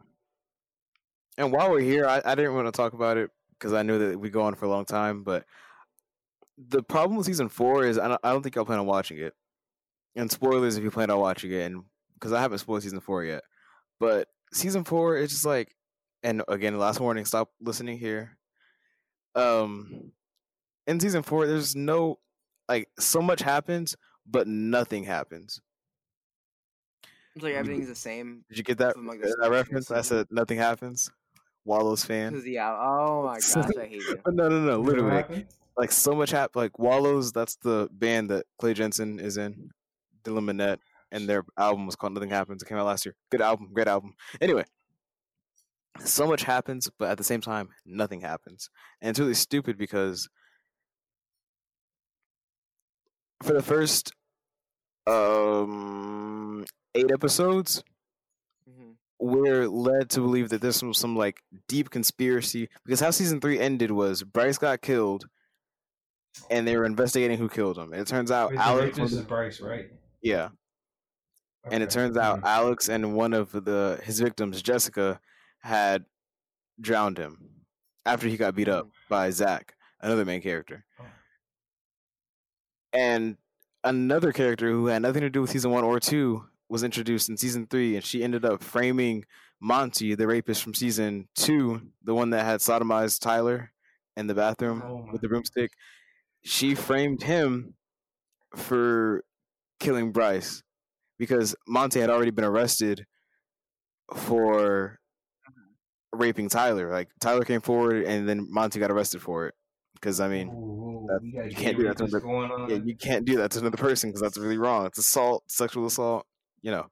And 1.38 1.52
while 1.52 1.70
we're 1.70 1.80
here, 1.80 2.06
I, 2.06 2.22
I 2.24 2.34
didn't 2.34 2.54
want 2.54 2.66
to 2.66 2.72
talk 2.72 2.92
about 2.92 3.16
it 3.16 3.30
because 3.58 3.72
I 3.72 3.82
knew 3.82 3.98
that 3.98 4.18
we 4.18 4.30
go 4.30 4.42
on 4.42 4.54
for 4.54 4.64
a 4.66 4.68
long 4.68 4.84
time. 4.84 5.22
But 5.24 5.44
the 6.56 6.82
problem 6.82 7.16
with 7.16 7.26
season 7.26 7.48
four 7.48 7.84
is 7.84 7.98
I 7.98 8.08
don't, 8.08 8.20
I 8.22 8.32
don't 8.32 8.42
think 8.42 8.54
y'all 8.54 8.64
plan 8.64 8.78
on 8.78 8.86
watching 8.86 9.18
it. 9.18 9.34
And 10.14 10.30
spoilers 10.30 10.76
if 10.76 10.84
you 10.84 10.90
plan 10.90 11.10
on 11.10 11.20
watching 11.20 11.52
it, 11.52 11.60
and 11.70 11.84
because 12.14 12.32
I 12.32 12.40
haven't 12.40 12.58
spoiled 12.58 12.82
season 12.82 13.00
four 13.00 13.22
yet. 13.24 13.42
But 14.00 14.28
season 14.52 14.82
four 14.84 15.18
is 15.18 15.30
just 15.30 15.44
like, 15.44 15.76
and 16.22 16.42
again, 16.48 16.78
last 16.78 17.00
warning: 17.00 17.26
stop 17.26 17.50
listening 17.60 17.98
here. 17.98 18.38
Um, 19.36 20.12
in 20.86 20.98
season 20.98 21.22
four, 21.22 21.46
there's 21.46 21.76
no 21.76 22.18
like 22.68 22.88
so 22.98 23.20
much 23.20 23.40
happens, 23.40 23.96
but 24.26 24.46
nothing 24.46 25.04
happens. 25.04 25.60
It's 27.34 27.44
like 27.44 27.54
everything's 27.54 27.88
the 27.88 27.94
same. 27.94 28.44
Did 28.48 28.58
you 28.58 28.64
get 28.64 28.78
that, 28.78 28.94
From, 28.94 29.06
like, 29.06 29.20
that 29.20 29.28
start 29.28 29.44
of 29.44 29.50
the 29.52 29.56
reference? 29.58 29.90
I 29.90 30.00
said 30.00 30.26
nothing 30.30 30.58
happens. 30.58 31.10
Wallows 31.66 32.04
fan. 32.04 32.42
Yeah, 32.46 32.74
oh 32.74 33.24
my 33.24 33.34
gosh, 33.54 33.76
I 33.78 33.86
hate 33.86 34.02
you. 34.02 34.18
No, 34.28 34.48
no, 34.48 34.60
no. 34.60 34.80
Literally, 34.80 35.16
like, 35.16 35.46
like 35.76 35.92
so 35.92 36.14
much 36.14 36.30
hap 36.30 36.56
Like 36.56 36.78
Wallows, 36.78 37.32
that's 37.32 37.56
the 37.56 37.88
band 37.92 38.30
that 38.30 38.46
Clay 38.58 38.72
Jensen 38.72 39.20
is 39.20 39.36
in, 39.36 39.70
Dylan 40.24 40.50
Minnette, 40.50 40.78
and 41.12 41.28
their 41.28 41.44
album 41.58 41.84
was 41.84 41.96
called 41.96 42.14
Nothing 42.14 42.30
Happens. 42.30 42.62
It 42.62 42.66
came 42.66 42.78
out 42.78 42.86
last 42.86 43.04
year. 43.04 43.14
Good 43.30 43.42
album, 43.42 43.70
great 43.74 43.88
album. 43.88 44.14
Anyway, 44.40 44.64
so 46.04 46.26
much 46.26 46.42
happens, 46.42 46.88
but 46.98 47.08
at 47.10 47.18
the 47.18 47.24
same 47.24 47.40
time, 47.40 47.68
nothing 47.84 48.20
happens, 48.20 48.68
and 49.00 49.10
it's 49.10 49.18
really 49.18 49.34
stupid 49.34 49.76
because 49.78 50.28
for 53.42 53.52
the 53.52 53.62
first 53.62 54.12
um 55.06 56.64
eight 56.94 57.10
episodes, 57.12 57.82
hmm 58.68 58.92
we're 59.18 59.66
led 59.66 60.10
to 60.10 60.20
believe 60.20 60.50
that 60.50 60.60
this 60.60 60.82
was 60.82 60.98
some 60.98 61.16
like 61.16 61.40
deep 61.68 61.88
conspiracy 61.88 62.68
because 62.84 63.00
how 63.00 63.10
season 63.10 63.40
three 63.40 63.58
ended 63.58 63.90
was 63.90 64.22
Bryce 64.22 64.58
got 64.58 64.82
killed, 64.82 65.24
and 66.50 66.68
they 66.68 66.76
were 66.76 66.84
investigating 66.84 67.38
who 67.38 67.48
killed 67.48 67.78
him. 67.78 67.92
And 67.94 68.02
it 68.02 68.08
turns 68.08 68.30
out 68.30 68.50
Wait, 68.50 68.58
Alex, 68.60 68.98
was- 68.98 69.22
Bryce, 69.22 69.60
right? 69.62 69.86
yeah, 70.20 70.50
and 71.70 71.82
it 71.82 71.88
turns 71.88 72.18
out 72.18 72.40
Mhm. 72.42 72.44
Alex 72.46 72.88
and 72.90 73.14
one 73.14 73.32
of 73.32 73.52
the 73.52 73.98
his 74.04 74.20
victims, 74.20 74.60
Jessica, 74.60 75.18
had 75.66 76.04
drowned 76.80 77.18
him 77.18 77.38
after 78.04 78.28
he 78.28 78.36
got 78.36 78.54
beat 78.54 78.68
up 78.68 78.86
oh. 78.88 78.92
by 79.08 79.30
Zach, 79.30 79.74
another 80.00 80.24
main 80.24 80.40
character, 80.40 80.84
Oh. 81.00 81.04
and 82.92 83.36
another 83.84 84.32
character 84.32 84.70
who 84.70 84.86
had 84.86 85.02
nothing 85.02 85.22
to 85.22 85.30
do 85.30 85.40
with 85.42 85.50
season 85.50 85.70
one 85.70 85.84
or 85.84 86.00
two 86.00 86.44
was 86.68 86.82
introduced 86.82 87.28
in 87.28 87.36
season 87.36 87.66
three, 87.66 87.94
and 87.96 88.04
she 88.04 88.22
ended 88.24 88.44
up 88.44 88.62
framing 88.62 89.24
Monty, 89.60 90.14
the 90.14 90.26
rapist 90.26 90.62
from 90.62 90.74
season 90.74 91.28
two, 91.34 91.80
the 92.04 92.14
one 92.14 92.30
that 92.30 92.44
had 92.44 92.60
sodomized 92.60 93.20
Tyler 93.20 93.72
in 94.16 94.26
the 94.26 94.34
bathroom 94.34 94.82
Oh 94.84 95.08
with 95.12 95.20
the 95.20 95.28
broomstick. 95.28 95.70
she 96.44 96.74
framed 96.74 97.22
him 97.22 97.74
for 98.54 99.24
killing 99.80 100.12
Bryce 100.12 100.62
because 101.18 101.54
Monty 101.66 102.00
had 102.00 102.10
already 102.10 102.30
been 102.30 102.44
arrested 102.44 103.06
for 104.14 104.98
raping 106.16 106.48
Tyler. 106.48 106.90
Like 106.90 107.08
Tyler 107.20 107.44
came 107.44 107.60
forward, 107.60 108.04
and 108.04 108.28
then 108.28 108.46
Monty 108.50 108.78
got 108.80 108.90
arrested 108.90 109.22
for 109.22 109.46
it. 109.48 109.54
Because 109.94 110.20
I 110.20 110.28
mean, 110.28 110.48
Ooh, 110.48 111.06
that- 111.08 111.22
we 111.22 111.28
you 111.50 111.56
can't 111.56 111.76
do 111.76 111.84
that 111.84 111.96
to 111.98 112.04
rapists 112.04 112.10
the- 112.10 112.20
going 112.20 112.50
on. 112.50 112.68
yeah, 112.70 112.78
you 112.84 112.96
can't 112.96 113.24
do 113.24 113.36
that 113.38 113.50
to 113.52 113.60
another 113.60 113.76
person 113.78 114.10
because 114.10 114.20
that's 114.20 114.36
really 114.38 114.58
wrong. 114.58 114.86
It's 114.86 114.98
assault, 114.98 115.50
sexual 115.50 115.86
assault, 115.86 116.26
you 116.62 116.70
know. 116.70 116.86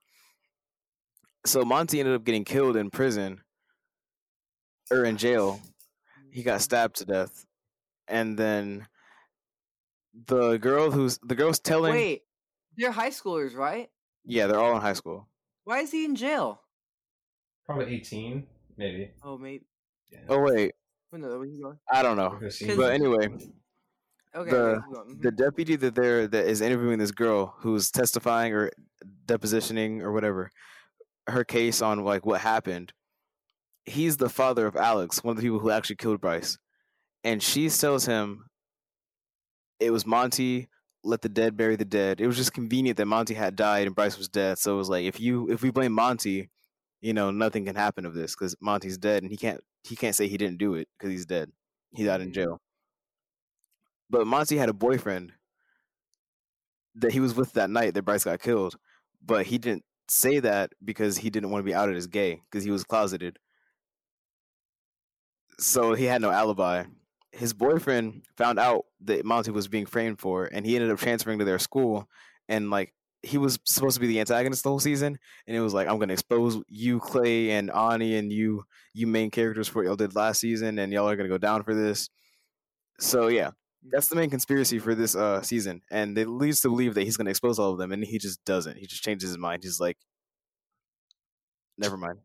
So 1.47 1.63
Monty 1.65 2.01
ended 2.01 2.15
up 2.15 2.25
getting 2.25 2.45
killed 2.45 2.77
in 2.77 2.91
prison 2.91 3.43
or 4.91 5.05
in 5.05 5.17
jail. 5.19 5.61
He 6.31 6.43
got 6.43 6.63
stabbed 6.63 6.97
to 6.97 7.05
death, 7.05 7.45
and 8.09 8.39
then 8.39 8.89
the 10.27 10.57
girl 10.59 10.91
who's 10.91 11.19
the 11.19 11.35
girl's 11.35 11.59
telling, 11.59 11.93
Wait, 11.93 12.23
they're 12.77 12.91
high 12.91 13.11
schoolers, 13.11 13.55
right? 13.55 13.91
yeah, 14.25 14.47
they're 14.47 14.59
all 14.59 14.75
in 14.75 14.81
high 14.81 14.95
school. 14.95 15.29
Why 15.65 15.81
is 15.81 15.91
he 15.93 16.05
in 16.07 16.17
jail? 16.17 16.61
Probably 17.67 17.95
18, 17.97 18.47
maybe. 18.77 19.11
Oh, 19.23 19.39
maybe. 19.39 19.65
Yeah. 20.11 20.21
Oh 20.29 20.41
wait, 20.41 20.73
Wait, 21.13 21.21
no, 21.23 21.29
where 21.39 21.45
you 21.47 21.63
going? 21.63 21.79
I 21.91 22.03
don't 22.03 22.17
know, 22.17 22.31
Because 22.31 22.57
she- 22.57 22.67
Cause- 22.67 22.77
but 22.77 22.93
anyway, 22.93 23.27
Okay, 24.37 24.51
The- 24.51 24.57
okay, 24.57 24.81
keep 24.87 24.95
going. 24.95 25.09
Mm-hmm. 25.11 25.21
the 25.23 25.31
deputy 25.31 25.77
that 25.77 25.95
there 25.95 26.27
that 26.27 26.47
is 26.47 26.61
interviewing 26.61 26.99
this 26.99 27.11
girl 27.13 27.55
who's 27.59 27.91
testifying 27.91 28.53
or 28.53 28.71
depositioning 29.27 30.01
or 30.03 30.13
whatever 30.13 30.51
her 31.29 31.45
case 31.45 31.81
on 31.81 32.05
like 32.05 32.27
what 32.27 32.41
happened 32.41 32.93
he's 33.87 34.17
the 34.19 34.29
father 34.29 34.67
of 34.67 34.77
alex 34.77 35.23
one 35.25 35.33
of 35.33 35.37
the 35.37 35.43
people 35.43 35.59
who 35.59 35.71
actually 35.71 35.97
killed 35.97 36.21
bryce 36.21 36.59
and 37.23 37.43
she 37.43 37.69
tells 37.71 38.05
him 38.07 38.45
it 39.81 39.91
was 39.91 40.05
monty 40.07 40.69
let 41.03 41.23
the 41.23 41.29
dead 41.29 41.57
bury 41.57 41.77
the 41.77 41.85
dead 41.85 42.21
it 42.21 42.27
was 42.27 42.37
just 42.37 42.53
convenient 42.53 42.97
that 42.97 43.07
monty 43.07 43.35
had 43.35 43.57
died 43.57 43.87
and 43.87 43.95
bryce 43.97 44.19
was 44.19 44.29
dead 44.29 44.59
so 44.59 44.75
it 44.75 44.77
was 44.77 44.89
like 44.91 45.05
if 45.05 45.19
you 45.21 45.49
if 45.51 45.63
we 45.63 45.71
blame 45.71 45.93
monty 45.93 46.51
you 47.05 47.13
know 47.15 47.31
nothing 47.31 47.65
can 47.67 47.77
happen 47.77 48.07
of 48.07 48.15
this 48.15 48.35
because 48.35 48.57
monty's 48.61 48.99
dead 48.99 49.23
and 49.23 49.31
he 49.31 49.37
can't 49.37 49.61
he 49.85 49.95
can't 49.97 50.17
say 50.17 50.27
he 50.27 50.39
didn't 50.39 50.59
do 50.59 50.75
it 50.75 50.89
because 50.99 51.11
he's 51.13 51.27
dead 51.27 51.53
He's 51.97 52.09
out 52.09 52.21
in 52.21 52.31
Mhm. 52.31 52.35
jail 52.35 52.61
but 54.11 54.27
Monty 54.27 54.57
had 54.57 54.69
a 54.69 54.75
boyfriend 54.75 55.33
that 56.95 57.13
he 57.13 57.21
was 57.21 57.35
with 57.35 57.53
that 57.55 57.71
night 57.71 57.95
that 57.95 58.03
Bryce 58.05 58.25
got 58.25 58.41
killed, 58.41 58.77
but 59.23 59.47
he 59.47 59.59
didn't 59.59 59.85
say 60.09 60.39
that 60.41 60.73
because 60.85 61.17
he 61.19 61.31
didn't 61.31 61.51
want 61.51 61.61
to 61.63 61.67
be 61.67 61.75
outed 61.75 61.97
as 61.97 62.07
gay 62.07 62.43
because 62.51 62.65
he 62.65 62.71
was 62.71 62.85
closeted. 62.85 63.39
So 65.59 65.95
he 65.95 66.05
had 66.05 66.21
no 66.21 66.31
alibi. 66.31 66.85
His 67.33 67.53
boyfriend 67.53 68.25
found 68.37 68.59
out 68.59 68.85
that 69.01 69.25
Monty 69.25 69.51
was 69.51 69.69
being 69.69 69.87
framed 69.87 70.21
for, 70.21 70.45
and 70.47 70.65
he 70.65 70.77
ended 70.77 70.91
up 70.91 70.99
transferring 70.99 71.39
to 71.41 71.45
their 71.45 71.59
school. 71.59 72.09
And 72.49 72.71
like 72.71 72.95
he 73.25 73.39
was 73.39 73.59
supposed 73.65 73.95
to 73.95 74.01
be 74.01 74.07
the 74.07 74.21
antagonist 74.21 74.63
the 74.63 74.69
whole 74.69 74.79
season, 74.81 75.19
and 75.47 75.57
it 75.57 75.61
was 75.61 75.75
like 75.75 75.89
I'm 75.89 75.99
gonna 75.99 76.13
expose 76.13 76.61
you, 76.69 77.01
Clay, 77.01 77.51
and 77.51 77.71
Ani, 77.71 78.17
and 78.17 78.33
you, 78.33 78.65
you 78.93 79.07
main 79.07 79.31
characters 79.31 79.69
for 79.69 79.81
what 79.81 79.87
y'all 79.87 79.97
did 79.97 80.15
last 80.15 80.41
season, 80.41 80.79
and 80.79 80.93
y'all 80.93 81.09
are 81.09 81.17
gonna 81.17 81.29
go 81.29 81.39
down 81.39 81.63
for 81.63 81.75
this. 81.75 82.11
So 83.01 83.29
yeah, 83.29 83.51
that's 83.91 84.09
the 84.09 84.17
main 84.17 84.31
conspiracy 84.31 84.79
for 84.79 84.95
this 84.95 85.15
uh 85.15 85.43
season, 85.43 85.83
and 85.91 86.17
it 86.17 86.29
leads 86.29 86.61
to 86.63 86.69
believe 86.69 86.95
that 86.95 87.03
he's 87.03 87.17
going 87.17 87.27
to 87.27 87.31
expose 87.31 87.59
all 87.59 87.73
of 87.73 87.79
them, 87.79 87.93
and 87.93 88.05
he 88.05 88.19
just 88.19 88.45
doesn't. 88.45 88.79
He 88.79 88.87
just 88.87 89.03
changes 89.03 89.31
his 89.31 89.39
mind. 89.39 89.63
He's 89.63 89.81
like, 89.81 89.99
never 91.79 91.97
mind. 91.97 92.19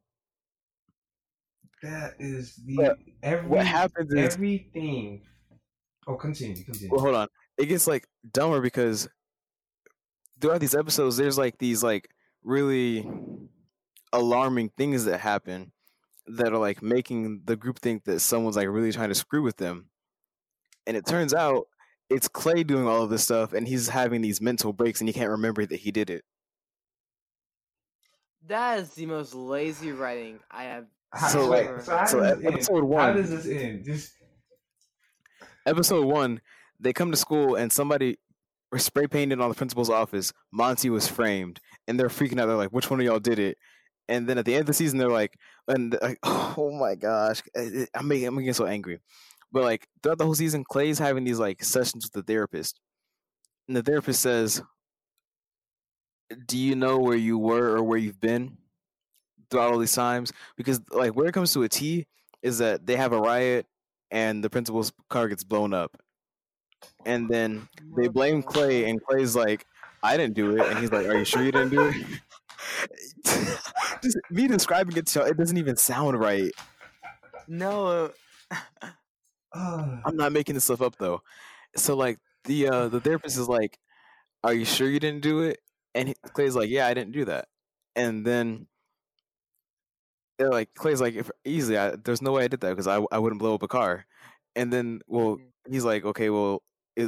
That 1.81 2.15
is 2.19 2.55
the 2.65 2.75
But 2.75 2.99
every 3.23 3.47
What 3.47 3.65
happens 3.65 4.13
is, 4.13 4.35
everything. 4.35 5.21
Oh, 6.07 6.15
continue, 6.15 6.63
continue. 6.63 6.89
well, 6.91 7.01
hold 7.01 7.15
on. 7.15 7.27
It 7.57 7.67
gets 7.67 7.87
like 7.87 8.05
dumber 8.31 8.61
because 8.61 9.07
throughout 10.39 10.59
these 10.61 10.75
episodes, 10.75 11.17
there's 11.17 11.37
like 11.37 11.57
these 11.57 11.83
like 11.83 12.09
really 12.43 13.09
alarming 14.13 14.69
things 14.77 15.05
that 15.05 15.19
happen 15.19 15.71
that 16.27 16.53
are 16.53 16.57
like 16.59 16.81
making 16.81 17.41
the 17.45 17.55
group 17.55 17.79
think 17.79 18.03
that 18.05 18.19
someone's 18.19 18.55
like 18.55 18.67
really 18.67 18.91
trying 18.91 19.09
to 19.09 19.15
screw 19.15 19.41
with 19.41 19.57
them, 19.57 19.89
and 20.87 20.95
it 20.95 21.05
turns 21.05 21.33
out 21.33 21.67
it's 22.09 22.27
Clay 22.27 22.63
doing 22.63 22.87
all 22.87 23.03
of 23.03 23.09
this 23.09 23.23
stuff, 23.23 23.53
and 23.53 23.67
he's 23.67 23.89
having 23.89 24.21
these 24.21 24.41
mental 24.41 24.73
breaks, 24.73 24.99
and 25.01 25.07
he 25.09 25.13
can't 25.13 25.29
remember 25.29 25.65
that 25.65 25.79
he 25.79 25.91
did 25.91 26.09
it. 26.09 26.23
That 28.47 28.79
is 28.79 28.93
the 28.95 29.05
most 29.05 29.33
lazy 29.35 29.91
writing 29.91 30.39
I 30.49 30.63
have. 30.65 30.85
How- 31.11 31.27
so, 31.27 31.49
wait, 31.51 31.69
like- 31.71 31.81
so 31.81 31.97
how 31.97 32.05
so 32.05 32.19
does 32.19 32.37
this 32.37 32.45
end? 32.45 32.53
episode 32.55 32.93
How 32.95 33.13
does 33.13 33.29
this 33.29 33.45
end? 33.47 33.85
Just 33.85 34.13
episode 35.65 36.05
one, 36.05 36.41
they 36.79 36.93
come 36.93 37.11
to 37.11 37.17
school 37.17 37.55
and 37.55 37.71
somebody 37.71 38.17
was 38.71 38.83
spray 38.85 39.07
painted 39.07 39.39
on 39.41 39.49
the 39.49 39.55
principal's 39.55 39.89
office. 39.89 40.31
Monty 40.51 40.89
was 40.89 41.07
framed, 41.07 41.59
and 41.87 41.99
they're 41.99 42.07
freaking 42.09 42.39
out. 42.39 42.47
They're 42.47 42.55
like, 42.55 42.71
"Which 42.71 42.89
one 42.89 42.99
of 42.99 43.05
y'all 43.05 43.19
did 43.19 43.39
it?" 43.39 43.57
And 44.07 44.27
then 44.27 44.37
at 44.37 44.45
the 44.45 44.53
end 44.55 44.61
of 44.61 44.67
the 44.67 44.73
season, 44.73 44.97
they're 44.99 45.09
like, 45.09 45.35
"And 45.67 45.93
they're 45.93 45.99
like, 46.01 46.19
oh 46.23 46.71
my 46.79 46.95
gosh, 46.95 47.41
I- 47.55 47.59
I- 47.59 47.87
I'm 47.95 48.07
making, 48.07 48.27
I'm 48.27 48.35
getting 48.35 48.53
so 48.53 48.65
angry." 48.65 48.99
But 49.51 49.63
like 49.63 49.87
throughout 50.03 50.17
the 50.19 50.25
whole 50.25 50.35
season, 50.35 50.63
Clay's 50.63 50.99
having 50.99 51.23
these 51.23 51.39
like 51.39 51.63
sessions 51.63 52.05
with 52.05 52.13
the 52.13 52.23
therapist, 52.23 52.79
and 53.67 53.75
the 53.77 53.83
therapist 53.83 54.21
says, 54.21 54.61
"Do 56.45 56.57
you 56.57 56.75
know 56.75 56.99
where 56.99 57.17
you 57.17 57.37
were 57.37 57.75
or 57.77 57.83
where 57.83 57.97
you've 57.97 58.19
been 58.21 58.57
throughout 59.49 59.73
all 59.73 59.79
these 59.79 59.93
times?" 59.95 60.31
Because 60.57 60.79
like 60.91 61.15
where 61.15 61.27
it 61.27 61.33
comes 61.33 61.53
to 61.53 61.63
a 61.63 61.69
T 61.69 62.05
is 62.43 62.59
that 62.59 62.85
they 62.85 62.95
have 62.95 63.11
a 63.13 63.19
riot 63.19 63.65
and 64.11 64.43
the 64.43 64.49
principal's 64.49 64.91
car 65.09 65.27
gets 65.27 65.43
blown 65.43 65.73
up. 65.73 65.97
And 67.05 67.29
then 67.29 67.67
they 67.95 68.07
blame 68.07 68.43
Clay, 68.43 68.89
and 68.89 69.01
Clay's 69.03 69.35
like, 69.35 69.65
I 70.03 70.17
didn't 70.17 70.35
do 70.35 70.57
it. 70.57 70.67
And 70.67 70.79
he's 70.79 70.91
like, 70.91 71.07
Are 71.07 71.17
you 71.17 71.25
sure 71.25 71.43
you 71.43 71.51
didn't 71.51 71.69
do 71.69 71.87
it? 71.87 71.95
Just 74.01 74.17
me 74.29 74.47
describing 74.47 74.95
it 74.97 75.07
to 75.07 75.19
y'all, 75.19 75.27
it 75.27 75.37
doesn't 75.37 75.57
even 75.57 75.75
sound 75.75 76.19
right. 76.19 76.51
No. 77.47 78.11
uh, 78.51 79.97
I'm 80.05 80.15
not 80.15 80.31
making 80.31 80.55
this 80.55 80.65
stuff 80.65 80.81
up 80.81 80.95
though. 80.97 81.21
So 81.75 81.95
like 81.95 82.19
the 82.45 82.67
uh 82.67 82.87
the 82.87 82.99
therapist 82.99 83.37
is 83.37 83.49
like, 83.49 83.77
Are 84.43 84.53
you 84.53 84.65
sure 84.65 84.89
you 84.89 84.99
didn't 84.99 85.21
do 85.21 85.41
it? 85.41 85.59
And 85.95 86.09
he, 86.09 86.15
Clay's 86.33 86.55
like, 86.55 86.69
Yeah, 86.69 86.87
I 86.87 86.93
didn't 86.93 87.13
do 87.13 87.25
that. 87.25 87.47
And 87.95 88.25
then 88.25 88.67
they're 90.37 90.49
like, 90.49 90.73
Clay's 90.73 91.01
like, 91.01 91.15
if 91.15 91.29
easily, 91.43 91.77
I, 91.77 91.95
there's 91.97 92.21
no 92.21 92.31
way 92.31 92.45
I 92.45 92.47
did 92.47 92.61
that 92.61 92.69
because 92.69 92.87
I 92.87 93.03
I 93.11 93.19
wouldn't 93.19 93.39
blow 93.39 93.55
up 93.55 93.63
a 93.63 93.67
car. 93.67 94.05
And 94.55 94.71
then 94.71 95.01
well, 95.07 95.37
he's 95.69 95.83
like, 95.85 96.05
okay, 96.05 96.29
well, 96.29 96.63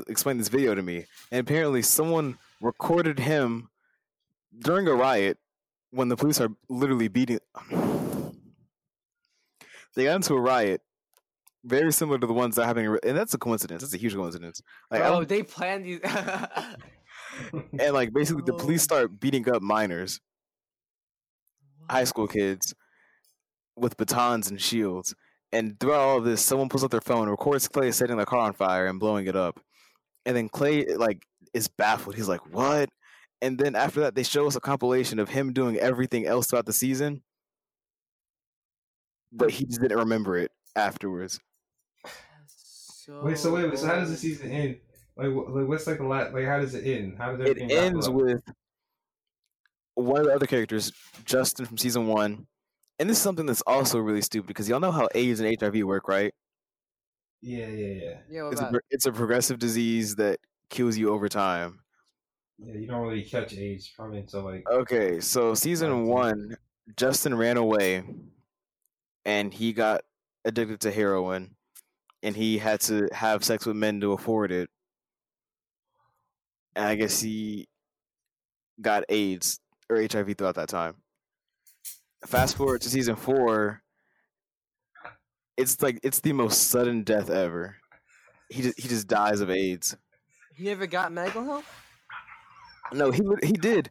explain 0.07 0.37
this 0.37 0.47
video 0.47 0.75
to 0.75 0.81
me. 0.81 1.05
And 1.31 1.39
apparently, 1.41 1.81
someone 1.81 2.37
recorded 2.61 3.19
him 3.19 3.69
during 4.57 4.87
a 4.87 4.93
riot 4.93 5.37
when 5.91 6.09
the 6.09 6.15
police 6.15 6.39
are 6.39 6.49
literally 6.69 7.07
beating. 7.07 7.39
They 9.93 10.05
got 10.05 10.15
into 10.15 10.35
a 10.35 10.39
riot 10.39 10.81
very 11.65 11.91
similar 11.91 12.17
to 12.17 12.25
the 12.25 12.33
ones 12.33 12.55
that 12.55 12.63
are 12.63 12.65
happening, 12.65 12.97
and 13.03 13.17
that's 13.17 13.33
a 13.33 13.37
coincidence. 13.37 13.81
That's 13.81 13.93
a 13.93 13.97
huge 13.97 14.15
coincidence. 14.15 14.61
Like, 14.89 15.01
I 15.01 15.23
they 15.25 15.43
planned 15.43 15.85
these. 15.85 15.99
and 17.79 17.93
like 17.93 18.13
basically, 18.13 18.43
the 18.45 18.53
Oh. 18.53 18.57
police 18.57 18.83
start 18.83 19.19
beating 19.19 19.47
up 19.53 19.61
minors, 19.61 20.21
high 21.89 22.05
school 22.05 22.27
kids, 22.27 22.73
with 23.75 23.97
batons 23.97 24.49
and 24.49 24.61
shields. 24.61 25.13
And 25.51 25.79
throughout 25.79 25.99
all 25.99 26.17
of 26.19 26.23
this, 26.23 26.41
someone 26.41 26.69
pulls 26.69 26.83
out 26.83 26.91
their 26.91 27.01
phone, 27.01 27.27
records 27.27 27.67
Clay 27.67 27.91
setting 27.91 28.17
the 28.17 28.25
car 28.25 28.39
on 28.39 28.53
fire 28.53 28.87
and 28.87 28.99
blowing 28.99 29.27
it 29.27 29.35
up. 29.35 29.59
And 30.25 30.35
then 30.35 30.49
Clay 30.49 30.85
eh, 30.85 30.95
like 30.97 31.25
is 31.53 31.67
baffled. 31.67 32.15
He's 32.15 32.27
like, 32.27 32.53
"What?" 32.53 32.89
And 33.41 33.57
then 33.57 33.75
after 33.75 34.01
that, 34.01 34.15
they 34.15 34.23
show 34.23 34.47
us 34.47 34.55
a 34.55 34.59
compilation 34.59 35.19
of 35.19 35.29
him 35.29 35.53
doing 35.53 35.77
everything 35.77 36.27
else 36.27 36.47
throughout 36.47 36.65
the 36.67 36.73
season, 36.73 37.23
but 39.31 39.49
he 39.49 39.65
just 39.65 39.81
didn't 39.81 39.97
remember 39.97 40.37
it 40.37 40.51
afterwards. 40.75 41.39
so 42.45 43.21
wait, 43.23 43.37
so 43.37 43.53
wait, 43.53 43.69
wait, 43.69 43.79
so 43.79 43.87
how 43.87 43.95
does 43.95 44.11
the 44.11 44.17
season 44.17 44.51
end? 44.51 44.77
Like, 45.17 45.29
like 45.29 45.67
what's 45.67 45.87
like 45.87 45.97
the 45.97 46.05
last? 46.05 46.33
Like, 46.33 46.45
how 46.45 46.59
does 46.59 46.75
it 46.75 46.85
end? 46.85 47.17
How 47.17 47.35
does 47.35 47.47
It 47.47 47.57
everything 47.57 47.71
ends 47.71 48.09
with 48.09 48.41
one 49.95 50.21
of 50.21 50.27
the 50.27 50.33
other 50.33 50.47
characters, 50.47 50.91
Justin 51.25 51.65
from 51.65 51.77
season 51.77 52.07
one. 52.07 52.47
And 52.99 53.09
this 53.09 53.17
is 53.17 53.23
something 53.23 53.45
that's 53.45 53.63
also 53.65 53.99
really 53.99 54.21
stupid 54.21 54.47
because 54.47 54.69
y'all 54.69 54.79
know 54.79 54.91
how 54.91 55.09
AIDS 55.15 55.39
and 55.39 55.55
HIV 55.59 55.83
work, 55.83 56.07
right? 56.07 56.33
Yeah, 57.41 57.67
yeah, 57.67 57.93
yeah. 58.03 58.19
Yeah, 58.27 58.43
It's 58.51 58.61
a, 58.61 58.65
it's 58.89 59.05
a 59.05 59.11
progressive 59.11 59.59
disease 59.59 60.15
that 60.15 60.39
kills 60.69 60.97
you 60.97 61.09
over 61.11 61.29
time. 61.29 61.81
Yeah, 62.57 62.73
you 62.75 62.87
don't 62.87 63.01
really 63.01 63.23
catch 63.23 63.53
AIDS 63.57 63.89
probably 63.89 64.19
until 64.19 64.43
like 64.43 64.69
Okay, 64.69 65.19
so 65.19 65.53
season 65.53 66.05
one, 66.07 66.55
Justin 66.95 67.35
ran 67.35 67.57
away 67.57 68.03
and 69.25 69.53
he 69.53 69.73
got 69.73 70.01
addicted 70.45 70.81
to 70.81 70.91
heroin 70.91 71.55
and 72.23 72.35
he 72.35 72.59
had 72.59 72.81
to 72.81 73.09
have 73.13 73.43
sex 73.45 73.65
with 73.65 73.75
men 73.77 74.01
to 74.01 74.13
afford 74.13 74.51
it. 74.51 74.69
And 76.75 76.85
I 76.85 76.95
guess 76.95 77.19
he 77.21 77.67
got 78.81 79.03
AIDS 79.09 79.59
or 79.89 79.97
HIV 79.97 80.33
throughout 80.33 80.55
that 80.55 80.69
time. 80.69 81.01
Fast 82.25 82.55
forward 82.57 82.81
to 82.81 82.89
season 82.89 83.15
four, 83.15 83.83
it's 85.57 85.81
like 85.81 85.99
it's 86.03 86.19
the 86.21 86.33
most 86.33 86.69
sudden 86.69 87.03
death 87.03 87.29
ever. 87.29 87.75
He 88.49 88.61
just 88.63 88.79
he 88.79 88.87
just 88.87 89.07
dies 89.07 89.41
of 89.41 89.49
AIDS. 89.49 89.95
He 90.55 90.65
never 90.65 90.87
got 90.87 91.11
medical 91.11 91.43
help. 91.43 91.63
No, 92.93 93.11
he 93.11 93.21
he 93.43 93.53
did. 93.53 93.89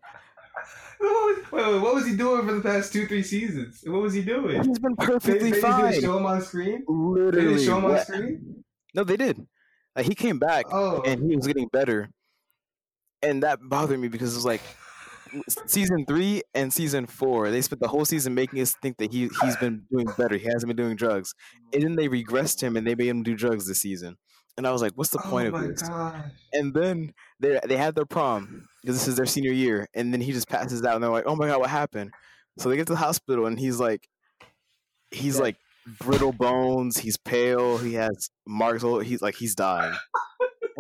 wait, 1.01 1.53
wait, 1.53 1.81
what 1.81 1.95
was 1.95 2.07
he 2.07 2.15
doing 2.17 2.47
for 2.47 2.53
the 2.53 2.61
past 2.61 2.93
two, 2.93 3.07
three 3.07 3.23
seasons? 3.23 3.81
What 3.87 4.03
was 4.03 4.13
he 4.13 4.23
doing? 4.23 4.63
He's 4.63 4.79
been 4.79 4.95
They, 4.99 5.07
perfectly 5.07 5.51
they 5.53 5.61
fine. 5.61 5.93
didn't 5.93 6.03
show 6.05 6.19
him 6.19 6.27
on 6.27 6.43
screen. 6.43 6.85
They 6.87 6.93
Literally. 6.95 7.49
didn't 7.55 7.65
show 7.65 7.79
him 7.79 7.85
on 7.87 7.91
yeah. 7.93 8.05
screen. 8.05 8.65
No, 8.95 9.05
they 9.05 9.17
did. 9.17 9.47
Like 9.97 10.07
he 10.07 10.15
came 10.15 10.39
back 10.39 10.67
Oh, 10.71 11.03
and 11.03 11.23
he 11.23 11.35
was 11.37 11.47
getting 11.47 11.69
better, 11.69 12.11
and 13.23 13.43
that 13.43 13.59
bothered 13.63 13.99
me 13.99 14.09
because 14.09 14.33
it 14.35 14.37
was 14.37 14.45
like 14.45 14.61
season 15.67 16.05
three 16.07 16.43
and 16.55 16.73
season 16.73 17.07
four. 17.07 17.51
They 17.51 17.63
spent 17.63 17.81
the 17.81 17.89
whole 17.89 18.05
season 18.05 18.35
making 18.35 18.61
us 18.61 18.75
think 18.83 18.97
that 18.99 19.13
he 19.13 19.29
he's 19.43 19.57
been 19.57 19.85
doing 19.91 20.07
better. 20.19 20.37
He 20.37 20.45
hasn't 20.47 20.69
been 20.69 20.77
doing 20.77 20.97
drugs, 20.97 21.35
and 21.73 21.83
then 21.83 21.97
they 21.97 22.09
regressed 22.09 22.61
him 22.63 22.77
and 22.77 22.87
they 22.87 22.95
made 22.95 23.09
him 23.09 23.23
do 23.23 23.35
drugs 23.35 23.67
this 23.67 23.81
season. 23.81 24.17
And 24.57 24.67
I 24.67 24.73
was 24.73 24.83
like, 24.83 24.93
"What's 24.95 25.11
the 25.11 25.19
point 25.19 25.53
oh 25.55 25.57
of 25.57 25.69
this?" 25.69 25.83
gosh. 25.89 26.25
And 26.53 26.75
then 26.75 27.15
they 27.39 27.59
they 27.67 27.77
had 27.77 27.95
their 27.95 28.05
prom 28.07 28.69
because 28.83 28.97
this 28.99 29.09
is 29.09 29.17
their 29.17 29.27
senior 29.27 29.53
year, 29.53 29.89
and 29.95 30.13
then 30.13 30.21
he 30.21 30.33
just 30.33 30.49
passes 30.49 30.85
out, 30.85 30.95
and 30.97 31.03
they're 31.05 31.11
like, 31.11 31.25
"Oh 31.27 31.37
my 31.37 31.47
god, 31.47 31.61
what 31.61 31.71
happened?" 31.71 32.13
So 32.59 32.69
they 32.69 32.77
get 32.77 32.87
to 32.89 32.93
the 32.95 32.99
hospital, 32.99 33.47
and 33.47 33.59
he's 33.59 33.79
like, 33.81 34.09
he's 35.11 35.37
Yeah. 35.37 35.43
like 35.43 35.57
brittle 35.99 36.33
bones. 36.33 36.99
He's 36.99 37.17
pale. 37.17 37.79
He 37.79 37.95
has 37.95 38.31
marks. 38.47 38.83
He's 39.05 39.23
like 39.23 39.37
he's 39.37 39.55
dying. 39.55 39.95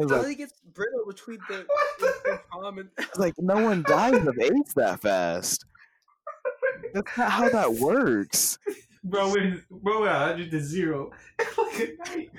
It 0.01 0.05
was 0.05 0.13
like, 0.13 0.27
he 0.29 0.35
gets 0.35 0.55
brittle 0.75 1.05
between 1.07 1.39
the, 1.49 1.67
What 1.67 1.99
the- 1.99 2.31
the 2.31 2.41
prom 2.51 2.79
and 2.79 2.89
it's 2.99 3.19
like 3.19 3.35
no 3.39 3.63
one 3.63 3.83
dies 3.83 4.27
of 4.27 4.39
AIDS 4.39 4.75
that 4.75 5.01
fast. 5.01 5.65
That's 6.95 7.17
not 7.19 7.31
how 7.31 7.49
that 7.49 7.75
works. 7.75 8.59
Bro, 9.05 9.31
went 9.35 9.69
bro, 9.71 10.01
went 10.01 10.13
100 10.13 10.51
to 10.51 10.61
zero. 10.61 11.11
like 11.59 11.79
a 11.81 12.11
night. 12.11 12.31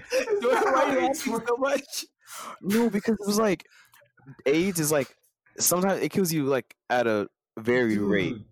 Why 0.41 0.83
are 0.85 0.91
you 0.93 0.99
AIDS 1.07 1.27
laughing 1.27 1.47
so 1.47 1.57
much? 1.57 2.05
No, 2.61 2.89
because 2.89 3.15
it 3.19 3.25
was 3.27 3.39
like 3.39 3.65
AIDS 4.45 4.79
is 4.79 4.91
like 4.91 5.15
sometimes 5.57 6.01
it 6.01 6.09
kills 6.09 6.31
you 6.31 6.45
like 6.45 6.75
at 6.89 7.07
a 7.07 7.27
very 7.59 7.97
rate, 7.97 8.29
Dude, 8.33 8.45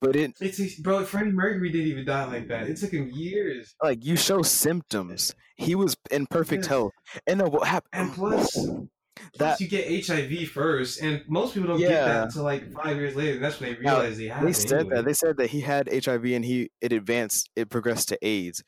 but 0.00 0.16
it 0.16 0.32
It 0.40 0.54
takes, 0.56 0.78
bro, 0.80 1.04
Freddie 1.04 1.32
Mercury 1.32 1.70
didn't 1.70 1.88
even 1.88 2.04
die 2.04 2.24
like 2.24 2.48
that. 2.48 2.68
It 2.68 2.76
took 2.76 2.90
him 2.92 3.08
years. 3.12 3.74
like 3.82 4.04
you 4.04 4.16
show 4.16 4.42
symptoms. 4.42 5.34
He 5.56 5.74
was 5.74 5.96
in 6.10 6.26
perfect 6.26 6.64
Yes. 6.64 6.68
health, 6.68 6.92
and 7.26 7.40
then 7.40 7.50
what 7.50 7.66
happened? 7.66 7.90
And 7.92 8.12
plus, 8.12 8.54
that 8.56 9.32
Plus 9.34 9.60
you 9.60 9.68
get 9.68 10.06
HIV 10.06 10.48
first, 10.50 11.00
and 11.02 11.22
most 11.28 11.54
people 11.54 11.68
don't 11.68 11.80
get 11.80 12.04
that 12.04 12.24
until 12.24 12.42
like 12.44 12.70
five 12.72 12.96
years 12.96 13.16
later. 13.16 13.38
That's 13.38 13.58
when 13.60 13.72
they 13.74 13.80
realize 13.80 14.18
they 14.18 14.26
have 14.28 14.44
they 14.44 14.52
said 14.52 14.80
anyway. 14.80 14.96
that 14.96 15.04
they 15.06 15.12
said 15.14 15.36
that 15.38 15.50
he 15.50 15.60
had 15.62 15.88
HIV 16.04 16.24
and 16.26 16.44
he 16.44 16.70
it 16.80 16.92
advanced, 16.92 17.48
it 17.56 17.70
progressed 17.70 18.08
to 18.10 18.18
AIDS 18.26 18.62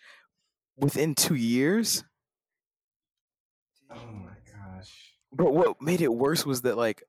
within 0.76 1.14
two 1.14 1.34
years. 1.34 2.04
Oh 3.90 4.06
my 4.12 4.30
gosh. 4.50 5.14
But 5.32 5.52
what 5.52 5.80
made 5.80 6.00
it 6.00 6.12
worse 6.12 6.46
was 6.46 6.62
that 6.62 6.76
like, 6.76 7.02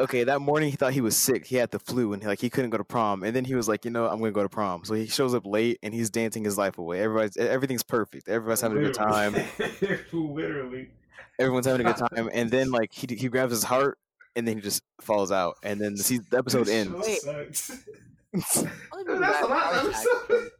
okay, 0.00 0.24
that 0.24 0.40
morning 0.40 0.70
he 0.70 0.76
thought 0.76 0.92
he 0.92 1.00
was 1.00 1.16
sick. 1.16 1.46
He 1.46 1.56
had 1.56 1.70
the 1.70 1.78
flu 1.78 2.12
and 2.12 2.22
like 2.24 2.40
he 2.40 2.50
couldn't 2.50 2.70
go 2.70 2.78
to 2.78 2.84
prom. 2.84 3.22
And 3.22 3.34
then 3.34 3.44
he 3.44 3.54
was 3.54 3.68
like, 3.68 3.84
you 3.84 3.90
know, 3.90 4.06
I'm 4.06 4.18
gonna 4.18 4.32
go 4.32 4.42
to 4.42 4.48
prom. 4.48 4.84
So 4.84 4.94
he 4.94 5.06
shows 5.06 5.34
up 5.34 5.46
late 5.46 5.78
and 5.82 5.92
he's 5.92 6.10
dancing 6.10 6.44
his 6.44 6.56
life 6.58 6.78
away. 6.78 7.00
Everybody's 7.00 7.36
everything's 7.36 7.82
perfect. 7.82 8.28
Everybody's 8.28 8.60
having 8.60 8.78
a 8.78 8.82
good 8.82 8.94
time. 8.94 9.34
Literally. 10.12 10.90
Everyone's 11.38 11.66
having 11.66 11.86
a 11.86 11.92
good 11.92 12.08
time. 12.08 12.30
And 12.32 12.50
then 12.50 12.70
like 12.72 12.92
he 12.92 13.12
he 13.14 13.28
grabs 13.28 13.52
his 13.52 13.64
heart 13.64 13.98
and 14.36 14.46
then 14.46 14.56
he 14.56 14.62
just 14.62 14.82
falls 15.00 15.32
out. 15.32 15.56
And 15.62 15.80
then 15.80 15.94
the, 15.94 16.02
se- 16.02 16.20
the 16.30 16.38
episode 16.38 16.66
This 16.66 16.86
ends. 16.86 17.06
Wait. 17.06 17.20
sucks. 17.20 17.68
Dude, 17.68 17.84
that's 18.34 18.60
the 18.60 18.64
know 19.04 19.14
last 19.18 19.48
that 19.48 19.84
episode. 19.84 20.50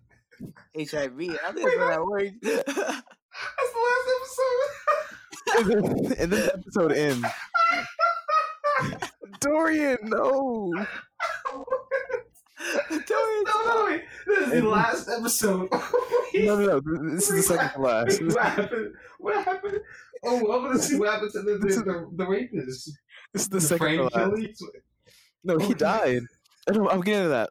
HIV. 0.76 1.20
I 1.20 1.52
think 1.52 1.64
that's 1.64 1.76
that 1.78 2.04
word. 2.04 2.34
That's 2.42 2.64
the 2.74 2.92
last 3.78 4.08
episode. 4.16 4.52
and, 5.56 5.66
then, 5.70 6.12
and 6.18 6.32
then 6.32 6.40
the 6.40 6.52
episode 6.54 6.92
ends. 6.92 7.26
Dorian, 9.40 9.98
no. 10.02 10.72
Dorian, 12.90 13.44
no, 13.44 13.64
no, 13.64 13.84
wait. 13.86 14.02
This 14.26 14.38
is 14.52 14.62
the 14.62 14.68
last 14.68 15.08
episode. 15.08 15.68
No, 16.34 16.56
no, 16.58 16.80
no. 16.80 17.14
This 17.14 17.28
is 17.28 17.46
the 17.48 17.54
second 17.54 17.70
to 17.74 17.80
last. 17.86 18.22
What 18.22 18.42
happened? 18.42 18.94
What 19.18 19.44
happened? 19.44 19.80
Oh, 20.24 20.38
I 20.38 20.42
want 20.62 20.72
to 20.72 20.82
see 20.82 20.98
what 20.98 21.10
happened 21.12 21.30
to 21.32 21.42
the 21.42 21.58
This 21.62 21.76
the, 21.76 21.82
the, 21.82 22.10
the 22.16 22.26
rapist. 22.26 22.90
This 23.34 23.42
is 23.42 23.48
the, 23.50 23.56
The 23.56 23.60
second 23.60 23.78
to 23.78 23.78
frame 23.84 24.00
last. 24.04 24.12
killing. 24.32 24.54
No, 25.44 25.58
he 25.58 25.64
Okay. 25.66 25.74
died. 25.74 26.22
I 26.66 26.72
don't, 26.72 26.88
I'm 26.90 27.02
getting 27.02 27.24
to 27.24 27.28
that. 27.28 27.50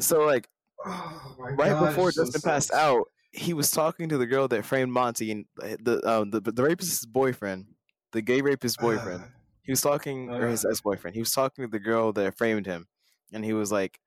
So 0.00 0.20
like 0.24 0.48
Oh 0.86 1.36
right 1.38 1.58
gosh, 1.58 1.90
before 1.90 2.10
so 2.12 2.24
Justin 2.24 2.40
passed 2.40 2.68
sucks. 2.68 2.80
out, 2.80 3.04
he 3.32 3.52
was 3.52 3.70
talking 3.70 4.08
to 4.08 4.16
the 4.16 4.26
girl 4.26 4.48
that 4.48 4.64
framed 4.64 4.90
Monty 4.92 5.30
and 5.30 5.44
uh, 5.62 5.76
the 5.82 6.00
um, 6.10 6.30
the 6.30 6.40
the 6.40 6.62
rapist's 6.62 7.04
boyfriend, 7.04 7.66
the 8.12 8.22
gay 8.22 8.40
rapist's 8.40 8.78
boyfriend. 8.78 9.20
Uh, 9.24 9.26
He 9.62 9.70
was 9.72 9.80
talking, 9.80 10.30
oh, 10.30 10.34
or 10.38 10.48
his 10.48 10.64
ex 10.64 10.80
boyfriend. 10.80 11.14
He 11.14 11.20
was 11.20 11.32
talking 11.32 11.64
to 11.64 11.70
the 11.70 11.78
girl 11.78 12.12
that 12.14 12.36
framed 12.36 12.66
him, 12.66 12.88
and 13.32 13.44
he 13.44 13.52
was 13.52 13.70
like, 13.70 14.00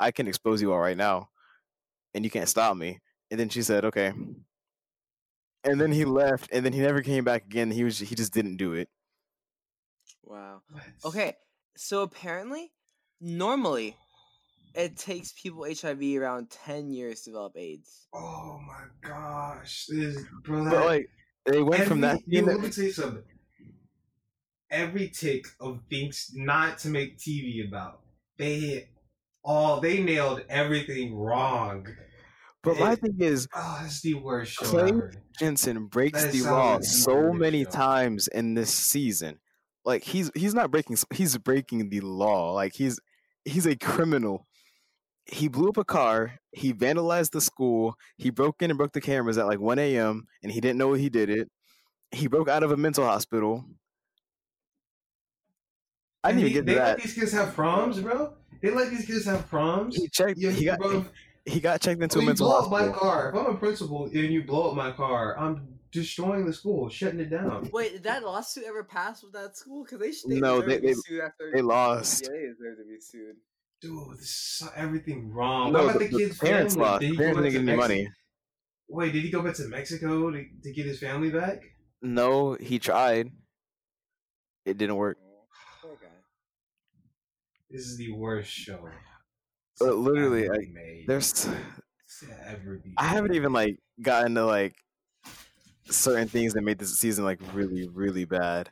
"I 0.00 0.10
can 0.10 0.26
expose 0.26 0.60
you 0.60 0.72
all 0.72 0.80
right 0.80 0.96
now, 0.96 1.30
and 2.14 2.24
you 2.24 2.30
can't 2.30 2.48
stop 2.48 2.76
me." 2.76 3.00
And 3.30 3.38
then 3.38 3.48
she 3.48 3.62
said, 3.62 3.84
"Okay." 3.84 4.12
And 5.64 5.80
then 5.80 5.90
he 5.92 6.04
left, 6.04 6.48
and 6.52 6.64
then 6.64 6.72
he 6.72 6.80
never 6.80 7.02
came 7.02 7.24
back 7.24 7.44
again. 7.44 7.70
He 7.70 7.84
was 7.84 7.98
he 7.98 8.14
just 8.14 8.32
didn't 8.32 8.56
do 8.56 8.72
it. 8.72 8.88
Wow. 10.24 10.62
Okay, 11.04 11.36
so 11.76 12.02
apparently, 12.02 12.72
normally, 13.20 13.96
it 14.74 14.96
takes 14.96 15.32
people 15.40 15.64
HIV 15.64 16.16
around 16.20 16.50
ten 16.50 16.90
years 16.90 17.20
to 17.22 17.30
develop 17.30 17.56
AIDS. 17.56 18.08
Oh 18.12 18.58
my 18.66 18.86
gosh, 19.08 19.86
this 19.88 20.18
bro. 20.42 20.64
That, 20.64 20.70
But 20.70 20.84
like 20.86 21.10
they 21.46 21.62
went 21.62 21.84
from 21.84 22.00
that. 22.00 22.16
every- 22.16 22.24
yo, 22.26 22.40
scene 22.40 22.46
let 22.46 22.60
me 22.60 22.70
tell 22.70 22.84
you 22.84 22.92
something. 22.92 23.22
Every 24.70 25.08
tick 25.08 25.46
of 25.60 25.80
things 25.88 26.30
not 26.34 26.78
to 26.78 26.88
make 26.88 27.18
TV 27.18 27.66
about, 27.66 28.00
they 28.38 28.58
hit 28.58 28.88
all. 29.44 29.80
They 29.80 30.02
nailed 30.02 30.42
everything 30.48 31.14
wrong. 31.16 31.86
but 32.62 32.78
my 32.80 32.96
thing 32.96 33.16
is, 33.20 33.46
Oh, 33.54 33.78
that's 33.82 34.00
the 34.00 34.14
worst 34.14 34.52
show 34.52 34.66
Clay 34.66 34.88
ever. 34.88 35.12
Jensen 35.38 35.86
breaks 35.86 36.22
That 36.24 36.32
the 36.32 36.42
law 36.42 36.80
so 36.80 37.32
many 37.32 37.62
show. 37.64 37.70
times 37.70 38.26
in 38.28 38.54
this 38.54 38.74
season. 38.74 39.38
Like 39.84 40.02
he's 40.02 40.32
he's 40.34 40.52
not 40.54 40.72
breaking 40.72 40.96
he's 41.14 41.38
breaking 41.38 41.88
the 41.90 42.00
law. 42.00 42.52
Like 42.52 42.74
he's 42.74 42.98
he's 43.44 43.66
a 43.66 43.76
criminal. 43.76 44.48
He 45.26 45.46
blew 45.46 45.68
up 45.68 45.76
a 45.76 45.84
car. 45.84 46.40
He 46.52 46.72
vandalized 46.74 47.30
the 47.30 47.40
school. 47.40 47.94
He 48.16 48.30
broke 48.30 48.62
in 48.62 48.70
and 48.70 48.78
broke 48.78 48.92
the 48.92 49.00
cameras 49.00 49.38
at 49.38 49.46
like 49.46 49.60
1 49.60 49.78
a.m. 49.78 50.26
and 50.42 50.50
he 50.50 50.60
didn't 50.60 50.78
know 50.78 50.92
he 50.92 51.08
did 51.08 51.30
it. 51.30 51.48
He 52.10 52.26
broke 52.26 52.48
out 52.48 52.62
of 52.64 52.72
a 52.72 52.76
mental 52.76 53.04
hospital. 53.04 53.64
I 56.26 56.30
And 56.30 56.38
didn't 56.40 56.50
even 56.50 56.64
get 56.64 56.66
they 56.66 56.74
to 56.78 56.84
let 56.86 56.98
these 56.98 57.14
kids 57.14 57.32
have 57.32 57.54
proms, 57.54 58.00
bro. 58.00 58.34
They 58.60 58.70
let 58.70 58.90
these 58.90 59.06
kids 59.06 59.24
have 59.26 59.48
proms. 59.48 59.96
He 59.96 60.08
checked. 60.08 60.38
You- 60.38 60.50
he 60.50 60.64
got 60.64 60.78
bro, 60.78 61.04
he 61.44 61.60
got 61.60 61.80
checked 61.80 62.02
into 62.02 62.18
when 62.18 62.22
a 62.22 62.24
you 62.24 62.28
mental 62.30 62.48
blow 62.48 62.58
up 62.58 62.70
my 62.70 62.88
car, 62.92 63.30
if 63.30 63.34
I'm 63.36 63.54
a 63.54 63.56
principal 63.56 64.06
and 64.06 64.14
you 64.14 64.42
blow 64.42 64.70
up 64.70 64.76
my 64.76 64.90
car, 64.90 65.38
I'm 65.38 65.68
destroying 65.92 66.44
the 66.46 66.52
school, 66.52 66.88
shutting 66.88 67.20
it 67.20 67.30
down. 67.30 67.70
Wait, 67.72 67.92
did 67.92 68.02
that 68.02 68.24
lawsuit 68.24 68.64
ever 68.66 68.82
pass 68.82 69.22
with 69.22 69.32
that 69.34 69.56
school? 69.56 69.84
Because 69.84 70.00
they, 70.00 70.10
should. 70.12 70.30
No, 70.42 70.60
they- 70.60 70.80
to 70.80 70.86
they- 70.88 70.94
sued 70.94 71.20
after. 71.20 71.52
They 71.54 71.62
lost. 71.62 72.24
Yeah, 72.24 72.30
they 72.30 72.46
deserve 72.48 72.78
to 72.78 72.84
be 72.84 73.00
sued. 73.00 73.36
Dude, 73.80 74.18
this 74.18 74.62
is 74.62 74.68
everything 74.74 75.30
wrong. 75.32 75.70
No, 75.72 75.84
what 75.84 75.96
about 75.96 75.98
the, 76.00 76.06
the, 76.08 76.12
the 76.12 76.18
kid's 76.24 76.38
parents 76.38 76.74
family? 76.74 76.88
lost. 76.88 77.00
Did 77.02 77.10
he 77.10 77.16
parents 77.16 77.36
go 77.36 77.42
didn't 77.44 77.52
get 77.52 77.60
any 77.60 77.70
to 77.72 77.76
money. 77.76 78.08
Wait, 78.88 79.12
did 79.12 79.22
he 79.22 79.30
go 79.30 79.42
back 79.42 79.54
to 79.54 79.68
Mexico 79.68 80.30
to, 80.30 80.44
to 80.64 80.72
get 80.72 80.86
his 80.86 80.98
family 80.98 81.30
back? 81.30 81.62
No, 82.02 82.54
he 82.54 82.78
tried. 82.78 83.30
It 84.64 84.78
didn't 84.78 84.96
work. 84.96 85.18
Poor 87.70 87.76
guy. 87.76 87.78
This 87.78 87.86
is 87.86 87.96
the 87.98 88.12
worst 88.12 88.50
show. 88.50 88.88
Uh, 89.80 89.92
literally, 89.92 90.44
ever 90.44 90.54
I- 90.54 90.68
made. 90.72 91.04
There's, 91.06 91.48
ever 92.46 92.76
be 92.82 92.94
I 92.96 93.04
haven't 93.06 93.34
even 93.34 93.52
like 93.52 93.78
gotten 94.00 94.34
to 94.36 94.46
like 94.46 94.74
certain 95.88 96.28
things 96.28 96.54
that 96.54 96.62
made 96.62 96.78
this 96.78 96.98
season 96.98 97.24
like 97.24 97.40
really, 97.52 97.88
really 97.88 98.24
bad. 98.24 98.70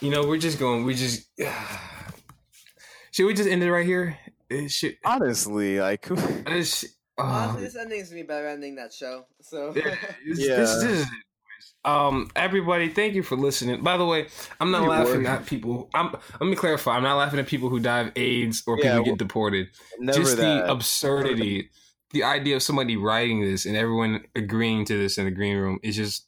You 0.00 0.10
know, 0.10 0.26
we're 0.26 0.38
just 0.38 0.58
going. 0.58 0.84
We 0.84 0.94
just. 0.94 1.28
should 3.12 3.26
we 3.26 3.34
just 3.34 3.48
end 3.48 3.62
it 3.62 3.70
right 3.70 3.86
here? 3.86 4.18
It 4.50 4.70
should. 4.70 4.96
Honestly, 5.04 5.80
like, 5.80 6.06
It's, 6.10 6.84
Honestly, 7.18 7.62
this 7.62 7.76
ending's 7.76 8.10
gonna 8.10 8.20
be 8.20 8.26
better 8.26 8.46
ending 8.48 8.74
that 8.76 8.92
show. 8.92 9.24
So 9.40 9.72
Yeah, 9.74 9.88
it's- 9.88 10.14
Yeah. 10.38 10.56
This, 10.56 10.74
this 10.82 11.00
is 11.00 11.06
um 11.86 12.30
everybody 12.36 12.88
thank 12.88 13.14
you 13.14 13.22
for 13.22 13.36
listening. 13.36 13.82
By 13.82 13.96
the 13.96 14.04
way 14.04 14.26
i'm 14.60 14.70
not 14.70 14.82
You 14.82 14.88
laughing 14.88 15.22
were. 15.22 15.28
at 15.28 15.46
people. 15.46 15.88
I'm 15.94 16.14
let 16.40 16.48
me 16.48 16.56
clarify. 16.56 16.96
I'm 16.96 17.02
not 17.02 17.16
laughing 17.16 17.38
at 17.38 17.46
people 17.46 17.68
who 17.68 17.80
die 17.80 18.00
of 18.00 18.12
aids 18.16 18.62
or 18.66 18.76
people 18.76 18.90
who 18.90 18.96
well, 18.96 19.04
get 19.04 19.18
deported 19.18 19.68
just 20.12 20.36
that. 20.36 20.66
the 20.66 20.70
absurdity 20.70 21.70
the 22.10 22.22
idea 22.22 22.56
of 22.56 22.62
somebody 22.62 22.96
writing 22.96 23.42
this 23.42 23.66
and 23.66 23.76
everyone 23.76 24.24
agreeing 24.34 24.84
to 24.86 24.96
this 24.96 25.18
in 25.18 25.24
the 25.24 25.30
green 25.30 25.56
room 25.56 25.78
is 25.82 25.96
just 25.96 26.26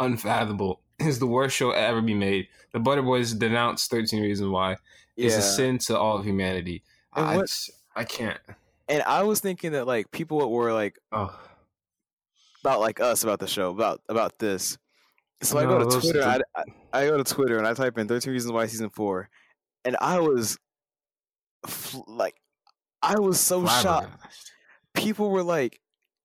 unfathomable. 0.00 0.80
It's 1.00 1.18
the 1.18 1.26
worst 1.26 1.56
show 1.56 1.72
ever 1.72 2.00
be 2.00 2.14
made. 2.14 2.46
The 2.72 2.78
butter 2.78 3.02
boys 3.02 3.34
denounced 3.34 3.90
13 3.90 4.22
reasons 4.22 4.48
why. 4.48 4.76
It's 5.16 5.34
yeah. 5.34 5.40
a 5.40 5.42
sin 5.42 5.78
to 5.78 5.98
all 5.98 6.18
of 6.18 6.24
humanity. 6.24 6.84
I, 7.12 7.42
I 7.96 8.04
can't. 8.04 8.38
And 8.88 9.02
I 9.02 9.24
was 9.24 9.40
thinking 9.40 9.72
that 9.72 9.88
like 9.88 10.12
people 10.12 10.48
were 10.52 10.72
like 10.72 10.96
oh 11.10 11.36
about 12.64 12.80
like 12.80 12.98
us 12.98 13.24
about 13.24 13.38
the 13.38 13.46
show 13.46 13.70
about 13.70 14.00
about 14.08 14.38
this 14.38 14.78
So 15.42 15.58
I 15.58 15.64
go 15.64 15.86
to 15.86 16.00
Twitter. 16.00 16.22
I, 16.22 16.40
I, 16.56 16.64
I 16.92 17.06
go 17.08 17.22
to 17.22 17.24
Twitter 17.24 17.58
and 17.58 17.66
I 17.66 17.74
type 17.74 17.98
in 17.98 18.08
13 18.08 18.32
Reasons 18.32 18.52
Why 18.52 18.66
season 18.66 18.88
four, 18.88 19.28
and 19.84 19.96
I 20.00 20.18
was 20.20 20.56
fl- 21.66 22.04
like, 22.06 22.36
I 23.02 23.18
was 23.18 23.38
so 23.38 23.66
shocked. 23.66 24.08
People 24.94 25.30
were 25.30 25.42
like 25.42 25.78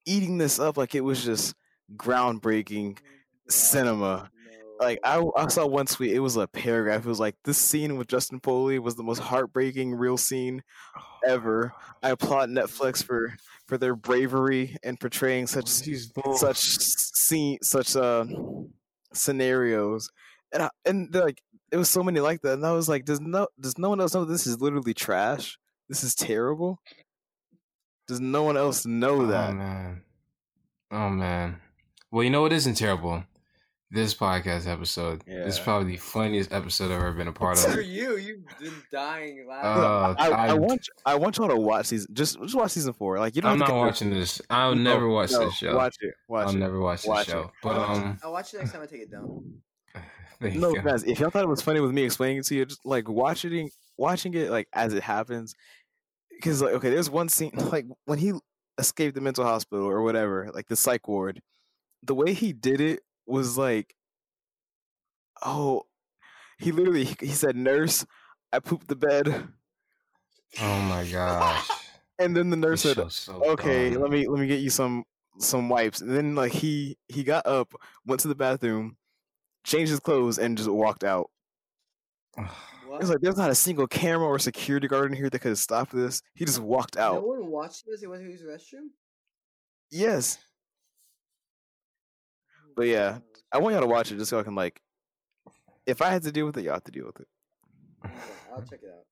eating 0.05 0.37
this 0.37 0.59
up 0.59 0.77
like 0.77 0.95
it 0.95 1.01
was 1.01 1.23
just 1.23 1.55
groundbreaking 1.97 2.99
cinema. 3.49 4.31
Like 4.79 4.99
I, 5.03 5.23
I 5.35 5.47
saw 5.47 5.65
one 5.65 5.85
tweet. 5.85 6.13
It 6.13 6.19
was 6.19 6.37
a 6.37 6.47
paragraph. 6.47 7.05
It 7.05 7.09
was 7.09 7.19
like 7.19 7.35
this 7.43 7.57
scene 7.57 7.97
with 7.97 8.07
Justin 8.07 8.39
Foley 8.39 8.79
was 8.79 8.95
the 8.95 9.03
most 9.03 9.19
heartbreaking 9.19 9.93
real 9.93 10.17
scene 10.17 10.63
ever. 11.27 11.73
I 12.03 12.11
applaud 12.11 12.49
Netflix 12.49 13.03
for 13.03 13.35
for 13.67 13.77
their 13.77 13.95
bravery 13.95 14.77
in 14.83 14.97
portraying 14.97 15.47
such 15.47 15.69
She's 15.69 16.11
such 16.35 16.57
scene 16.57 17.59
such 17.61 17.95
uh 17.95 18.25
scenarios 19.13 20.09
and 20.51 20.63
I, 20.63 20.69
and 20.85 21.13
like 21.13 21.41
it 21.71 21.77
was 21.77 21.89
so 21.89 22.01
many 22.01 22.19
like 22.19 22.41
that 22.41 22.53
and 22.53 22.65
i 22.65 22.71
was 22.71 22.87
like 22.87 23.05
does 23.05 23.19
no 23.19 23.47
does 23.59 23.77
no 23.77 23.89
one 23.89 23.99
else 23.99 24.13
know 24.13 24.23
this 24.23 24.47
is 24.47 24.61
literally 24.61 24.93
trash 24.93 25.57
this 25.87 26.03
is 26.03 26.13
terrible 26.13 26.79
does 28.09 28.19
no 28.19 28.41
one 28.41 28.57
else 28.57 28.87
know 28.87 29.27
that? 29.27 29.51
Oh 29.51 29.53
man. 29.53 30.01
Oh 30.89 31.09
man. 31.09 31.61
Well, 32.09 32.23
you 32.23 32.31
know 32.31 32.41
what 32.41 32.51
isn't 32.51 32.73
terrible? 32.73 33.23
This 33.91 34.13
podcast 34.13 34.67
episode. 34.67 35.23
This 35.25 35.55
is 35.55 35.59
probably 35.59 35.93
the 35.93 35.97
funniest 35.97 36.51
episode 36.53 36.85
I've 36.91 37.01
ever 37.01 37.11
been 37.13 37.27
a 37.27 37.31
part 37.33 37.57
For 37.57 37.79
of. 37.79 37.85
you, 37.87 38.17
you've 38.17 38.45
been 38.59 38.83
dying 38.91 39.47
Uh. 39.49 40.13
I, 40.15 40.29
I 40.29 40.47
I- 40.49 40.53
want 40.53 40.87
I 41.07 41.15
want 41.15 41.37
y'all 41.37 41.47
to 41.49 41.55
watch 41.55 41.87
season 41.87 42.13
just 42.13 42.39
just 42.39 42.53
watch 42.53 42.69
season 42.71 42.93
four 42.93 43.17
like 43.17 43.35
you 43.35 43.41
don't 43.41 43.53
I'm 43.53 43.57
not 43.59 43.65
to 43.65 43.71
get 43.71 43.77
watching 43.79 44.09
this. 44.11 44.41
I'll 44.51 44.75
No, 44.75 44.93
never 44.93 45.09
watch 45.09 45.31
no, 45.31 45.45
this 45.45 45.55
show. 45.55 45.75
watch 45.75 45.95
it 46.01 46.13
watch 46.27 46.49
I'll 46.49 46.55
it 46.55 46.59
never 46.59 46.79
watch 46.79 47.01
this 47.01 47.21
it. 47.21 47.31
show. 47.31 47.51
But 47.63 47.77
um, 47.77 48.19
I'll 48.23 48.31
watch 48.31 48.53
it 48.53 48.57
next 48.59 48.73
time 48.73 48.83
I 48.83 48.85
take 48.85 49.01
it 49.01 49.11
down. 49.11 49.43
no 50.41 50.71
go. 50.73 50.79
offense 50.79 51.03
if 51.03 51.19
y'all 51.19 51.31
thought 51.31 51.43
it 51.43 51.49
was 51.49 51.61
funny 51.63 51.79
with 51.79 51.91
me 51.91 52.03
explaining 52.03 52.37
it 52.37 52.45
to 52.45 52.55
you 52.55 52.65
just 52.65 52.85
like 52.85 53.09
watching 53.09 53.71
watching 53.97 54.35
it 54.35 54.51
like 54.51 54.67
as 54.71 54.93
it 54.93 55.01
happens 55.01 55.55
because 56.29 56.61
like 56.61 56.73
okay 56.75 56.91
there's 56.91 57.09
one 57.09 57.27
scene 57.27 57.51
like 57.71 57.87
when 58.05 58.19
he 58.19 58.33
escaped 58.77 59.15
the 59.15 59.21
mental 59.21 59.43
hospital 59.43 59.83
or 59.85 60.03
whatever 60.03 60.51
like 60.53 60.67
the 60.67 60.75
psych 60.75 61.07
ward 61.07 61.41
the 62.03 62.13
way 62.13 62.33
he 62.33 62.53
did 62.53 62.79
it 62.79 62.99
was 63.29 63.57
like 63.57 63.95
oh 65.43 65.83
he 66.57 66.71
literally 66.71 67.05
he 67.19 67.27
said 67.27 67.55
nurse 67.55 68.05
i 68.51 68.59
pooped 68.59 68.87
the 68.87 68.95
bed 68.95 69.47
Oh 70.59 70.81
my 70.81 71.05
gosh. 71.05 71.69
and 72.19 72.35
then 72.35 72.49
the 72.49 72.57
nurse 72.57 72.81
This 72.83 72.95
said 72.95 73.11
so 73.11 73.33
okay 73.51 73.91
dumb. 73.91 74.01
let 74.01 74.11
me 74.11 74.27
let 74.27 74.39
me 74.39 74.47
get 74.47 74.59
you 74.61 74.71
some 74.71 75.03
some 75.37 75.69
wipes 75.69 76.01
and 76.01 76.09
then 76.11 76.33
like 76.35 76.51
he 76.51 76.97
he 77.07 77.23
got 77.23 77.45
up 77.45 77.73
went 78.05 78.19
to 78.21 78.27
the 78.27 78.35
bathroom 78.35 78.97
changed 79.63 79.91
his 79.91 79.99
clothes 79.99 80.39
and 80.39 80.57
just 80.57 80.69
walked 80.69 81.03
out 81.03 81.29
What? 82.35 83.01
It's 83.01 83.09
like 83.09 83.21
there's 83.21 83.37
not 83.37 83.51
a 83.51 83.55
single 83.55 83.85
camera 83.87 84.25
or 84.27 84.39
security 84.39 84.87
guard 84.87 85.11
in 85.11 85.17
here 85.17 85.29
that 85.29 85.39
could 85.39 85.49
have 85.49 85.59
stopped 85.59 85.91
this. 85.93 86.21
He 86.33 86.43
just 86.45 86.59
walked 86.59 86.97
out. 86.97 87.21
no 87.21 87.27
one 87.27 87.45
watched 87.51 87.85
him 87.87 87.93
as 87.93 88.01
He 88.01 88.07
went 88.07 88.23
to 88.23 88.31
his 88.31 88.41
restroom. 88.41 88.87
Yes, 89.91 90.39
But 92.79 92.87
yeah, 92.87 93.17
I 93.51 93.57
want 93.57 93.73
y'all 93.73 93.81
to 93.81 93.87
watch 93.89 94.09
it 94.09 94.15
just 94.17 94.29
so 94.29 94.39
I 94.39 94.43
can 94.43 94.55
like. 94.55 94.79
If 95.85 96.01
I 96.01 96.11
had 96.11 96.23
to 96.23 96.31
deal 96.31 96.45
with 96.45 96.55
it, 96.57 96.63
y'all 96.63 96.75
have 96.75 96.83
to 96.85 96.91
deal 96.93 97.07
with 97.07 97.19
it. 97.19 97.27
I'll 98.55 98.61
check 98.61 98.79
it 98.81 98.89
out. 98.89 99.05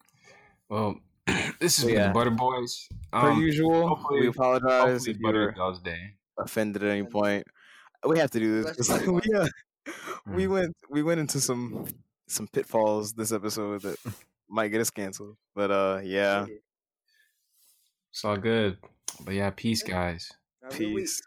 Well, 0.69 0.99
this 1.60 1.77
is 1.77 1.84
But 1.84 1.88
been 1.89 1.98
yeah. 1.98 2.07
the 2.07 2.14
Butter 2.14 2.30
Boys. 2.30 2.88
Per 3.11 3.30
Um, 3.31 3.41
usual, 3.41 3.99
we 4.11 4.27
apologize 4.27 4.72
hopefully 5.06 5.11
if 5.11 5.22
Butter 5.22 5.53
you're 5.57 5.80
Day. 5.84 6.14
offended 6.39 6.81
at 6.81 6.89
any 6.91 7.03
point. 7.03 7.45
We 8.07 8.19
have 8.19 8.31
to 8.31 8.39
do 8.39 8.64
this 8.64 8.77
Let's 8.77 8.88
'cause 8.88 9.06
we, 9.06 9.34
uh, 9.34 9.48
we 10.27 10.45
Mm. 10.45 10.49
went 10.49 10.77
we 10.89 11.03
went 11.03 11.19
into 11.19 11.41
some 11.41 11.88
some 12.27 12.48
pitfalls 12.48 13.11
this 13.15 13.34
episode 13.34 13.81
that 13.81 13.98
might 14.48 14.69
get 14.69 14.80
us 14.80 14.91
canceled. 14.91 15.35
But 15.53 15.72
uh, 15.72 15.99
yeah, 16.06 16.45
It's 18.11 18.23
all 18.23 18.38
good. 18.38 18.77
But 19.26 19.34
yeah, 19.34 19.49
peace, 19.53 19.84
guys. 19.84 20.31
Have 20.64 20.72
a 20.73 20.77
good 20.77 20.88
week. 20.94 20.98
peace. 21.03 21.22